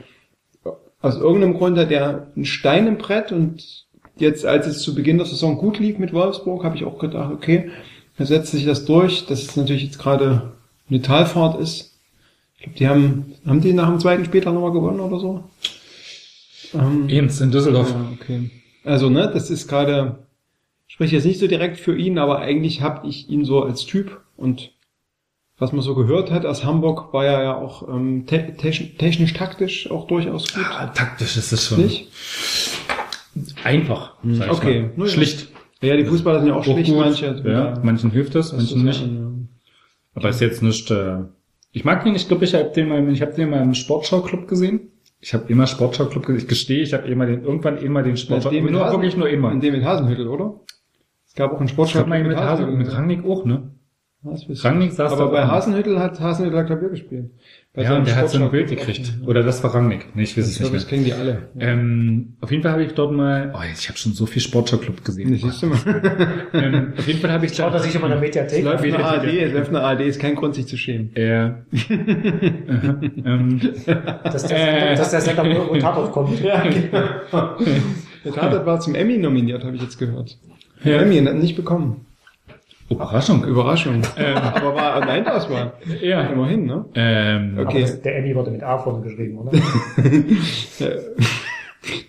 [1.01, 3.87] aus irgendeinem Grund hat der einen Stein im Brett und
[4.17, 7.33] jetzt, als es zu Beginn der Saison gut lief mit Wolfsburg, habe ich auch gedacht,
[7.33, 7.71] okay,
[8.19, 10.53] da setzt sich das durch, dass es natürlich jetzt gerade
[10.91, 11.99] eine Talfahrt ist.
[12.59, 15.45] Ich glaube, die haben, haben die nach dem zweiten Spieltag nochmal gewonnen oder so?
[16.75, 17.91] Ähm, Eins in Düsseldorf.
[17.91, 18.51] ja, okay.
[18.85, 20.19] Also, ne, das ist gerade,
[21.01, 24.21] spreche jetzt nicht so direkt für ihn, aber eigentlich habe ich ihn so als Typ
[24.37, 24.73] und
[25.57, 29.33] was man so gehört hat aus Hamburg, war er ja auch ähm, te technisch, technisch,
[29.33, 30.63] taktisch auch durchaus gut.
[30.71, 31.85] Ah, taktisch ist es schon.
[31.85, 32.11] Nicht?
[33.65, 34.17] Einfach.
[34.25, 34.91] sag ich okay.
[34.95, 35.07] mal.
[35.07, 35.11] Ja.
[35.11, 35.49] Schlicht.
[35.81, 36.99] Ja, die Fußballer sind ja auch schlicht, gut.
[36.99, 37.43] manche.
[37.47, 39.01] Ja, manchen hilft das, das manchen ist nicht.
[39.01, 39.49] Sachen,
[40.15, 40.91] Aber ist jetzt nicht.
[40.91, 41.21] Äh,
[41.73, 44.49] ich mag den, ich glaube, ich habe den mal, ich habe den mal im Sportschau-Club
[44.49, 44.91] gesehen.
[45.21, 46.43] Ich habe immer Sportschau-Club gesehen.
[46.43, 48.17] Ich gestehe, ich habe immer den, irgendwann immer den ja.
[48.19, 49.51] Sportschau, In dem nur wirklich nur immer.
[49.51, 50.61] In dem mit Hasenhüttel, oder?
[51.31, 53.71] Es gab auch einen Ich Sportschau glaube mal mit, Hasen, mit Rangnick auch, ne?
[54.25, 55.47] Rangnick saß Aber da bei.
[55.47, 57.31] Hasenhüttel hat Hasenhüttel Klavier gespielt.
[57.73, 59.15] Bei Ja, und der hat so ein Bild gekriegt.
[59.25, 60.09] Oder das war Rangnick.
[60.17, 61.01] Nee, ich weiß Ich es glaube, nicht das mehr.
[61.01, 61.49] kriegen die alle.
[61.61, 65.05] Ähm, auf jeden Fall habe ich dort mal, oh, ich habe schon so viel Sportschau-Club
[65.05, 65.31] gesehen.
[65.31, 65.79] Das siehst du mal.
[66.53, 68.85] ähm, auf jeden Fall habe ich Schaut er sich immer in der Es Mediathek läuft
[68.85, 68.93] an.
[68.95, 71.15] eine ARD, es läuft eine ARD, ist kein Grund, sich zu schämen.
[71.15, 71.45] äh,
[73.25, 73.61] ähm,
[74.25, 74.97] Dass der, Äh.
[74.97, 76.41] dass der Sender wo Tatort kommt.
[76.43, 77.57] Ja, genau.
[78.25, 80.37] Der Tatort war zum Emmy nominiert, habe ich jetzt gehört.
[80.85, 81.03] Ja.
[81.03, 82.07] Emmy hat nicht bekommen.
[82.89, 83.45] Überraschung.
[83.45, 84.03] Überraschung.
[84.17, 85.75] Aber war eine Endauswahl.
[86.03, 86.23] Ja.
[86.23, 86.85] Immerhin, ne?
[86.95, 87.83] Ähm, Aber Okay.
[87.83, 89.53] das, der Emmy wurde mit A vorne geschrieben, oder?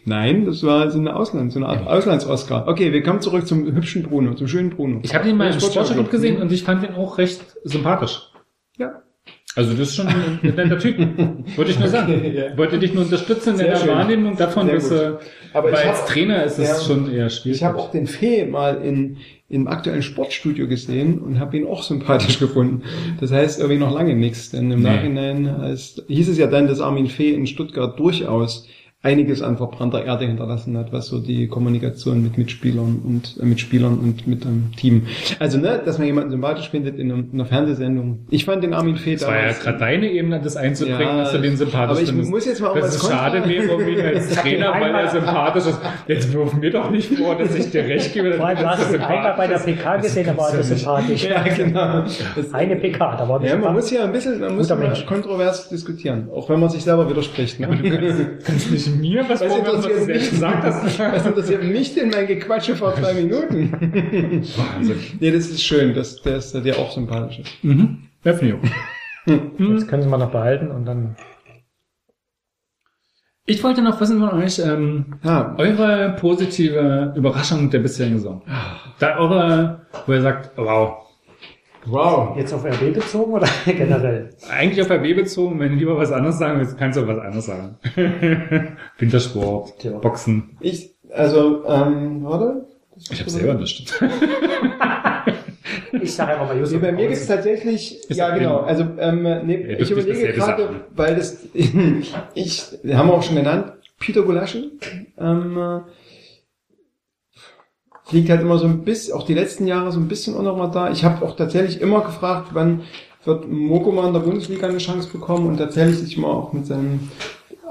[0.06, 2.68] Nein, das war so eine Ausland, so eine Art Auslands-Oscar.
[2.68, 5.00] Okay, wir kommen zurück zum hübschen Bruno, zum schönen Bruno.
[5.04, 8.20] ich habe den mal Ja, im Sportschau-Club gesehen und ich fand den auch recht sympathisch.
[9.56, 10.98] Also das ist schon ein netter Typ.
[11.58, 12.22] Wollte ich nur sagen.
[12.34, 12.58] Ja.
[12.58, 13.90] Wollte dich nur unterstützen in Sehr deiner schön.
[13.90, 14.98] Wahrnehmung davon, Sehr dass gut.
[14.98, 15.12] äh,
[15.54, 16.80] Aber weil als Trainer ist es Ja.
[16.86, 17.58] schon eher schwierig.
[17.58, 19.18] Ich habe auch den Fee mal in,
[19.50, 22.84] im aktuellen Sportstudio gesehen und habe ihn auch sympathisch gefunden.
[23.20, 24.90] Das heißt irgendwie noch lange nichts, denn im Nee.
[24.90, 28.68] Nachhinein heißt, hieß es ja dann, dass Armin Fee in Stuttgart durchaus
[29.04, 33.60] einiges an verbrannter Erde hinterlassen hat, was so die Kommunikation mit Mitspielern und äh, mit
[33.60, 35.08] Spielern und mit dem Team.
[35.40, 38.28] Also ne, dass man jemanden sympathisch findet in, einem, in einer Fernsehsendung.
[38.30, 41.32] Ich fand den Armin Fee Das war ja gerade deine Ebene, das einzubringen, Ja, dass
[41.32, 42.30] du den sympathisch aber ich findest.
[42.30, 45.10] muss jetzt mal auch es Kontra- schade wäre, um ihn als Trainer, weil er einmal-
[45.10, 45.80] sympathisch ist.
[46.08, 48.34] Jetzt wirf mir doch nicht vor, dass ich dir recht gebe.
[48.34, 51.24] Vor allem, du hast ihn einmal bei der PK gesehen, da war er sympathisch.
[51.28, 52.04] Ja, genau.
[52.36, 55.08] Das, Eine PK, da war Ja, man muss ja ein bisschen, man muss Mensch.
[55.08, 57.60] kontrovers diskutieren, auch wenn man sich selber widerspricht.
[57.60, 58.38] Ne?
[58.46, 61.00] Kannst nicht mir was Was interessiert, mich, gesagt hast?
[61.00, 63.72] was interessiert mich denn mein Gequatsche vor zwei Minuten?
[64.58, 65.00] Wahnsinn.
[65.20, 67.64] nee, das ist schön, dass der ist dir auch sympathisch ist.
[67.64, 68.04] Mhm.
[68.24, 68.72] Definitiv.
[69.26, 71.16] Jetzt können Sie mal noch behalten und dann
[73.46, 78.42] Ich wollte noch wissen von euch, ähm, Ja, eure positive Überraschung der bisherigen Saison.
[79.00, 81.08] Da eure, wo ihr sagt, wow,
[81.86, 82.38] wow.
[82.38, 84.30] jetzt auf RB bezogen oder generell?
[84.50, 87.20] eigentlich auf RB bezogen, wenn du lieber was anderes sagen willst, kannst du auch was
[87.20, 87.76] anderes sagen.
[88.98, 89.98] Wintersport, Tja.
[89.98, 90.58] Boxen.
[90.60, 92.66] Ich, also, ähm, warte.
[93.10, 93.94] Ich habe selber nicht.
[96.02, 96.82] Ich sage einfach mal Nee, Josef.
[96.82, 100.76] bei mir gibt's tatsächlich, Ist ja genau, also ähm, nee, Ja, ich überlege gerade, sagen.
[100.96, 104.72] weil das, ich, haben wir auch schon genannt, Peter Gulaschi,
[105.20, 105.82] ähm,
[108.12, 110.60] fliegt halt immer so ein bisschen, auch die letzten Jahre so ein bisschen unter dem
[110.60, 110.92] Radar.
[110.92, 112.82] Ich habe auch tatsächlich immer gefragt, wann
[113.24, 116.66] wird Moko mal in der Bundesliga eine Chance bekommen und tatsächlich sich mal auch mit
[116.66, 117.10] seinem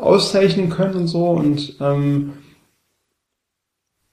[0.00, 2.32] auszeichnen können und so und ähm,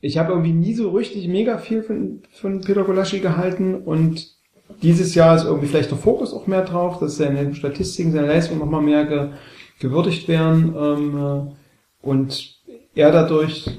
[0.02, 4.36] ich habe irgendwie nie so richtig mega viel von, von Peter Golaschi gehalten und
[4.82, 8.60] dieses Jahr ist irgendwie vielleicht der Fokus auch mehr drauf, dass seine Statistiken, seine Leistungen
[8.60, 9.30] nochmal mehr ge,
[9.80, 12.58] gewürdigt werden ähm, äh, und
[12.96, 13.70] er dadurch,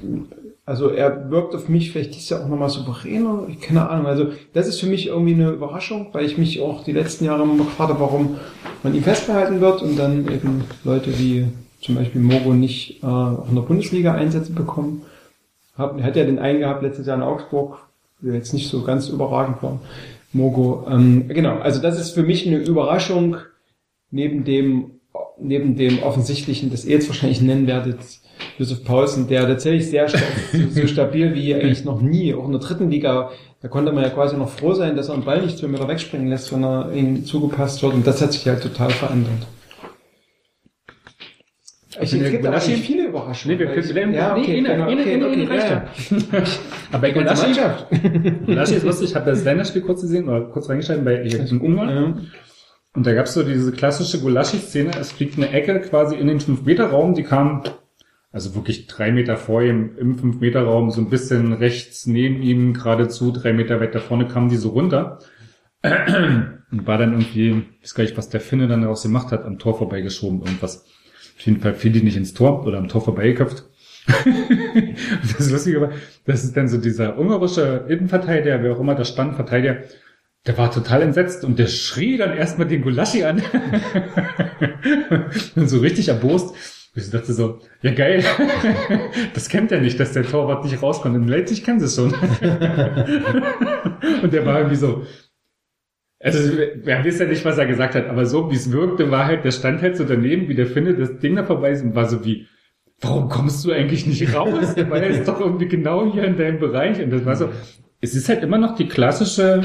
[0.69, 4.27] also er wirkt auf mich vielleicht dieses Jahr auch nochmal souveräner, ich keine Ahnung, also
[4.53, 7.57] das ist für mich irgendwie eine Überraschung, weil ich mich auch die letzten Jahre immer
[7.57, 8.37] gefragt habe, warum
[8.83, 11.47] man ihn festbehalten wird und dann eben Leute wie
[11.81, 15.01] zum Beispiel Mogo nicht äh, auch in der Bundesliga Einsätze bekommen.
[15.75, 17.79] Hab, hat ja den einen gehabt letztes Jahr in Augsburg,
[18.21, 19.79] der jetzt nicht so ganz überragend war.
[20.33, 20.85] Mogo.
[20.87, 23.37] Ähm, genau, also das ist für mich eine Überraschung
[24.11, 24.91] neben dem
[25.39, 27.97] neben dem offensichtlichen, das ihr jetzt wahrscheinlich nennen werdet,
[28.57, 30.07] Josef Paulsen, der tatsächlich sehr
[30.71, 34.09] so stabil wie eigentlich noch nie, auch in der dritten Liga, da konnte man ja
[34.09, 36.91] quasi noch froh sein, dass er einen Ball nicht zwei Meter wegspringen lässt, wenn er
[36.93, 39.47] ihm zugepasst wird und das hat sich halt total verändert.
[42.01, 43.57] Ich, es gibt aber Gulaschi- nicht viele Überraschungen.
[43.57, 45.71] Nee, wir können- ich- ja, nee, okay, eine- genau, eine- okay, eine- okay, reicht ja,
[46.39, 46.43] ja.
[46.93, 47.87] Aber bei Mannschaft.
[48.45, 51.89] Gulaschi ist lustig, ich habe das Länderspiel kurz gesehen, oder kurz reingeschaltet bei in Ungarn.
[51.89, 52.17] Ja.
[52.95, 57.15] Und da gab's so diese klassische Gulaschi-Szene, es fliegt eine Ecke quasi in den 5-Meter-Raum,
[57.15, 57.63] die kam
[58.31, 63.31] also wirklich drei Meter vor ihm im 5-Meter-Raum, so ein bisschen rechts neben ihm, geradezu
[63.31, 65.19] drei Meter weiter vorne kam die so runter.
[65.81, 69.45] Und war dann irgendwie, ich weiß gar nicht, was der Finne dann daraus gemacht hat,
[69.45, 70.85] am Tor vorbeigeschoben, irgendwas.
[71.37, 73.63] Auf jeden Fall fiel die nicht ins Tor oder am Tor vorbeigeköpft.
[75.37, 75.91] das Lustige war,
[76.25, 79.83] das ist dann so dieser ungarische Innenverteidiger, wer auch immer da stand, Verteidiger,
[80.45, 83.41] der war total entsetzt und der schrie dann erstmal den Gulaschi an.
[85.55, 86.55] und so richtig erbost.
[87.07, 88.23] Ich dachte so, ja geil,
[89.33, 91.15] das kennt er nicht, dass der Torwart nicht rauskommt.
[91.15, 92.13] In Leipzig kennen sie es schon.
[94.23, 95.03] und der war irgendwie so,
[96.21, 99.25] Also, wir wissen ja nicht, was er gesagt hat, aber so wie es wirkte, war
[99.25, 101.95] halt, der stand halt so daneben, wie der findet, das Ding da vorbei ist und
[101.95, 102.47] war so wie,
[103.01, 104.75] warum kommst du eigentlich nicht raus?
[104.75, 107.01] Weil er ist doch irgendwie genau hier in deinem Bereich.
[107.01, 107.49] Und das war so,
[108.01, 109.63] es ist halt immer noch die klassische,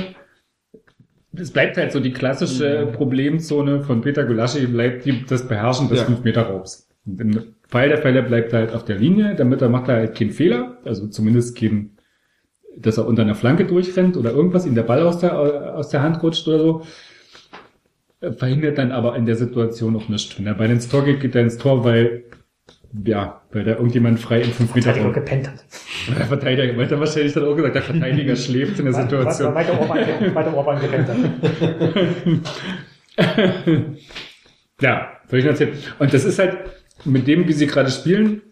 [1.37, 6.01] es bleibt halt so die klassische Problemzone von Peter Gulaschi, bleibt die, das Beherrschen des
[6.01, 6.07] Ja.
[6.07, 6.84] 5-Meter-Raubs.
[7.07, 9.97] Und Im Fall der Fälle bleibt er halt auf der Linie, damit er macht er
[9.97, 11.99] halt keinen Fehler, also zumindest keinen,
[12.77, 15.39] dass er unter einer Flanke durchrennt oder irgendwas, ihm der Ball aus der,
[15.77, 16.83] aus der Hand rutscht oder so.
[18.21, 20.39] Äh, Verhindert dann aber in der Situation auch nichts.
[20.39, 22.25] Wenn er bei ins Tor geht, geht er ins Tor, weil,
[23.05, 25.65] ja, weil da irgendjemand frei im 5 Meter Verteidiger gepennt hat.
[26.19, 29.55] Der Verteidiger, weil er wahrscheinlich dann auch gesagt, der Verteidiger schläft in der Situation.
[29.55, 31.17] Weiter Orban, weiter Orban gepennt hat.
[34.81, 35.73] Ja, soll ich noch erzählen?
[35.99, 36.59] Und das ist halt,
[37.05, 38.43] mit dem, wie sie gerade spielen,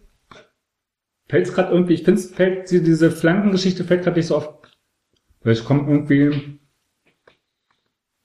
[1.27, 4.37] fällt es gerade irgendwie, ich finde es fällt, die- diese Flankengeschichte fällt gerade nicht so
[4.37, 4.49] oft.
[5.41, 6.59] Weil es kommt irgendwie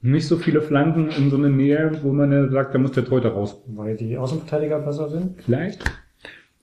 [0.00, 3.04] nicht so viele Flanken in so eine Nähe, wo man ja sagt, da muss der
[3.04, 3.60] Torhüter raus.
[3.66, 5.42] Weil die Außenverteidiger besser sind.
[5.42, 5.82] Vielleicht.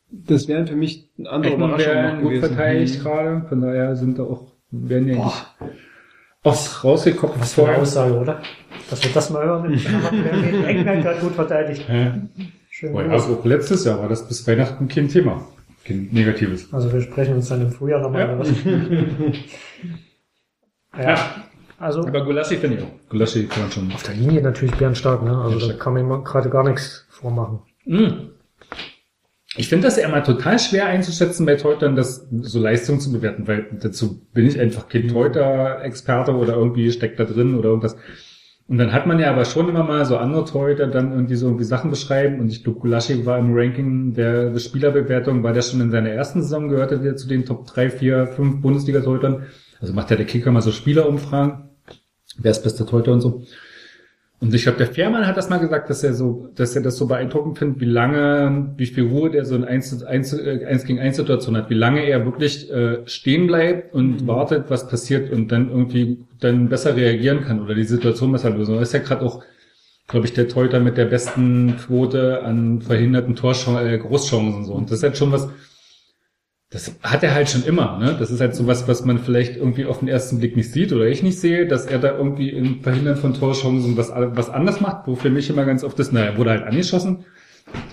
[0.10, 2.48] Das wären für mich andere Ecken Überraschungen gut gewesen.
[2.56, 5.46] verteidigt gerade, von daher sind da auch, werden ja nicht
[6.44, 7.36] oft rausgekommen.
[7.40, 8.42] Was für eine Aussage, oder?
[8.90, 9.74] Dass wir das mal hören.
[9.74, 11.84] England gerade gut verteidigt.
[11.90, 12.22] Ja.
[12.78, 12.94] Schön.
[13.10, 15.48] Also auch letztes Jahr war das bis Weihnachten kein Thema.
[15.86, 16.74] Kein negatives.
[16.74, 18.38] Also wir sprechen uns dann im Frühjahr nochmal.
[18.66, 19.34] Ja.
[20.98, 21.10] Ja.
[21.10, 21.44] ja.
[21.78, 23.10] Also Aber Gulaschi finde ich auch.
[23.10, 23.92] Gulaschi kann man schon.
[23.92, 25.38] auf der Linie natürlich bärenstark, ne?
[25.38, 27.60] Also da kann man gerade gar nichts vormachen.
[27.86, 28.30] Mm.
[29.58, 33.46] Ich finde das ja immer total schwer einzuschätzen bei Teutern, das so Leistung zu bewerten,
[33.48, 37.98] weil dazu bin ich einfach kein Teuter-Experte oder irgendwie steckt da drin oder irgendwas.
[38.68, 41.46] Und dann hat man ja aber schon immer mal so andere Teuter dann irgendwie so
[41.46, 45.62] irgendwie Sachen beschreiben und ich glaube, Gulaschi war im Ranking der, der Spielerbewertung, war der
[45.62, 49.46] schon in seiner ersten Saison, gehörte der zu den Top 3, 4, 5 Bundesliga-Teutern.
[49.80, 51.70] Also macht ja der Kicker mal so Spielerumfragen.
[52.38, 53.44] Wer ist bester Teuter und so.
[54.46, 56.98] Und ich glaube, der Fährmann hat das mal gesagt, dass er so, dass er das
[56.98, 60.86] so beeindruckend findet, wie lange, wie viel Ruhe der so in 1, 1, äh, 1
[60.86, 65.32] gegen 1 Situation hat, wie lange er wirklich äh, stehen bleibt und wartet, was passiert
[65.34, 68.76] und dann irgendwie dann besser reagieren kann oder die Situation besser lösen.
[68.76, 69.44] Das ist ja gerade auch,
[70.08, 74.74] glaube ich, der Torhüter mit der besten Quote an verhinderten Torchancen, äh, Großchancen und so.
[74.74, 75.50] Und das ist halt schon was,
[76.76, 78.18] das hat er halt schon immer, ne?
[78.20, 80.92] Das ist halt so was, was man vielleicht irgendwie auf den ersten Blick nicht sieht
[80.92, 84.82] oder ich nicht sehe, dass er da irgendwie im Verhindern von Torchancen was, was anders
[84.82, 87.24] macht, wo für mich immer ganz oft ist, na, er wurde halt angeschossen.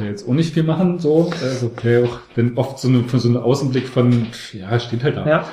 [0.00, 3.28] Der jetzt auch nicht viel machen, so, also der auch, wenn oft so eine, so
[3.28, 5.28] ein Außenblick von, ja, steht halt da.
[5.28, 5.48] Ja.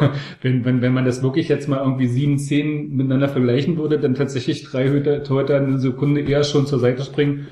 [0.42, 4.14] wenn, wenn, wenn man das wirklich jetzt mal irgendwie sieben, zehn miteinander vergleichen würde, dann
[4.14, 7.46] tatsächlich drei Hüter- Torhüter eine Sekunde eher schon zur Seite springen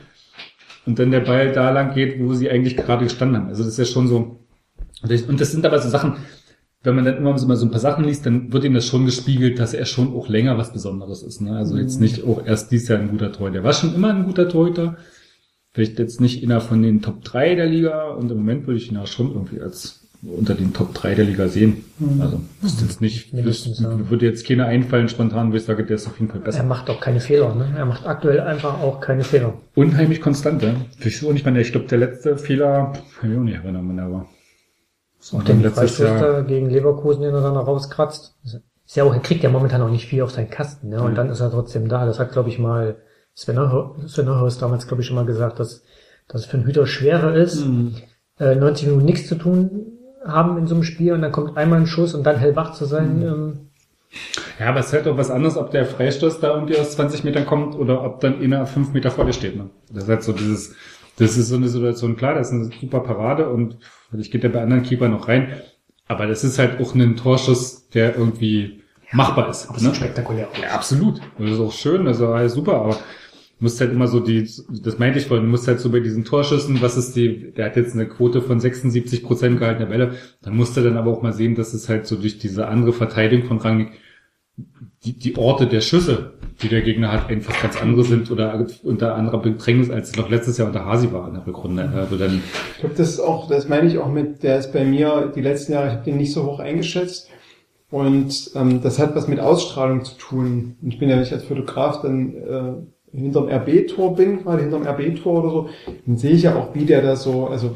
[0.85, 3.49] und dann der Ball da lang geht, wo sie eigentlich gerade gestanden haben.
[3.49, 4.44] Also das ist ja schon so,
[5.05, 6.15] und das- und das sind aber so Sachen,
[6.83, 8.87] wenn man dann immer so mal so ein paar Sachen liest, dann wird ihm das
[8.87, 11.41] schon gespiegelt, dass er schon auch länger was Besonderes ist.
[11.41, 11.57] Ne?
[11.57, 13.55] Also jetzt nicht auch erst dies Jahr ein guter Torhüter.
[13.55, 14.97] Der war schon immer ein guter Torhüter.
[15.73, 18.91] Vielleicht jetzt nicht einer von den Top 3 der Liga und im Moment würde ich
[18.91, 21.85] ihn auch schon irgendwie als unter den Top 3 der Liga sehen.
[22.21, 24.11] Also ist jetzt nicht, Mindestens, ja.
[24.11, 26.59] würde jetzt keiner einfallen spontan, wo ich sage, der ist auf jeden Fall besser.
[26.59, 27.75] Er macht auch keine Fehler, ne?
[27.77, 29.55] Er macht aktuell einfach auch keine Fehler.
[29.75, 30.75] Unheimlich konstant, ja.
[31.05, 33.99] Ich so nicht mal, ich glaube, der letzte Fehler, kann ich auch nicht erinnern, wann
[33.99, 34.29] er war.
[35.33, 38.35] Auch den letztes Freistoß Jahr- da gegen Leverkusen, den er dann noch rauskratzt.
[38.45, 41.01] Ist ja auch, er kriegt ja momentan auch nicht viel auf seinen Kasten, ne?
[41.01, 41.15] Und Mhm.
[41.17, 42.05] dann ist er trotzdem da.
[42.05, 42.97] Das hat, glaube ich, mal
[43.35, 45.83] Sven Neuhaus damals, glaube ich, schon mal gesagt, dass,
[46.29, 47.95] dass es für einen Hüter schwerer ist, Mhm.
[48.39, 49.87] äh, 90 Minuten nichts zu tun
[50.27, 52.85] haben in so einem Spiel und dann kommt einmal ein Schuss und dann hellwach zu
[52.85, 53.19] sein.
[53.21, 53.23] Mhm.
[53.27, 53.59] Ähm,
[54.61, 57.25] Ja, aber es ist halt auch was anderes, ob der Freistoß da irgendwie aus 20
[57.25, 59.57] Metern kommt oder ob dann einer fünf Meter vor dir steht.
[59.57, 59.71] Ne?
[59.93, 60.75] Das ist halt so dieses,
[61.19, 63.79] das ist so eine Situation, klar, das ist eine super Parade und
[64.15, 65.61] vielleicht geht der bei anderen Keeper noch rein,
[66.07, 68.83] aber das ist halt auch ein Torschuss, der irgendwie
[69.13, 69.69] machbar ist.
[69.69, 69.89] aber ne?
[69.89, 70.59] sieht spektakulär aus.
[70.61, 71.21] Ja, absolut.
[71.39, 72.99] Das ist auch schön, das ist alles super, aber du
[73.61, 74.49] musst halt immer so die,
[74.83, 77.67] das meinte ich vorhin, du musst halt so bei diesen Torschüssen, was ist die, der
[77.67, 81.23] hat jetzt eine Quote von 76 Prozent gehaltener Bälle, dann musst du dann aber auch
[81.23, 83.93] mal sehen, dass es halt so durch diese andere Verteidigung von Rangnick
[85.05, 86.33] die, die Orte der Schüsse,
[86.63, 90.59] die der Gegner hat, einfach ganz andere sind oder unter anderer Bedrängnis, als noch letztes
[90.59, 91.91] Jahr unter Hasi war in der Rückrunde.
[91.95, 92.43] Also dann,
[92.75, 95.43] Ich glaube, das ist auch, das meine ich auch mit, der ist bei mir die
[95.43, 97.29] letzten Jahre, ich habe den nicht so hoch eingeschätzt.
[97.91, 100.77] Und ähm, das hat was mit Ausstrahlung zu tun.
[100.83, 104.87] Und ich bin ja, wenn ich als Fotograf dann äh, hinterm RB-Tor bin, gerade hinterm
[104.87, 105.69] RB-Tor oder so,
[106.07, 107.73] dann sehe ich ja auch, wie der da so, also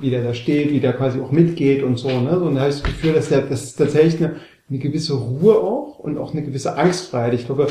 [0.00, 2.08] wie der da steht, wie der quasi auch mitgeht und so.
[2.08, 2.38] Ne?
[2.38, 4.36] Und da habe ich das Gefühl, dass der, das ist tatsächlich eine,
[4.72, 7.34] eine gewisse Ruhe auch und auch eine gewisse Angstfreiheit.
[7.34, 7.66] Ich glaube,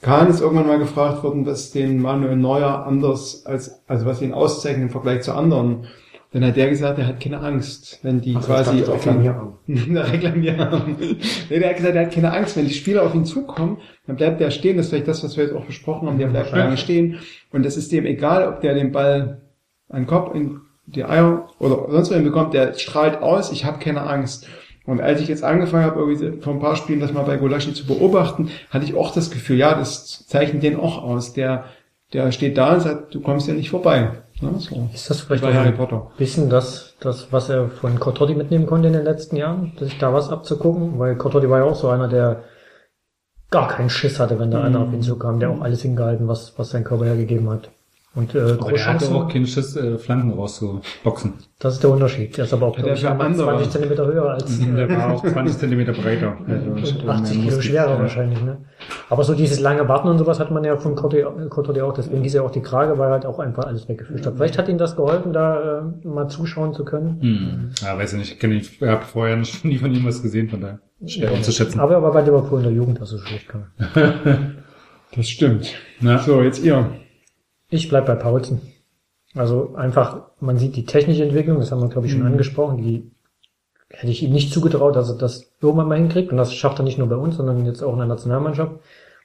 [0.00, 4.32] Kahn ist irgendwann mal gefragt worden, was den Manuel Neuer anders als, also was ihn
[4.32, 5.86] auszeichnet im Vergleich zu anderen.
[6.32, 9.06] Dann hat der gesagt, er hat keine Angst, wenn die Ach so, quasi dachte, auf
[9.06, 10.96] ihn Reklamierarm.
[11.50, 14.16] nee, der hat gesagt, er hat keine Angst, wenn die Spieler auf ihn zukommen, dann
[14.16, 16.50] bleibt der stehen, das ist vielleicht das, was wir jetzt auch besprochen haben, der bleibt
[16.50, 17.18] lange stehen.
[17.52, 19.42] Und es ist dem egal, ob der den Ball
[19.88, 23.78] an den Kopf, in die Eier oder sonst wohin bekommt, der strahlt aus, ich habe
[23.78, 24.48] keine Angst.
[24.86, 27.72] Und als ich jetzt angefangen habe, irgendwie vor ein paar Spielen das mal bei Golaschi
[27.72, 31.32] zu beobachten, hatte ich auch das Gefühl, ja, das zeichnet den auch aus.
[31.34, 31.64] Der,
[32.12, 34.10] der steht da und sagt, du kommst ja nicht vorbei.
[34.40, 34.88] Ja, so.
[34.92, 36.10] Ist das vielleicht Bei Harry ein Potter.
[36.18, 40.12] bisschen das, das, was er von Cototti mitnehmen konnte in den letzten Jahren, sich da
[40.12, 40.98] was abzugucken?
[40.98, 42.42] Weil Cototti war ja auch so einer, der
[43.50, 46.58] gar keinen Schiss hatte, wenn da einer auf ihn zukam, der auch alles hingehalten, was,
[46.58, 47.70] was sein Körper hergegeben hat.
[48.14, 51.32] Und äh, Aber der hatte auch keinen Schiss, äh, Flanken rauszuboxen.
[51.58, 52.36] das ist der Unterschied.
[52.36, 54.88] Der ist aber auch, Ja, der ich, für andere- 20 Zentimeter höher als äh, Der
[54.90, 56.36] war auch 20 Zentimeter breiter.
[56.46, 58.42] und 80 Kilo schwerer wahrscheinlich.
[58.42, 58.58] Ne?
[59.08, 62.34] Aber so dieses lange Warten und sowas hat man ja von Cototti auch, deswegen hieß
[62.34, 64.34] ja auch die Krage, weil er halt auch einfach alles weggefischt hat.
[64.36, 67.18] Vielleicht hat ihm das geholfen, da äh, mal zuschauen zu können.
[67.22, 67.70] Hm.
[67.82, 68.32] Ja, weiß ich nicht.
[68.32, 71.80] Ich kenne ihn, ich habe vorher nie von ihm was gesehen, von daher schwer einzuschätzen.
[71.80, 73.68] Aber er war bei Liverpool in der Jugend, also so schlecht kann.
[75.14, 75.74] Das stimmt.
[76.00, 76.86] Na, So, jetzt ihr.
[77.72, 78.60] Ich bleib bei Paulsen.
[79.34, 83.10] Also einfach, man sieht die technische Entwicklung, das haben wir, glaube ich, schon angesprochen, die
[83.88, 86.30] hätte ich ihm nicht zugetraut, dass er das irgendwann mal hinkriegt.
[86.30, 88.72] Und das schafft er nicht nur bei uns, sondern jetzt auch in der Nationalmannschaft.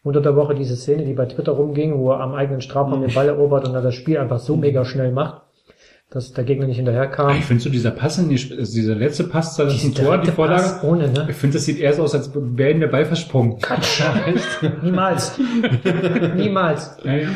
[0.02, 3.14] Unter der Woche diese Szene, die bei Twitter rumging, wo er am eigenen Strafraum den
[3.14, 5.42] Ball erobert und er das Spiel einfach so mega schnell macht,
[6.10, 7.36] dass der Gegner nicht hinterherkam.
[7.38, 10.18] ich finde so dieser Pass in die, also dieser letzte Pass, das ist ein Tor,
[10.18, 10.64] die Vorlage.
[10.64, 11.28] Pass Ohne, ne?
[11.30, 13.58] Ich finde, das sieht eher so aus, als wäre ihm der Ball versprungen.
[14.84, 15.38] Niemals.
[16.38, 16.98] Niemals.
[17.04, 17.28] Ja, ja.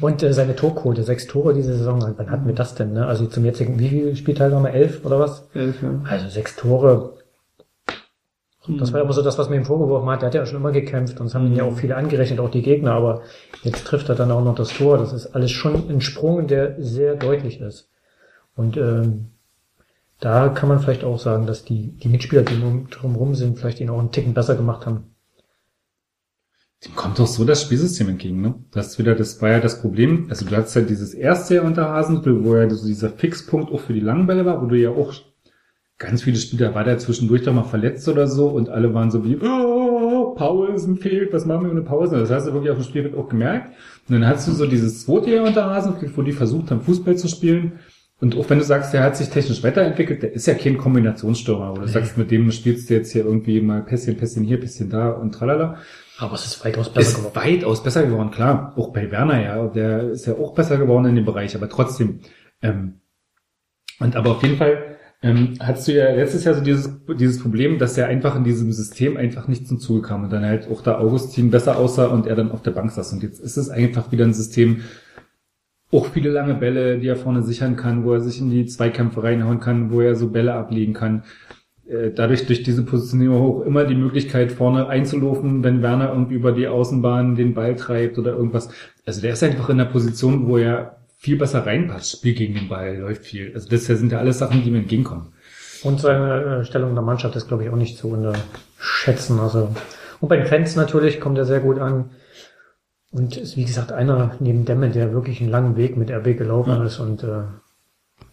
[0.00, 2.92] Und äh, seine Torquote, sechs Tore diese Saison, wann hatten wir das denn?
[2.92, 3.06] Ne?
[3.06, 4.72] Also zum jetzigen, wie viele Spieltage haben wir?
[4.72, 5.48] Elf oder was?
[5.54, 6.00] Elf, ja.
[6.08, 7.14] Also sechs Tore.
[8.78, 10.22] Das war immer so das, was mir ihm vorgeworfen hat.
[10.22, 12.50] Der hat ja schon immer gekämpft und es haben ihn ja auch viele angerechnet, auch
[12.50, 12.92] die Gegner.
[12.92, 13.22] Aber
[13.64, 14.98] jetzt trifft er dann auch noch das Tor.
[14.98, 17.88] Das ist alles schon ein Sprung, der sehr deutlich ist.
[18.54, 19.26] Und ähm,
[20.20, 23.80] da kann man vielleicht auch sagen, dass die, die Mitspieler, die um- drumherum sind, vielleicht
[23.80, 25.14] ihn auch einen Ticken besser gemacht haben.
[26.84, 28.54] Dem kommt doch so das Spielsystem entgegen, ne?
[28.72, 30.26] Das ist wieder, das war ja das Problem.
[30.30, 33.80] Also du hattest halt dieses erste Jahr unter Hasenhüttl, wo ja so dieser Fixpunkt auch
[33.80, 35.14] für die langen Bälle war, wo du ja auch
[35.98, 39.24] ganz viele Spieler war da zwischendurch doch mal verletzt oder so und alle waren so
[39.24, 42.18] wie, oh, Pausen fehlt, was machen wir ohne Pausen?
[42.18, 43.76] Das hast du wirklich auf dem Spielfeld auch gemerkt.
[44.08, 47.16] Und dann hast du so dieses zweite Jahr unter Hasenhüttl, wo die versucht haben, Fußball
[47.16, 47.78] zu spielen.
[48.22, 51.72] Und auch wenn du sagst, der hat sich technisch weiterentwickelt, der ist ja kein Kombinationsstürmer,
[51.72, 54.88] wo du sagst, mit dem spielst du jetzt hier irgendwie mal Pässchen, Pässchen hier, Pässchen
[54.90, 55.78] da und tralala.
[56.18, 57.34] Aber es ist weitaus besser Ist geworden.
[57.34, 58.74] weitaus besser geworden, klar.
[58.76, 59.66] Auch bei Werner, ja.
[59.66, 62.20] Der ist ja auch besser geworden in dem Bereich, aber trotzdem.
[62.62, 63.00] Ähm,
[63.98, 67.80] und aber auf jeden Fall ähm, hattest du ja letztes Jahr so dieses, dieses Problem,
[67.80, 70.82] dass er einfach in diesem System einfach nicht zum Zuge kam und dann halt auch
[70.82, 73.14] der Augustin besser aussah und er dann auf der Bank saß.
[73.14, 74.82] Und jetzt ist es einfach wieder ein System,
[75.92, 79.22] auch viele lange Bälle, die er vorne sichern kann, wo er sich in die Zweikämpfe
[79.22, 81.24] reinhauen kann, wo er so Bälle ablegen kann.
[81.86, 86.52] Äh, Dadurch durch diese Positionierung auch immer die Möglichkeit vorne einzulaufen, wenn Werner irgendwie über
[86.52, 88.70] die Außenbahn den Ball treibt oder irgendwas.
[89.04, 92.18] Also der ist einfach in der Position, wo er viel besser reinpasst.
[92.18, 93.52] Spiel gegen den Ball, läuft viel.
[93.54, 95.34] Also das sind ja alles Sachen, die mir entgegenkommen.
[95.82, 99.40] Und seine äh, Stellung in der Mannschaft ist, glaube ich, auch nicht zu unterschätzen.
[99.40, 99.74] Also,
[100.20, 102.10] und bei den Fans natürlich kommt er sehr gut an.
[103.12, 106.82] Und ist, wie gesagt, einer neben Demme, der wirklich einen langen Weg mit RB gelaufen
[106.82, 107.42] ist und äh,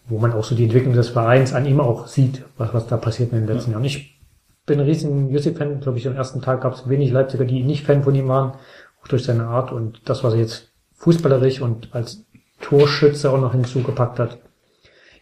[0.08, 2.96] wo man auch so die Entwicklung des Vereins an ihm auch sieht, was, was da
[2.96, 3.84] passiert in den letzten Jahren.
[3.84, 4.18] Ich
[4.64, 7.84] bin ein riesen Jussi-Fan, glaube ich, am ersten Tag gab es wenig Leipziger, die nicht
[7.84, 8.54] Fan von ihm waren,
[9.02, 12.24] auch durch seine Art und das, was er jetzt fußballerisch und als
[12.60, 14.38] Torschütze auch noch hinzugepackt hat,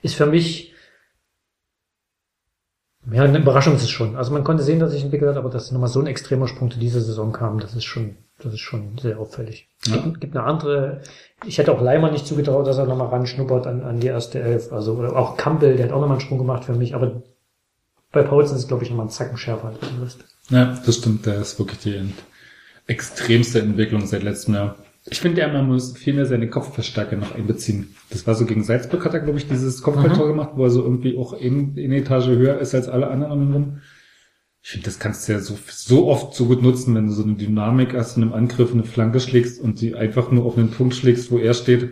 [0.02, 0.74] ist für mich
[3.10, 4.16] ja, eine Überraschung ist es schon.
[4.16, 6.70] Also man konnte sehen, dass sich entwickelt hat, aber dass nochmal so ein extremer Sprung
[6.70, 9.68] zu dieser Saison kam, das ist schon, das ist schon sehr auffällig.
[9.86, 9.96] Ja.
[9.96, 11.02] gibt, gibt eine andere,
[11.44, 14.72] ich hätte auch Leimer nicht zugetraut, dass er nochmal ranschnuppert an, an die erste Elf.
[14.72, 17.22] Also, oder auch Campbell, der hat auch nochmal einen Sprung gemacht für mich, aber
[18.12, 20.18] bei Paulsen ist es, glaube ich, nochmal ein Zacken schärfer als.
[20.50, 21.26] Ja, das stimmt.
[21.26, 22.12] Da ist wirklich die
[22.86, 24.76] extremste Entwicklung seit letztem Jahr.
[25.10, 27.94] Ich finde, man muss viel mehr seine Kopfverstärke noch einbeziehen.
[28.10, 30.82] Das war so gegen Salzburg hat er, glaube ich, dieses Kopfballtor gemacht, wo er so
[30.82, 33.80] irgendwie auch eben eine Etage höher ist als alle anderen um ihn rum.
[34.68, 37.22] Ich finde, das kannst du ja so, so oft so gut nutzen, wenn du so
[37.22, 40.70] eine Dynamik hast in einem Angriff, eine Flanke schlägst und die einfach nur auf einen
[40.70, 41.88] Punkt schlägst, wo er steht.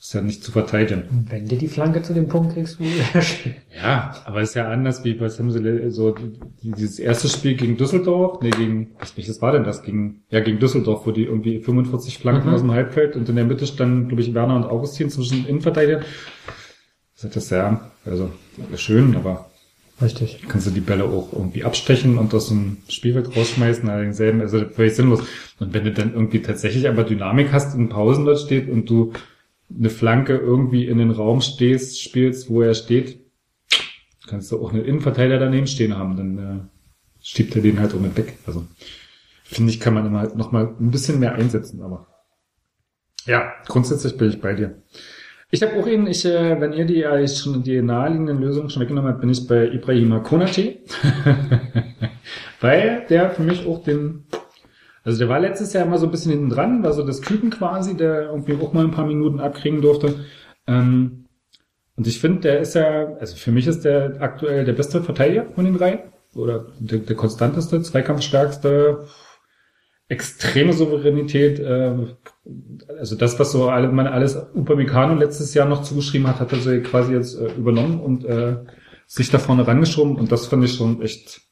[0.00, 1.02] Ist ja nicht zu verteidigen.
[1.28, 3.56] Wenn du die Flanke zu dem Punkt kriegst, wo er steht.
[3.76, 6.32] Ja, aber ist ja anders, wie was haben sie le- so die-
[6.62, 9.82] dieses erste Spiel gegen Düsseldorf, nee, gegen was welches war denn das?
[9.82, 12.54] Gegen ja gegen Düsseldorf, wo die irgendwie 45 Flanken Mhm.
[12.54, 15.46] aus dem Halbfeld und in der Mitte standen, glaube ich, Werner und Augustin zwischen den
[15.46, 16.04] Innenverteidigern.
[17.16, 18.30] Das ist das ja, also
[18.76, 19.47] schön, aber
[20.00, 20.44] Richtig.
[20.48, 24.64] kannst du die Bälle auch irgendwie abstechen und aus dem Spielfeld rausschmeißen, also denselben, also
[24.68, 25.22] völlig sinnlos.
[25.58, 29.12] Und wenn du dann irgendwie tatsächlich aber Dynamik hast, in Pausen dort steht und du
[29.76, 33.18] eine Flanke irgendwie in den Raum stehst, spielst, wo er steht,
[34.28, 36.60] kannst du auch einen Innenverteidiger daneben stehen haben, dann äh,
[37.20, 38.38] schiebt er den halt auch mit weg.
[38.46, 38.66] Also
[39.42, 42.06] finde ich, kann man immer halt noch mal ein bisschen mehr einsetzen, aber
[43.26, 44.82] ja, grundsätzlich bin ich bei dir.
[45.50, 47.26] Ich habe auch ihn, ich, äh, wenn ihr die äh,
[47.62, 50.76] die naheliegenden Lösungen schon weggenommen habt, bin ich bei Ibrahima Konate.
[52.60, 54.26] Weil der für mich auch den,
[55.04, 57.48] also der war letztes Jahr immer so ein bisschen hinten dran, war so das Küken
[57.48, 60.26] quasi, der irgendwie auch mal ein paar Minuten abkriegen durfte.
[60.66, 61.24] Ähm,
[61.96, 65.46] und ich finde, der ist ja, also für mich ist der aktuell der beste Verteidiger
[65.54, 66.04] von den drei.
[66.34, 69.06] Oder der, der konstanteste, zweikampfstärkste,
[70.08, 71.94] extreme Souveränität, äh,
[72.98, 76.58] also das, was so alle, man alles Upamecano letztes Jahr noch zugeschrieben hat, hat er
[76.58, 78.56] so quasi jetzt äh, übernommen und äh,
[79.06, 81.42] sich da vorne rangeschoben und das fand ich schon echt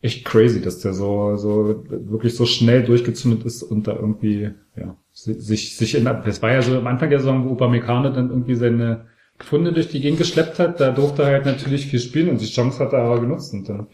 [0.00, 4.96] echt crazy, dass der so so wirklich so schnell durchgezündet ist und da irgendwie ja
[5.12, 8.56] sich sich in das war ja so am Anfang der Saison, wo Upamecano dann irgendwie
[8.56, 9.06] seine
[9.38, 12.46] Funde durch die Gegend geschleppt hat, da durfte er halt natürlich viel spielen und die
[12.46, 13.86] Chance hat er aber genutzt und dann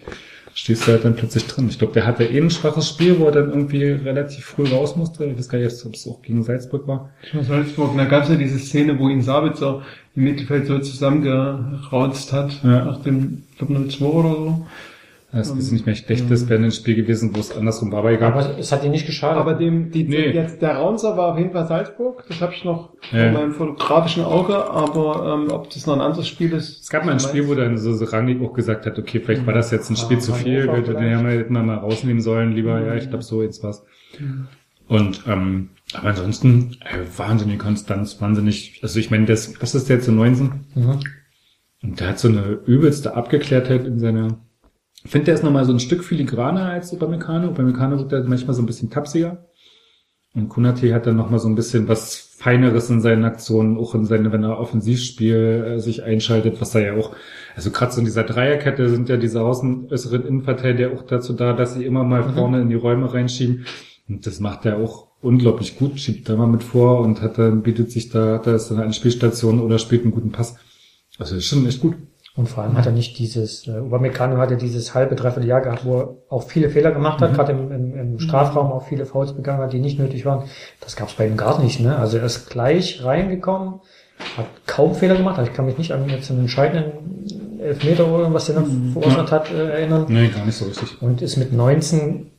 [0.61, 1.69] stehst du halt dann plötzlich drin.
[1.69, 4.97] Ich glaube, der hatte eh ein schwaches Spiel, wo er dann irgendwie relativ früh raus
[4.97, 5.25] musste.
[5.27, 7.11] Ich weiß gar nicht, ob es auch gegen Salzburg war.
[7.43, 9.83] Salzburg, da gab es ja diese Szene, wo ihn Sabitzer
[10.17, 12.85] im Mittelfeld so zusammengerauzt hat, Ja.
[12.87, 14.67] nach dem, ich glaube, 0-2 oder so.
[15.31, 18.13] Das ist nicht mehr schlecht, das wäre ein Spiel gewesen, wo es andersrum war, aber
[18.13, 18.33] egal.
[18.33, 19.39] Aber es hat ihn nicht geschadet.
[19.39, 20.31] Aber dem, die, Nee.
[20.31, 23.31] jetzt, der Raunzer war auf jeden Fall Salzburg, das habe ich noch Ja.
[23.31, 26.81] vor meinem fotografischen Auge, aber ähm, ob das noch ein anderes Spiel ist.
[26.83, 29.47] Es gab mal ein Spiel, wo dann so, so Rangnick auch gesagt hat, okay, vielleicht
[29.47, 30.75] war das jetzt ein Spiel Ja, zu viel, wir
[31.31, 33.85] hätten wir mal rausnehmen sollen, lieber, ja, ich glaube so, jetzt was.
[34.89, 39.97] Und ähm, aber ansonsten äh, wahnsinnig Konstanz, wahnsinnig, also ich meine, das, was ist der
[39.97, 40.51] jetzt, so 19?
[40.75, 41.01] Mhm.
[41.83, 44.39] Und der hat so eine übelste Abgeklärtheit in seiner,
[45.07, 47.49] finde, der ist nochmal so ein Stück filigraner als Upamecano.
[47.49, 49.47] Upamecano wird da manchmal so ein bisschen tapsiger.
[50.35, 54.05] Und Kunate hat dann nochmal so ein bisschen was Feineres in seinen Aktionen, auch in
[54.05, 57.17] seine, wenn er Offensivspiel äh, sich einschaltet, was er ja auch,
[57.57, 61.53] also gerade so in dieser Dreierkette sind ja diese außen, äußeren Innenverteidiger auch dazu da,
[61.55, 63.67] dass sie immer mal vorne in die Räume reinschieben.
[64.09, 67.63] Und das macht er auch unglaublich gut, schiebt da mal mit vor und hat dann,
[67.63, 70.57] bietet sich da, hat er ist dann eine Spielstation oder spielt einen guten Pass.
[71.19, 71.97] Also ist schon echt gut.
[72.39, 75.61] Und vor allem hat er nicht dieses, äh, Upamecano hat ja dieses halbe, dreiviertel Jahr
[75.61, 77.25] gehabt, wo er auch viele Fehler gemacht Mhm.
[77.25, 80.45] hat, gerade im, im, im Strafraum auch viele Fouls begangen hat, die nicht nötig waren.
[80.81, 81.81] Das gab es bei ihm gar nicht.
[81.81, 81.97] Ne?
[81.97, 83.81] Also er ist gleich reingekommen,
[84.37, 85.37] hat kaum Fehler gemacht.
[85.39, 88.93] Also ich kann mich nicht an jetzt einen entscheidenden Elfmeter oder irgendwas, den er Mhm.
[88.93, 90.07] verursacht hat, äh, erinnern.
[90.09, 91.03] Nee, gar nicht so richtig.
[91.03, 92.31] Und ist mit 19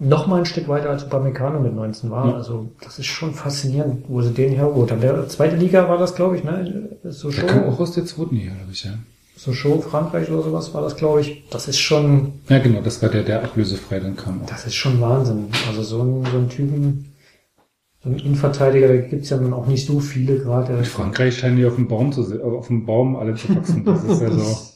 [0.00, 2.26] noch mal ein Stück weiter als Upamecano mit 19 war.
[2.30, 2.34] Ja.
[2.34, 5.00] Also das ist schon faszinierend, wo sie den hergeholt haben.
[5.00, 6.88] Der zweite Liga war das, glaube ich, ne?
[7.04, 7.48] So Der schon.
[7.48, 8.90] kam auch aus der zweiten Liga, glaube ich, ja.
[9.36, 11.44] So Show Frankreich oder sowas war das, glaube ich.
[11.50, 14.42] Das ist schon, Ja, genau, das war der, der ablösefrei dann kam.
[14.42, 14.46] Auch.
[14.46, 15.48] das ist schon Wahnsinn.
[15.68, 17.12] Also so ein, so ein Typen,
[18.02, 20.74] so ein Innenverteidiger, da gibt's ja nun auch nicht so viele gerade.
[20.74, 23.84] In Frankreich scheinen die auf dem Baum zu äh, auf dem Baum alle zu wachsen.
[23.84, 24.74] Das ist ja so.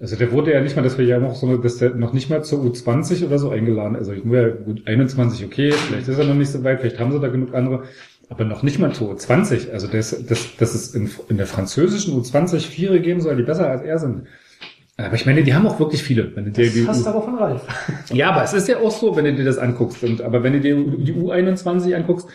[0.00, 2.28] Also der wurde ja nicht mal, dass wir ja noch so, dass der noch nicht
[2.28, 3.94] mal zur U20 oder so eingeladen.
[3.94, 7.12] Also ich nur gut 21, okay, vielleicht ist er noch nicht so weit, vielleicht haben
[7.12, 7.84] sie da genug andere,
[8.30, 9.70] aber noch nicht mal zur U20.
[9.72, 13.68] Also das, das, das ist in, in der französischen U20 Viere geben soll, die besser
[13.68, 14.22] als er sind.
[14.96, 16.34] Aber ich meine, die haben auch wirklich viele.
[16.36, 17.62] Wenn du dir Das die hast U- aber von Ralf.
[18.12, 20.04] Ja, aber es ist ja auch so, wenn du dir das anguckst.
[20.04, 22.28] Und, aber wenn du dir die U21 anguckst,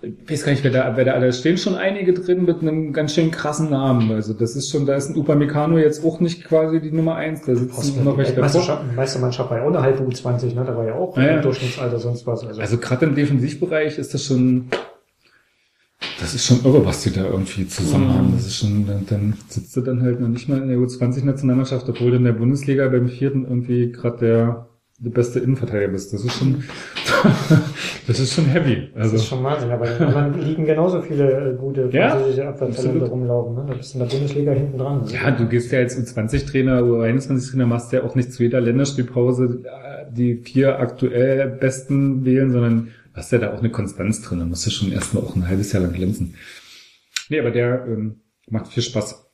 [0.00, 2.92] ich weiß gar nicht, wer da, wer da alle stehen schon einige drin mit einem
[2.92, 4.12] ganz schön krassen Namen.
[4.12, 7.42] Also das ist schon, da ist ein Upamecano jetzt auch nicht quasi die Nummer eins.
[7.44, 8.38] Da sitzen noch welche.
[8.40, 10.62] Meisterschaft, Meistermannschaft war ja auch eine halbe U20, ne?
[10.64, 11.36] Da war ja auch Ja, ja.
[11.38, 12.46] im Durchschnittsalter sonst was.
[12.46, 14.68] Also, Also gerade im Defensivbereich ist das schon,
[16.20, 18.32] das ist schon irre, was die da irgendwie zusammen haben.
[18.34, 21.88] Das ist schon, dann, dann sitzt du dann halt noch nicht mal in der U20-Nationalmannschaft,
[21.88, 24.66] obwohl du in der Bundesliga beim vierten irgendwie gerade der,
[24.98, 26.12] der beste Innenverteidiger bist.
[26.12, 26.64] Das ist schon,
[28.08, 28.88] das ist schon heavy.
[28.94, 29.70] das Also ist schon Wahnsinn.
[29.70, 33.54] Aber in anderen liegen genauso viele äh, gute Ja, französische Abwehrtalente rumlaufen.
[33.54, 33.64] Ne?
[33.68, 35.00] Da bist du in der Bundesliga hinten dran.
[35.02, 39.62] Also, Ja, du gehst ja als U20-Trainer, U21-Trainer, machst ja auch nicht zu jeder Länderspielpause
[39.64, 42.88] äh, die vier aktuell besten wählen, sondern
[43.18, 44.38] hast ja da auch eine Konstanz drin.
[44.40, 46.34] Da musst du schon erstmal auch ein halbes Jahr lang glänzen.
[47.28, 49.24] Nee, aber der ähm, macht viel Spaß.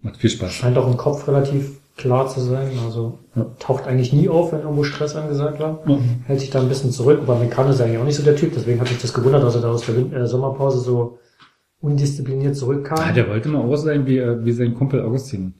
[0.00, 0.52] Macht viel Spaß.
[0.52, 2.70] Scheint auch im Kopf relativ klar zu sein.
[2.84, 3.46] Also Ja.
[3.58, 5.82] taucht eigentlich nie auf, wenn irgendwo Stress angesagt war.
[5.86, 5.98] Ja.
[6.26, 7.20] Hält sich da ein bisschen zurück.
[7.22, 8.52] Aber Meccano ist eigentlich auch nicht so der Typ.
[8.54, 11.18] Deswegen hat mich das gewundert, dass er da aus der Win- äh, Sommerpause so
[11.80, 12.98] undiszipliniert zurückkam.
[13.00, 15.54] Ah, der wollte mal auch sein wie, äh, wie sein Kumpel Augustin.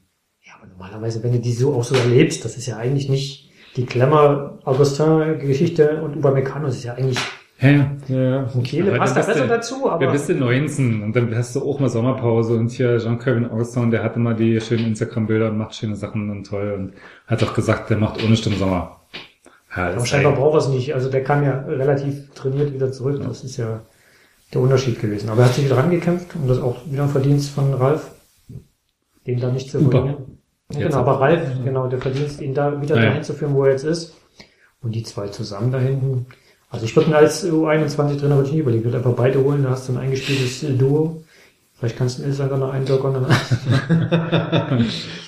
[0.44, 3.50] Ja, aber normalerweise, wenn du die so auch so erlebst, das ist ja eigentlich nicht
[3.76, 7.18] die Glamour-Augustin-Geschichte und Upamecano, ist ja eigentlich,
[7.60, 7.90] Ja, ja.
[8.08, 11.62] ja, Kehle Aber passt da besser dazu, aber bist du 19 und dann hast du
[11.62, 15.74] auch mal Sommerpause und hier Jean-Calvin Augustin, der hat immer die schönen Instagram-Bilder und macht
[15.74, 16.92] schöne Sachen und toll und
[17.26, 19.00] hat auch gesagt, der macht ohne Stimme Sommer.
[19.76, 20.94] Ja, aber scheinbar braucht er es nicht.
[20.94, 23.80] Also der kam ja relativ trainiert wieder zurück, das ist ja
[24.52, 25.30] der Unterschied gewesen.
[25.30, 28.10] Aber er hat sich wieder rangekämpft und das ist auch wieder ein Verdienst von Ralf,
[29.26, 30.31] den da nicht zu verlieren.
[30.72, 31.20] Jetzt genau, aber.
[31.20, 33.08] Ralf, genau, der Verdienst, ihn da wieder Ja, ja.
[33.10, 34.14] dahin zu führen, wo er jetzt ist.
[34.82, 36.26] Und die zwei zusammen da hinten.
[36.70, 38.80] Also ich würde ihn als U21-Trainer würde ich nie überlegen.
[38.80, 41.22] Ich würde einfach beide holen, da hast du ein eingespieltes äh, Duo.
[41.74, 43.26] Vielleicht kannst du Ilsanker noch eindockern.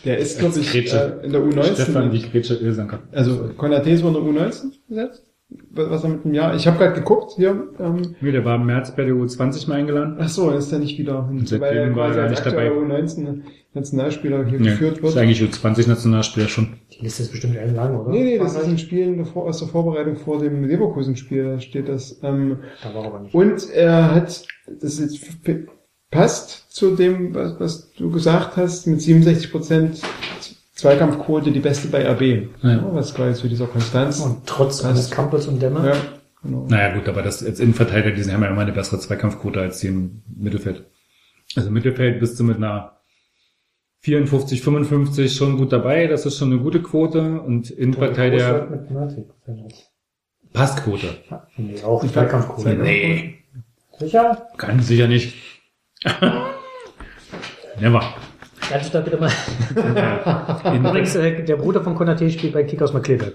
[0.05, 1.21] Der ist, glaube ich, Grätsche.
[1.23, 1.75] äh, in der U19.
[1.75, 3.01] Stefan, die Grätsche Ilsanker.
[3.13, 5.25] Also Konate ist wohl in der U19 gesetzt?
[5.71, 6.55] Was er mit dem Jahr?
[6.55, 7.69] Ich habe gerade geguckt hier.
[7.79, 10.17] Ähm, Nee, der war im März bei der U20 mal eingeladen.
[10.19, 12.71] ach so, ist er nicht wieder Seitdem weil war er nicht dabei.
[12.71, 13.43] U19
[13.75, 15.13] Nationalspieler hier Nee, geführt wird.
[15.15, 16.75] ist eigentlich U20-Nationalspieler schon.
[16.93, 18.11] Die Liste ist bestimmt eher lang, oder?
[18.11, 22.21] Nee, nee, das ist ein Spiel aus der Vorbereitung vor dem Leverkusen-Spiel, da steht das.
[22.23, 23.35] Ähm, Da war aber nicht.
[23.35, 24.47] und er hat,
[24.81, 25.19] das jetzt
[26.11, 30.01] passt zu dem, was, was du gesagt hast, mit 67 Prozent
[30.75, 32.49] Zweikampfquote die beste bei RB.
[32.63, 32.85] Ja.
[32.93, 34.21] was quasi zu dieser Konstanz.
[34.21, 35.87] Und trotz eines Campbells und Dämmer.
[35.87, 35.97] ja,
[36.43, 36.67] genau.
[36.69, 39.89] Naja gut, aber das als Innenverteidiger, die haben ja immer eine bessere Zweikampfquote als die
[39.89, 40.85] im Mittelfeld.
[41.57, 42.94] Also im Mittelfeld bist du mit einer
[44.05, 49.25] 54, 55 schon gut dabei, das ist schon eine gute Quote und Innenverteidiger mit 90
[50.53, 51.17] Passquote.
[51.57, 52.75] Nee, auch Zweikampfquote.
[52.75, 53.39] Nee,
[53.99, 54.47] Sicher?
[54.59, 55.35] ganz sicher nicht.
[57.81, 58.03] Never.
[58.61, 59.33] Du da bitte mal.
[60.77, 63.35] Übrigens, äh, der Bruder von Konate spielt bei Kickers Markleberg.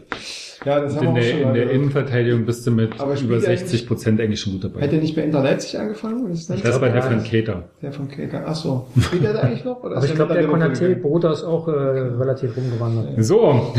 [0.66, 1.72] Ja, das haben In wir auch der, schon in der gehört.
[1.76, 2.90] Innenverteidigung bist du mit
[3.22, 4.82] über er 60 Prozent eigentlich schon gut dabei.
[4.82, 6.30] Er nicht bei Inter Leipzig angefangen?
[6.32, 7.64] Ist das, Das war der von Keter.
[7.82, 8.44] der von Keker.
[8.46, 8.88] Ach so.
[9.00, 9.82] Spielt er da eigentlich noch?
[9.84, 11.02] Oder Aber ich glaube, der gegangen?
[11.02, 13.24] Bruder ist auch äh, relativ rumgewandert.
[13.24, 13.74] So,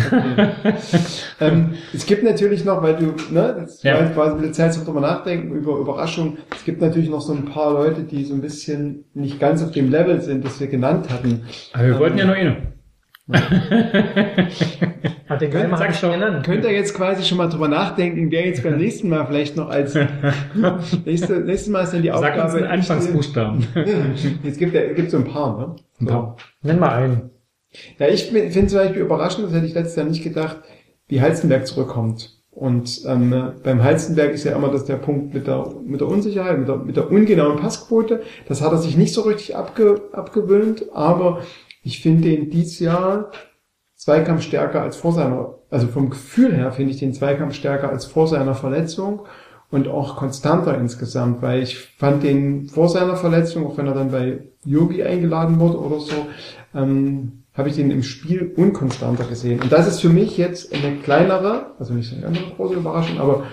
[1.40, 4.00] Ähm, es gibt natürlich noch, weil du, ne, das Ja.
[4.00, 6.38] jetzt quasi eine Zeit zum drüber nachdenken, über Überraschung.
[6.54, 9.70] Es gibt natürlich noch so ein paar Leute, die so ein bisschen nicht ganz auf
[9.72, 11.42] dem Level sind, das wir genannt hatten.
[11.72, 12.56] aber wir wollten ja nur eine.
[15.28, 16.42] Hat den Geimer Sag schon.
[16.42, 19.68] Könnt ihr jetzt quasi schon mal drüber nachdenken, wer jetzt beim nächsten Mal vielleicht noch
[19.70, 19.94] als
[21.04, 22.56] nächste, nächstes Mal ist dann die Sag uns Aufgabe.
[22.58, 23.66] einen Anfangsbuchstaben.
[24.42, 25.76] Jetzt gibt es gibt so ein paar, ne?
[26.00, 26.36] Ein paar.
[26.62, 27.30] Nenn mal einen.
[27.98, 30.56] Ja, ich finde zum Beispiel überraschend, das hätte ich letztes Jahr nicht gedacht,
[31.08, 32.40] wie Halstenberg zurückkommt.
[32.50, 36.58] Und ähm, beim Halstenberg ist ja immer das der Punkt mit der, mit der Unsicherheit,
[36.58, 38.22] mit der, mit der ungenauen Passquote.
[38.48, 41.42] Das hat er sich nicht so richtig abge, abgewöhnt, aber
[41.82, 43.30] ich finde ihn dieses Jahr
[43.96, 48.06] Zweikampf stärker als vor seiner, also vom Gefühl her finde ich den Zweikampf stärker als
[48.06, 49.26] vor seiner Verletzung
[49.70, 54.10] und auch konstanter insgesamt, weil ich fand den vor seiner Verletzung, auch wenn er dann
[54.10, 56.26] bei Yogi eingeladen wurde oder so,
[56.74, 59.60] ähm, habe ich den im Spiel unkonstanter gesehen.
[59.60, 63.20] Und das ist für mich jetzt eine kleinere, also nicht so eine andere große Überraschung,
[63.20, 63.44] aber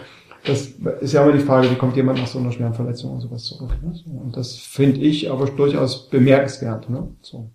[0.45, 0.67] das
[1.01, 3.43] ist ja immer die Frage, wie kommt jemand nach so einer schweren Verletzung und sowas
[3.43, 3.71] zurück.
[3.81, 3.93] Ne?
[4.23, 6.89] Und das finde ich aber durchaus bemerkenswert.
[6.89, 7.09] Ne?
[7.21, 7.51] So.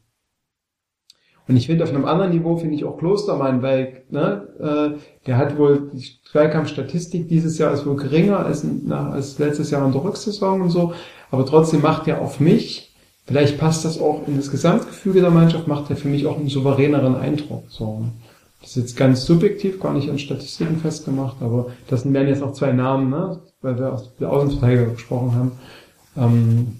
[1.49, 5.37] Und ich finde auf einem anderen Niveau finde ich auch Klostermann, weil ne, äh, der
[5.37, 9.93] hat wohl die Zweikampfstatistik dieses Jahr ist wohl geringer als, na, als letztes Jahr in
[9.93, 10.93] der Rücksaison und so,
[11.31, 12.95] aber trotzdem macht er auf mich,
[13.27, 16.49] vielleicht passt das auch in das Gesamtgefüge der Mannschaft, macht er für mich auch einen
[16.49, 17.65] souveräneren Eindruck.
[17.69, 18.05] So.
[18.61, 22.53] Das ist jetzt ganz subjektiv, gar nicht an Statistiken festgemacht, aber das wären jetzt noch
[22.53, 25.53] zwei Namen, ne, weil wir aus der Außenverteidiger gesprochen haben,
[26.17, 26.77] ähm,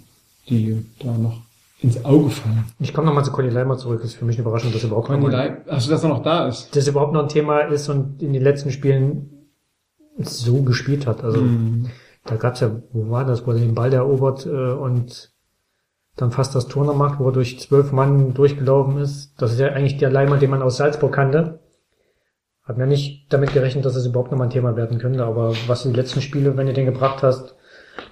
[0.49, 1.41] die da noch
[1.83, 2.65] ins Auge fallen.
[2.79, 4.01] Ich komme nochmal zu Conny Leimer zurück.
[4.03, 6.23] Das ist für mich eine Überraschung, dass er überhaupt noch mal, also dass er noch
[6.23, 6.75] da ist.
[6.77, 9.49] dass er überhaupt noch ein Thema ist und in den letzten Spielen
[10.19, 11.25] so gespielt hat.
[11.25, 11.87] Also Mhm.
[12.25, 15.33] da gab's ja, wo war das, wo er den Ball erobert äh, und
[16.17, 19.33] dann fast das Tor noch macht, wo er durch zwölf Mann durchgelaufen ist.
[19.39, 21.61] Das ist ja eigentlich der Leimer, den man aus Salzburg kannte.
[22.65, 25.53] Hat mir nicht damit gerechnet, dass es überhaupt noch mal ein Thema werden könnte, aber
[25.67, 27.57] was die letzten Spiele, wenn du den gebracht hast,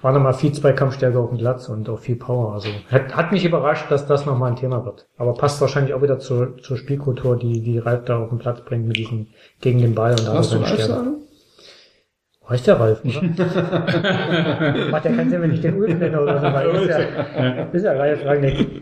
[0.01, 2.53] war nochmal viel Zweikampfstärke auf dem Platz und auch viel Power.
[2.53, 5.07] Also hat, hat mich überrascht, dass das nochmal ein Thema wird.
[5.17, 8.61] Aber passt wahrscheinlich auch wieder zur, zur Spielkultur, die, die Ralf da auf den Platz
[8.61, 9.27] bringt mit diesem
[9.59, 10.93] gegen den Ball und da Hast du seine Ralf Stärke.
[10.93, 11.15] sagen?
[12.51, 13.21] Heißt der Ralf, oder?
[14.91, 17.83] Macht ja keinen Sinn, wenn ich den Ulf nenne oder so, weil ist ja, ist
[17.85, 18.81] ja Ralf Rangnick.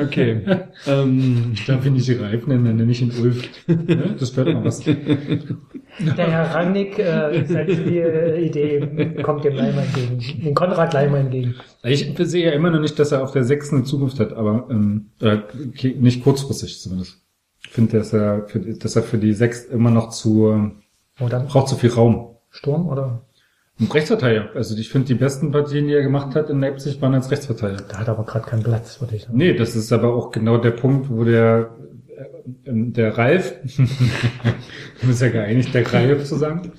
[0.00, 0.40] Okay.
[0.86, 3.42] ähm, Da finde ich die Reif nennen, dann nenne ich ihn Ulf.
[4.20, 4.84] Das doch mal was.
[4.84, 4.94] Der
[6.16, 11.56] Herr Rangnick, äh, seine Spielidee kommt dem Leimer entgegen, dem Konrad Leimer entgegen.
[11.82, 14.68] Ich sehe ja immer noch nicht, dass er auf der sechsten eine Zukunft hat, aber
[14.70, 15.38] ähm, äh,
[15.98, 17.20] nicht kurzfristig zumindest.
[17.66, 20.70] Ich finde, dass er, für, dass er für die sechs immer noch zu
[21.18, 22.29] dann braucht zu viel Raum.
[22.50, 23.22] Sturm oder?
[23.78, 24.50] Ein Rechtsverteidiger.
[24.54, 27.84] Also ich finde, die besten Partien, die er gemacht hat in Leipzig, waren als Rechtsverteidiger.
[27.88, 29.38] Da hat er aber gerade keinen Platz, würde ich sagen.
[29.38, 31.76] Nee, das ist aber auch genau der Punkt, wo der
[32.16, 33.54] äh, der Ralf,
[35.00, 36.72] wir sind ja geeinigt, der Ralf zu sagen,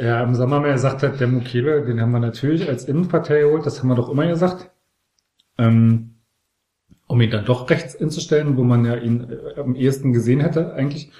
[0.00, 3.66] ja, im Sommer mal gesagt hat, der Mukele, den haben wir natürlich als Innenverteidiger geholt,
[3.66, 4.70] das haben wir doch immer gesagt,
[5.58, 6.14] ähm,
[7.06, 10.72] um ihn dann doch rechts hinzustellen, wo man ja ihn äh, am ehesten gesehen hätte
[10.72, 11.12] eigentlich.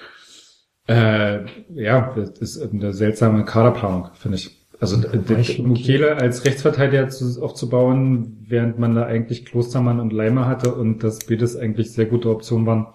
[0.87, 4.61] Äh, ja, das ist eine seltsame Kaderplanung, finde ich.
[4.79, 10.75] Also d- Mukiele als Rechtsverteidiger zu, aufzubauen, während man da eigentlich Klostermann und Leimer hatte
[10.75, 12.87] und dass beides eigentlich sehr gute Optionen waren,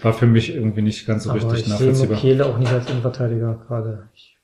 [0.00, 2.16] war für mich irgendwie nicht ganz so Aber richtig ich sehe nachvollziehbar.
[2.16, 4.08] Mukiele auch nicht als Innenverteidiger gerade.
[4.14, 4.36] Ich-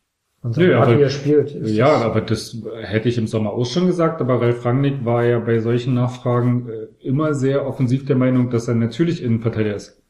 [0.57, 1.51] Nö, Art, aber- wie er spielt.
[1.67, 5.25] Ja, das- aber das hätte ich im Sommer auch schon gesagt, aber Ralf Rangnick war
[5.25, 10.01] ja bei solchen Nachfragen äh, immer sehr offensiv der Meinung, dass er natürlich Innenverteidiger ist.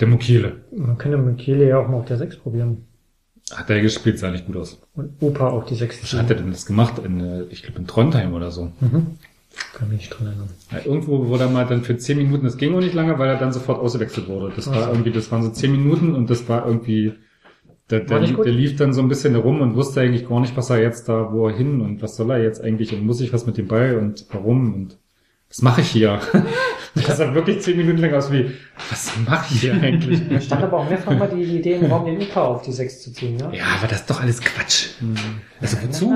[0.00, 0.64] Der Mukiele.
[0.74, 2.86] Man könnte Mukiele ja auch mal auf der 6 probieren.
[3.52, 4.80] Hat er gespielt, sah nicht gut aus.
[4.94, 6.94] Und Opa auf die 6 Was hat er denn das gemacht?
[7.04, 8.72] In, äh, ich glaube in Trondheim oder so.
[8.80, 9.18] Mhm.
[9.74, 10.48] Kann mich nicht dran erinnern.
[10.70, 13.28] Ja, irgendwo wurde er mal dann für 10 Minuten, das ging auch nicht lange, weil
[13.28, 14.52] er dann sofort ausgewechselt wurde.
[14.54, 14.90] Das Ach war so.
[14.90, 17.12] irgendwie, das waren so 10 Minuten und das war irgendwie,
[17.90, 20.70] der, der, der lief dann so ein bisschen herum und wusste eigentlich gar nicht, was
[20.70, 23.32] er jetzt da, wo er hin und was soll er jetzt eigentlich und muss ich
[23.32, 24.98] was mit dem Ball und warum und
[25.52, 26.18] was mache ich hier?
[26.94, 28.50] Das sah wirklich 10 Minuten lang aus wie,
[28.90, 30.28] was mache ich hier eigentlich?
[30.28, 33.00] Da stand aber auch mehrfach mal die, Idee im Raum, den Opa auf die 6
[33.00, 33.50] zu ziehen, ja?
[33.50, 34.88] Ja, aber das ist doch alles Quatsch.
[35.58, 36.12] Also wozu?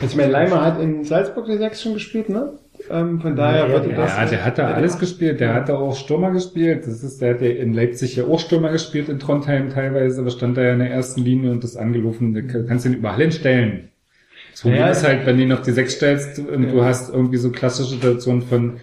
[0.00, 2.58] Also ich meine, Leimer hat in Salzburg die Sechs schon gespielt, ne?
[2.90, 4.16] Ähm, von daher Ja, ja, das...
[4.16, 5.40] Ja, der hat da alles gespielt.
[5.40, 6.86] Der hat da auch Stürmer gespielt.
[6.86, 10.30] Das ist, der hat ja in Leipzig ja auch Stürmer gespielt, in Trondheim teilweise, aber
[10.30, 12.32] stand da ja in der ersten Linie und das angelaufen.
[12.32, 13.90] Da kannst du ihn überall hinstellen.
[14.52, 17.10] Das Problem Ja, ist halt, wenn du ihn auf die Sechs stellst und du hast
[17.12, 18.80] irgendwie so klassische Situationen von,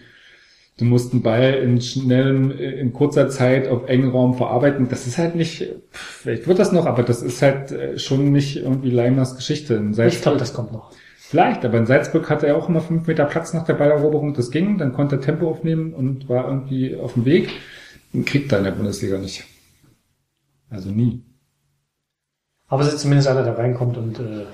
[0.78, 4.90] du musst einen Ball in schnellem, in kurzer Zeit auf engen Raum verarbeiten.
[4.90, 8.58] Das ist halt nicht, vielleicht wird das noch, aber das ist halt äh, schon nicht
[8.58, 9.82] irgendwie Leimers Geschichte.
[10.08, 10.92] Ich glaube, das kommt noch.
[11.18, 14.34] Vielleicht, aber in Salzburg hatte er auch immer fünf Meter Platz nach der Balleroberung.
[14.34, 17.50] Das ging, dann konnte er Tempo aufnehmen und war irgendwie auf dem Weg.
[18.14, 19.44] Den kriegt er in der Bundesliga nicht.
[20.72, 21.24] Also nie.
[22.68, 24.46] Aber es ist zumindest einer, der reinkommt und äh,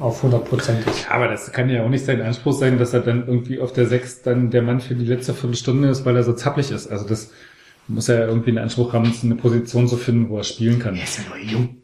[0.00, 1.04] auf 100 Prozent ist.
[1.04, 3.72] Ja, aber das kann ja auch nicht sein Anspruch sein, dass er dann irgendwie auf
[3.72, 6.90] der Sechs dann der Mann für die letzte Viertelstunde ist, weil er so zappelig ist.
[6.90, 7.30] Also das
[7.88, 10.96] muss er ja irgendwie einen Anspruch haben, eine Position zu finden, wo er spielen kann.
[10.96, 11.76] Er ist ja noch jung.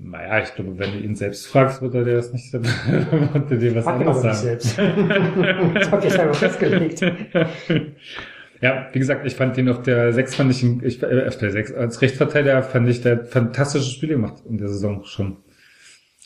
[0.00, 3.56] Naja, ich glaube, wenn du ihn selbst fragst, wird er dir das nicht, wird er
[3.56, 4.36] dir was Frag ihn anderes sagen.
[4.38, 4.78] selbst.
[4.78, 7.00] das ihr selber festgelegt.
[8.60, 11.52] Ja, wie gesagt, ich fand ihn auf der 6 fand ich, ich äh, auf der
[11.52, 15.36] 6 als Rechtsverteidiger fand ich der hat fantastische Spiele gemacht in der Saison schon.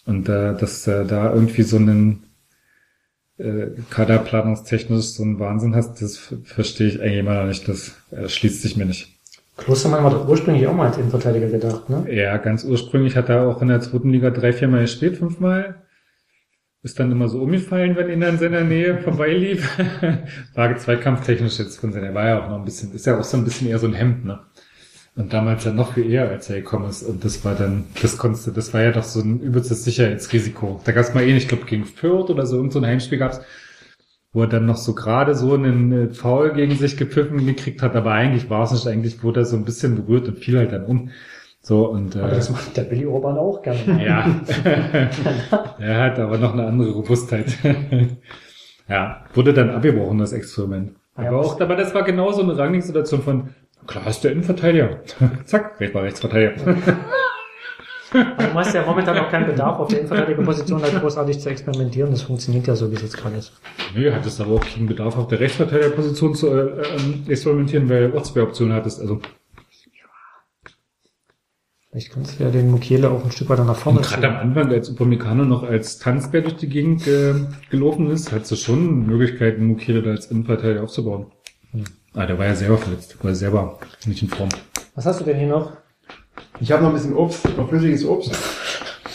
[0.06, 2.24] Und äh, dass äh, da irgendwie so einen
[3.39, 7.68] äh, kaderplanungstechnisch so einen Wahnsinn hast, das verstehe ich eigentlich immer noch nicht.
[7.68, 9.20] Das äh, schließt sich mir nicht.
[9.56, 12.06] Klostermann war doch ursprünglich auch mal als Innenverteidiger gedacht, ne?
[12.10, 15.82] Ja, ganz ursprünglich hat er auch in der zweiten Liga drei, vier Mal gespielt, fünfmal.
[16.82, 19.78] Ist dann immer so umgefallen, wenn ihn in seiner Nähe vorbeilief.
[20.55, 23.24] War zweikampftechnisch jetzt von seiner, er war ja auch noch ein bisschen, ist ja auch
[23.24, 24.40] so ein bisschen eher so ein Hemd, ne?
[25.15, 27.02] Und damals ja noch viel eher, als er gekommen ist.
[27.02, 30.81] Und das war dann, das konntest du, das war ja doch so ein übelstes Sicherheitsrisiko.
[30.84, 33.18] Da gab es mal eh, ich glaube, gegen Fürth oder so, irgend so ein Heimspiel
[33.18, 33.42] gab's,
[34.32, 37.94] wo er dann noch so gerade so einen äh, Foul gegen sich gepfiffen gekriegt hat,
[37.94, 40.73] aber eigentlich war es nicht, eigentlich wurde er so ein bisschen berührt und fiel halt
[40.73, 41.10] dann um.
[41.60, 44.05] So, und, Aber äh, das macht der Billy Orban auch gerne.
[44.05, 44.41] ja.
[45.78, 47.57] er hat aber noch eine andere Robustheit.
[48.89, 50.92] ja, wurde dann abgebrochen, das Experiment.
[51.18, 53.50] Ja, Aber auch, aber das war genau so eine Rangnick-Situation von,
[53.86, 55.01] klar ist der Innenverteidiger.
[55.44, 56.77] Zack, recht war Rechtsverteidiger.
[58.12, 62.11] Aber du hast ja momentan auch keinen Bedarf, auf der Innenverteidigerposition halt großartig zu experimentieren.
[62.11, 63.52] Das funktioniert ja so, wie es jetzt gerade ist.
[63.94, 68.19] Nö, hattest aber auch keinen Bedarf, auf der Rechtsverteidigerposition zu äh, ähm, experimentieren, weil du
[68.19, 69.01] auch zwei Optionen hattest.
[69.01, 69.20] Also,
[71.91, 74.36] Vielleicht kannst du ja den Mukiele auch ein Stück weiter nach vorne und gerade am
[74.36, 77.35] Anfang, als Upamecano noch als Tanzbär durch die Gegend äh,
[77.70, 81.27] gelaufen ist, hattest du schon Möglichkeiten, Mukele da als Innenverteidiger aufzubauen.
[82.15, 84.49] Ah, der war ja selber verletzt, war selber nicht in Form.
[84.94, 85.73] Was hast du denn hier noch?
[86.60, 88.36] Ich habe noch ein bisschen Obst, noch flüssiges Obst.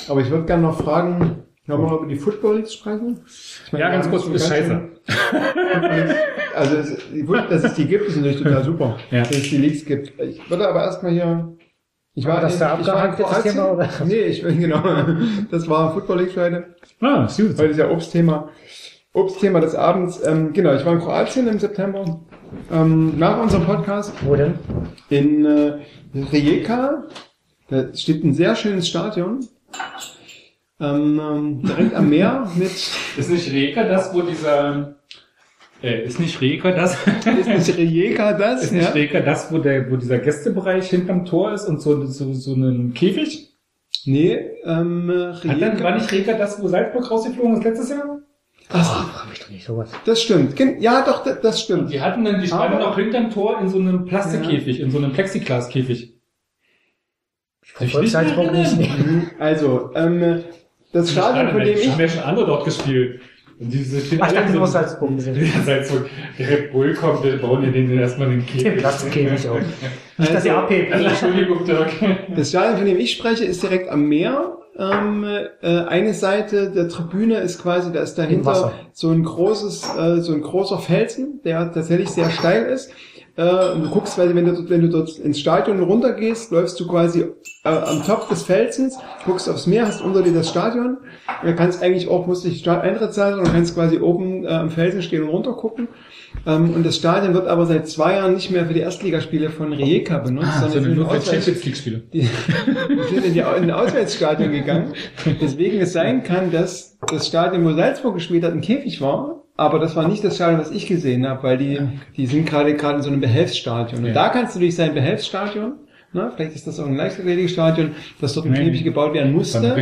[0.10, 3.20] Aber ich würde gerne noch fragen, wir noch über die Football Leagues sprechen?
[3.28, 6.12] Ich meine, Ja, ganz kurz, haben ist schon ganz scheiße.
[6.56, 8.98] Also, es, dass es die gibt, ist natürlich total super.
[9.12, 9.20] Ja.
[9.20, 10.20] Dass es die Leagues gibt.
[10.20, 11.56] Ich würde aber erstmal hier,
[12.16, 13.54] ich war, das ich, da ich war in abgehakt ist, das Kroatien.
[13.54, 13.90] Thema, oder?
[14.06, 14.82] Nee, ich bin, genau.
[15.52, 16.76] Das war Football League heute.
[17.02, 17.50] Ah, ist gut.
[17.60, 18.50] Heute ist ja Obstthema.
[19.14, 20.26] Obstthema des Abends.
[20.26, 22.22] Ähm, genau, ich war in Kroatien im September.
[22.72, 24.56] Ähm, nach unserem Podcast Wo denn?
[25.10, 25.74] in äh,
[26.32, 27.04] Rijeka.
[27.70, 29.46] Da steht ein sehr schönes Stadion.
[30.80, 32.70] Ähm, ähm, direkt am Meer mit,
[33.18, 34.96] Ist nicht Rijeka das, wo dieser,
[35.82, 36.96] äh, ist nicht Rijeka das,
[37.26, 38.64] ist nicht Rijeka das?
[38.66, 38.92] ist nicht Ja?
[38.92, 42.94] Rijeka das, wo der, wo dieser Gästebereich hinterm Tor ist und so, so, so einen
[42.94, 43.50] Käfig?
[44.06, 45.96] Nee, ähm, Hat dann, war Rijeka.
[45.96, 48.20] nicht Rijeka das, wo Salzburg rausgeflogen ist letztes Jahr?
[48.70, 49.90] Frag mich doch nicht sowas.
[50.06, 50.60] Das stimmt.
[50.82, 51.92] Ja, doch, das, das stimmt.
[51.92, 55.14] Die hatten dann, die standen auch hinterm Tor in so einem Plastikkäfig, in so einem
[55.14, 56.14] Plexiglaskäfig.
[57.64, 58.78] Verfolgt Salzburg nicht.
[58.78, 58.90] nee.
[59.40, 60.44] Also, ähm,
[60.92, 63.22] das Stadion, von dem Die haben ich, ja schon andere dort gespielt.
[63.60, 65.36] Und diese stehen Ach, ich dachte, musst Salzburg gesehen.
[65.56, 66.10] Ja, Salzburg.
[66.38, 68.64] Der Red Bull kommt, wir bauen ja den erstmal den Käfig.
[68.64, 69.60] Den Plastikkäfig auch.
[70.18, 70.94] Nicht, dass ihr Also- abhebt.
[70.94, 71.90] Also, Entschuldigung, Dirk.
[72.36, 74.58] das Stadion, von dem ich spreche, ist direkt am Meer.
[74.78, 75.26] Ähm,
[75.62, 80.34] äh, eine Seite der Tribüne ist quasi, da ist dahinter so ein großes, äh, so
[80.34, 82.92] ein großer Felsen, der tatsächlich sehr steil ist.
[83.38, 86.88] Äh, und du guckst quasi, wenn du, wenn du dort ins Stadion runtergehst, läufst du
[86.88, 87.22] quasi
[87.64, 90.98] äh, am Top des Felsens, guckst aufs Meer, hast unter dir das Stadion.
[91.44, 95.02] Du kannst eigentlich auch, musst nicht Eintritt zahlen, sondern kannst quasi oben äh, am Felsen
[95.02, 95.88] stehen und runter gucken.
[95.88, 95.96] Ähm,
[96.46, 100.20] und das Stadion wird aber seit zwei Jahren nicht mehr für die Erstligaspiele von Rijeka
[100.20, 102.04] benutzt, Ah, sondern sondern nur für Champions League Spiele.
[102.14, 104.94] die, die sind in, die, in ein Auswärtsstadion gegangen.
[105.42, 109.44] Deswegen es sein kann, dass das Stadion, wo Salzburg gespielt hat, ein Käfig war.
[109.58, 111.80] Aber das war nicht das Stadion, was ich gesehen habe, weil die,
[112.16, 114.02] die sind gerade gerade in so einem Behelfsstadion.
[114.02, 114.14] Und Ja.
[114.14, 115.74] da kannst du durch sein Behelfsstadion,
[116.14, 117.92] ne, vielleicht ist das auch ein Leichtathletikstadion,
[118.22, 119.76] dass dort ein Käfig gebaut werden musste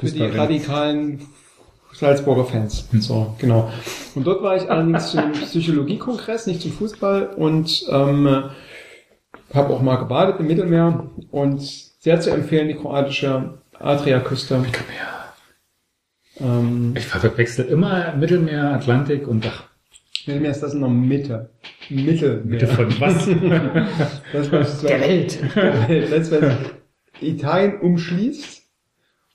[0.00, 1.20] für die radikalen
[1.98, 2.88] Salzburger Fans.
[3.00, 3.72] So, genau.
[4.14, 8.50] Und dort war ich allerdings zum Psychologiekongress, nicht zum Fußball und ähm,
[9.52, 14.64] habe auch mal gebadet im Mittelmeer und sehr zu empfehlen die kroatische Adriaküste.
[16.40, 19.64] Ähm, Ich verwechsel immer Mittelmeer, Atlantik und ach,
[20.26, 21.50] Mittelmeer ist das in der Mitte.
[21.88, 22.44] Mittelmeer.
[22.44, 23.26] Mitte von was?
[24.32, 25.38] Das, was Der Welt.
[26.10, 26.54] das, was
[27.20, 28.67] Italien umschließt.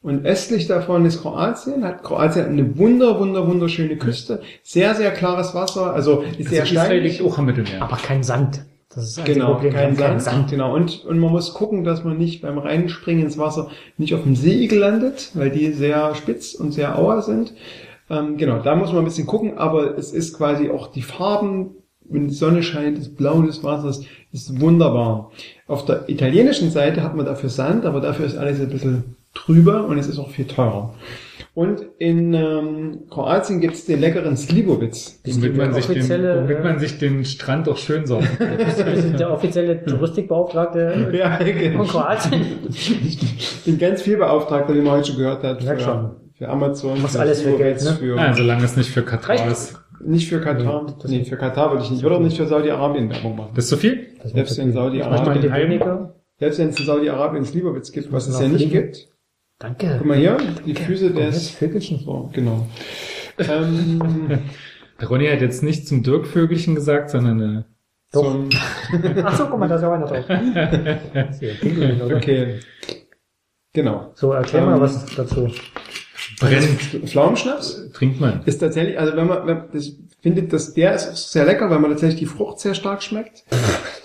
[0.04, 1.84] Und östlich davon ist Kroatien.
[1.86, 4.42] Hat Kroatien eine wunder, wunder, wunderschöne Küste.
[4.62, 5.94] Sehr, sehr klares Wasser.
[5.94, 7.20] Also ist sehr Also Israel steinig.
[7.20, 7.82] liegt auch am Mittelmeer.
[7.82, 8.66] Aber kein Sand.
[8.94, 9.74] Das ist Genau, Problem.
[9.74, 10.50] Kein haben Sand.
[10.52, 10.76] Genau.
[10.76, 14.36] Und, und man muss gucken, dass man nicht beim Reinspringen ins Wasser nicht auf dem
[14.36, 17.54] Seeigel landet, weil die sehr spitz und sehr auer sind.
[18.10, 21.72] Ähm, genau, da muss man ein bisschen gucken, aber es ist quasi auch die Farben,
[22.04, 24.02] wenn die Sonne scheint, das Blau des Wassers
[24.34, 25.32] ist wunderbar.
[25.66, 29.86] Auf der italienischen Seite hat man dafür Sand, aber dafür ist alles ein bisschen trüber
[29.86, 30.94] und es ist auch viel teurer.
[31.56, 35.22] Und in ähm, Kroatien gibt es den leckeren Slivovitz.
[35.24, 38.28] Womit man, sich den, womit äh, man sich den Strand auch schön saugt.
[38.40, 41.84] Wir sind der offizielle Touristikbeauftragte Ja, genau.
[41.84, 42.42] von Kroatien.
[42.70, 45.64] Ich bin ganz viel Beauftragter, wie man heute schon gehört hat.
[45.64, 46.12] Für, schon.
[46.36, 47.00] für Amazon.
[47.02, 47.92] Machst für alles für Geld, ne?
[48.00, 49.52] Für, Ah, solange es nicht für Katar Reicht.
[49.52, 49.80] ist.
[50.04, 50.88] Nicht für Katar.
[51.08, 52.00] Nee, für Katar würde ich nicht.
[52.00, 53.52] Ich würde auch nicht für Saudi-Arabien Werbung machen.
[53.54, 54.08] Das ist zu viel?
[54.24, 56.10] Selbst in Saudi-Arabien.
[56.40, 59.08] Selbst wenn es in Saudi-Arabien Slivovitz gibt, was es ja nicht gibt.
[59.60, 59.96] Danke.
[59.98, 61.50] Guck mal hier, die Füße Komm, des...
[61.50, 62.00] Vögelchen.
[62.00, 62.68] So, genau.
[63.38, 64.40] ähm,
[65.10, 67.64] Ronny hat jetzt nicht zum Dirk-Vögelchen gesagt, sondern äh,
[68.12, 68.24] Doch.
[68.24, 68.50] zum,
[69.24, 70.26] Ach so, guck mal, da ist ja auch einer drauf.
[71.14, 72.18] Das ist ja Pinguin, oder?
[72.18, 72.60] okay.
[73.74, 74.12] Genau.
[74.16, 75.50] So, erklär mal Ähm, was dazu.
[76.40, 77.10] brennt.
[77.10, 78.42] Pflaumenschnaps Trinkt man.
[78.46, 81.80] ist tatsächlich, also wenn man, wenn, das findet, dass der ist auch sehr lecker, weil
[81.80, 83.46] man tatsächlich die Frucht sehr stark schmeckt.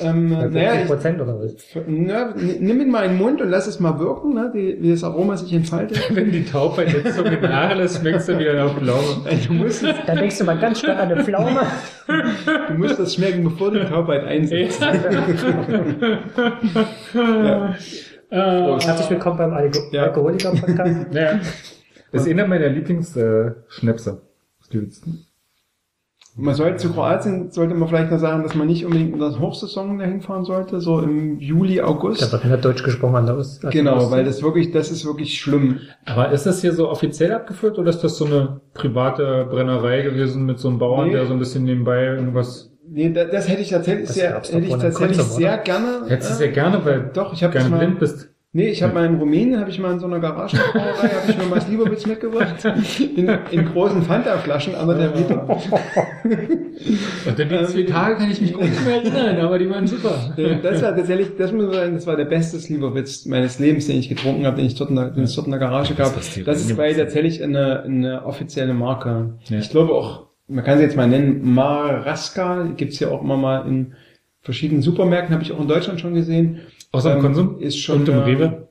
[0.00, 1.54] Ähm, naja, 50 ich, Prozent oder was?
[1.86, 4.90] Na, nimm ihn mal in den Mund und lass es mal wirken, ne, die, wie
[4.92, 6.00] das Aroma sich entfaltet.
[6.14, 9.02] Wenn die Taubheit jetzt so mit Haare lässt, schmeckst du wieder nach Pflaume.
[9.46, 11.60] Du musst, es- Dann denkst du mal ganz stark an eine Pflaume.
[12.68, 14.80] du musst das schmecken, bevor die Taubheit einsetzt.
[17.14, 17.74] ja.
[18.30, 18.36] Äh,
[18.80, 20.02] Herzlich willkommen beim Alko Ja.
[20.02, 21.14] Alkoholiker-Podcast.
[21.14, 21.40] ja.
[22.12, 24.20] Das ist einer meiner Lieblingsschnäpse.
[26.40, 29.40] Man sollte zu Kroatien, sollte man vielleicht noch sagen, dass man nicht unbedingt in das
[29.40, 32.22] Hochsaison dahin fahren sollte, so im Juli, August.
[32.22, 33.62] Da wird nicht Deutsch gesprochen an der Ost.
[33.64, 35.80] der Genau, weil das wirklich, das ist wirklich schlimm.
[36.06, 40.46] Aber ist das hier so offiziell abgeführt oder ist das so eine private Brennerei gewesen
[40.46, 41.14] mit so einem Bauern, Nee.
[41.14, 42.70] der so ein bisschen nebenbei irgendwas...
[42.90, 45.62] Nee, das, das hätte ich tatsächlich Das sehr, hätte ich tatsächlich sehr oder?
[45.62, 45.88] gerne.
[46.06, 48.30] Hättest du äh, sehr gerne, weil Doch, ich habe gerne blind bist.
[48.52, 51.36] Nee, ich habe mal in Rumänien, habe ich mal in so einer Garagenbrauerei, habe ich
[51.36, 52.64] mir mal Slivovitz mitgebracht.
[52.98, 55.46] In, in großen Fanta-Flaschen, aber der Liter.
[55.46, 59.86] Und dann die zwei Tage kann ich mich gut nicht mehr erinnern, aber die waren
[59.86, 60.34] super.
[60.62, 63.98] Das war tatsächlich, das muss man sagen, das war der beste Slivovitz meines Lebens, den
[63.98, 66.14] ich getrunken habe, den ich dort in der, den es dort in der Garage gab.
[66.14, 66.76] Das ist sind.
[66.78, 69.34] tatsächlich eine, eine offizielle Marke.
[69.50, 69.58] Ja.
[69.58, 73.68] Ich glaube auch, man kann sie jetzt mal nennen, Maraska, gibt's ja auch immer mal
[73.68, 73.92] in
[74.40, 76.60] verschiedenen Supermärkten, habe ich auch in Deutschland schon gesehen.
[76.92, 77.58] Außer im Ähm, Konsum?
[77.60, 78.68] Ist schon, Und im äh, Rewe?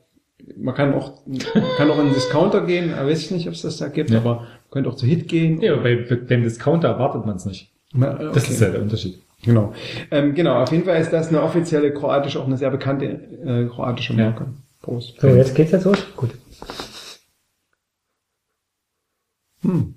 [0.55, 1.21] Man kann auch,
[1.77, 4.09] kann auch in den Discounter gehen, aber weiß ich nicht, ob es das da gibt,
[4.09, 4.19] Ja.
[4.19, 5.61] aber man könnte auch zu Hit gehen.
[5.61, 7.69] Ja, bei, beim Discounter erwartet man es nicht.
[7.93, 8.53] Ma- äh, Das okay.
[8.53, 9.19] ist ja der Unterschied.
[9.43, 9.73] Genau.
[10.09, 13.65] Ähm, genau, auf jeden Fall ist das eine offizielle kroatische, auch eine sehr bekannte äh,
[13.67, 14.25] kroatische Ja.
[14.29, 14.47] Marke.
[14.81, 15.19] Prost.
[15.19, 15.97] So, jetzt geht's jetzt los?
[16.15, 16.31] Gut.
[19.63, 19.95] Hm.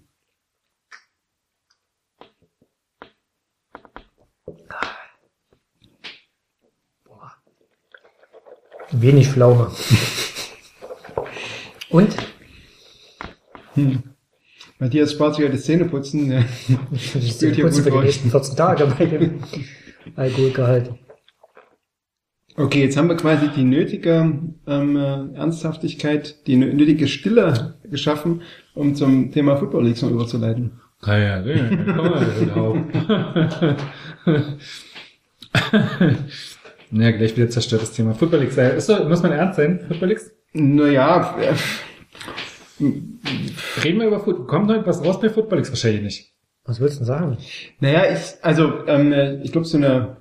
[8.93, 9.71] Wenig Pflaume.
[11.91, 12.15] Und?
[13.75, 14.03] Hm.
[14.79, 16.31] Matthias spart sich ja das Zähneputzen.
[16.33, 16.45] Ja.
[17.13, 19.41] Kurz gut für die nächsten 14 Tage bei dem
[20.17, 20.93] Alkoholgehalt.
[22.57, 28.43] Okay, jetzt haben wir quasi die nötige ähm, äh, Ernsthaftigkeit, die nö- nötige Stille geschaffen,
[28.75, 30.73] um zum Thema Football Leagues noch überzuleiten.
[31.03, 32.81] Ah ja, ja, komm mal, überhaupt.
[36.93, 38.15] Ja, gleich wieder zerstörtes Thema.
[38.15, 38.57] Football Leagues.
[38.57, 39.81] Äh, Ist so, muss man ernst sein?
[39.87, 40.33] Football Leagues?
[40.53, 41.55] Naja, äh,
[43.85, 44.47] Reden wir über Football.
[44.47, 45.59] Kommt heute was raus bei Football?
[45.61, 46.35] X wahrscheinlich nicht.
[46.65, 47.39] Was willst du denn sagen?
[47.79, 50.17] Naja, ich, also, ähm, ich glaube, so eine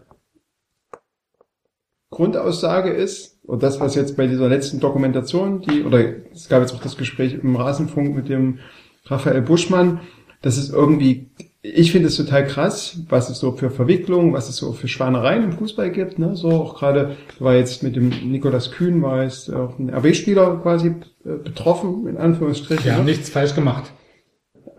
[2.11, 6.73] Grundaussage ist, und das, was jetzt bei dieser letzten Dokumentation, die, oder es gab jetzt
[6.73, 8.59] auch das Gespräch im Rasenfunk mit dem
[9.05, 10.01] Raphael Buschmann,
[10.41, 11.31] das ist irgendwie,
[11.61, 15.43] ich finde es total krass, was es so für Verwicklungen, was es so für Schwanereien
[15.43, 19.53] im Fußball gibt, ne, so auch gerade, war jetzt mit dem Nikolas Kühn, war jetzt
[19.53, 22.85] auch ein RB-Spieler quasi äh, betroffen, in Anführungsstrichen.
[22.85, 23.91] Wir haben nichts falsch gemacht.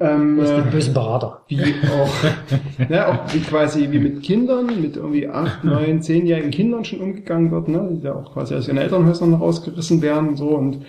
[0.01, 1.43] Ähm, Du bist äh, ein bösen Berater.
[1.49, 6.87] wie auch, ne, auch wie quasi wie mit Kindern, mit irgendwie acht, neun, zehnjährigen Kindern
[6.87, 10.87] schon umgegangen wird, ne, die ja auch quasi aus ihren Elternhäusern rausgerissen werden, so und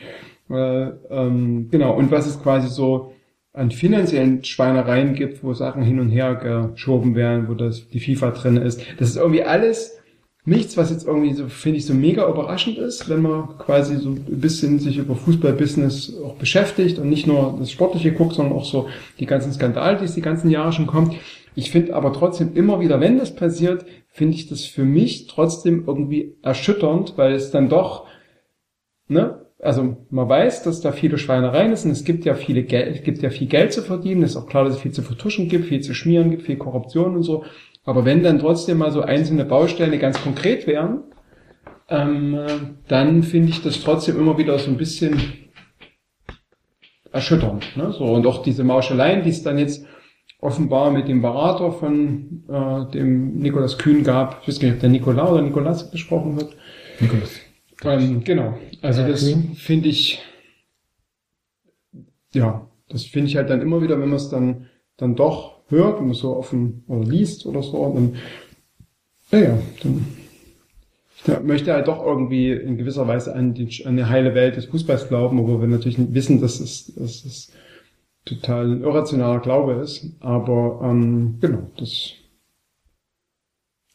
[0.49, 3.11] äh, ähm, genau, und was es quasi so
[3.53, 8.31] an finanziellen Schweinereien gibt, wo Sachen hin und her geschoben werden, wo das die FIFA
[8.31, 8.81] drin ist.
[8.97, 9.97] Das ist irgendwie alles
[10.43, 14.09] nichts, was jetzt irgendwie so, finde ich, so mega überraschend ist, wenn man quasi so
[14.09, 18.65] ein bisschen sich über Fußballbusiness auch beschäftigt und nicht nur das Sportliche guckt, sondern auch
[18.65, 18.87] so
[19.19, 21.15] die ganzen Skandale, die es die ganzen Jahre schon kommt.
[21.53, 25.83] Ich finde aber trotzdem immer wieder, wenn das passiert, finde ich das für mich trotzdem
[25.85, 28.07] irgendwie erschütternd, weil es dann doch,
[29.07, 33.03] ne, also man weiß, dass da viele Schweinereien sind, es gibt ja viele Geld, es
[33.03, 35.49] gibt ja viel Geld zu verdienen, es ist auch klar, dass es viel zu vertuschen
[35.49, 37.45] gibt, viel zu schmieren gibt, viel Korruption und so.
[37.83, 41.03] Aber wenn dann trotzdem mal so einzelne Bausteine ganz konkret wären,
[41.89, 42.47] ähm, äh,
[42.87, 45.21] dann finde ich das trotzdem immer wieder so ein bisschen
[47.11, 47.75] erschütternd.
[47.75, 47.91] Ne?
[47.91, 49.85] So, und auch diese Mauscheleien, die es dann jetzt
[50.39, 54.81] offenbar mit dem Berater von äh, dem Nikolaus Kühn gab, ich weiß gar nicht, ob
[54.81, 56.55] der Nikola oder Nikolas besprochen wird.
[56.99, 57.50] Nikolas.
[57.83, 58.57] Ähm, genau.
[58.81, 59.23] Also Ja, das
[59.55, 60.21] finde ich,
[62.33, 65.99] ja, das finde ich halt dann immer wieder, wenn man es dann, dann doch hört
[65.99, 68.15] und so offen oder liest oder so, dann,
[69.31, 70.05] ja, ja, dann
[71.23, 74.65] ich möchte halt doch irgendwie in gewisser Weise an die, an die heile Welt des
[74.65, 77.51] Fußballs glauben, obwohl wir natürlich nicht wissen, dass es, dass es
[78.25, 80.05] total ein irrationaler Glaube ist.
[80.19, 82.13] Aber ähm, genau, das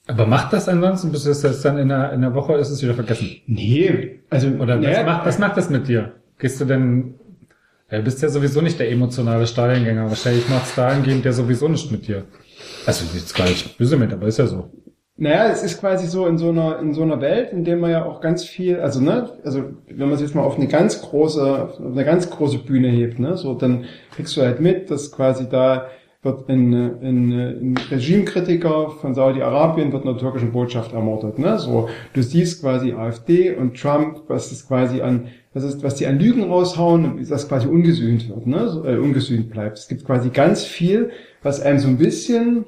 [0.07, 2.83] Aber macht das ansonsten, bis es das dann in der, in der Woche ist es
[2.83, 3.29] wieder vergessen?
[3.47, 6.13] Nee, also Oder was, naja, macht, was macht das mit dir?
[6.39, 7.15] Gehst du denn,
[7.91, 10.09] ja, du bist ja sowieso nicht der emotionale Stadiongänger.
[10.09, 12.25] Wahrscheinlich macht es dahingehend ja sowieso nicht mit dir.
[12.87, 14.71] Also jetzt gar nicht böse mit, aber ist ja so.
[15.19, 17.91] Naja, es ist quasi so in so einer in so einer Welt, in der man
[17.91, 21.01] ja auch ganz viel, also ne, also wenn man es jetzt mal auf eine ganz
[21.01, 25.11] große, auf eine ganz große Bühne hebt, ne, so dann kriegst du halt mit, dass
[25.11, 25.87] quasi da
[26.27, 31.89] wird ein, ein, ein Regimekritiker von Saudi-Arabien wird in der türkischen Botschaft ermordet, ne, so
[32.13, 36.19] du siehst quasi AfD und Trump, was das quasi an was ist, was die an
[36.19, 39.79] Lügen raushauen, und das quasi ungesühnt wird, ne, so, äh, ungesühnt bleibt.
[39.79, 41.09] Es gibt quasi ganz viel,
[41.43, 42.67] was einem so ein bisschen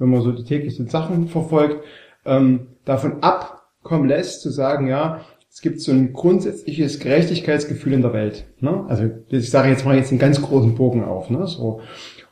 [0.00, 1.84] wenn man so die täglichen Sachen verfolgt,
[2.24, 8.12] ähm, davon abkommen lässt, zu sagen, ja, es gibt so ein grundsätzliches Gerechtigkeitsgefühl in der
[8.12, 8.46] Welt.
[8.60, 8.84] Ne?
[8.88, 11.28] Also ich sage jetzt mal jetzt einen ganz großen Bogen auf.
[11.28, 11.46] Ne?
[11.46, 11.80] So.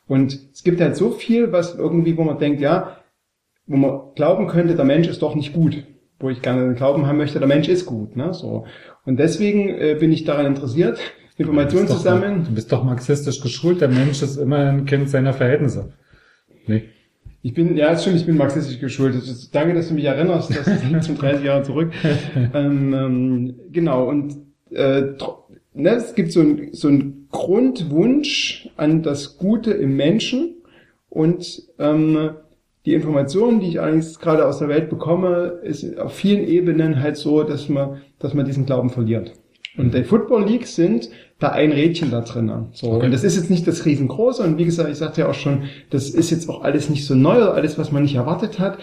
[0.08, 2.96] Und es gibt halt so viel, was irgendwie, wo man denkt, ja,
[3.66, 5.84] wo man glauben könnte, der Mensch ist doch nicht gut.
[6.18, 8.16] Wo ich gerne glauben haben möchte, der Mensch ist gut.
[8.16, 8.34] Ne?
[8.34, 8.64] So.
[9.04, 10.98] Und deswegen äh, bin ich daran interessiert,
[11.36, 12.44] Informationen zu sammeln.
[12.44, 15.92] Du bist doch marxistisch geschult, der Mensch ist immer ein Kind seiner Verhältnisse.
[16.66, 16.84] Nee.
[17.42, 19.14] Ich bin, ja, ist stimmt, ich bin marxistisch geschult.
[19.14, 21.92] Ist, danke, dass du mich erinnerst, das liegt zum 30 Jahre zurück.
[22.34, 24.34] ähm, ähm, genau, und
[24.70, 25.02] äh,
[25.74, 30.56] ne, es gibt so ein, so ein Grundwunsch an das Gute im Menschen
[31.10, 32.30] und ähm,
[32.86, 37.16] die Informationen, die ich allerdings gerade aus der Welt bekomme, ist auf vielen Ebenen halt
[37.16, 39.32] so, dass man, dass man diesen Glauben verliert.
[39.76, 42.50] Und die Football Leagues sind da ein Rädchen da drin.
[42.72, 42.92] So.
[42.92, 43.06] Okay.
[43.06, 44.42] Und das ist jetzt nicht das riesengroße.
[44.42, 47.14] Und wie gesagt, ich sagte ja auch schon, das ist jetzt auch alles nicht so
[47.14, 48.78] neu oder alles, was man nicht erwartet hat.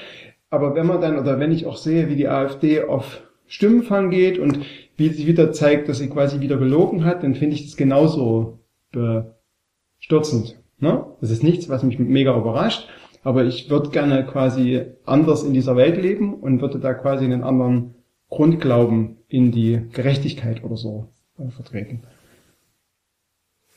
[0.50, 4.40] Aber wenn man dann, oder wenn ich auch sehe, wie die AfD auf Stimmenfang geht
[4.40, 4.60] und
[4.98, 8.60] wie sie wieder zeigt, dass sie quasi wieder gelogen hat, dann finde ich das genauso
[8.92, 10.58] bestürzend.
[10.80, 11.06] Ne?
[11.22, 12.88] Das ist nichts, was mich mega überrascht.
[13.24, 17.44] Aber ich würde gerne quasi anders in dieser Welt leben und würde da quasi einen
[17.44, 17.96] anderen
[18.30, 21.10] Grundglauben in die Gerechtigkeit oder so
[21.40, 22.04] äh, vertreten.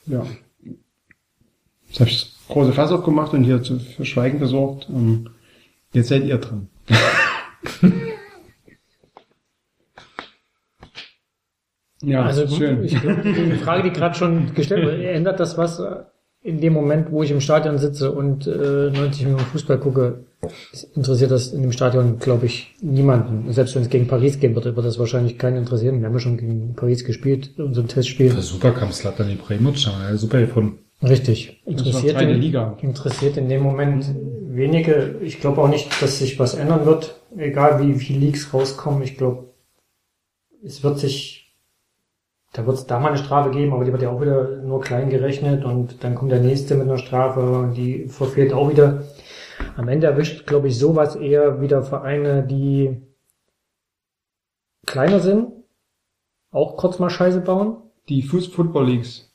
[0.07, 0.27] Ja.
[1.89, 4.89] Jetzt habe ich das große Fass aufgemacht und hier zu, für Schweigen gesorgt.
[4.91, 5.31] Ähm,
[5.93, 6.69] jetzt seid ihr dran.
[12.03, 12.85] ja, also schön.
[12.85, 15.97] ich glaube, die Frage, die gerade schon gestellt wurde, ändert das was äh,
[16.43, 20.25] in dem Moment, wo ich im Stadion sitze und äh, 90 Minuten Fußball gucke?
[20.95, 23.53] Interessiert das in dem Stadion, glaube ich, niemanden.
[23.53, 25.99] Selbst wenn es gegen Paris gehen würde, wird das wahrscheinlich keinen interessieren.
[26.01, 28.29] Wir haben ja schon gegen Paris gespielt, unser Testspiel.
[28.29, 30.79] Ja, super kam Slatan Ibrahimovic, ja super gefunden.
[31.03, 31.61] Richtig.
[31.65, 32.77] Interessiert in, Liga.
[32.81, 34.07] interessiert in dem Moment
[34.49, 35.17] wenige.
[35.23, 39.03] Ich glaube auch nicht, dass sich was ändern wird, egal wie viele Leaks rauskommen.
[39.03, 39.55] Ich glaube,
[40.65, 41.48] es wird sich
[42.53, 44.81] da wird es da mal eine Strafe geben, aber die wird ja auch wieder nur
[44.81, 49.05] klein gerechnet und dann kommt der nächste mit einer Strafe und die verfehlt auch wieder.
[49.77, 53.03] Am Ende erwischt, glaube ich, sowas eher wieder Vereine, die
[54.87, 55.53] kleiner sind,
[56.51, 57.77] auch kurz mal Scheiße bauen.
[58.09, 59.31] Die Fuß Football Leagues.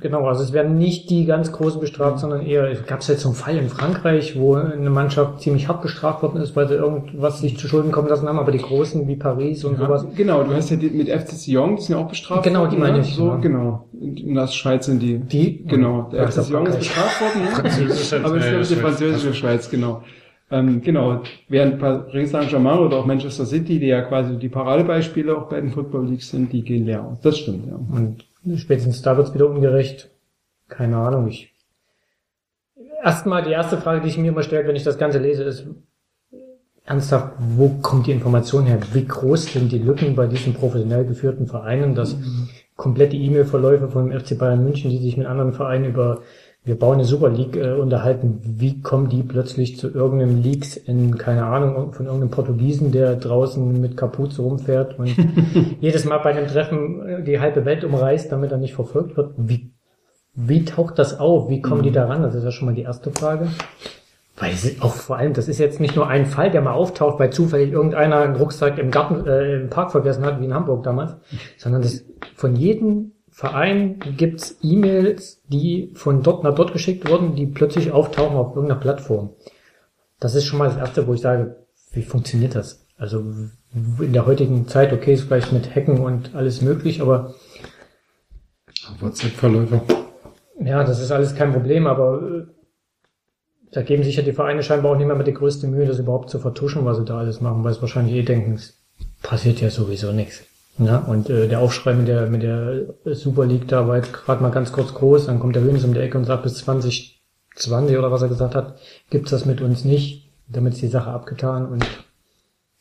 [0.00, 3.28] Genau, also es werden nicht die ganz großen bestraft, sondern eher, es gab jetzt so
[3.28, 7.40] einen Fall in Frankreich, wo eine Mannschaft ziemlich hart bestraft worden ist, weil sie irgendwas
[7.40, 10.06] sich zu Schulden kommen lassen haben, aber die großen wie Paris und Ja, sowas.
[10.14, 12.72] genau, du hast ja die, mit FC Sion, die sind ja auch bestraft Genau, die
[12.72, 13.04] worden, meine ne?
[13.04, 13.36] ich, So, ja.
[13.36, 13.86] genau.
[13.98, 15.18] In, in der Schweiz sind die.
[15.18, 15.64] Die?
[15.64, 17.50] Genau, der FC Sion ist bestraft worden, ne?
[17.50, 20.02] Französische, Aber es ist, die französische Schweiz, genau.
[20.50, 25.48] Ähm, genau, während Paris Saint-Germain oder auch Manchester City, die ja quasi die Paradebeispiele auch
[25.48, 27.18] bei den Football Leagues sind, die gehen leer aus.
[27.20, 27.74] Das stimmt, ja.
[27.74, 28.24] Und
[28.56, 30.10] spätestens da wird's wieder ungerecht.
[30.68, 31.52] Keine Ahnung, ich.
[33.02, 35.66] Erstmal die erste Frage, die ich mir immer stelle, wenn ich das Ganze lese, ist
[36.84, 38.78] ernsthaft, wo kommt die Information her?
[38.92, 42.16] Wie groß sind die Lücken bei diesen professionell geführten Vereinen, dass
[42.76, 46.22] komplette E-Mail-Verläufe vom FC Bayern München, die sich mit anderen Vereinen über
[46.66, 51.16] wir bauen eine Super League äh, unterhalten, wie kommen die plötzlich zu irgendeinem Leaks in,
[51.16, 55.14] keine Ahnung, von irgendeinem Portugiesen, der draußen mit Kapuze rumfährt und
[55.80, 59.34] jedes Mal bei einem Treffen äh, die halbe Welt umreißt, damit er nicht verfolgt wird.
[59.36, 59.70] Wie,
[60.34, 61.48] wie taucht das auf?
[61.48, 62.22] Wie kommen die daran?
[62.22, 63.46] Das ist ja schon mal die erste Frage.
[64.36, 67.20] Weil ist auch vor allem, das ist jetzt nicht nur ein Fall, der mal auftaucht,
[67.20, 70.82] weil zufällig irgendeiner einen Rucksack im Garten, äh, im Park vergessen hat, wie in Hamburg
[70.82, 71.14] damals,
[71.58, 72.04] sondern das
[72.34, 78.34] von jedem Verein gibt's E-Mails, die von dort nach dort geschickt wurden, die plötzlich auftauchen
[78.34, 79.34] auf irgendeiner Plattform.
[80.18, 82.86] Das ist schon mal das Erste, wo ich sage, wie funktioniert das?
[82.96, 83.20] Also
[83.74, 87.34] in der heutigen Zeit, okay, ist vielleicht mit Hacken und alles möglich, aber
[89.00, 89.82] WhatsApp-Verläufe.
[90.58, 92.46] ja, das ist alles kein Problem, aber äh,
[93.70, 95.98] da geben sich ja die Vereine scheinbar auch nicht mehr mit die größte Mühe, das
[95.98, 98.82] überhaupt zu vertuschen, was sie da alles machen, weil es wahrscheinlich eh denken, es
[99.22, 100.42] passiert ja sowieso nichts.
[100.78, 104.42] Ja, und äh, der Aufschrei mit der mit der Super League da war jetzt gerade
[104.42, 107.96] mal ganz kurz groß, dann kommt der Hönes um die Ecke und sagt, bis 2020
[107.96, 111.66] oder was er gesagt hat, gibt's das mit uns nicht, damit ist die Sache abgetan
[111.66, 111.86] und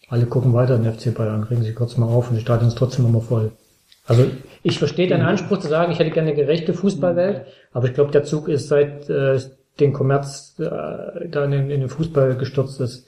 [0.10, 2.68] alle gucken weiter in den FC Bayern, regen sich kurz mal auf und das Stadion
[2.68, 3.52] ist trotzdem immer voll.
[4.08, 4.26] Also
[4.62, 8.12] ich verstehe deinen Anspruch zu sagen, ich hätte gerne eine gerechte Fußballwelt, aber ich glaube,
[8.12, 9.40] der Zug ist seit äh,
[9.80, 10.64] den Kommerz äh,
[11.30, 13.08] da in, den- in den Fußball gestürzt ist.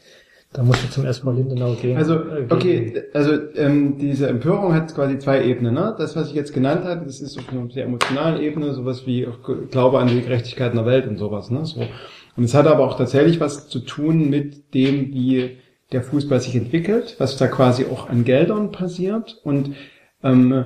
[0.53, 1.97] Da musst du zum SV Lindenau gehen.
[1.97, 2.51] Also, Äh, gehen.
[2.51, 5.73] okay, also ähm, diese Empörung hat quasi zwei Ebenen.
[5.75, 5.93] Ne?
[5.97, 9.27] Das, was ich jetzt genannt habe, das ist auf einer sehr emotionalen Ebene, sowas wie
[9.71, 11.51] Glaube an die Gerechtigkeit in der Welt und sowas.
[11.51, 11.65] Ne?
[11.65, 11.81] So.
[12.37, 15.57] Und es hat aber auch tatsächlich was zu tun mit dem, wie
[15.91, 19.39] der Fußball sich entwickelt, was da quasi auch an Geldern passiert.
[19.43, 19.75] Und
[20.23, 20.63] ähm,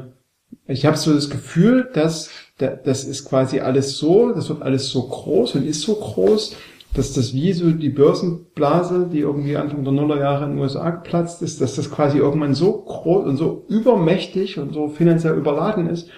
[0.68, 2.30] ich habe so das Gefühl, dass
[2.60, 6.56] da- das ist quasi alles so, das wird alles so groß und ist so groß,
[6.94, 11.42] dass das wie so die Börsenblase, die irgendwie Anfang der Nullerjahre in den USA geplatzt
[11.42, 16.10] ist, dass das quasi irgendwann so groß und so übermächtig und so finanziell überladen ist,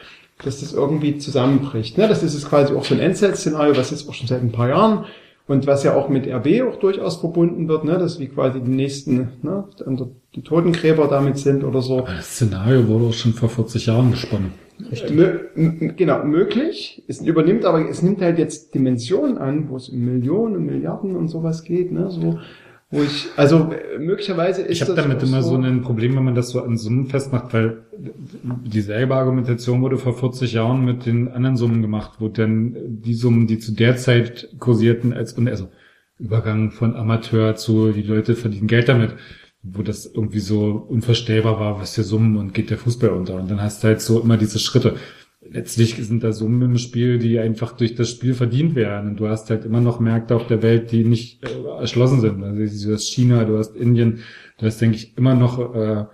[0.44, 1.98] dass das irgendwie zusammenbricht.
[1.98, 2.08] Ne?
[2.08, 4.70] Das ist jetzt quasi auch so ein Endzeit-Szenario, was jetzt auch schon seit ein paar
[4.70, 5.06] Jahren
[5.48, 8.00] und was ja auch mit RB auch durchaus verbunden wird, ne?
[8.00, 9.66] dass wie quasi die nächsten, ne?
[10.36, 12.02] die Totengräber damit sind oder so.
[12.02, 14.63] Das Szenario wurde auch schon vor 40 Jahren gesponnen.
[15.96, 17.04] Genau, möglich.
[17.08, 21.16] Es übernimmt aber, es nimmt halt jetzt Dimensionen an, wo es um Millionen und Milliarden
[21.16, 22.40] und sowas geht, ne, so,
[22.94, 26.26] wo ich, also äh, möglicherweise ist Ich habe damit immer so, so ein Problem, wenn
[26.26, 27.86] man das so an Summen festmacht, weil
[28.44, 33.48] dieselbe Argumentation wurde vor 40 Jahren mit den anderen Summen gemacht, wo dann die Summen,
[33.48, 35.70] die zu der Zeit kursierten, als also
[36.20, 39.16] Übergang von Amateur zu die Leute verdienen Geld damit,
[39.64, 43.36] wo das irgendwie so unvorstellbar war, was für Summen und geht der Fußball unter.
[43.36, 44.98] Und dann hast du halt so immer diese Schritte.
[45.42, 49.12] Letztlich sind da Summen im Spiel, die einfach durch das Spiel verdient werden.
[49.12, 52.44] Und du hast halt immer noch Märkte auf der Welt, die nicht äh, erschlossen sind.
[52.44, 54.20] Also du hast China, du hast Indien,
[54.58, 56.06] du hast, denke ich, immer noch, äh,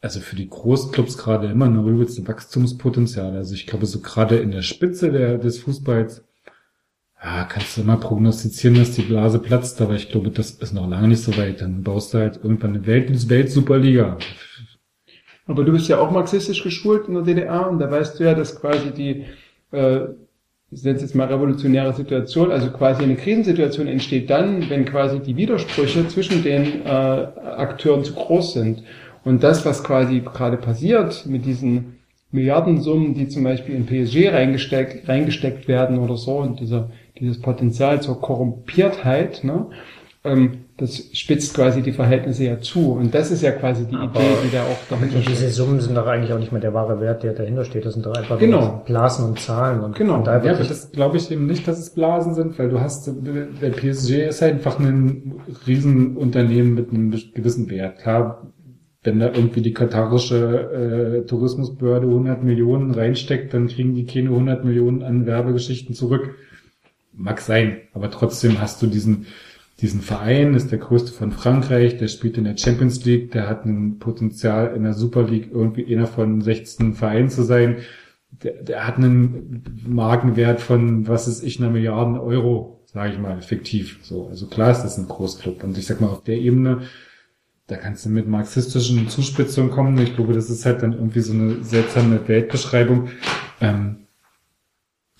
[0.00, 3.34] also für die Großclubs gerade immer eine übelste Wachstumspotenzial.
[3.34, 6.27] Also ich glaube, so gerade in der Spitze der, des Fußballs,
[7.22, 10.88] ja, kannst du immer prognostizieren, dass die Blase platzt, aber ich glaube, das ist noch
[10.88, 11.60] lange nicht so weit.
[11.60, 14.18] Dann baust du halt irgendwann eine Welt, Welt-Superliga.
[15.46, 18.34] aber du bist ja auch marxistisch geschult in der DDR und da weißt du ja,
[18.34, 19.24] dass quasi die,
[19.72, 20.00] äh,
[20.70, 25.18] ich nenne es jetzt mal revolutionäre Situation, also quasi eine Krisensituation entsteht dann, wenn quasi
[25.18, 28.84] die Widersprüche zwischen den äh, Akteuren zu groß sind.
[29.24, 31.98] Und das, was quasi gerade passiert mit diesen
[32.30, 36.90] Milliardensummen, die zum Beispiel in PSG reingesteckt, reingesteckt werden oder so, und dieser,
[37.20, 39.66] dieses Potenzial zur Korrumpiertheit, ne,
[40.24, 42.92] ähm, das spitzt quasi die Verhältnisse ja zu.
[42.92, 45.52] Und das ist ja quasi die Aber- Idee, die da auch dahinter Und diese steht.
[45.52, 47.84] Summen sind doch eigentlich auch nicht mehr der wahre Wert, der dahinter steht.
[47.84, 48.82] Das sind doch einfach Genau.
[48.86, 49.80] Blasen und Zahlen.
[49.80, 50.22] Und Genau.
[50.22, 53.08] daher Ja, aber das glaube ich eben nicht, dass es Blasen sind, weil du hast,
[53.08, 55.34] der PSG ist halt einfach ein
[55.66, 57.98] Riesenunternehmen mit einem gewissen Wert.
[57.98, 58.52] Klar,
[59.04, 64.64] wenn da irgendwie die katarische äh, Tourismusbehörde 100 Millionen reinsteckt, dann kriegen die keine 100
[64.64, 66.34] Millionen an Werbegeschichten zurück.
[67.20, 69.26] Mag sein, aber trotzdem hast du diesen,
[69.80, 73.64] diesen Verein, ist der größte von Frankreich, der spielt in der Champions League, der hat
[73.64, 77.78] ein Potenzial in der Super League irgendwie einer von 16 Vereinen zu sein.
[78.30, 83.42] Der, der hat einen Markenwert von, was ist ich, einer Milliarden Euro, sage ich mal,
[83.42, 83.98] fiktiv.
[84.02, 85.64] So, also klar ist das ein Großclub.
[85.64, 86.82] Und ich sag mal, auf der Ebene,
[87.66, 89.98] da kannst du mit marxistischen Zuspitzungen kommen.
[89.98, 93.08] Ich glaube, das ist halt dann irgendwie so eine seltsame Weltbeschreibung.
[93.60, 94.06] Ähm,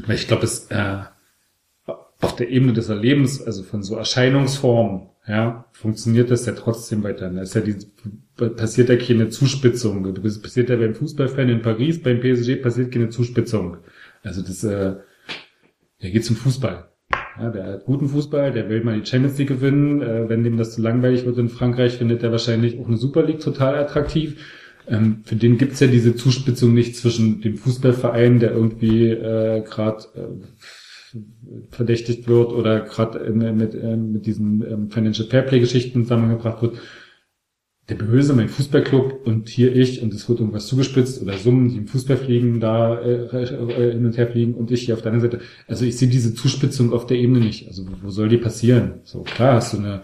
[0.06, 1.00] weil ich glaube, es äh,
[2.20, 7.30] auf der Ebene des Erlebens, also von so Erscheinungsformen, ja, funktioniert das ja trotzdem weiter.
[7.30, 7.76] Da ist ja die,
[8.36, 10.02] passiert ja keine Zuspitzung.
[10.14, 13.76] Du bist, passiert ja beim Fußballfan in Paris, beim PSG passiert keine Zuspitzung.
[14.22, 14.94] Also das, äh,
[16.02, 16.88] der geht zum Fußball.
[17.38, 20.02] Ja, der hat guten Fußball, der will mal die Champions League gewinnen.
[20.02, 23.22] Äh, wenn dem das zu langweilig wird in Frankreich, findet er wahrscheinlich auch eine Super
[23.22, 24.42] League total attraktiv.
[24.88, 30.04] Ähm, für den gibt's ja diese Zuspitzung nicht zwischen dem Fußballverein, der irgendwie äh, gerade
[30.14, 30.46] äh,
[31.70, 36.78] verdächtigt wird oder gerade mit, äh, mit diesen ähm, Financial Fairplay Geschichten zusammengebracht wird.
[37.88, 41.78] Der Böse, mein Fußballclub und hier ich und es wird irgendwas zugespitzt oder Summen, die
[41.78, 45.12] im Fußball fliegen, da äh, äh, hin und her fliegen und ich hier auf der
[45.12, 45.44] anderen Seite.
[45.66, 47.66] Also ich sehe diese Zuspitzung auf der Ebene nicht.
[47.66, 49.00] Also wo soll die passieren?
[49.04, 50.02] So klar hast du eine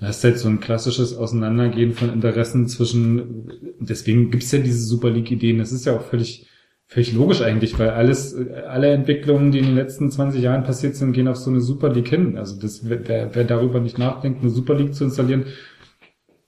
[0.00, 5.10] das ist halt so ein klassisches Auseinandergehen von Interessen zwischen, deswegen gibt's ja diese Super
[5.10, 5.58] League-Ideen.
[5.58, 6.46] Das ist ja auch völlig,
[6.88, 8.34] völlig logisch eigentlich, weil alles,
[8.66, 11.90] alle Entwicklungen, die in den letzten 20 Jahren passiert sind, gehen auf so eine Super
[11.90, 12.38] League hin.
[12.38, 15.44] Also das, wer, wer darüber nicht nachdenkt, eine Super League zu installieren,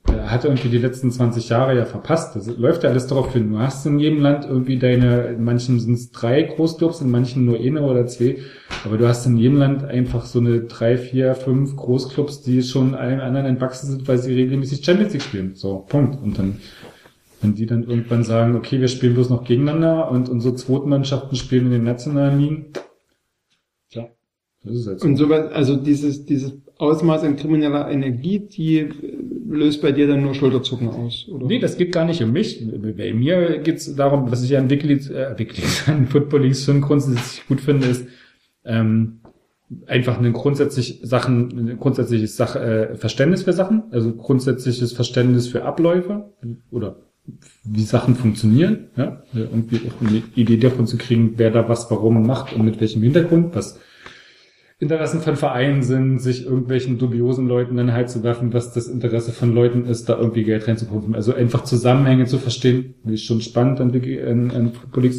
[0.08, 2.34] hat irgendwie die letzten 20 Jahre ja verpasst.
[2.34, 3.50] Das läuft ja alles darauf hin.
[3.52, 7.44] Du hast in jedem Land irgendwie deine, in manchen sind es drei Großclubs, in manchen
[7.44, 8.38] nur eine oder zwei,
[8.84, 12.94] aber du hast in jedem Land einfach so eine drei, vier, fünf Großclubs, die schon
[12.94, 15.54] allen anderen entwachsen sind, weil sie regelmäßig Champions League spielen.
[15.54, 16.20] So, Punkt.
[16.22, 16.56] Und dann,
[17.40, 21.36] wenn die dann irgendwann sagen, okay, wir spielen bloß noch gegeneinander und unsere zweiten Mannschaften
[21.36, 22.66] spielen in den nationalen Ligen,
[23.90, 24.08] ja,
[24.62, 25.06] das ist halt so.
[25.06, 28.88] Und sowas, also dieses, dieses Ausmaß an krimineller Energie, die
[29.48, 31.46] löst bei dir dann nur Schulterzucken aus, oder?
[31.46, 32.64] Nee, das geht gar nicht um mich.
[32.96, 37.46] Bei mir geht's darum, was ich an Wikileaks, äh, Wikileaks, an Football Leagues schon grundsätzlich
[37.48, 38.06] gut finde, ist,
[38.64, 39.20] ähm,
[39.86, 45.64] einfach ein grundsätzlich Sachen, ein grundsätzliches Sach, äh, Verständnis für Sachen, also grundsätzliches Verständnis für
[45.64, 46.32] Abläufe
[46.70, 46.96] oder
[47.64, 52.26] wie Sachen funktionieren, ja, irgendwie auch eine Idee davon zu kriegen, wer da was warum
[52.26, 53.78] macht und mit welchem Hintergrund, was
[54.80, 59.30] Interessen von Vereinen sind, sich irgendwelchen dubiosen Leuten dann halt zu werfen, was das Interesse
[59.30, 61.14] von Leuten ist, da irgendwie Geld reinzupumpen.
[61.14, 65.12] Also einfach Zusammenhänge zu verstehen, ist schon spannend an, an, an Football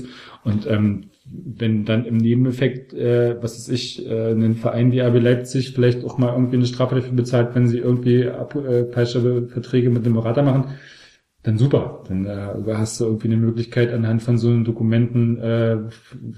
[0.44, 5.22] Und ähm, wenn dann im Nebeneffekt, äh, was weiß ich, äh, ein Verein wie RB
[5.22, 9.48] Leipzig vielleicht auch mal irgendwie eine Strafe dafür bezahlt, wenn sie irgendwie ab, äh, falsche
[9.48, 10.72] Verträge mit dem Berater machen,
[11.44, 12.04] dann super.
[12.08, 15.78] Dann äh, hast du irgendwie eine Möglichkeit, anhand von so einen Dokumenten äh,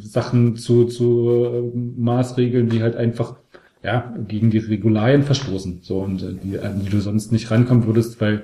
[0.01, 3.35] Sachen zu, zu äh, Maßregeln, die halt einfach
[3.83, 5.79] ja, gegen die Regularien verstoßen.
[5.81, 8.43] So, und äh, die, an die du sonst nicht rankommen würdest, weil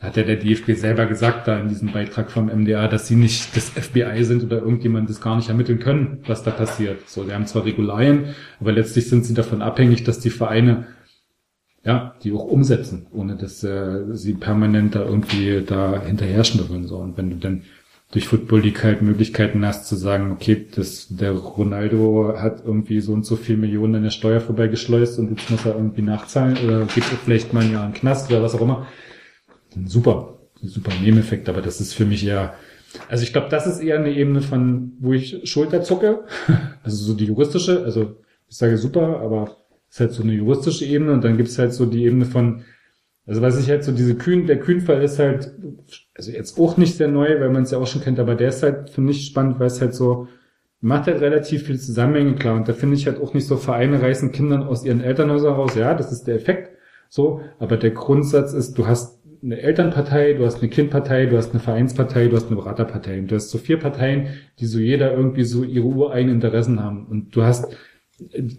[0.00, 3.56] hat ja der DFB selber gesagt da in diesem Beitrag vom MDA, dass sie nicht
[3.56, 7.08] das FBI sind oder irgendjemand das gar nicht ermitteln können, was da passiert.
[7.08, 10.88] So, sie haben zwar Regularien, aber letztlich sind sie davon abhängig, dass die Vereine
[11.84, 16.86] ja, die auch umsetzen, ohne dass äh, sie permanent da irgendwie da hinterher schnüffeln.
[16.86, 16.98] So.
[16.98, 17.62] Und wenn du dann
[18.12, 23.12] durch Football League halt Möglichkeiten hast zu sagen, okay, das, der Ronaldo hat irgendwie so
[23.12, 26.80] und so viel Millionen an der Steuer vorbeigeschleust und jetzt muss er irgendwie nachzahlen oder
[26.86, 28.88] gibt es vielleicht mal ein Jahr einen Knast oder was auch immer.
[29.86, 32.54] Super, super Nebeneffekt, aber das ist für mich eher,
[33.08, 36.24] also ich glaube, das ist eher eine Ebene von, wo ich Schulter zucke,
[36.82, 38.16] also so die juristische, also
[38.48, 39.56] ich sage super, aber
[39.90, 42.62] ist halt so eine juristische Ebene und dann gibt's halt so die Ebene von,
[43.26, 45.52] also was ich halt so diese Kühn, der Kühnfall ist halt,
[46.14, 48.48] also jetzt auch nicht sehr neu, weil man es ja auch schon kennt, aber der
[48.48, 50.28] ist halt für mich spannend, weil es halt so,
[50.80, 52.56] macht halt relativ viel Zusammenhänge klar.
[52.56, 55.74] Und da finde ich halt auch nicht so Vereine reißen Kindern aus ihren Elternhäusern raus,
[55.74, 56.70] ja, das ist der Effekt,
[57.08, 61.50] so, aber der Grundsatz ist, du hast eine Elternpartei, du hast eine Kindpartei, du hast
[61.50, 63.18] eine Vereinspartei, du hast eine Beraterpartei.
[63.18, 64.28] Und du hast so vier Parteien,
[64.58, 67.06] die so jeder irgendwie so ihre ureigenen Interessen haben.
[67.06, 67.74] Und du hast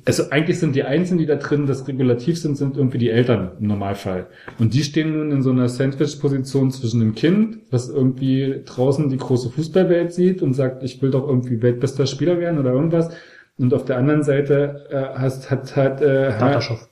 [0.05, 3.51] also eigentlich sind die Einzigen, die da drin das regulativ sind, sind irgendwie die Eltern
[3.59, 4.27] im Normalfall.
[4.59, 9.17] Und die stehen nun in so einer Sandwich-Position zwischen dem Kind, was irgendwie draußen die
[9.17, 13.11] große Fußballwelt sieht und sagt, ich will doch irgendwie weltbester Spieler werden oder irgendwas.
[13.57, 16.31] Und auf der anderen Seite äh, hast, hat, hat, äh,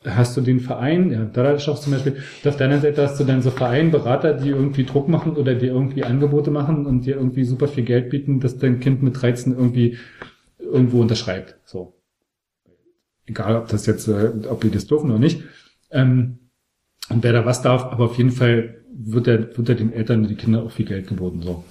[0.06, 3.24] hast du den Verein, ja, Dadaschow zum Beispiel, und auf der anderen Seite hast du
[3.24, 7.46] dann so Vereinberater, die irgendwie Druck machen oder die irgendwie Angebote machen und dir irgendwie
[7.46, 9.98] super viel Geld bieten, dass dein Kind mit 13 irgendwie
[10.60, 11.56] irgendwo unterschreibt.
[11.66, 11.94] So
[13.30, 15.44] egal ob das jetzt, äh, ob die das dürfen oder nicht.
[15.92, 16.40] Ähm,
[17.10, 20.22] und wer da was darf, aber auf jeden Fall wird er, wird er den Eltern
[20.22, 21.64] und die Kinder auch viel Geld geboten, so.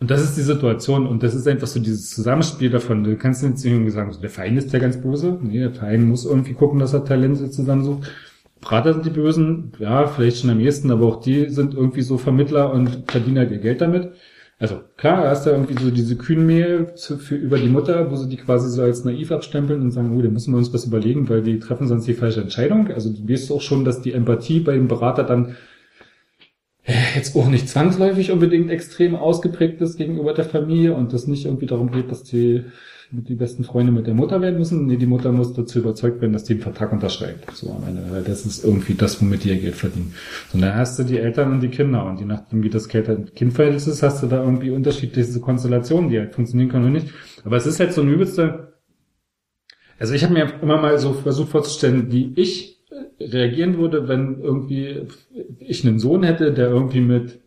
[0.00, 3.04] Und das ist die Situation und das ist einfach so dieses Zusammenspiel davon.
[3.04, 5.38] Du kannst jetzt irgendwie sagen, der Verein ist ja ganz böse.
[5.40, 8.10] Nee, der Verein muss irgendwie gucken, dass er Talente zusammensucht.
[8.60, 12.18] Berater sind die Bösen, ja, vielleicht schon am ehesten, aber auch die sind irgendwie so
[12.18, 14.12] Vermittler und verdienen halt ihr Geld damit.
[14.62, 18.14] Also klar, da hast du irgendwie so diese Kühnmehl zu, für, über die Mutter, wo
[18.14, 20.84] sie die quasi so als naiv abstempeln und sagen, oh, da müssen wir uns was
[20.84, 22.86] überlegen, weil die treffen sonst die falsche Entscheidung.
[22.92, 25.56] Also du weißt auch schon, dass die Empathie bei dem Berater dann
[26.84, 31.46] äh, jetzt auch nicht zwangsläufig unbedingt extrem ausgeprägt ist gegenüber der Familie und das nicht
[31.46, 32.62] irgendwie darum geht, dass die
[33.12, 34.86] die besten Freunde mit der Mutter werden müssen.
[34.86, 37.54] Nee, die Mutter muss dazu überzeugt werden, dass die einen Vertrag unterschreibt.
[37.54, 40.14] So am Ende, weil das ist irgendwie das, womit die ihr Geld verdienen.
[40.50, 42.88] So, und dann hast du die Eltern und die Kinder und je nachdem, wie das
[42.88, 47.12] Kind-Verhältnis ist, hast du da irgendwie unterschiedliche Konstellationen, die halt funktionieren können oder nicht.
[47.44, 48.72] Aber es ist halt so ein übelster,
[49.98, 52.82] also ich habe mir immer mal so versucht vorzustellen, wie ich
[53.20, 55.02] reagieren würde, wenn irgendwie
[55.58, 57.40] ich einen Sohn hätte, der irgendwie mit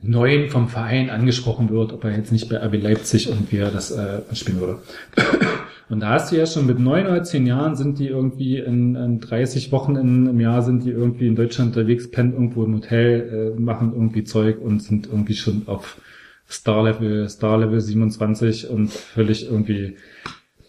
[0.00, 3.70] neuen vom Verein angesprochen wird, ob er jetzt nicht bei RB Leipzig und wie er
[3.70, 4.78] das äh, spielen würde.
[5.90, 8.94] Und da hast du ja schon mit neun oder zehn Jahren sind die irgendwie in,
[8.94, 12.74] in 30 Wochen in, im Jahr sind die irgendwie in Deutschland unterwegs, pennen irgendwo im
[12.74, 15.98] Hotel, äh, machen irgendwie Zeug und sind irgendwie schon auf
[16.46, 19.96] Star Level, Star Level 27 und völlig irgendwie,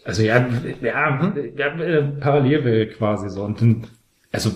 [0.04, 0.46] also ja,
[0.80, 1.20] ja,
[1.54, 3.42] ja äh, Parallelwelt quasi so.
[3.42, 3.84] Und dann,
[4.32, 4.52] also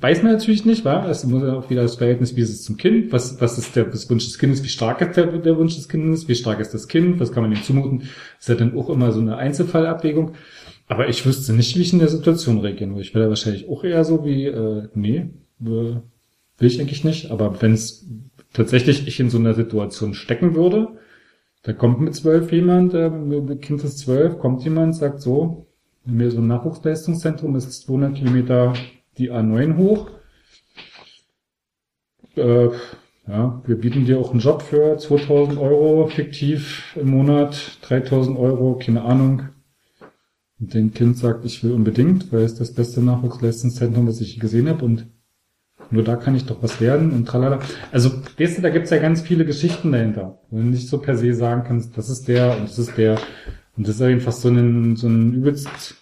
[0.00, 1.08] weiß man natürlich nicht, war.
[1.08, 3.76] Es muss ja auch wieder das Verhältnis, wie ist es zum Kind, was, was ist
[3.76, 6.60] der das Wunsch des Kindes, wie stark ist der, der Wunsch des Kindes, wie stark
[6.60, 8.02] ist das Kind, was kann man ihm zumuten.
[8.38, 10.32] Ist ja dann auch immer so eine Einzelfallabwägung.
[10.86, 13.02] Aber ich wüsste nicht, wie ich in der Situation reagieren würde.
[13.02, 16.02] Ich wäre wahrscheinlich auch eher so wie, äh, nee, äh, will
[16.58, 17.30] ich eigentlich nicht.
[17.30, 18.06] Aber wenn es
[18.52, 20.88] tatsächlich ich in so einer Situation stecken würde,
[21.62, 23.10] da kommt mit zwölf jemand, äh,
[23.56, 25.66] Kind ist zwölf, kommt jemand, sagt so,
[26.06, 28.72] mir so ein Nachwuchsleistungszentrum ist 200 Kilometer
[29.18, 30.10] die A9 hoch.
[32.36, 32.68] Äh,
[33.26, 38.78] ja, wir bieten dir auch einen Job für 2000 Euro fiktiv im Monat, 3000 Euro,
[38.82, 39.50] keine Ahnung.
[40.58, 44.68] Und dein Kind sagt, ich will unbedingt, weil es das beste Nachwuchsleistungszentrum, das ich gesehen
[44.68, 45.06] habe und
[45.90, 47.60] nur da kann ich doch was lernen und tralala.
[47.92, 50.40] Also, weißt du, da gibt's ja ganz viele Geschichten dahinter.
[50.50, 53.18] Wo du nicht so per se sagen kannst, das ist der und das ist der.
[53.76, 55.94] Und das ist einfach so ein, so ein übelst,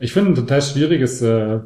[0.00, 1.60] ich finde ein total schwieriges, äh,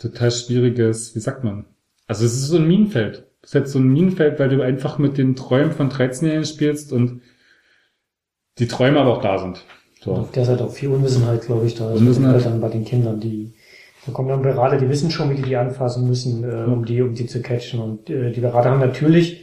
[0.00, 1.66] total schwieriges, wie sagt man?
[2.08, 3.26] Also es ist so ein Minenfeld.
[3.42, 6.92] Es ist halt so ein Minenfeld, weil du einfach mit den Träumen von 13-Jährigen spielst
[6.92, 7.22] und
[8.58, 9.64] die Träume aber auch da sind.
[10.00, 10.12] So.
[10.12, 12.32] Auf der Seite auch viel Unwissenheit, glaube ich, da ist Unwissenheit.
[12.32, 13.54] bei den Eltern, bei den Kindern, die
[14.06, 17.02] da kommen dann Berater, die wissen schon, wie die die anfassen müssen, äh, um die,
[17.02, 17.80] um die zu catchen.
[17.80, 19.42] Und äh, die Berater haben natürlich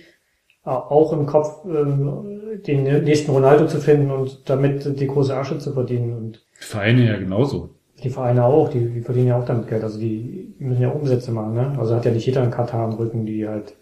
[0.65, 5.59] äh, auch im Kopf, äh, den nächsten Ronaldo zu finden und damit die große Asche
[5.59, 6.13] zu verdienen.
[6.13, 7.76] Und Vereine ja genauso.
[8.03, 9.83] Die Vereine auch, die, die verdienen ja auch damit Geld.
[9.83, 11.53] Also die, müssen ja Umsätze machen.
[11.53, 11.75] Ne?
[11.79, 13.75] Also hat ja nicht jeder einen Katar am Rücken, die halt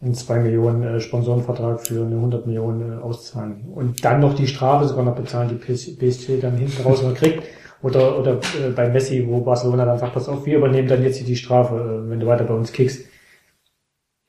[0.00, 3.64] einen 2 Millionen äh, Sponsorenvertrag für eine 100 Millionen äh, auszahlen.
[3.74, 7.14] Und dann noch die Strafe sogar noch bezahlen, die PS- PSG dann hinten raus noch
[7.14, 7.42] kriegt.
[7.82, 11.16] Oder, oder äh, bei Messi, wo Barcelona dann sagt, pass auf, wir übernehmen dann jetzt
[11.16, 11.74] hier die Strafe,
[12.06, 13.06] äh, wenn du weiter bei uns kickst.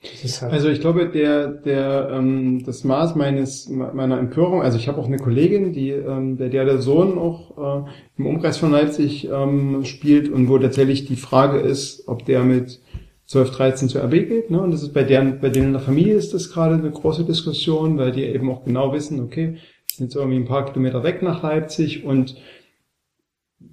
[0.04, 5.00] Halt, Also ich glaube, der, der, ähm, das Maß meines meiner Empörung, also ich habe
[5.00, 9.28] auch eine Kollegin, die, ähm, bei der der Sohn auch äh, im Umkreis von Leipzig
[9.30, 12.80] ähm, spielt und wo tatsächlich die Frage ist, ob der mit
[13.26, 14.52] 12, 13 zur RB geht.
[14.52, 14.62] Ne?
[14.62, 17.26] Und das ist bei deren, bei denen in der Familie ist das gerade eine große
[17.26, 21.22] Diskussion, weil die eben auch genau wissen, okay, sind jetzt irgendwie ein paar Kilometer weg
[21.22, 22.36] nach Leipzig und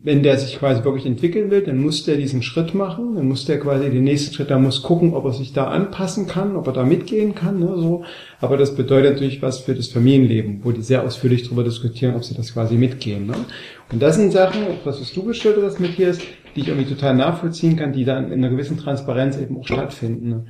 [0.05, 3.47] wenn der sich quasi wirklich entwickeln will, dann muss der diesen Schritt machen, dann muss
[3.47, 6.66] der quasi den nächsten Schritt, da muss gucken, ob er sich da anpassen kann, ob
[6.66, 8.05] er da mitgehen kann, ne, so.
[8.39, 12.23] Aber das bedeutet natürlich was für das Familienleben, wo die sehr ausführlich darüber diskutieren, ob
[12.23, 13.34] sie das quasi mitgehen, ne.
[13.91, 16.18] Und das sind Sachen, was du geschildert hast, Matthias,
[16.55, 20.28] die ich irgendwie total nachvollziehen kann, die dann in einer gewissen Transparenz eben auch stattfinden.
[20.28, 20.47] Ne.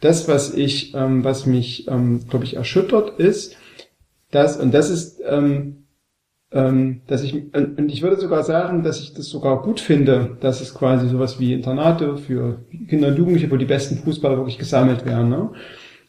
[0.00, 3.56] Das, was ich, ähm, was mich, ähm, glaube ich, erschüttert, ist,
[4.32, 5.85] dass, und das ist, ähm,
[6.52, 10.60] ähm, dass ich, und ich würde sogar sagen, dass ich das sogar gut finde, dass
[10.60, 15.04] es quasi sowas wie Internate für Kinder und Jugendliche, wo die besten Fußballer wirklich gesammelt
[15.04, 15.28] werden.
[15.28, 15.50] Ne?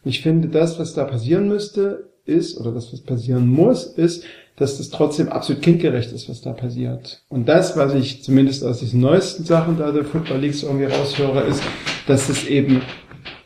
[0.03, 4.25] Ich finde, das, was da passieren müsste, ist, oder das, was passieren muss, ist,
[4.57, 7.23] dass das trotzdem absolut kindgerecht ist, was da passiert.
[7.29, 11.41] Und das, was ich zumindest aus diesen neuesten Sachen da der Football Leagues irgendwie raushöre,
[11.43, 11.63] ist,
[12.07, 12.81] dass es eben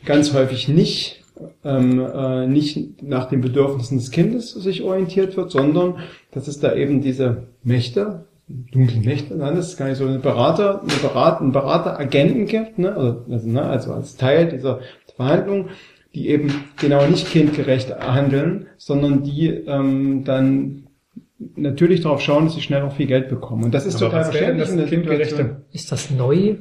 [0.04, 1.21] ganz häufig nicht
[1.64, 5.98] ähm, äh, nicht nach den Bedürfnissen des Kindes sich orientiert wird, sondern
[6.32, 10.18] dass es da eben diese Mächte, dunklen Mächte, nein, das ist gar nicht so eine
[10.18, 12.94] Berater, eine Berater, einen Berateragenten gibt, ne?
[12.94, 13.62] Also, also, ne?
[13.62, 14.80] also als Teil dieser
[15.16, 15.70] Verhandlungen,
[16.14, 20.84] die eben genau nicht kindgerecht handeln, sondern die ähm, dann
[21.56, 23.64] natürlich darauf schauen, dass sie schnell auch viel Geld bekommen.
[23.64, 25.62] Und das ist Aber total verständlich das in der Kindgerechte?
[25.72, 26.56] Ist das neu?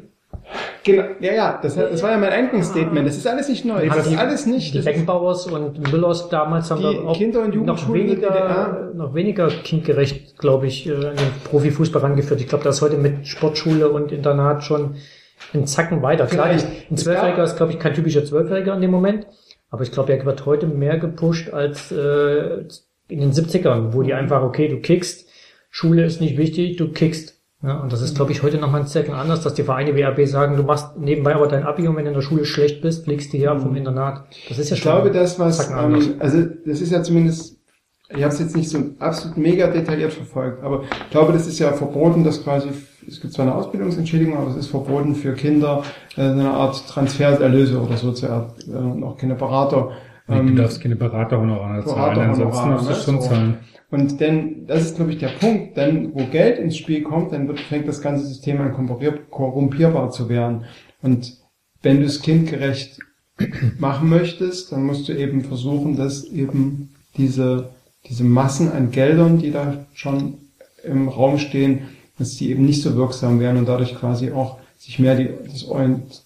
[0.83, 3.07] Genau, ja, ja, das, das war ja mein Eingangsstatement.
[3.07, 3.87] Das ist alles nicht neu.
[3.87, 4.73] Das ist alles nicht.
[4.73, 9.47] Die Beckenbauers und Müllers damals haben Die da auch Kinder- und noch weniger, noch weniger
[9.49, 12.41] kindgerecht, glaube ich, äh, an den Profifußball rangeführt.
[12.41, 14.95] Ich glaube, das ist heute mit Sportschule und Internat schon
[15.53, 16.25] einen Zacken weiter.
[16.25, 16.67] Klar, Vielleicht.
[16.89, 19.27] ein Es Zwölfjähriger ist, glaube ich, kein typischer Zwölfjähriger in dem Moment.
[19.69, 22.65] Aber ich glaube, er wird heute mehr gepusht als äh,
[23.07, 25.27] in den 70ern, wo die einfach, okay, du kickst,
[25.69, 27.40] Schule ist nicht wichtig, du kickst.
[27.63, 30.01] Ja, und das ist, glaube ich, heute nochmal ein Zecken anders, dass die Vereine wie
[30.01, 32.81] RB sagen, du machst nebenbei aber dein Abi und wenn du in der Schule schlecht
[32.81, 34.23] bist, fliegst du hier ab vom Internat.
[34.49, 36.07] Das ist ja ich glaube, schon das, was, Zacken anders.
[36.07, 37.59] ähm, also das ist ja zumindest,
[38.09, 41.59] ich habe es jetzt nicht so absolut mega detailliert verfolgt, aber ich glaube, das ist
[41.59, 42.69] ja verboten, dass quasi,
[43.07, 45.83] es gibt zwar eine Ausbildungsentschädigung, aber es ist verboten für Kinder
[46.17, 49.91] äh, eine Art Transfererlöse oder so zu er, äh, und auch keine Berater.
[50.25, 53.19] du ähm, darfst keine Beraterhonorare zahlen, ansonsten Beraterhonorare, musst du ne?
[53.19, 53.57] schon zahlen.
[53.91, 57.47] Und denn, das ist, glaube ich, der Punkt, denn wo Geld ins Spiel kommt, dann
[57.49, 60.63] wird, fängt das ganze System an korrumpier- korrumpierbar zu werden.
[61.01, 61.37] Und
[61.81, 62.99] wenn du es kindgerecht
[63.79, 67.71] machen möchtest, dann musst du eben versuchen, dass eben diese,
[68.07, 70.37] diese Massen an Geldern, die da schon
[70.83, 74.99] im Raum stehen, dass die eben nicht so wirksam werden und dadurch quasi auch sich
[74.99, 75.67] mehr die, das,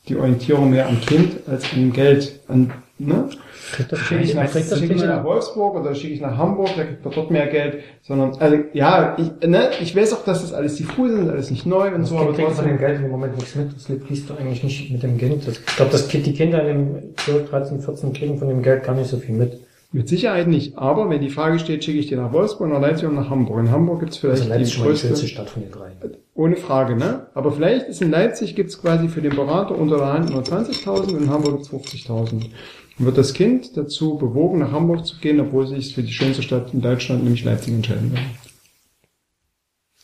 [0.07, 3.30] die Orientierung mehr am Kind als am Geld an, ne?
[3.77, 7.14] Schicke ich, nach, schicke ich nach Wolfsburg oder schicke ich nach Hamburg, da kriegt man
[7.14, 11.11] dort mehr Geld, sondern, also, ja, ich, ne, ich weiß auch, dass das alles diffus
[11.11, 13.11] ist, alles nicht neu und Das so, Kind aber kriegt von dem trotzdem, Geld im
[13.11, 13.74] Moment nichts mit.
[13.74, 15.48] Das fließt doch eigentlich nicht mit dem Kind.
[15.48, 18.83] Das, ich glaube, das die Kinder in dem 12, 13, 14 kriegen von dem Geld
[18.83, 19.59] gar nicht so viel mit.
[19.91, 23.07] mit Sicherheit nicht, aber wenn die Frage steht, schicke ich dir nach Wolfsburg, nach Leipzig
[23.07, 23.59] und nach Hamburg.
[23.59, 25.91] In Hamburg gibt's vielleicht Also Leipzig die die größte, schönste Stadt von den drei.
[26.33, 27.27] ohne Frage, ne?
[27.33, 31.14] Aber vielleicht ist in Leipzig gibt's quasi für den Berater unter der Hand nur 20.000
[31.14, 32.45] und in Hamburg gibt's 50.000.
[32.98, 36.14] Dann wird das Kind dazu bewogen, nach Hamburg zu gehen, obwohl sie sich für die
[36.14, 38.19] schönste Stadt in Deutschland, nämlich Leipzig, entscheiden will.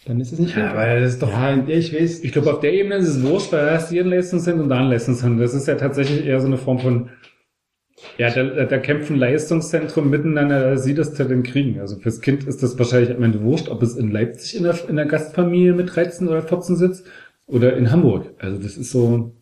[0.05, 2.23] Dann ist es nicht Ja, aber das ist doch Ja, ich weiß.
[2.23, 4.79] Ich glaube, auf der Ebene ist es wurscht, weil du hier ein Leistungszentrum und da
[4.79, 5.39] ein Leistungszentrum.
[5.39, 7.09] Das ist ja tatsächlich eher so eine Form von,
[8.17, 11.79] ja, da, da kämpfen Leistungszentren miteinander, sie das Talent kriegen.
[11.79, 14.89] Also fürs Kind ist das wahrscheinlich am Ende wurscht, ob es in Leipzig in der,
[14.89, 17.05] in der Gastfamilie mit 13 oder 14 sitzt
[17.45, 18.33] oder in Hamburg.
[18.39, 19.35] Also das ist so,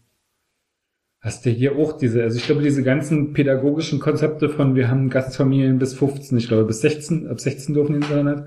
[1.22, 5.10] hast du hier auch diese, also ich glaube, diese ganzen pädagogischen Konzepte von, wir haben
[5.10, 8.46] Gastfamilien bis 15, ich glaube bis 16, ab 16 dürfen die ins Internet.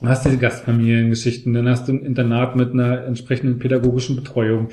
[0.00, 4.68] Du hast diese Gastfamiliengeschichten, dann hast du ein Internat mit einer entsprechenden pädagogischen Betreuung.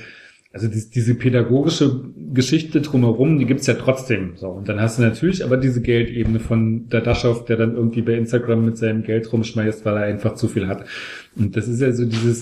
[0.53, 2.01] Also die, diese pädagogische
[2.33, 4.37] Geschichte drumherum, die gibt's ja trotzdem.
[4.37, 8.01] So Und dann hast du natürlich aber diese Geldebene von der Daschow, der dann irgendwie
[8.01, 10.85] bei Instagram mit seinem Geld rumschmeißt, weil er einfach zu viel hat.
[11.35, 12.41] Und das ist ja so dieses,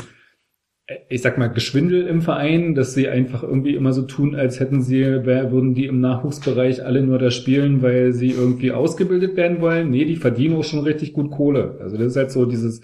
[1.10, 4.84] ich sag mal, Geschwindel im Verein, dass sie einfach irgendwie immer so tun, als hätten
[4.84, 9.90] sie, würden die im Nachwuchsbereich alle nur da spielen, weil sie irgendwie ausgebildet werden wollen.
[9.90, 11.80] Nee, die verdienen auch schon richtig gut Kohle.
[11.82, 12.82] Also das ist halt so dieses,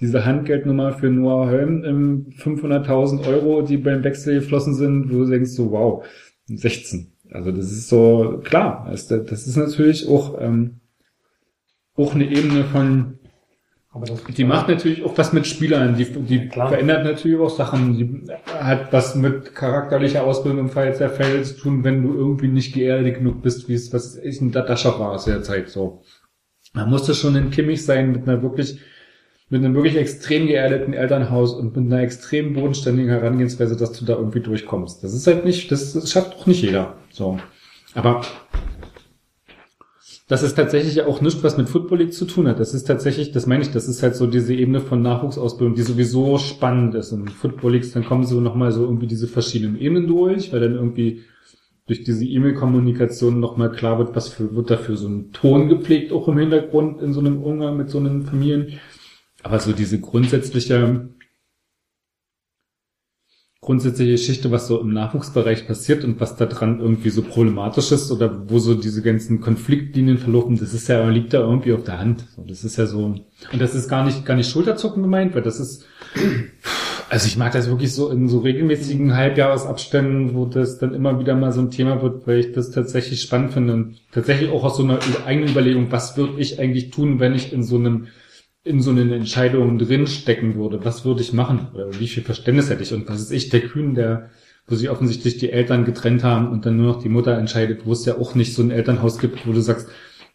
[0.00, 5.30] diese Handgeldnummer für Noah Holm im 500.000 Euro, die beim Wechsel geflossen sind, wo du
[5.30, 6.04] denkst so, wow,
[6.46, 7.12] 16.
[7.30, 10.80] Also das ist so, klar, das, das ist natürlich auch, ähm,
[11.94, 13.18] auch eine Ebene von,
[14.36, 16.68] die macht natürlich auch was mit Spielern, die, die Klar.
[16.68, 21.56] verändert natürlich auch Sachen, die hat was mit charakterlicher Ausbildung im Fall der Fälle zu
[21.56, 25.12] tun, wenn du irgendwie nicht geerdet genug bist, wie es, was ich in Datascha war
[25.12, 26.02] aus der Zeit so.
[26.72, 28.80] Man musste schon ein Kimmich sein mit einer wirklich,
[29.48, 34.14] mit einem wirklich extrem geerdeten Elternhaus und mit einer extrem bodenständigen Herangehensweise, dass du da
[34.14, 35.04] irgendwie durchkommst.
[35.04, 36.96] Das ist halt nicht, das, das schafft auch nicht jeder.
[37.10, 37.38] So.
[37.94, 38.22] Aber
[40.26, 42.58] das ist tatsächlich ja auch nichts, was mit Football League zu tun hat.
[42.58, 45.82] Das ist tatsächlich, das meine ich, das ist halt so diese Ebene von Nachwuchsausbildung, die
[45.82, 47.12] sowieso spannend ist.
[47.12, 50.74] Und Football Leagues, dann kommen so nochmal so irgendwie diese verschiedenen Ebenen durch, weil dann
[50.74, 51.24] irgendwie
[51.86, 56.12] durch diese E-Mail-Kommunikation nochmal klar wird, was für, wird da für so ein Ton gepflegt,
[56.12, 58.80] auch im Hintergrund in so einem Umgang mit so einem Familien.
[59.42, 61.10] Aber so diese grundsätzliche,
[63.64, 68.12] grundsätzliche Geschichte, was so im Nachwuchsbereich passiert und was da dran irgendwie so problematisch ist
[68.12, 71.98] oder wo so diese ganzen Konfliktlinien verlaufen, das ist ja, liegt da irgendwie auf der
[71.98, 72.26] Hand.
[72.46, 73.22] Das ist ja so, und
[73.58, 75.86] das ist gar nicht, gar nicht Schulterzucken gemeint, weil das ist,
[77.08, 81.34] also ich mag das wirklich so in so regelmäßigen Halbjahresabständen, wo das dann immer wieder
[81.34, 84.76] mal so ein Thema wird, weil ich das tatsächlich spannend finde und tatsächlich auch aus
[84.76, 88.08] so einer eigenen Überlegung, was würde ich eigentlich tun, wenn ich in so einem
[88.64, 91.68] in so eine Entscheidung drinstecken würde, was würde ich machen?
[91.74, 92.94] Oder wie viel Verständnis hätte ich?
[92.94, 94.30] Und was ist ich, der Kühn, der,
[94.66, 97.92] wo sich offensichtlich die Eltern getrennt haben und dann nur noch die Mutter entscheidet, wo
[97.92, 99.88] es ja auch nicht so ein Elternhaus gibt, wo du sagst,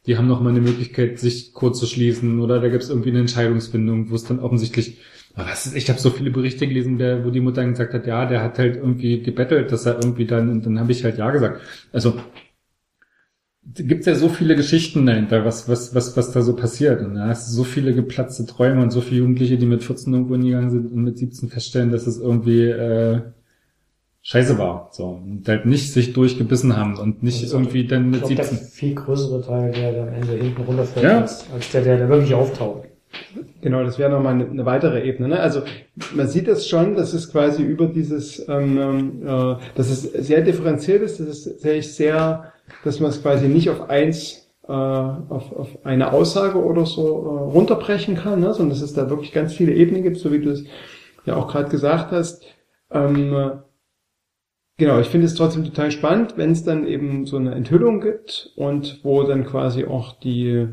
[0.05, 3.09] die haben noch mal eine Möglichkeit, sich kurz zu schließen oder da gibt es irgendwie
[3.09, 4.99] eine Entscheidungsfindung, wo es dann offensichtlich,
[5.35, 8.25] was ist, ich habe so viele Berichte gelesen, der, wo die Mutter gesagt hat, ja,
[8.25, 11.29] der hat halt irgendwie gebettelt, dass er irgendwie dann, und dann habe ich halt ja
[11.31, 11.61] gesagt.
[11.91, 12.15] Also
[13.75, 17.01] gibt's ja so viele Geschichten dahinter, was, was, was, was da so passiert.
[17.01, 20.13] Und da hast du so viele geplatzte Träume und so viele Jugendliche, die mit 14
[20.13, 23.21] irgendwo hingegangen sind und mit 17 feststellen, dass es irgendwie äh,
[24.21, 24.89] scheiße war.
[24.91, 25.05] So.
[25.07, 28.35] Und halt nicht sich durchgebissen haben und nicht Das ist irgendwie dann Ich mit glaube,
[28.35, 28.67] der 17.
[28.67, 31.21] viel größere Teil, der, der am Ende hinten runterfällt, Ja.
[31.21, 32.88] als, als der, der, der wirklich auftaucht.
[33.61, 35.29] Genau, das wäre nochmal eine, weitere Ebene.
[35.29, 35.39] Ne?
[35.39, 35.63] Also
[36.15, 40.41] man sieht das schon, dass es quasi über dieses, ähm, ähm, äh, dass es sehr
[40.41, 44.71] differenziert ist, das ist sehe ich sehr, dass man es quasi nicht auf eins, äh,
[44.71, 48.53] auf, auf eine Aussage oder so äh, runterbrechen kann, ne?
[48.53, 50.63] sondern dass es da wirklich ganz viele Ebenen gibt, so wie du es
[51.25, 52.45] ja auch gerade gesagt hast.
[52.91, 53.49] Ähm, äh,
[54.79, 58.53] Genau, ich finde es trotzdem total spannend, wenn es dann eben so eine Enthüllung gibt
[58.55, 60.69] und wo dann quasi auch die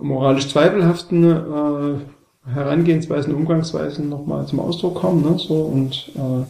[0.00, 5.38] moralisch zweifelhaften äh, Herangehensweisen, Umgangsweisen nochmal zum Ausdruck kommen, ne?
[5.38, 6.44] So und äh,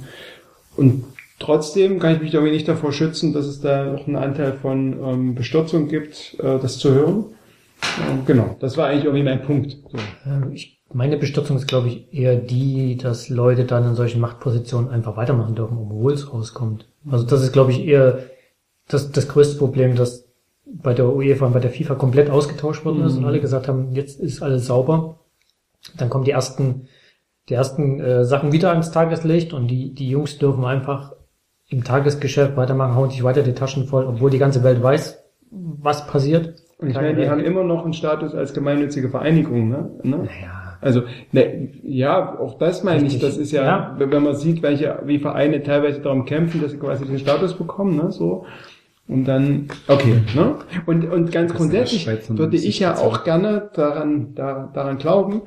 [0.76, 1.04] und
[1.38, 4.98] trotzdem kann ich mich irgendwie nicht davor schützen, dass es da noch einen Anteil von
[5.04, 7.24] ähm, Bestürzung gibt, äh, das zu hören.
[7.82, 9.76] Äh, genau, das war eigentlich irgendwie mein Punkt.
[9.90, 9.98] So.
[10.26, 14.90] Ähm, Ich, meine Bestürzung ist, glaube ich, eher die, dass Leute dann in solchen Machtpositionen
[14.90, 16.86] einfach weitermachen dürfen, obwohl es rauskommt.
[17.10, 18.20] Also das ist, glaube ich, eher
[18.88, 20.23] das, das größte Problem, dass
[20.66, 23.92] bei der UEFA und bei der FIFA komplett ausgetauscht worden ist und alle gesagt haben,
[23.92, 25.20] jetzt ist alles sauber.
[25.96, 26.88] Dann kommen die ersten,
[27.48, 31.12] die ersten äh, Sachen wieder ans Tageslicht und die, die Jungs dürfen einfach
[31.68, 36.06] im Tagesgeschäft weitermachen, hauen sich weiter die Taschen voll, obwohl die ganze Welt weiß, was
[36.06, 36.54] passiert.
[36.78, 39.90] Und ich meine, die haben immer noch einen Status als gemeinnützige Vereinigung, ne?
[40.02, 40.16] ne?
[40.18, 41.02] Naja, Also,
[41.32, 43.22] ne, ja, auch das meine ich, Richtig.
[43.22, 43.94] das ist ja, Ja.
[43.98, 47.96] wenn man sieht, welche, wie Vereine teilweise darum kämpfen, dass sie quasi den Status bekommen,
[47.96, 48.44] ne, so.
[49.06, 50.56] Und dann, okay, ne?
[50.86, 55.42] Und, und ganz grundsätzlich würde ich ja auch gerne daran, da, daran glauben,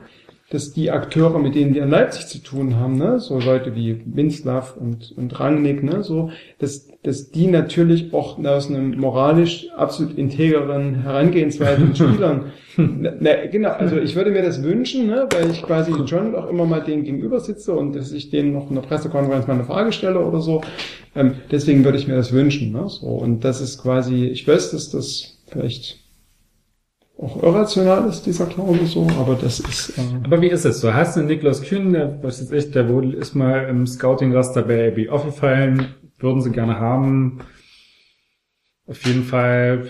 [0.50, 4.02] dass die Akteure, mit denen wir in Leipzig zu tun haben, ne, so Leute wie
[4.06, 10.18] Winslav und, und Rangnick, ne, so, dass, dass die natürlich auch aus einem moralisch absolut
[10.18, 15.52] integeren Herangehensweise mit Spielern, na, na, genau, also ich würde mir das wünschen, ne, weil
[15.52, 18.76] ich quasi schon auch immer mal denen gegenüber sitze und dass ich denen noch in
[18.76, 20.62] der Pressekonferenz mal eine Frage stelle oder so.
[21.14, 23.08] Ähm, deswegen würde ich mir das wünschen, ne, so.
[23.08, 26.07] Und das ist quasi, ich weiß, dass das vielleicht
[27.20, 30.82] auch irrational ist, dieser Glaube so, aber das ist, äh, Aber wie ist es?
[30.82, 34.64] Du hast einen Niklas Kühn, der, was ist ich, der wohl ist mal im Scouting-Raster
[34.64, 37.40] bei AB aufgefallen, würden sie gerne haben.
[38.86, 39.90] Auf jeden Fall,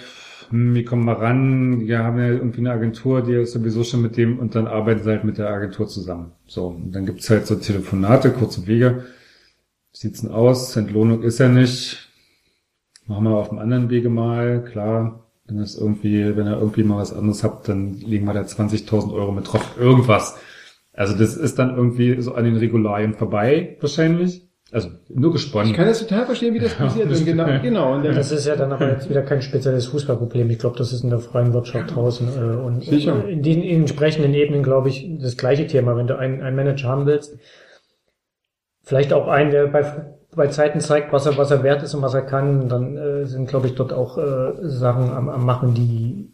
[0.50, 1.82] hm, wie kommen wir ran?
[1.82, 5.04] Wir haben ja irgendwie eine Agentur, die ist sowieso schon mit dem und dann arbeiten
[5.04, 6.32] sie halt mit der Agentur zusammen.
[6.46, 9.06] So, und dann gibt's halt so Telefonate, kurze Wege.
[9.92, 10.76] Sieht's denn aus?
[10.78, 12.10] Entlohnung ist ja nicht.
[13.06, 15.27] Machen wir auf dem anderen Wege mal, klar.
[15.48, 19.14] Wenn es irgendwie, wenn ihr irgendwie mal was anderes habt, dann legen wir da 20.000
[19.14, 19.76] Euro mit drauf.
[19.80, 20.38] Irgendwas.
[20.94, 24.44] Also das ist dann irgendwie so an den Regularien vorbei, wahrscheinlich.
[24.70, 25.70] Also nur gesponnen.
[25.70, 27.10] ich kann das total verstehen, wie das passiert.
[27.10, 27.94] das- Und genau, genau.
[27.96, 30.50] Und Das ist ja dann aber jetzt wieder kein spezielles Fußballproblem.
[30.50, 32.28] Ich glaube, das ist in der freien Wirtschaft draußen.
[32.28, 33.26] Äh, und Sicher.
[33.30, 35.96] in den entsprechenden Ebenen, glaube ich, das gleiche Thema.
[35.96, 37.38] Wenn du einen, einen Manager haben willst,
[38.84, 42.02] vielleicht auch einen, der bei, bei Zeiten zeigt, was er, was er wert ist und
[42.02, 45.74] was er kann, dann äh, sind, glaube ich, dort auch äh, Sachen am, am Machen,
[45.74, 46.34] die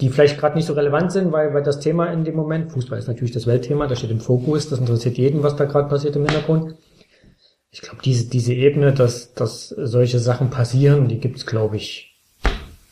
[0.00, 2.98] die vielleicht gerade nicht so relevant sind, weil, weil das Thema in dem Moment, Fußball
[2.98, 6.16] ist natürlich das Weltthema, das steht im Fokus, das interessiert jeden, was da gerade passiert
[6.16, 6.74] im Hintergrund.
[7.70, 12.16] Ich glaube, diese, diese Ebene, dass, dass solche Sachen passieren, die gibt's, glaube ich,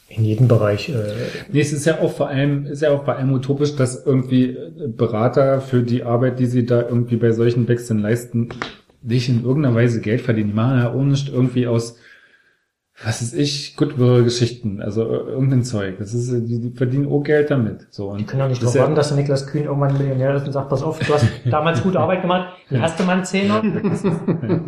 [0.09, 0.91] in jedem Bereich.
[0.91, 1.15] Äh,
[1.51, 4.51] Nee, es ist ja auch vor allem, ist ja auch vor allem utopisch, dass irgendwie
[4.51, 8.51] äh, Berater für die Arbeit, die sie da irgendwie bei solchen Wechseln leisten,
[9.02, 10.50] nicht in irgendeiner Weise Geld verdienen.
[10.50, 11.97] Die machen ja auch nicht irgendwie aus,
[13.05, 15.97] was ist ich, Goodwill-Geschichten, also äh, irgendein Zeug.
[15.98, 17.86] Das ist, äh, die, die verdienen auch Geld damit.
[17.90, 20.34] So, und die können auch nicht darauf ja- warten, dass der Niklas Kühn irgendwann Millionär
[20.36, 23.14] ist und sagt, pass auf, du hast damals gute Arbeit gemacht, hier hast du mal
[23.14, 23.62] einen Zehner.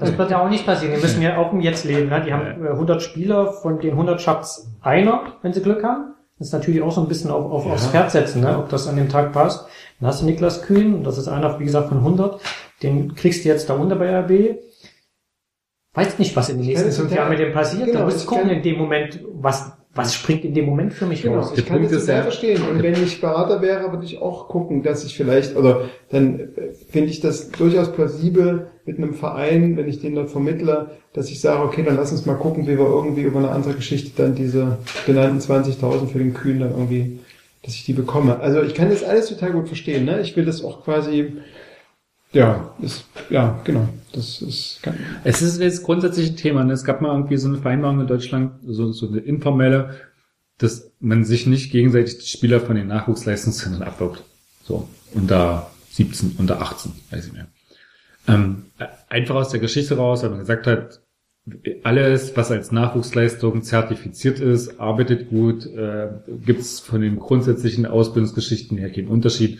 [0.01, 0.95] Das wird ja auch nicht passieren.
[0.97, 2.09] Die müssen ja auch im Jetzt leben.
[2.09, 2.23] Ne?
[2.27, 6.15] Die haben äh, 100 Spieler, von den 100 schafft's einer, wenn sie Glück haben.
[6.39, 8.59] Das ist natürlich auch so ein bisschen auf, auf, aufs Pferd setzen, ne?
[8.59, 9.67] ob das an dem Tag passt.
[10.01, 12.41] Dann hast du Niklas Kühn, und das ist einer, wie gesagt, von 100.
[12.83, 14.59] Den kriegst du jetzt da unter bei RB.
[15.95, 17.87] Weißt nicht, was in den nächsten fünf Jahren mit dem passiert.
[17.87, 20.93] genau, da musst ich du gucken in dem Moment, was, was springt in dem Moment
[20.93, 21.53] für mich Genau, raus.
[21.57, 22.63] ich kann Punkt das total ja- verstehen.
[22.69, 26.73] Und wenn ich Berater wäre, würde ich auch gucken, dass ich vielleicht, oder dann äh,
[26.91, 31.41] finde ich das durchaus plausibel mit einem Verein, wenn ich den dort vermittle, dass ich
[31.41, 34.35] sage, okay, dann lass uns mal gucken, wie wir irgendwie über eine andere Geschichte dann
[34.35, 37.21] diese genannten 20.000 für den Kühn dann irgendwie,
[37.63, 38.41] dass ich die bekomme.
[38.41, 40.05] Also ich kann das alles total gut verstehen.
[40.07, 40.21] Ne?
[40.23, 41.35] Ich will das auch quasi,
[42.35, 43.89] ja, ist, ja, genau.
[44.13, 46.65] Das ist, kann, Es ist jetzt grundsätzlich ein Thema.
[46.65, 46.73] Ne?
[46.73, 49.97] Es gab mal irgendwie so eine Vereinbarung in Deutschland, so, so eine informelle,
[50.59, 54.23] dass man sich nicht gegenseitig die Spieler von den Nachwuchsleistungszentren abwirbt.
[54.63, 57.47] So, unter 17, unter 18, weiß ich mehr.
[58.27, 58.67] Ähm,
[59.09, 61.01] einfach aus der Geschichte raus, weil man gesagt hat,
[61.83, 66.09] alles, was als Nachwuchsleistung zertifiziert ist, arbeitet gut, äh,
[66.45, 69.59] gibt es von den grundsätzlichen Ausbildungsgeschichten her keinen Unterschied.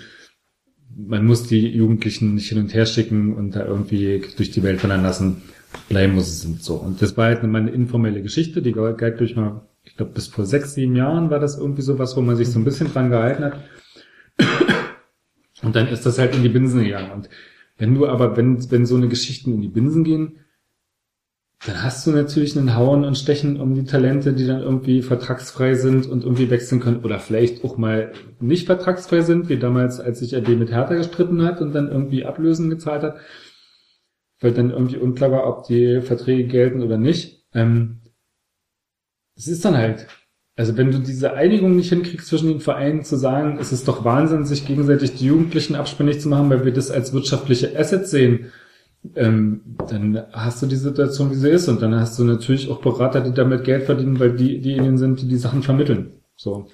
[0.97, 4.83] Man muss die Jugendlichen nicht hin und her schicken und da irgendwie durch die Welt
[4.83, 5.43] wandern lassen.
[5.89, 6.77] Bleiben muss es sind so.
[6.77, 10.29] Und das war halt mal eine informelle Geschichte, die galt durch mal, ich glaube, bis
[10.29, 13.11] vor sechs, sieben Jahren war das irgendwie sowas, wo man sich so ein bisschen dran
[13.11, 13.61] gehalten hat.
[15.63, 17.11] Und dann ist das halt in die Binsen gegangen.
[17.11, 17.29] Und
[17.79, 20.44] wenn du aber, wenn, wenn so eine Geschichten in die Binsen gehen,
[21.67, 25.75] dann hast du natürlich einen Hauen und Stechen um die Talente, die dann irgendwie vertragsfrei
[25.75, 30.19] sind und irgendwie wechseln können oder vielleicht auch mal nicht vertragsfrei sind, wie damals, als
[30.19, 33.17] sich RB mit Hertha gestritten hat und dann irgendwie Ablösen gezahlt hat,
[34.41, 37.47] weil dann irgendwie unklar war, ob die Verträge gelten oder nicht.
[37.55, 38.03] Ähm,
[39.35, 40.07] es ist dann halt.
[40.57, 44.05] Also wenn du diese Einigung nicht hinkriegst zwischen den Vereinen zu sagen, es ist doch
[44.05, 48.53] Wahnsinn, sich gegenseitig die Jugendlichen abspendig zu machen, weil wir das als wirtschaftliche Asset sehen,
[49.15, 51.69] ähm, dann hast du die Situation, wie sie ist.
[51.69, 55.21] Und dann hast du natürlich auch Berater, die damit Geld verdienen, weil die diejenigen sind,
[55.21, 56.13] die die Sachen vermitteln.
[56.37, 56.67] So.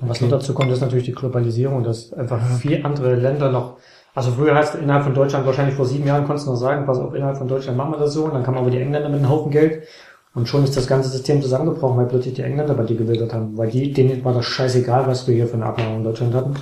[0.00, 3.78] Und was noch dazu kommt, ist natürlich die Globalisierung, dass einfach viele andere Länder noch,
[4.14, 6.98] also früher heißt innerhalb von Deutschland wahrscheinlich vor sieben Jahren konntest du noch sagen, pass
[6.98, 9.20] auf, innerhalb von Deutschland machen wir das so, und dann kamen aber die Engländer mit
[9.20, 9.84] einem Haufen Geld
[10.34, 13.56] und schon ist das ganze System zusammengebrochen, weil plötzlich die Engländer bei dir gewildert haben,
[13.56, 16.54] weil die, denen war das scheißegal, was wir hier für eine Abnahme in Deutschland hatten.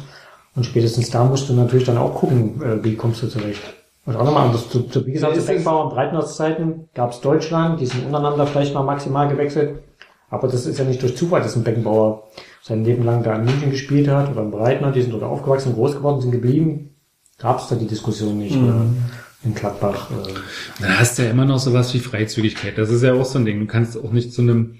[0.54, 3.62] Und spätestens da musst du natürlich dann auch gucken, äh, wie kommst du zurecht.
[4.06, 7.80] Und auch nochmal, das zu, zu, wie gesagt, zu Beckbauer und Breitenhauszeiten gab es Deutschland,
[7.80, 9.78] die sind untereinander vielleicht mal maximal gewechselt.
[10.28, 12.24] Aber das ist ja nicht durch Zufall, dass ein Beckenbauer
[12.62, 15.74] sein Leben lang da in München gespielt hat oder ein Breitner, die sind dort aufgewachsen,
[15.74, 16.90] groß geworden, sind geblieben.
[17.38, 18.56] Gab es da die Diskussion nicht.
[18.56, 18.64] Mhm.
[18.64, 18.86] Oder
[19.44, 20.10] in Gladbach.
[20.10, 22.76] Äh, Dann hast du ja immer noch sowas wie Freizügigkeit.
[22.78, 23.60] Das ist ja auch so ein Ding.
[23.60, 24.76] Du kannst auch nicht zu einem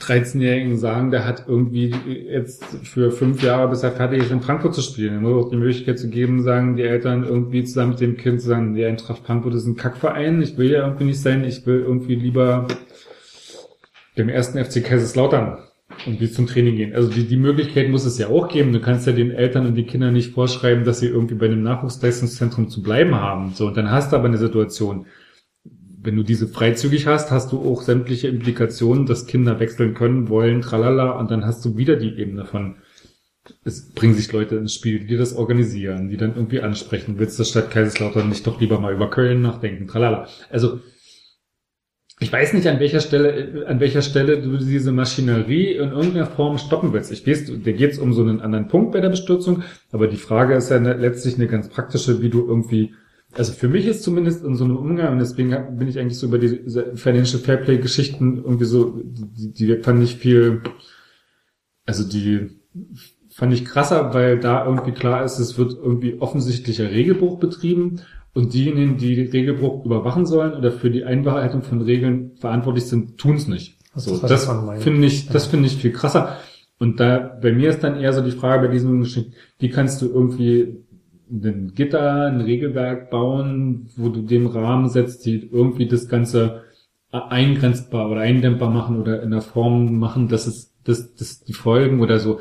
[0.00, 1.94] 13-Jährigen sagen, der hat irgendwie
[2.30, 5.22] jetzt für fünf Jahre, bis er fertig ist, in Frankfurt zu spielen.
[5.22, 8.74] Nur auch die Möglichkeit zu geben, sagen die Eltern irgendwie zusammen mit dem Kind, sagen,
[8.74, 12.14] der Eintracht Frankfurt ist ein Kackverein, ich will ja irgendwie nicht sein, ich will irgendwie
[12.14, 12.66] lieber
[14.16, 15.58] dem ersten FC Kaiserslautern
[16.06, 16.94] irgendwie zum Training gehen.
[16.94, 18.72] Also die, die Möglichkeit muss es ja auch geben.
[18.72, 21.62] Du kannst ja den Eltern und den Kindern nicht vorschreiben, dass sie irgendwie bei einem
[21.62, 23.52] Nachwuchsleistungszentrum zu bleiben haben.
[23.54, 25.06] So, und dann hast du aber eine Situation,
[26.04, 30.60] wenn du diese freizügig hast, hast du auch sämtliche Implikationen, dass Kinder wechseln können, wollen,
[30.60, 32.76] tralala, und dann hast du wieder die Ebene von,
[33.64, 37.44] es bringen sich Leute ins Spiel, die das organisieren, die dann irgendwie ansprechen, willst du
[37.44, 40.28] Stadt Kaiserslautern nicht doch lieber mal über Köln nachdenken, tralala.
[40.50, 40.80] Also,
[42.20, 46.58] ich weiß nicht, an welcher Stelle, an welcher Stelle du diese Maschinerie in irgendeiner Form
[46.58, 47.10] stoppen willst.
[47.10, 50.16] Ich weiß, da geht es um so einen anderen Punkt bei der Bestürzung, aber die
[50.16, 52.94] Frage ist ja letztlich eine ganz praktische, wie du irgendwie,
[53.36, 56.26] also für mich ist zumindest in so einem Umgang, und deswegen bin ich eigentlich so
[56.26, 60.62] über diese Financial Fairplay Geschichten irgendwie so, die, die fand ich viel,
[61.86, 62.50] also die
[63.30, 68.00] fand ich krasser, weil da irgendwie klar ist, es wird irgendwie offensichtlicher Regelbruch betrieben
[68.32, 73.36] und diejenigen, die Regelbruch überwachen sollen oder für die Einbehaltung von Regeln verantwortlich sind, tun
[73.36, 73.78] es nicht.
[73.94, 76.36] Das so, das finde ich, das finde ich viel krasser.
[76.78, 80.02] Und da, bei mir ist dann eher so die Frage bei diesem Geschick, wie kannst
[80.02, 80.84] du irgendwie
[81.30, 86.64] ein Gitter, ein Regelwerk bauen, wo du dem Rahmen setzt, die irgendwie das Ganze
[87.10, 92.00] eingrenzbar oder eindämmbar machen oder in der Form machen, dass es, dass, dass die Folgen
[92.00, 92.40] oder so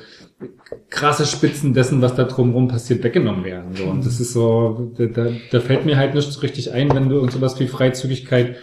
[0.90, 3.76] krasse Spitzen dessen, was da drumherum passiert, weggenommen werden.
[3.76, 3.86] So.
[3.86, 7.16] Und das ist so, da, da, fällt mir halt nicht so richtig ein, wenn du
[7.16, 8.56] irgend sowas wie Freizügigkeit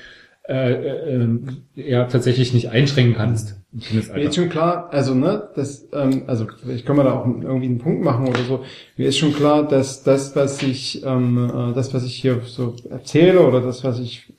[0.49, 3.60] äh, äh, ähm, ja tatsächlich nicht einschränken kannst.
[3.73, 7.67] Mir ist schon klar, also ne, das, ähm, also ich kann mal da auch irgendwie
[7.67, 8.65] einen Punkt machen oder so.
[8.97, 12.75] Mir ist schon klar, dass das, was ich, ähm, äh, das, was ich hier so
[12.91, 14.33] erzähle oder das, was ich,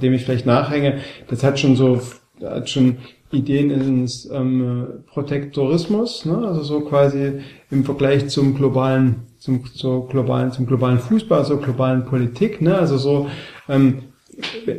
[0.00, 2.00] dem ich vielleicht nachhänge, das hat schon so,
[2.42, 2.96] hat schon
[3.30, 6.38] Ideen ins ähm, Protektorismus, ne?
[6.48, 12.06] also so quasi im Vergleich zum globalen, zum, zur globalen, zum globalen Fußball, zur globalen
[12.06, 12.78] Politik, ne?
[12.78, 13.28] also so
[13.68, 14.04] ähm,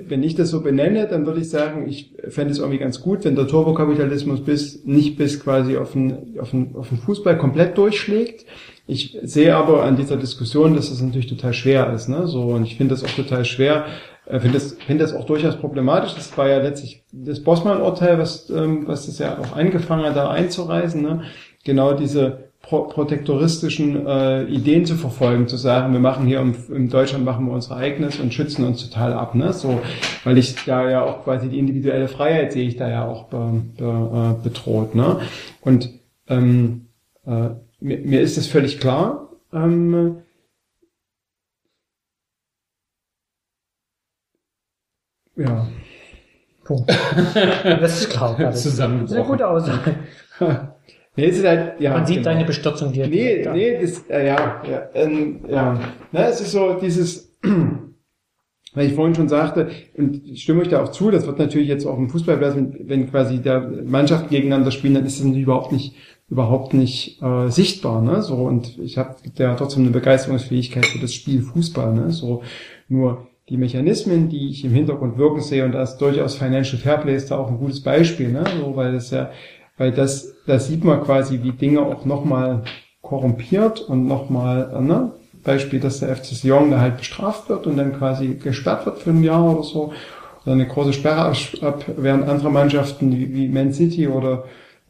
[0.07, 3.25] wenn ich das so benenne, dann würde ich sagen, ich fände es irgendwie ganz gut,
[3.25, 7.77] wenn der Turbokapitalismus bis, nicht bis quasi auf den, auf, den, auf den Fußball komplett
[7.77, 8.45] durchschlägt.
[8.87, 12.63] Ich sehe aber an dieser Diskussion, dass das natürlich total schwer ist, ne, so, und
[12.63, 13.85] ich finde das auch total schwer,
[14.25, 16.15] äh, finde das, finde das auch durchaus problematisch.
[16.15, 20.29] Das war ja letztlich das Bossmann-Urteil, was, ähm, was das ja auch angefangen hat, da
[20.29, 21.23] einzureisen, ne,
[21.63, 26.87] genau diese pro protektoristischen äh, Ideen zu verfolgen, zu sagen, wir machen hier im, in
[26.89, 29.51] Deutschland machen wir unser eigenes und schützen uns total ab, ne?
[29.53, 29.81] So,
[30.23, 33.63] weil ich da ja auch quasi die individuelle Freiheit sehe ich da ja auch be,
[33.75, 35.19] be, äh, bedroht, ne?
[35.61, 35.89] Und
[36.27, 36.89] ähm,
[37.25, 37.49] äh,
[37.79, 39.29] mir, mir ist das völlig klar.
[39.51, 40.17] Ähm,
[45.35, 45.67] ja.
[46.63, 46.87] Punkt.
[47.63, 48.35] Das ist klar.
[48.37, 49.95] Das ist eine gute Aussage.
[51.15, 52.29] Nee, es ist halt, ja, Man sieht genau.
[52.29, 53.07] deine Bestürzung dir.
[53.07, 55.73] Nee, nee, das, äh, ja, ja, ähm, ja.
[56.11, 57.37] Ne, es ist so dieses,
[58.73, 61.67] weil ich vorhin schon sagte, und ich stimme euch da auch zu, das wird natürlich
[61.67, 65.71] jetzt auch im Fußballplatz, wenn, wenn quasi der Mannschaften gegeneinander spielen, dann ist das überhaupt
[65.71, 65.95] nicht
[66.29, 68.21] überhaupt nicht äh, sichtbar, ne?
[68.21, 72.11] So und ich habe ja trotzdem eine Begeisterungsfähigkeit für das Spiel Fußball, ne?
[72.11, 72.43] So
[72.87, 77.15] nur die Mechanismen, die ich im Hintergrund wirken sehe, und da ist durchaus Financial Fairplay
[77.15, 78.43] ist da auch ein gutes Beispiel, ne?
[78.59, 79.31] So, weil das ja,
[79.79, 82.63] weil das, das sieht man quasi, wie Dinge auch nochmal
[83.01, 85.13] korrumpiert und nochmal, äh, ne?
[85.41, 89.11] Beispiel, dass der FC Sion da halt bestraft wird und dann quasi gesperrt wird für
[89.11, 89.93] ein Jahr oder so,
[90.43, 94.43] oder eine große Sperre ab, während andere Mannschaften wie, wie Man City oder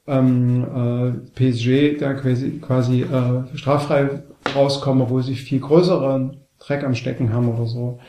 [0.08, 0.66] ähm,
[1.36, 4.24] äh, PSG da quasi, quasi äh, straffrei
[4.56, 8.00] rauskommen, obwohl sie viel größeren Dreck am Stecken haben oder so.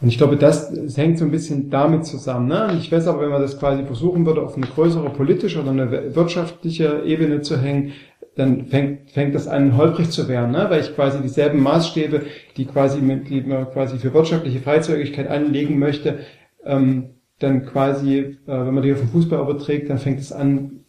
[0.00, 2.48] Und ich glaube, das, das hängt so ein bisschen damit zusammen.
[2.48, 2.68] Ne?
[2.68, 5.72] Und ich weiß aber, wenn man das quasi versuchen würde, auf eine größere politische oder
[5.72, 7.92] eine wirtschaftliche Ebene zu hängen,
[8.36, 10.66] dann fängt, fängt das an, holprig zu werden, ne?
[10.68, 12.22] weil ich quasi dieselben Maßstäbe,
[12.56, 16.20] die quasi mit, die man quasi für wirtschaftliche Freizügigkeit anlegen möchte,
[16.64, 17.10] ähm,
[17.40, 20.84] dann quasi, äh, wenn man die auf den Fußball überträgt, dann fängt es an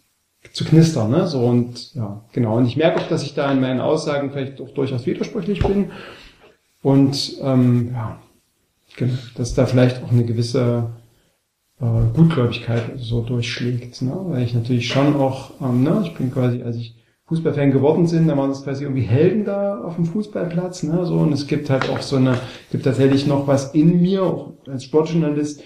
[0.53, 1.27] zu knistern, ne?
[1.27, 2.57] So und ja, genau.
[2.57, 5.91] Und ich merke auch, dass ich da in meinen Aussagen vielleicht auch durchaus widersprüchlich bin.
[6.81, 8.19] Und ähm, ja,
[8.99, 10.91] genau, dass da vielleicht auch eine gewisse
[11.81, 14.13] äh, Gutgläubigkeit so durchschlägt, ne?
[14.27, 16.95] Weil ich natürlich schon auch, ähm, ne, ich bin quasi, als ich
[17.27, 21.15] Fußballfan geworden sind, da waren es quasi irgendwie Helden da auf dem Fußballplatz, ne, so,
[21.15, 22.37] und es gibt halt auch so eine,
[22.71, 25.63] gibt tatsächlich noch was in mir, auch als Sportjournalist,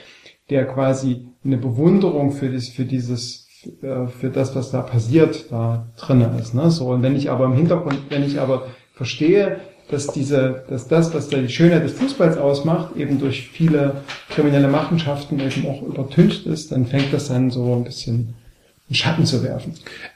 [0.50, 3.48] der quasi eine Bewunderung für das, für dieses,
[3.80, 7.46] für, für das, was da passiert, da drinnen ist, ne, so, und wenn ich aber
[7.46, 9.62] im Hintergrund, wenn ich aber verstehe,
[9.94, 14.68] dass diese, dass das, was da die Schönheit des Fußballs ausmacht, eben durch viele kriminelle
[14.68, 18.34] Machenschaften eben auch übertüncht ist, dann fängt das dann so ein bisschen
[18.90, 19.76] in Schatten zu werfen.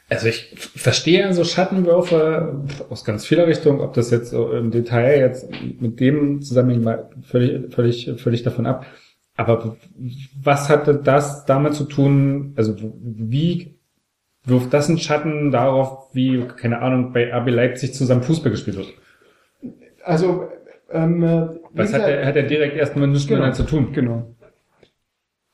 [0.10, 5.20] Also ich verstehe so Schattenwürfe aus ganz vieler Richtung, ob das jetzt so im Detail
[5.20, 5.48] jetzt
[5.80, 8.86] mit dem zusammenhängt, völlig, völlig, völlig davon ab.
[9.36, 9.78] Aber
[10.42, 13.78] was hatte das damit zu tun, also wie
[14.46, 18.94] wirft das einen Schatten darauf, wie, keine Ahnung, bei RB Leipzig zusammen Fußball gespielt wird?
[20.08, 20.48] Also,
[20.90, 21.22] ähm,
[21.74, 23.92] was hat er, hat er direkt erstmal nichts genau, zu tun?
[23.92, 24.34] Genau.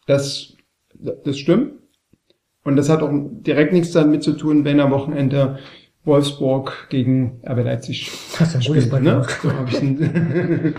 [0.06, 0.56] Das,
[0.94, 1.80] das stimmt.
[2.64, 5.58] Und das hat auch direkt nichts damit zu tun, wenn am Wochenende
[6.06, 9.26] Wolfsburg gegen RB Leipzig Das ist ein spielt, ne?
[9.42, 10.76] so hab ein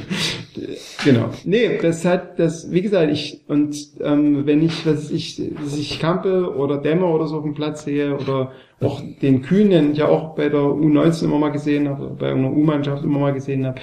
[1.04, 1.30] genau.
[1.44, 5.98] Nee, das hat, das, wie gesagt, ich, und ähm, wenn ich, was ich, was ich
[5.98, 9.98] Kampe oder Dämmer oder so auf dem Platz sehe, oder auch den Kühn, den ich
[9.98, 13.66] ja auch bei der U19 immer mal gesehen habe, bei einer U-Mannschaft immer mal gesehen
[13.66, 13.80] habe,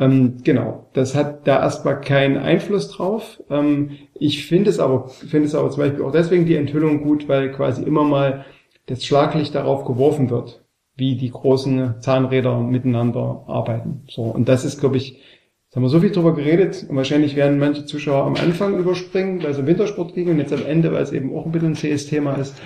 [0.00, 3.40] ähm, genau, das hat da erstmal keinen Einfluss drauf.
[3.50, 7.28] Ähm, ich finde es aber, finde es aber zum Beispiel auch deswegen die Enthüllung gut,
[7.28, 8.44] weil quasi immer mal
[8.86, 10.64] das Schlaglicht darauf geworfen wird,
[11.00, 14.04] wie die großen Zahnräder miteinander arbeiten.
[14.08, 14.22] So.
[14.22, 15.20] Und das ist, glaube ich,
[15.70, 19.40] Jetzt haben wir so viel drüber geredet und wahrscheinlich werden manche Zuschauer am Anfang überspringen,
[19.40, 21.68] weil es um Wintersport ging und jetzt am Ende, weil es eben auch ein bisschen
[21.68, 22.56] ein zähes Thema ist.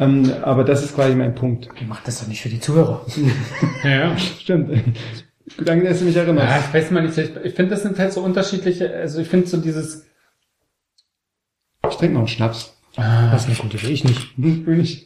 [0.00, 1.68] Ähm, aber das ist quasi mein Punkt.
[1.78, 3.04] Die macht das doch nicht für die Zuhörer.
[3.84, 4.16] ja, ja.
[4.16, 4.70] Stimmt.
[5.62, 6.48] Danke, dass du mich erinnerst.
[6.48, 9.28] Ja, ich weiß mal nicht, ich, ich finde, das sind halt so unterschiedliche, also ich
[9.28, 10.06] finde so dieses...
[11.86, 12.74] Ich trinke noch einen Schnaps.
[12.96, 14.32] Ah, das ist eine gute Idee, ich nicht.
[14.38, 15.05] Will ich.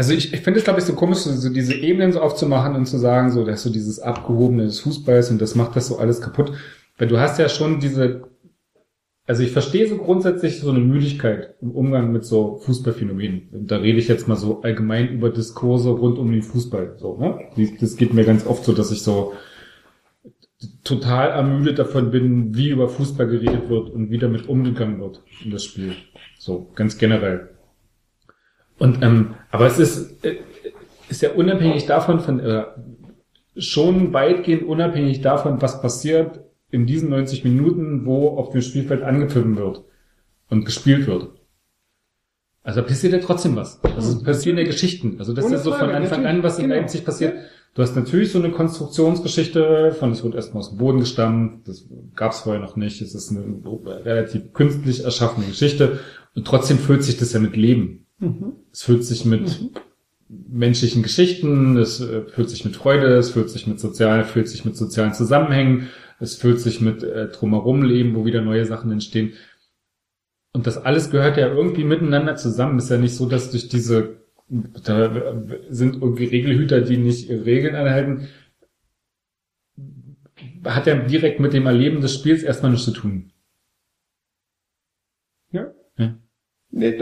[0.00, 2.86] Also ich, ich finde es, glaube ich, so komisch, so, diese Ebenen so aufzumachen und
[2.86, 6.22] zu sagen, so, dass so dieses Abgehobene des Fußballs und das macht das so alles
[6.22, 6.52] kaputt.
[6.96, 8.22] Weil du hast ja schon diese,
[9.26, 13.50] also ich verstehe so grundsätzlich so eine Müdigkeit im Umgang mit so Fußballphänomenen.
[13.52, 16.94] Und da rede ich jetzt mal so allgemein über Diskurse rund um den Fußball.
[16.96, 17.38] So, ne?
[17.78, 19.34] Das geht mir ganz oft so, dass ich so
[20.82, 25.50] total ermüdet davon bin, wie über Fußball geredet wird und wie damit umgegangen wird in
[25.50, 25.92] das Spiel.
[26.38, 27.50] So, ganz generell.
[28.80, 30.38] Und ähm, aber es ist äh,
[31.08, 32.64] ist ja unabhängig davon von äh,
[33.56, 39.56] schon weitgehend unabhängig davon, was passiert in diesen 90 Minuten, wo auf dem Spielfeld angepfiffen
[39.56, 39.84] wird
[40.48, 41.28] und gespielt wird.
[42.62, 43.82] Also passiert ja trotzdem was.
[43.84, 45.16] Also passieren ja Geschichten.
[45.18, 46.76] Also das Ohne ist so von Anfang an, was in Genau.
[46.76, 47.34] Leipzig passiert.
[47.74, 51.88] Du hast natürlich so eine Konstruktionsgeschichte von, es wird erstmal aus dem Boden gestammt, das
[52.16, 53.62] gab es vorher noch nicht, es ist eine
[54.04, 56.00] relativ künstlich erschaffene Geschichte
[56.34, 58.06] und trotzdem füllt sich das ja mit Leben.
[58.20, 58.56] Mhm.
[58.70, 59.70] Es füllt sich mit
[60.28, 64.64] menschlichen Geschichten, es äh, füllt sich mit Freude, es füllt sich mit sozial, füllt sich
[64.64, 65.88] mit sozialen Zusammenhängen,
[66.20, 69.32] es füllt sich mit äh, drumherum Leben, wo wieder neue Sachen entstehen.
[70.52, 72.78] Und das alles gehört ja irgendwie miteinander zusammen.
[72.78, 77.74] Ist ja nicht so, dass durch diese, da sind irgendwie Regelhüter, die nicht ihre Regeln
[77.74, 78.28] anhalten,
[80.64, 83.32] hat ja direkt mit dem Erleben des Spiels erstmal nichts zu tun.
[85.96, 86.14] Nee,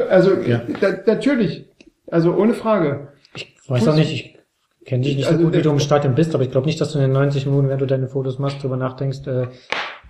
[0.09, 0.63] also Ja.
[0.81, 1.67] da, natürlich,
[2.11, 3.09] also ohne Frage.
[3.35, 4.39] Ich weiß auch nicht, ich
[4.87, 6.81] kenne dich nicht so Also gut, wie du im Stadion bist, aber ich glaube nicht,
[6.81, 9.49] dass du in den 90 Minuten, wenn du deine Fotos machst, drüber nachdenkst, äh,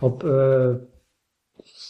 [0.01, 0.77] ob, äh,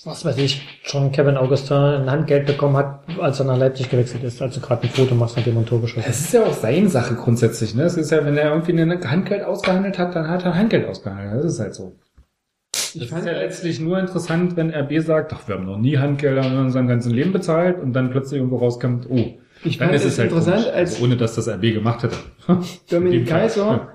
[0.05, 4.25] was weiß ich, schon Kevin Augustin ein Handgeld bekommen hat, als er nach Leipzig gewechselt
[4.25, 6.11] ist, als du gerade ein Foto machst, nachdem er ein Tor geschossen hat.
[6.11, 7.83] Es ist ja auch seine Sache grundsätzlich, ne?
[7.83, 11.45] Es ist ja, wenn er irgendwie ein Handgeld ausgehandelt hat, dann hat er Handgeld ausgehandelt.
[11.45, 11.93] Das ist halt so.
[12.99, 15.79] Ich Es fand ist ja letztlich nur interessant, wenn RB sagt, ach, wir haben noch
[15.79, 19.25] nie Handgelder in unserem ganzen Leben bezahlt und dann plötzlich irgendwo rauskommt, oh,
[19.65, 20.73] Ich dann ist es halt interessant, komisch.
[20.75, 22.17] als- also ohne dass das RB gemacht hätte.
[22.91, 23.27] Dominik dem.
[23.27, 23.89] Kaiser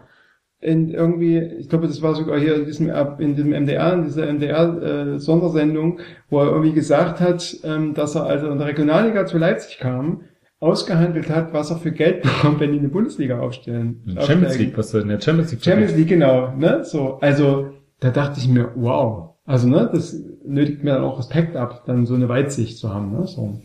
[0.60, 4.28] in irgendwie, ich glaube, das war sogar hier in diesem, in diesem MDR, in dieser
[4.32, 6.00] MDR-Sondersendung,
[6.30, 9.78] wo er irgendwie gesagt hat, ähm, dass er, als er in der Regionalliga zu Leipzig
[9.80, 10.22] kam,
[10.60, 14.02] ausgehandelt hat, was er für Geld bekommt, wenn die eine Bundesliga aufstellen.
[14.06, 14.58] In Champions aufsteigen.
[14.66, 17.72] League, was du in der Champions League Champions League, genau, ne, so, also,
[18.04, 20.16] da dachte ich mir, wow, also, ne, das
[20.46, 23.60] nötigt mir dann auch Respekt ab, dann so eine Weitsicht zu haben, ne, so.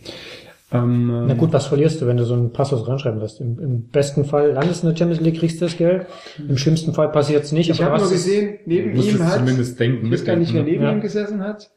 [0.70, 3.41] Ähm, Na gut, was verlierst du, wenn du so einen Passus reinschreiben lässt?
[3.41, 6.07] Im, Im besten Fall landest du in der Champions League, kriegst du das Geld.
[6.47, 7.70] Im schlimmsten Fall passiert es nicht.
[7.70, 10.52] Ich aber habe nur gesehen, neben ihm es hat, zumindest denken, ich weiß gar nicht,
[10.52, 10.99] wer mitdenken, neben ne?
[10.99, 11.70] ihm gesessen hat.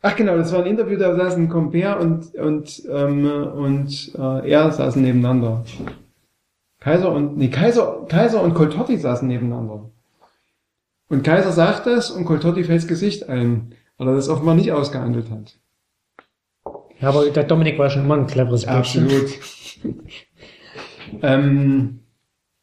[0.00, 4.72] Ach genau, das war ein Interview, da saßen Compère und und ähm, und äh, er
[4.72, 5.64] saßen nebeneinander.
[6.80, 9.90] Kaiser und nee, Kaiser Kaiser und Coltotti saßen nebeneinander.
[11.10, 14.70] Und Kaiser sagt das und Coltotti fällt das Gesicht ein, weil er das offenbar nicht
[14.70, 15.58] ausgehandelt hat.
[17.00, 19.04] Ja, aber der Dominik war schon immer ein cleveres Bildchen.
[19.04, 19.38] Absolut.
[21.22, 21.98] ähm,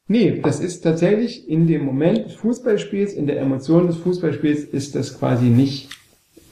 [0.07, 4.95] nee, das ist tatsächlich in dem Moment des Fußballspiels, in der Emotion des Fußballspiels ist
[4.95, 5.89] das quasi nicht,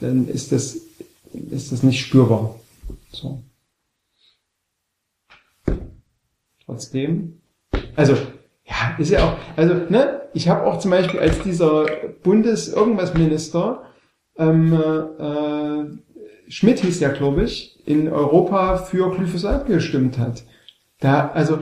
[0.00, 0.78] dann ist das,
[1.50, 2.60] ist das nicht spürbar.
[3.10, 3.42] So.
[6.66, 7.40] Trotzdem,
[7.94, 8.16] also,
[8.66, 11.86] ja, ist ja auch, also, ne, ich habe auch zum Beispiel als dieser
[12.22, 13.82] Bundes-Irgendwas-Minister,
[14.38, 14.72] ähm,
[15.18, 20.44] äh, Schmidt hieß ja, glaube ich, in Europa für Glyphosat gestimmt hat.
[21.00, 21.58] Da, also,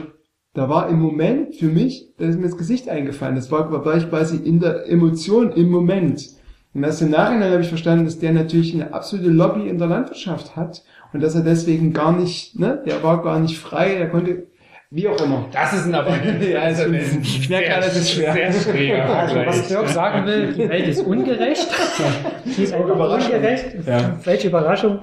[0.53, 3.35] da war im Moment für mich, da ist mir das Gesicht eingefallen.
[3.35, 6.29] Das war, war ich quasi in der Emotion im Moment.
[6.73, 9.87] Und erst im Nachhinein habe ich verstanden, dass der natürlich eine absolute Lobby in der
[9.87, 14.09] Landwirtschaft hat und dass er deswegen gar nicht, ne, der war gar nicht frei, der
[14.09, 14.47] konnte,
[14.95, 15.49] wie auch immer.
[15.51, 18.51] Das ist ein aber Ja, also, ich merke gerade, das ist schwer.
[18.53, 19.09] Sehr schwer.
[19.09, 21.67] Also, was Dirk sagen will, die Welt ist ungerecht.
[22.45, 23.75] Die ist einfach ungerecht.
[23.85, 24.17] Ja.
[24.23, 25.01] Welche Überraschung.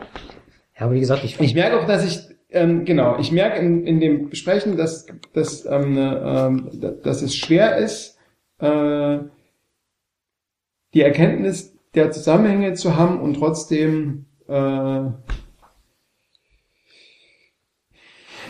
[0.78, 3.86] Ja, aber wie gesagt, ich, Ich merke auch, dass ich, ähm, genau, ich merke in,
[3.86, 6.70] in dem Besprechen, dass, dass, ähm, ähm,
[7.02, 8.18] dass es schwer ist,
[8.60, 9.18] äh,
[10.94, 15.00] die Erkenntnis der Zusammenhänge zu haben und trotzdem, äh,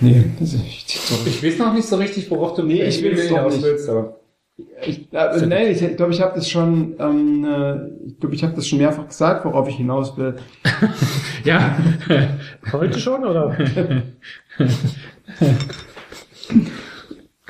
[0.02, 1.14] nee, das ist nicht so.
[1.26, 3.64] Ich weiß noch nicht so richtig, worauf du Nee, ich doch hinaus nicht.
[3.64, 4.20] willst, aber
[4.86, 8.54] Ich, äh, nein, ich glaube, ich habe das schon, ähm, äh, ich glaube, ich habe
[8.54, 10.36] das schon mehrfach gesagt, worauf ich hinaus will.
[11.44, 11.76] ja.
[12.72, 13.56] heute schon, oder?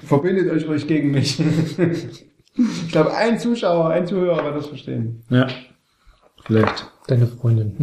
[0.05, 1.41] Verbindet euch ruhig gegen mich.
[2.57, 5.23] ich glaube, ein Zuschauer, ein Zuhörer wird das verstehen.
[5.31, 5.47] ja.
[6.45, 6.91] Vielleicht.
[7.07, 7.77] Deine Freundin.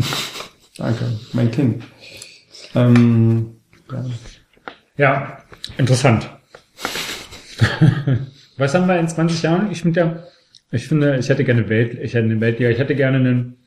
[0.77, 1.83] Danke, mein Kind.
[2.75, 3.55] Ähm,
[3.91, 4.05] ja.
[4.99, 5.41] Ja,
[5.77, 6.29] interessant.
[8.57, 9.71] Was haben wir in 20 Jahren?
[9.71, 10.27] Ich finde ja,
[10.71, 13.57] ich finde, ich hätte gerne Welt, ich hätte eine Weltliga, ich hätte gerne einen,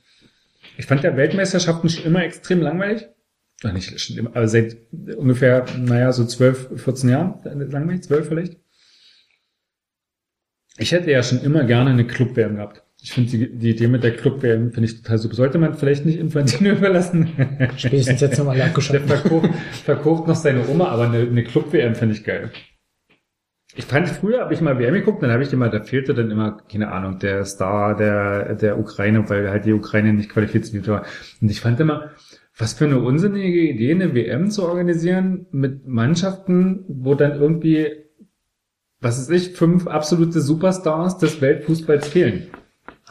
[0.76, 3.08] ich fand ja Weltmeisterschaften schon immer extrem langweilig.
[3.64, 4.76] Ach, nicht schon immer, aber seit
[5.16, 8.58] ungefähr, naja, so 12, 14 Jahren, langweilig, 12 vielleicht.
[10.76, 12.81] Ich hätte ja schon immer gerne eine Club-WM gehabt.
[13.04, 15.34] Ich finde die, die Idee mit der Club-WM finde ich total super.
[15.34, 17.32] Sollte man vielleicht nicht Infantino überlassen.
[17.76, 19.08] Spätestens jetzt haben alle Der abgeschafft.
[19.08, 19.50] verkauft,
[19.84, 22.52] verkauft noch seine Oma, aber eine, eine Club-WM finde ich geil.
[23.74, 26.30] Ich fand früher, habe ich mal WM geguckt, dann habe ich immer, da fehlte dann
[26.30, 31.04] immer, keine Ahnung, der Star der, der Ukraine, weil halt die Ukraine nicht qualifiziert war.
[31.40, 32.10] Und ich fand immer,
[32.56, 37.90] was für eine unsinnige Idee, eine WM zu organisieren mit Mannschaften, wo dann irgendwie,
[39.00, 42.48] was weiß ich, fünf absolute Superstars des Weltfußballs fehlen.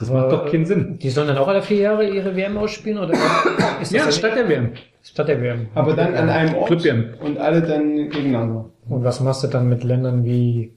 [0.02, 1.00] Das macht doch keinen Sinn.
[1.00, 3.14] Die sollen dann auch alle vier Jahre ihre WM ausspielen, oder?
[3.82, 4.72] Ist das Ja, statt der WM.
[5.04, 5.68] statt der WM.
[5.76, 7.14] Aber dann an einem Ort Club-WM.
[7.24, 8.70] und alle dann gegeneinander.
[8.90, 10.74] Und was machst du dann mit Ländern wie,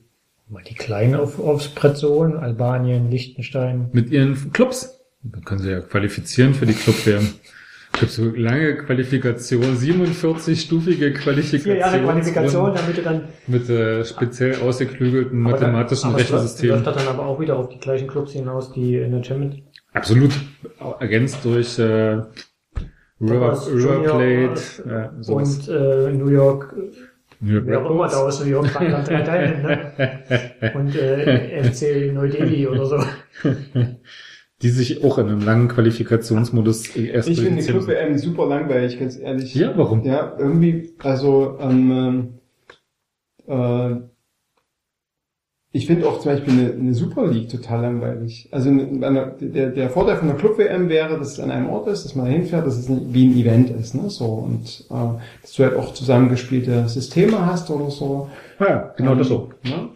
[0.48, 2.36] mal die Kleinen auf, aufs Brett zu holen?
[2.36, 3.88] Albanien, Liechtenstein.
[3.92, 5.00] mit ihren Clubs.
[5.22, 6.96] Dann können sie ja qualifizieren für die Club
[7.94, 8.00] WM.
[8.00, 12.74] Es gibt so lange Qualifikation, 47-stufige Qualifikation.
[12.74, 16.74] damit du dann mit äh, speziell ausgeklügelten Aber dann- mathematischen aber es läuft- Rechensystemen.
[16.76, 19.56] Läuft das dann aber auch wieder auf die gleichen Clubs hinaus, die in der Champions
[19.92, 20.32] Absolut.
[20.98, 22.20] Ergänzt durch äh,
[23.20, 25.68] River, River Plate, sowas.
[25.68, 26.74] und äh, New York,
[27.40, 30.72] New York wer auch immer da aus New York Frankland drei Teilen, ne?
[30.74, 32.98] Und äh, FC Neu-Delhi oder so.
[34.64, 37.70] Die sich auch in einem langen Qualifikationsmodus erst Ich finde die müssen.
[37.70, 39.54] Club-WM super langweilig, ganz ehrlich.
[39.54, 40.02] Ja, warum?
[40.04, 42.38] Ja, irgendwie, also, ähm,
[43.46, 43.96] äh,
[45.70, 48.48] ich finde auch zum Beispiel eine, eine Super League total langweilig.
[48.52, 52.06] Also eine, der, der Vorteil von einer Club-WM wäre, dass es an einem Ort ist,
[52.06, 54.08] dass man da hinfährt, dass es wie ein Event ist, ne?
[54.08, 58.30] So und äh, dass du halt auch zusammengespielte Systeme hast oder so.
[58.60, 59.50] Ja, genau das so.
[59.62, 59.90] Ne?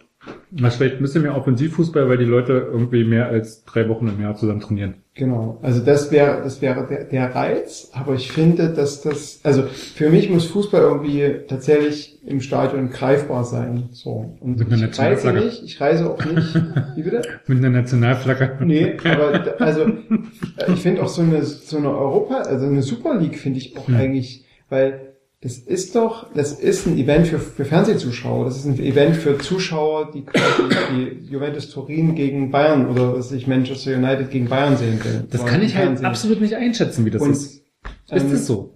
[0.51, 4.07] Das ist vielleicht ein bisschen mehr Offensivfußball, weil die Leute irgendwie mehr als drei Wochen
[4.07, 4.95] im Jahr zusammen trainieren.
[5.13, 5.59] Genau.
[5.61, 10.09] Also das wäre das wäre der, der Reiz, aber ich finde, dass das also für
[10.09, 13.89] mich muss Fußball irgendwie tatsächlich im Stadion greifbar sein.
[13.91, 14.33] So.
[14.39, 15.45] Und Mit einer ich reise Nationalflagge.
[15.45, 16.55] nicht, ich reise auch nicht.
[16.95, 17.21] Wie bitte?
[17.47, 18.65] Mit einer Nationalflagge.
[18.65, 23.15] Nee, aber also äh, ich finde auch so eine so eine Europa, also eine Super
[23.19, 23.95] League finde ich auch Hm.
[23.95, 25.08] eigentlich, weil
[25.41, 29.37] das ist doch, das ist ein Event für, für Fernsehzuschauer, das ist ein Event für
[29.37, 34.75] Zuschauer, die quasi die Juventus Turin gegen Bayern oder was ich Manchester United gegen Bayern
[34.75, 35.23] sehen will.
[35.29, 37.63] Das kann ich halt absolut nicht einschätzen, wie das Und, ist.
[38.11, 38.73] Ist ähm, das so?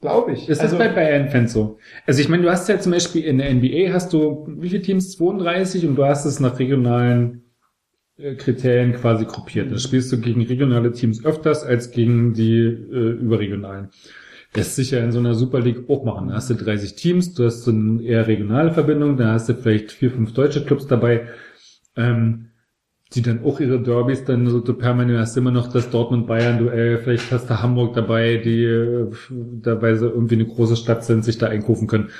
[0.00, 0.48] Glaube ich.
[0.48, 1.78] Ist also, das bei Bayern-Fans so?
[2.06, 4.82] Also ich meine, du hast ja zum Beispiel in der NBA hast du wie viele
[4.82, 5.10] Teams?
[5.16, 7.42] 32 und du hast es nach regionalen
[8.16, 9.72] äh, Kriterien quasi gruppiert.
[9.72, 13.88] Da spielst du gegen regionale Teams öfters als gegen die äh, überregionalen.
[14.56, 16.28] Lässt sich ja in so einer Super League auch machen.
[16.28, 19.54] Da hast du 30 Teams, du hast so eine eher regionale Verbindung, da hast du
[19.54, 21.28] vielleicht vier, fünf deutsche Clubs dabei,
[21.96, 22.50] ähm,
[23.14, 27.48] die dann auch ihre Derbys dann so permanent hast immer noch das Dortmund-Bayern-Duell, vielleicht hast
[27.48, 31.86] du Hamburg dabei, die äh, dabei so irgendwie eine große Stadt sind, sich da einkaufen
[31.86, 32.10] können.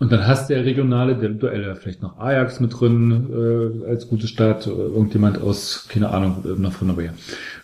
[0.00, 4.28] Und dann hast du ja regionale Duelle, vielleicht noch Ajax mit drin äh, als gute
[4.28, 7.14] Stadt, irgendjemand aus, keine Ahnung, noch von der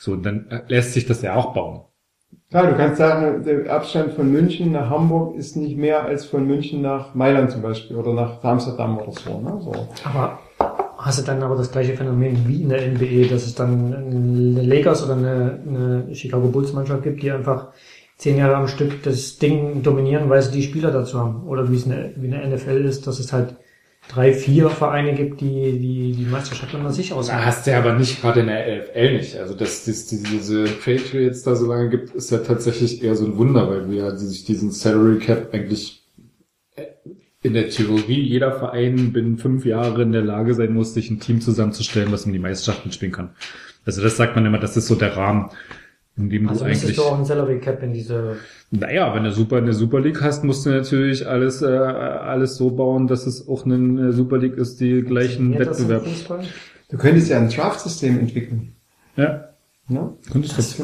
[0.01, 1.85] So, dann äh, lässt sich das ja auch bauen.
[2.55, 6.47] Klar, du kannst sagen, der Abstand von München nach Hamburg ist nicht mehr als von
[6.47, 9.41] München nach Mailand zum Beispiel oder nach Amsterdam oder so.
[9.41, 9.59] Ne?
[9.61, 9.73] so.
[10.05, 10.39] Aber
[10.97, 14.63] hast du dann aber das gleiche Phänomen wie in der NBA, dass es dann eine
[14.63, 17.73] Lakers oder eine, eine Chicago Bulls Mannschaft gibt, die einfach
[18.19, 21.49] zehn Jahre am Stück das Ding dominieren, weil sie die Spieler dazu haben.
[21.49, 23.57] Oder wie es eine, wie eine NFL ist, dass es halt
[24.09, 27.45] drei, vier Vereine gibt, die die, die Meisterschaft unter sich Da ausmachen.
[27.45, 29.37] hast du ja aber nicht gerade in der LFL nicht.
[29.37, 33.37] Also dass es diese Patriots da so lange gibt, ist ja tatsächlich eher so ein
[33.37, 36.03] Wunder, weil wir ja sich diesen Salary Cap eigentlich
[36.77, 36.85] äh,
[37.43, 41.21] in der Theorie jeder Verein binnen fünf Jahre in der Lage sein muss, sich ein
[41.21, 43.31] Team zusammenzustellen, was um die Meisterschaft mitspielen kann.
[43.85, 45.51] Also das sagt man immer, das ist so der Rahmen,
[46.17, 46.97] in dem Also du eigentlich...
[46.97, 48.37] du auch ein Salary Cap in diese
[48.71, 52.71] Naja, wenn du Super eine Super League hast, musst du natürlich alles äh, alles so
[52.71, 56.05] bauen, dass es auch eine Super League ist, die gleichen Wettbewerb.
[56.91, 58.75] Du könntest ja ein Draft-System entwickeln.
[59.17, 59.54] Ja,
[59.87, 60.17] Ne?
[60.33, 60.81] könntest Das.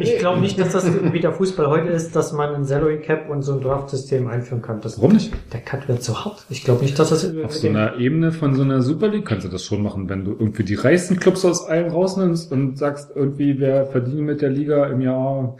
[0.00, 3.30] Ich glaube nicht, dass das wie der Fußball heute ist, dass man ein Salary Cap
[3.30, 4.80] und so ein Draft-System einführen kann.
[4.80, 5.32] Das, Warum nicht?
[5.52, 6.44] Der Cut wird zu hart.
[6.48, 9.46] Ich glaube nicht, dass das Auf so einer Ebene von so einer Super League kannst
[9.46, 13.12] du das schon machen, wenn du irgendwie die reichsten Clubs aus allen rausnimmst und sagst
[13.14, 15.56] irgendwie, wer verdient mit der Liga im Jahr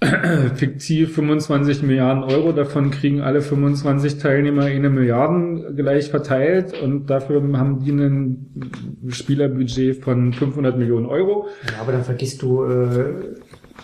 [0.54, 7.42] fiktiv 25 Milliarden Euro, davon kriegen alle 25 Teilnehmer eine Milliarden gleich verteilt und dafür
[7.58, 8.72] haben die ein
[9.08, 11.48] Spielerbudget von 500 Millionen Euro.
[11.66, 13.34] Ja, aber dann vergisst du äh,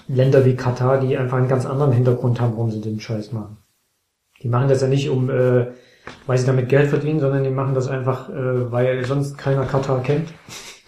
[0.09, 3.59] Länder wie Katar, die einfach einen ganz anderen Hintergrund haben, warum sie den Scheiß machen.
[4.43, 5.67] Die machen das ja nicht, um äh,
[6.27, 10.03] weil sie damit Geld verdienen, sondern die machen das einfach, äh, weil sonst keiner Katar
[10.03, 10.29] kennt.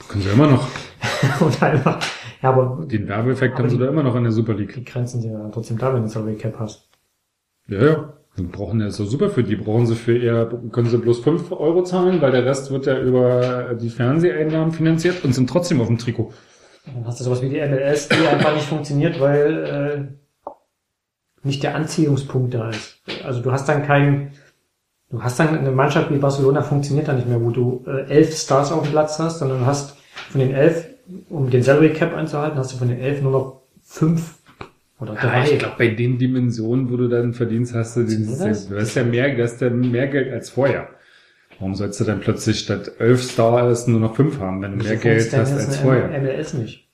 [0.08, 0.66] Können sie immer noch.
[1.40, 1.98] Und einfach,
[2.42, 4.74] ja, aber Den Werbeeffekt haben sie da immer noch in der Super League.
[4.74, 6.88] die Grenzen sind ja trotzdem da, wenn du Salary Cap hast.
[7.68, 8.12] Ja, ja.
[8.36, 9.56] Die brauchen ja doch super für die.
[9.56, 12.98] Brauchen sie für eher, können sie bloß 5 Euro zahlen, weil der Rest wird ja
[13.00, 16.32] über die Fernseheinnahmen finanziert und sind trotzdem auf dem Trikot.
[16.86, 20.08] Dann hast du sowas wie die MLS, die einfach nicht funktioniert, weil
[20.46, 20.52] äh,
[21.42, 23.00] nicht der Anziehungspunkt da ist.
[23.24, 24.32] Also du hast dann keinen,
[25.10, 28.36] du hast dann eine Mannschaft wie Barcelona funktioniert da nicht mehr, wo du äh, elf
[28.36, 29.96] Stars auf dem Platz hast, sondern du hast
[30.30, 30.86] von den elf,
[31.28, 34.34] um den Salary Cap einzuhalten, hast du von den elf nur noch fünf
[35.00, 35.52] oder drei.
[35.52, 38.68] ich glaube, bei den Dimensionen, wo du dann verdienst, hast du das?
[38.68, 40.88] du hast ja mehr, du hast ja mehr Geld als vorher.
[41.58, 44.96] Warum sollst du dann plötzlich statt 11 Stars nur noch 5 haben, wenn du mehr
[44.96, 46.08] Geld hast das als vorher?
[46.20, 46.88] MLS nicht.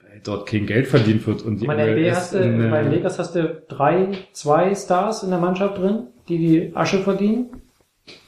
[0.00, 2.82] Weil dort kein Geld verdient wird und die Bei MLS hast du, in, äh, bei
[2.82, 7.50] den Lakers hast du drei, zwei Stars in der Mannschaft drin, die die Asche verdienen.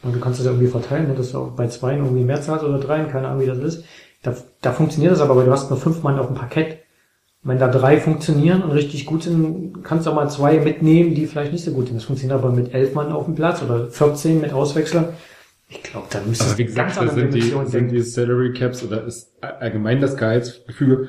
[0.03, 2.41] Und du kannst es ja irgendwie verteilen, ne, dass du auch bei zwei irgendwie mehr
[2.41, 3.85] zahlst oder dreien, keine Ahnung, wie das ist.
[4.23, 6.79] Da, da funktioniert das aber, weil du hast nur fünf Mann auf dem Parkett.
[7.45, 11.27] Wenn da drei funktionieren und richtig gut sind, kannst du auch mal zwei mitnehmen, die
[11.27, 11.97] vielleicht nicht so gut sind.
[11.97, 15.09] Das funktioniert aber mit elf Mann auf dem Platz oder 14 mit Auswechslern.
[15.69, 18.85] Ich glaube, da müsstest du gesagt, ganz da andere sind die, sind die Salary Caps
[18.85, 21.09] oder ist allgemein das Gehaltsgefüge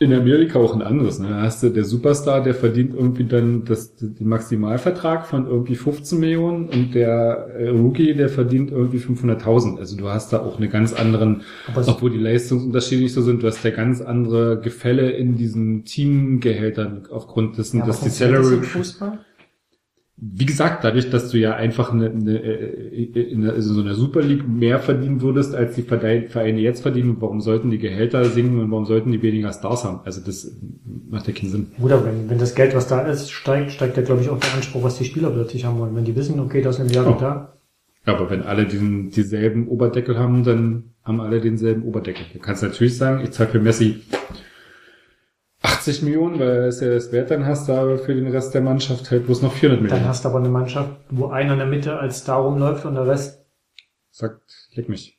[0.00, 1.18] in Amerika auch ein anderes.
[1.18, 1.28] Ne?
[1.28, 6.20] Da hast du der Superstar, der verdient irgendwie dann das, den Maximalvertrag von irgendwie 15
[6.20, 9.78] Millionen und der äh, Rookie, der verdient irgendwie 500.000.
[9.78, 11.42] Also du hast da auch eine ganz anderen,
[11.74, 17.08] obwohl die Leistungsunterschiede nicht so sind, du hast ja ganz andere Gefälle in diesen Teamgehältern
[17.10, 19.18] aufgrund dessen, Ja, dass die Salary Fußball?
[20.20, 24.20] Wie gesagt, dadurch, dass du ja einfach eine, eine, äh, in also so einer Super
[24.20, 28.70] League mehr verdienen würdest, als die Vereine jetzt verdienen, warum sollten die Gehälter sinken und
[28.70, 30.00] warum sollten die weniger Stars haben?
[30.04, 30.56] Also das
[31.08, 31.66] macht ja keinen Sinn.
[31.80, 34.54] Aber wenn, wenn das Geld, was da ist, steigt, steigt ja, glaube ich, auch der
[34.54, 35.94] Anspruch, was die Spieler plötzlich haben wollen.
[35.94, 37.20] Wenn die wissen, okay, das ist eine Milliarde Oh.
[37.20, 37.52] da,
[38.04, 42.26] Aber wenn alle diesen, dieselben Oberdeckel haben, dann haben alle denselben Oberdeckel.
[42.32, 44.00] Du kannst natürlich sagen, ich zahle für Messi
[45.62, 48.54] 80 Millionen, weil er ist ja das Wert, dann hast du aber für den Rest
[48.54, 50.08] der Mannschaft halt bloß noch 400 dann Millionen.
[50.08, 53.06] hast du aber eine Mannschaft, wo einer in der Mitte als Star rumläuft und der
[53.06, 53.44] Rest,
[54.10, 55.17] Sagt, leg mich.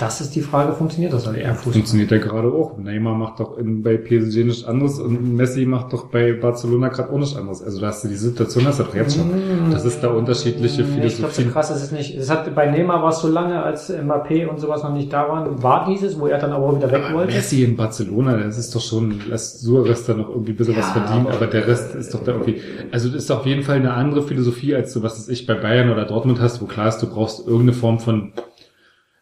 [0.00, 1.72] Das ist die Frage, funktioniert das halt im Fußball?
[1.74, 2.78] funktioniert ja gerade auch.
[2.78, 7.10] Neymar macht doch in, bei PSG nichts anderes und Messi macht doch bei Barcelona gerade
[7.12, 7.62] auch nichts anderes.
[7.62, 9.28] Also da hast du die Situation, du doch jetzt schon.
[9.70, 12.14] Das ist da unterschiedliche Ich glaube, so krass ist es nicht.
[12.16, 15.28] Es hat, bei Neymar war es so lange, als Mbappé und sowas noch nicht da
[15.28, 17.34] waren, war dieses, wo er dann aber wieder weg Aber wollte.
[17.34, 20.86] Messi in Barcelona, das ist doch schon, lässt Suarez da noch irgendwie ein bisschen was
[20.94, 23.76] Ja, verdienen, aber- der Rest ist doch da irgendwie, also das ist auf jeden Fall
[23.76, 26.88] eine andere Philosophie, als du, was weiß ich, bei Bayern oder Dortmund hast, wo klar
[26.88, 28.32] ist, du brauchst irgendeine Form von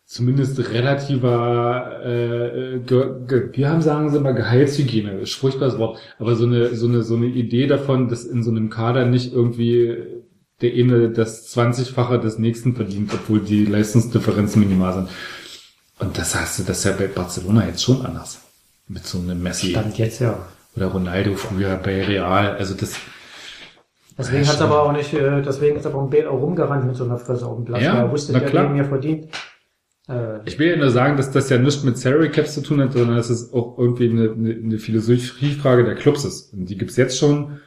[0.07, 6.37] zumindest relativer, äh, ge, ge, wir haben, sagen sie mal, Gehaltshygiene, ist furchtbares Wort, aber
[6.37, 9.97] so eine, so eine, so eine Idee davon, dass in so einem Kader nicht irgendwie
[10.63, 15.09] der eine das 20-fache des nächsten verdient, obwohl die Leistungsdifferenzen minimal sind.
[15.99, 18.41] Und das hast du, das ist ja bei Barcelona jetzt schon anders.
[18.89, 20.39] Mit so einem Messi Stand jetzt ja.
[20.77, 22.57] oder Ronaldo früher bei Real.
[22.57, 22.95] Also das,
[24.19, 24.63] Deswegen Ja, schon.
[24.63, 27.47] aber auch nicht, äh, deswegen ist aber ein Bale auch rumgerannt mit so einer Fresse
[27.47, 27.83] auf dem Platz.
[27.83, 28.65] Ja, er wusste, der klar.
[28.65, 29.29] gegen mir verdient.
[30.09, 32.81] Äh, ich will ja nur sagen, dass das ja nichts mit Salary Caps zu tun
[32.81, 36.53] hat, sondern dass es auch irgendwie eine, eine, eine Philosophiefrage der Clubs ist.
[36.53, 37.61] Und die gibt's jetzt schon,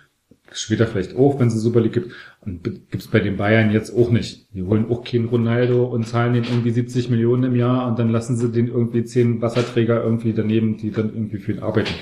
[0.51, 2.11] später vielleicht auch, wenn es eine Super League gibt.
[2.41, 4.47] Und gibt's bei den Bayern jetzt auch nicht.
[4.53, 8.09] Die holen auch keinen Ronaldo und zahlen den irgendwie 70 Millionen im Jahr und dann
[8.09, 11.93] lassen sie den irgendwie zehn Wasserträger irgendwie daneben, die dann irgendwie für ihn arbeiten.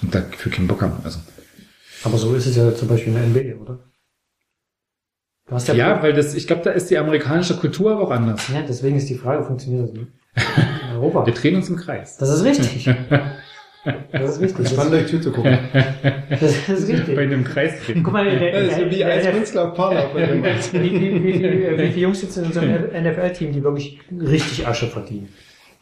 [0.00, 1.04] Und dafür keinen Bock haben.
[1.04, 1.18] Also.
[2.04, 3.91] aber so ist es ja zum Beispiel in der NBA, oder?
[5.48, 8.10] Du hast ja, Ja, weil das, ich glaube, da ist die amerikanische Kultur aber auch
[8.10, 8.48] anders.
[8.48, 10.06] ja, deswegen ist die Frage, funktioniert das nicht?
[10.90, 11.26] In Europa.
[11.26, 12.16] Wir drehen uns im Kreis.
[12.18, 12.88] Das ist richtig.
[14.12, 14.68] Das ist richtig.
[14.68, 15.58] Spannend Das, euch zuzugucken.
[16.30, 17.18] das ist Bei richtig.
[17.18, 18.04] einem Kreis drehen.
[18.04, 20.14] Guck mal, der, der, Das ist wie der, als der, Künstler auf Parlauf.
[20.14, 24.86] wie, wie, wie, viel- wie viele Jungs sitzen in einem NFL-Team, die wirklich richtig Asche
[24.86, 25.30] verdienen?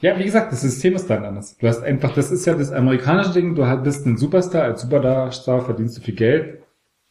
[0.00, 1.58] Ja, wie gesagt, das System ist dann anders.
[1.58, 4.80] Du hast einfach, das ist ja das amerikanische Ding, du hast- bist ein Superstar, als
[4.80, 6.59] Superstar verdienst du viel Geld.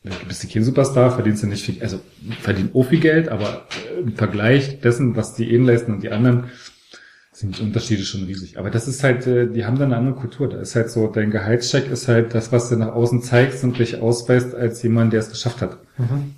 [0.02, 2.00] Bist du kein Superstar, verdienst du nicht viel, also
[2.42, 6.46] verdienen auch viel Geld, aber im Vergleich dessen, was die einen leisten und die anderen,
[7.40, 8.58] sind die Unterschiede schon riesig.
[8.58, 10.50] Aber das ist halt, äh, die haben dann eine andere Kultur.
[10.50, 13.80] Da ist halt so, dein Gehaltscheck ist halt das, was du nach außen zeigst und
[13.80, 15.78] dich ausweist als jemand, der es geschafft hat.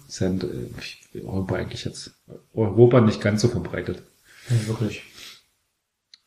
[0.05, 2.11] Das ist in äh, Europa eigentlich jetzt,
[2.53, 4.03] Europa nicht ganz so verbreitet.
[4.49, 5.03] Nicht wirklich.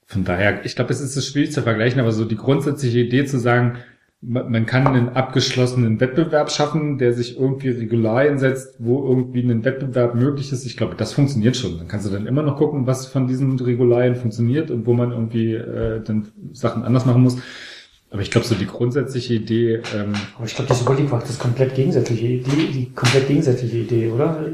[0.07, 3.27] Von daher, ich glaube, es ist so schwierig zu vergleichen, aber so die grundsätzliche Idee
[3.27, 3.79] zu sagen,
[4.27, 10.15] man kann einen abgeschlossenen Wettbewerb schaffen, der sich irgendwie Regularien setzt, wo irgendwie ein Wettbewerb
[10.15, 10.65] möglich ist.
[10.65, 11.79] Ich glaube, das funktioniert schon.
[11.79, 15.13] Dann kannst du dann immer noch gucken, was von diesen Regularien funktioniert und wo man
[15.13, 17.37] irgendwie äh, dann Sachen anders machen muss.
[18.11, 21.39] Aber ich glaube, so die grundsätzliche Idee, ähm, Aber ich glaube, Super League war das
[21.39, 24.45] komplett gegensätzliche Idee, die komplett gegensätzliche Idee, oder?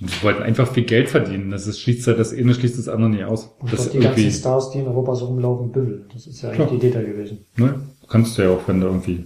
[0.00, 1.50] die wollten einfach viel Geld verdienen.
[1.50, 3.54] Das ist, schließt ja das eine schließt das andere nicht aus.
[3.60, 6.06] Und Das doch die ganzen Stars, die in Europa so rumlaufen, bündeln.
[6.12, 6.70] Das ist ja eigentlich Klar.
[6.70, 7.46] die Idee da gewesen.
[7.56, 7.74] ne?
[8.12, 9.24] Kannst du ja auch, wenn du irgendwie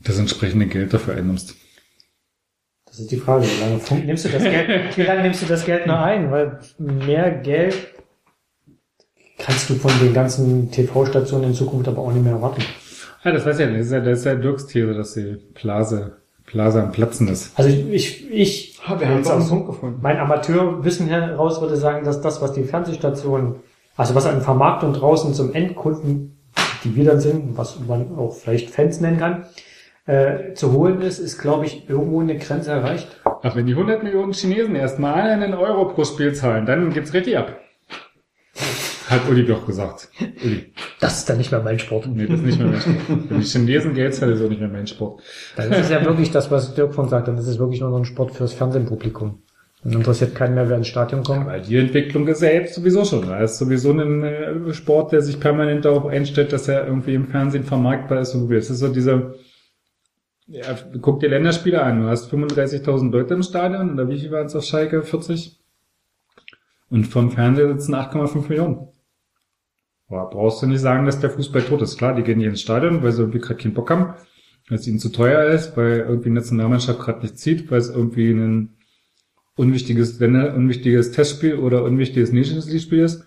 [0.00, 1.54] das entsprechende Geld dafür einnimmst.
[2.86, 3.44] Das ist die Frage.
[3.46, 6.32] Wie lange nimmst du das Geld, wie lange nimmst du das Geld noch ein?
[6.32, 7.76] Weil mehr Geld
[9.38, 12.62] kannst du von den ganzen TV-Stationen in Zukunft aber auch nicht mehr erwarten.
[13.22, 13.80] Ja, das weiß ich ja nicht.
[13.80, 16.16] Das ist ja, das ist ja Dirks These, dass die Blase,
[16.50, 17.52] Blase am Platzen ist.
[17.56, 19.98] Also ich, ich, Ah, wir haben einen Punkt gefunden.
[20.02, 23.56] mein Amateurwissen heraus würde sagen, dass das, was die Fernsehstationen,
[23.96, 26.39] also was an Vermarktung draußen zum Endkunden,
[26.84, 29.46] die wir dann sind, was man auch vielleicht Fans nennen kann,
[30.06, 33.20] äh, zu holen ist, ist, glaube ich, irgendwo eine Grenze erreicht.
[33.24, 37.38] Ach, wenn die 100 Millionen Chinesen erstmal einen Euro pro Spiel zahlen, dann geht's richtig
[37.38, 37.58] ab.
[39.08, 40.08] Hat Uli doch gesagt.
[40.44, 40.72] Uli.
[41.00, 42.06] Das ist dann nicht mehr mein Sport.
[42.06, 42.96] Nee, das ist nicht mehr mein Sport.
[43.28, 45.22] Wenn die Chinesen Geld zahlen, ist auch nicht mehr mein Sport.
[45.56, 47.90] Dann ist es ja wirklich das, was Dirk von sagt, dann ist es wirklich nur
[47.90, 49.42] so ein Sport fürs Fernsehpublikum.
[49.82, 51.46] Dann interessiert keinen mehr, wer ins Stadion kommt.
[51.46, 53.26] Weil die Entwicklung ist ja jetzt sowieso schon.
[53.26, 57.28] Das ist sowieso ein äh, Sport, der sich permanent darauf einstellt, dass er irgendwie im
[57.28, 58.50] Fernsehen vermarktbar ist und.
[58.52, 59.34] Es ist so dieser,
[60.46, 62.02] ja, guck dir Länderspiele an.
[62.02, 65.02] Du hast 35.000 Leute im Stadion, oder wie viel waren es auf Schalke?
[65.02, 65.58] 40?
[66.90, 68.88] Und vom Fernseher sitzen 8,5 Millionen.
[70.08, 71.96] Boah, brauchst du nicht sagen, dass der Fußball tot ist.
[71.96, 74.14] Klar, die gehen nicht ins Stadion, weil sie irgendwie gerade keinen Bock haben,
[74.68, 77.88] weil es ihnen zu teuer ist, weil irgendwie eine Nationalmannschaft gerade nicht zieht, weil es
[77.88, 78.76] irgendwie ein
[79.60, 83.26] unwichtiges, wenn er unwichtiges Testspiel oder unwichtiges Nations League Spiel ist.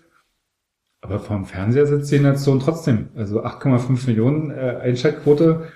[1.02, 3.10] Aber vom Fernseher sitzt die Nation trotzdem.
[3.16, 5.68] Also 8,5 Millionen äh, Einschaltquote.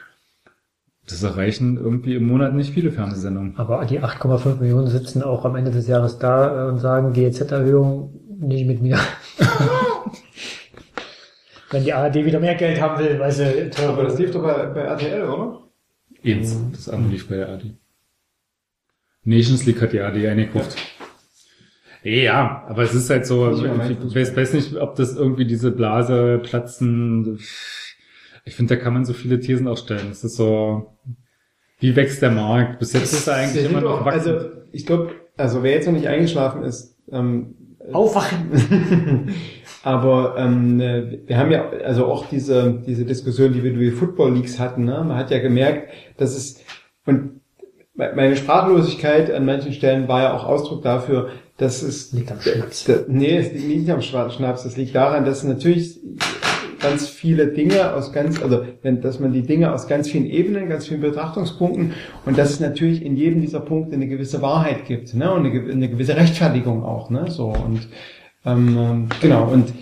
[1.07, 3.57] Das erreichen irgendwie im Monat nicht viele Fernsehsendungen.
[3.57, 8.13] Aber die 8,5 Millionen sitzen auch am Ende des Jahres da äh, und sagen, GEZ-Erhöhung
[8.39, 8.97] nicht mit mir.
[11.71, 14.41] Wenn die ARD wieder mehr Geld haben will, weil sie teure Aber das lief doch
[14.41, 15.59] bei, bei RTL, oder?
[16.23, 17.73] Eins, das andere lief bei der AD.
[19.27, 20.77] Nations League hat die AD eingekauft.
[22.01, 25.71] Ja, aber es ist halt so, Ich ich weiß weiß, nicht, ob das irgendwie diese
[25.71, 27.37] Blase platzen.
[28.45, 30.07] Ich finde, da kann man so viele Thesen aufstellen.
[30.11, 30.97] Es ist so,
[31.79, 32.79] wie wächst der Markt?
[32.79, 34.35] Bis jetzt ist er eigentlich immer noch wachsend.
[34.35, 37.55] Also, ich glaube, also wer jetzt noch nicht eingeschlafen ist, ähm,
[37.91, 39.33] Aufwachen!
[39.83, 43.95] aber ähm, äh, wir haben ja also auch diese diese Diskussion, die wir durch die
[43.95, 44.85] Football Leagues hatten.
[44.85, 45.03] Ne?
[45.05, 46.61] Man hat ja gemerkt, dass es
[47.05, 47.36] und
[47.97, 52.85] meine Sprachlosigkeit an manchen Stellen war ja auch Ausdruck dafür, dass es Liegt am Schnaps.
[52.85, 54.65] Da, nee, es liegt nicht am Schnaps.
[54.65, 55.99] Es liegt daran, dass natürlich
[56.79, 60.87] ganz viele Dinge aus ganz, also dass man die Dinge aus ganz vielen Ebenen, ganz
[60.87, 61.93] vielen Betrachtungspunkten
[62.25, 65.71] und dass es natürlich in jedem dieser Punkte eine gewisse Wahrheit gibt, ne, und eine,
[65.71, 67.87] eine gewisse Rechtfertigung auch, ne, so und
[68.45, 69.73] ähm, ähm, genau und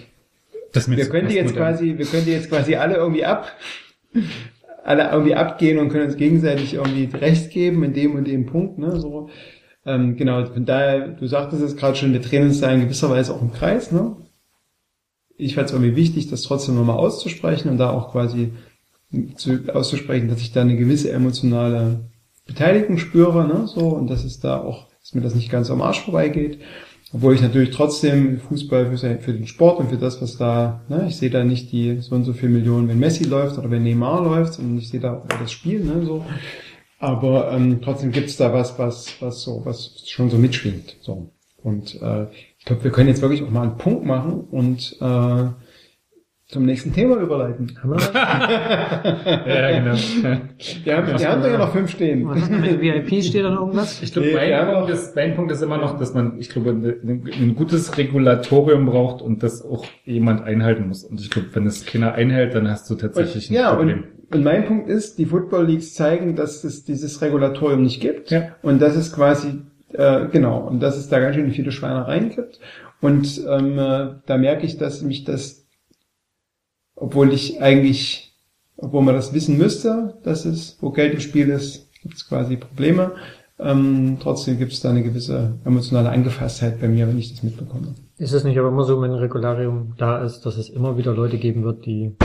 [0.88, 3.52] wir können die jetzt quasi, wir können die jetzt quasi alle irgendwie ab,
[4.86, 8.78] alle irgendwie abgehen und können uns gegenseitig irgendwie Recht geben in dem und dem Punkt,
[8.78, 9.30] ne, so.
[9.86, 13.10] Ähm, genau, von daher, du sagtest es gerade schon, wir drehen uns da in gewisser
[13.10, 14.16] Weise auch im Kreis, ne?
[15.38, 18.54] Ich fand es irgendwie wichtig, das trotzdem nochmal auszusprechen und da auch quasi
[19.36, 22.10] zu, auszusprechen, dass ich da eine gewisse emotionale
[22.46, 25.82] Beteiligung spüre, ne, so, und dass es da auch, dass mir das nicht ganz am
[25.82, 26.60] Arsch vorbeigeht.
[27.16, 31.16] Obwohl ich natürlich trotzdem Fußball für, den Sport und für das, was da, ne, ich
[31.16, 34.22] sehe da nicht die so und so viel Millionen, wenn Messi läuft oder wenn Neymar
[34.22, 36.26] läuft, sondern ich sehe da das Spiel, ne, so.
[37.00, 40.98] Aber ähm, trotzdem gibt's da was, was, was so, was schon so mitschwingt.
[41.00, 41.30] So.
[41.64, 42.26] Und äh,
[42.60, 45.46] ich glaube, wir können jetzt wirklich auch mal einen Punkt machen und äh,
[46.56, 47.78] zum nächsten Thema überleiten.
[49.46, 49.94] Ja, genau.
[50.84, 52.26] Wir haben, wir haben da ja noch fünf stehen.
[52.28, 53.24] Was ist denn mit VIP?
[53.24, 54.02] Steht da noch irgendwas?
[54.02, 56.70] Ich glaube, Nee, mein, Punkt ist, mein Punkt ist immer noch, dass man, ich glaube,
[56.72, 61.04] ein, ein gutes Regulatorium braucht und das auch jemand einhalten muss.
[61.04, 64.04] Und ich glaube, wenn es keiner einhält, dann hast du tatsächlich Und, ein ja, Problem.
[64.30, 68.32] und, und mein Punkt ist, die Football Leagues zeigen, dass es dieses Regulatorium nicht gibt
[68.32, 68.56] Ja.
[68.62, 69.62] und dass es quasi
[69.94, 72.60] äh, genau und dass es da ganz schön viele Schweinereien gibt
[73.02, 75.65] und ähm, äh, da merke ich, dass mich das,
[76.96, 78.34] obwohl ich eigentlich,
[78.78, 82.58] obwohl man das wissen müsste, dass es, wo Geld im Spiel ist, gibt es quasi
[82.58, 83.14] Probleme.
[83.58, 87.96] Ähm, trotzdem gibt es da eine gewisse emotionale Angefasstheit bei mir, wenn ich das mitbekomme.
[88.18, 91.14] Ist es nicht aber immer so, wenn ein Regularium da ist, dass es immer wieder
[91.14, 92.16] Leute geben wird, die...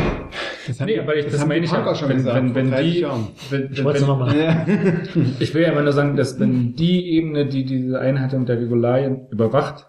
[0.66, 1.94] Das haben Nee, aber ich, das, haben meine ich ja.
[1.94, 3.02] schon Wenn, gesagt, wenn, wenn 30 die,
[3.50, 8.00] wenn, Ich wenn, ich will ja immer nur sagen, dass wenn die Ebene, die diese
[8.00, 9.86] Einhaltung der Regularien überwacht,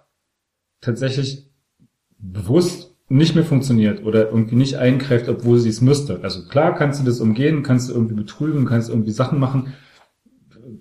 [0.80, 1.52] tatsächlich
[2.18, 6.20] bewusst nicht mehr funktioniert oder irgendwie nicht eingreift, obwohl sie es müsste.
[6.24, 9.74] Also klar kannst du das umgehen, kannst du irgendwie betrügen, kannst irgendwie Sachen machen.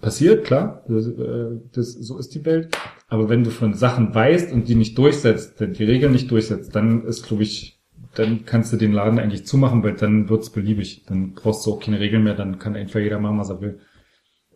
[0.01, 2.69] Passiert, klar, das, äh, das, so ist die Welt.
[3.09, 7.05] Aber wenn du von Sachen weißt und die nicht durchsetzt, die Regeln nicht durchsetzt, dann
[7.05, 7.81] ist, glaube ich,
[8.15, 11.05] dann kannst du den Laden eigentlich zumachen, weil dann wird's beliebig.
[11.07, 13.81] Dann brauchst du auch keine Regeln mehr, dann kann einfach jeder machen, was er will.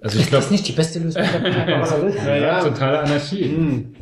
[0.00, 1.22] Also ich Ist das glaube, nicht die beste Lösung?
[1.78, 2.14] was er will?
[2.14, 2.60] Ja, ja.
[2.62, 3.44] totale Anarchie.
[3.44, 3.94] Hm.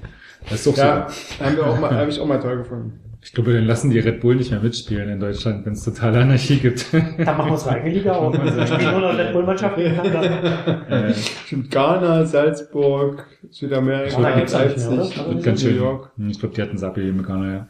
[0.44, 1.44] Das ist doch Ja, so.
[1.44, 3.00] haben wir auch mal, habe ich auch mal toll gefunden.
[3.24, 6.20] Ich glaube, dann lassen die Red Bull nicht mehr mitspielen in Deutschland, wenn es totale
[6.20, 6.92] Anarchie gibt.
[6.92, 8.34] Dann machen wir unsere eigene Liga auf.
[8.34, 10.90] Wir spielen nur noch Red Bull-Mannschaft gegeneinander.
[10.90, 15.76] äh, Stimmt, Ghana, Salzburg, Südamerika, Leipzig, New schön.
[15.76, 16.10] York.
[16.28, 17.68] Ich glaube, die hatten Sapi im Ghana, ja.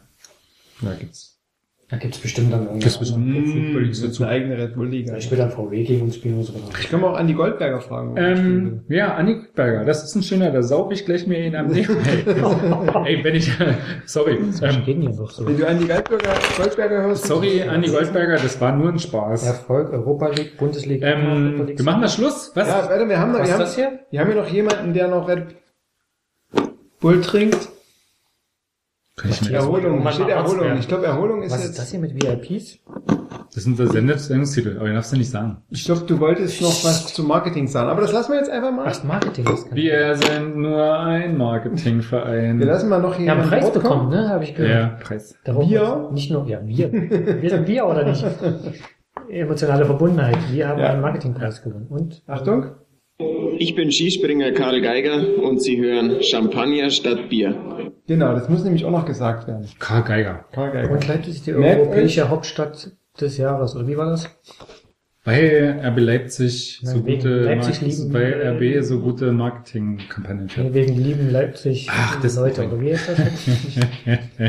[0.81, 1.32] Ja, gibt's.
[1.93, 2.99] Da gibt's bestimmt dann Gibt's irgendwas.
[2.99, 3.75] bestimmt.
[3.75, 5.11] Hm, das ist eine eigene Red Bull Liga.
[5.11, 6.53] Vielleicht will dann VW gegen uns spielen oder so.
[6.81, 8.15] Ich kann mal auch Andi Goldberger fragen.
[8.17, 11.67] Ähm, ja, Anni Berger, das ist ein schöner, da saug ich gleich mir ihn am
[11.71, 11.87] Nick.
[13.05, 13.51] Ey, wenn ich,
[14.07, 15.45] sorry, ähm, so?
[15.45, 19.45] Wenn du Andi Goldberger, Goldberger hörst, sorry, Anni Goldberger, das war nur ein Spaß.
[19.45, 21.05] Erfolg, Europa League, Bundesliga.
[21.09, 21.77] Europa Ähm, League.
[21.77, 22.67] wir machen das Schluss, was?
[22.69, 23.99] Ja, warte, wir haben noch, Was wir ist haben, das hier?
[24.09, 25.43] wir haben hier noch jemanden, der noch Red
[26.99, 27.69] Bull trinkt.
[29.51, 30.77] Erholung, steht Erholung.
[30.79, 32.79] Ich glaube, Erholung ist Was ist jetzt, das hier mit VIPs?
[33.53, 35.57] das sind der Sendungstitel, aber den darfst du nicht sagen.
[35.69, 38.71] ich glaube, du wolltest noch was zum Marketing sagen, aber das lassen wir jetzt einfach
[38.71, 38.85] mal.
[38.87, 39.73] Was Marketing ist?
[39.75, 42.57] Wir sind nur ein Marketingverein.
[42.57, 44.09] Wir lassen mal noch Wir haben jemanden einen Preis bekommen, kommen.
[44.09, 44.29] ne?
[44.29, 44.71] Habe ich gehört.
[44.71, 45.35] Ja, Preis.
[45.43, 46.09] Darauf Wir?
[46.11, 46.91] Nicht nur, ja, wir.
[46.91, 48.25] Wir sind wir oder nicht?
[49.29, 50.37] Emotionale Verbundenheit.
[50.51, 50.89] Wir haben Ja.
[50.89, 51.85] einen Marketingpreis gewonnen.
[51.87, 52.23] Und?
[52.25, 52.71] Achtung.
[53.59, 57.55] Ich bin Skispringer Karl Geiger und Sie hören Champagner statt Bier.
[58.07, 59.67] Genau, das muss nämlich auch noch gesagt werden.
[59.79, 60.45] Karl Geiger.
[60.51, 60.91] Karl Geiger.
[60.91, 64.29] Und Leipzig ist die Merkt europäische Hauptstadt des Jahres, oder wie war das?
[65.25, 70.49] Weil RB Leipzig so Nein, wegen gute, Leipzig lieben- weil RB so gute Marketingkampagnen.
[70.57, 73.17] Nee, wegen lieben Leipzig Ach, das- Leute, oder wie ist das?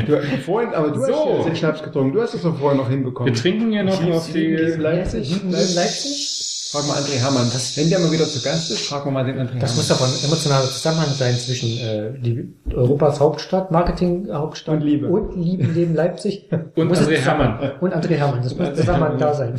[0.05, 1.37] Du, vorhin, aber du So.
[1.37, 2.11] hast den Schnaps getrunken.
[2.13, 3.33] Du hast es doch vorhin noch hinbekommen.
[3.33, 5.29] Wir trinken hier noch auf die gegen Leipzig.
[5.33, 6.41] Lieben Leipzig.
[6.75, 7.47] Frag mal André Hermann.
[7.75, 9.75] Wenn der mal wieder zu Gast ist, fragen wir mal den André Das Hermann.
[9.77, 15.07] muss doch ein emotionaler Zusammenhang sein zwischen äh, die Europas Hauptstadt, Marketing-Hauptstadt Und Liebe.
[15.07, 16.49] und Liebe neben Leipzig.
[16.75, 17.71] Und Muss André Hermann.
[17.79, 18.41] Und André Hermann.
[18.43, 19.53] Das muss zusammen da sein.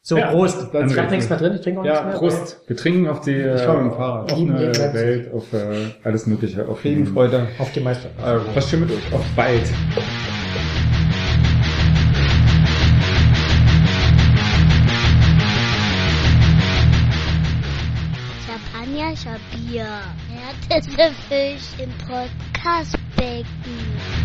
[0.00, 0.56] So, Ja, Prost.
[0.72, 1.10] dann Ich habe richtig.
[1.10, 2.14] nichts mehr drin, ich trinke auch nichts Ja, mehr.
[2.16, 2.60] Prost.
[2.66, 4.32] Wir trinken auf die äh, fahr mit dem Fahrrad.
[4.32, 4.94] offene.
[4.94, 5.58] Welt, auf äh,
[6.02, 6.66] alles Mögliche.
[6.66, 7.14] Auf Frieden,
[7.58, 8.08] Auf die Meister.
[8.24, 8.42] Euro.
[8.54, 9.12] Was schön mit euch.
[9.12, 9.62] Auf bald.
[20.64, 20.70] Champagner, Bier.
[20.70, 24.23] Erdäpfelfisch im Podcastbecken.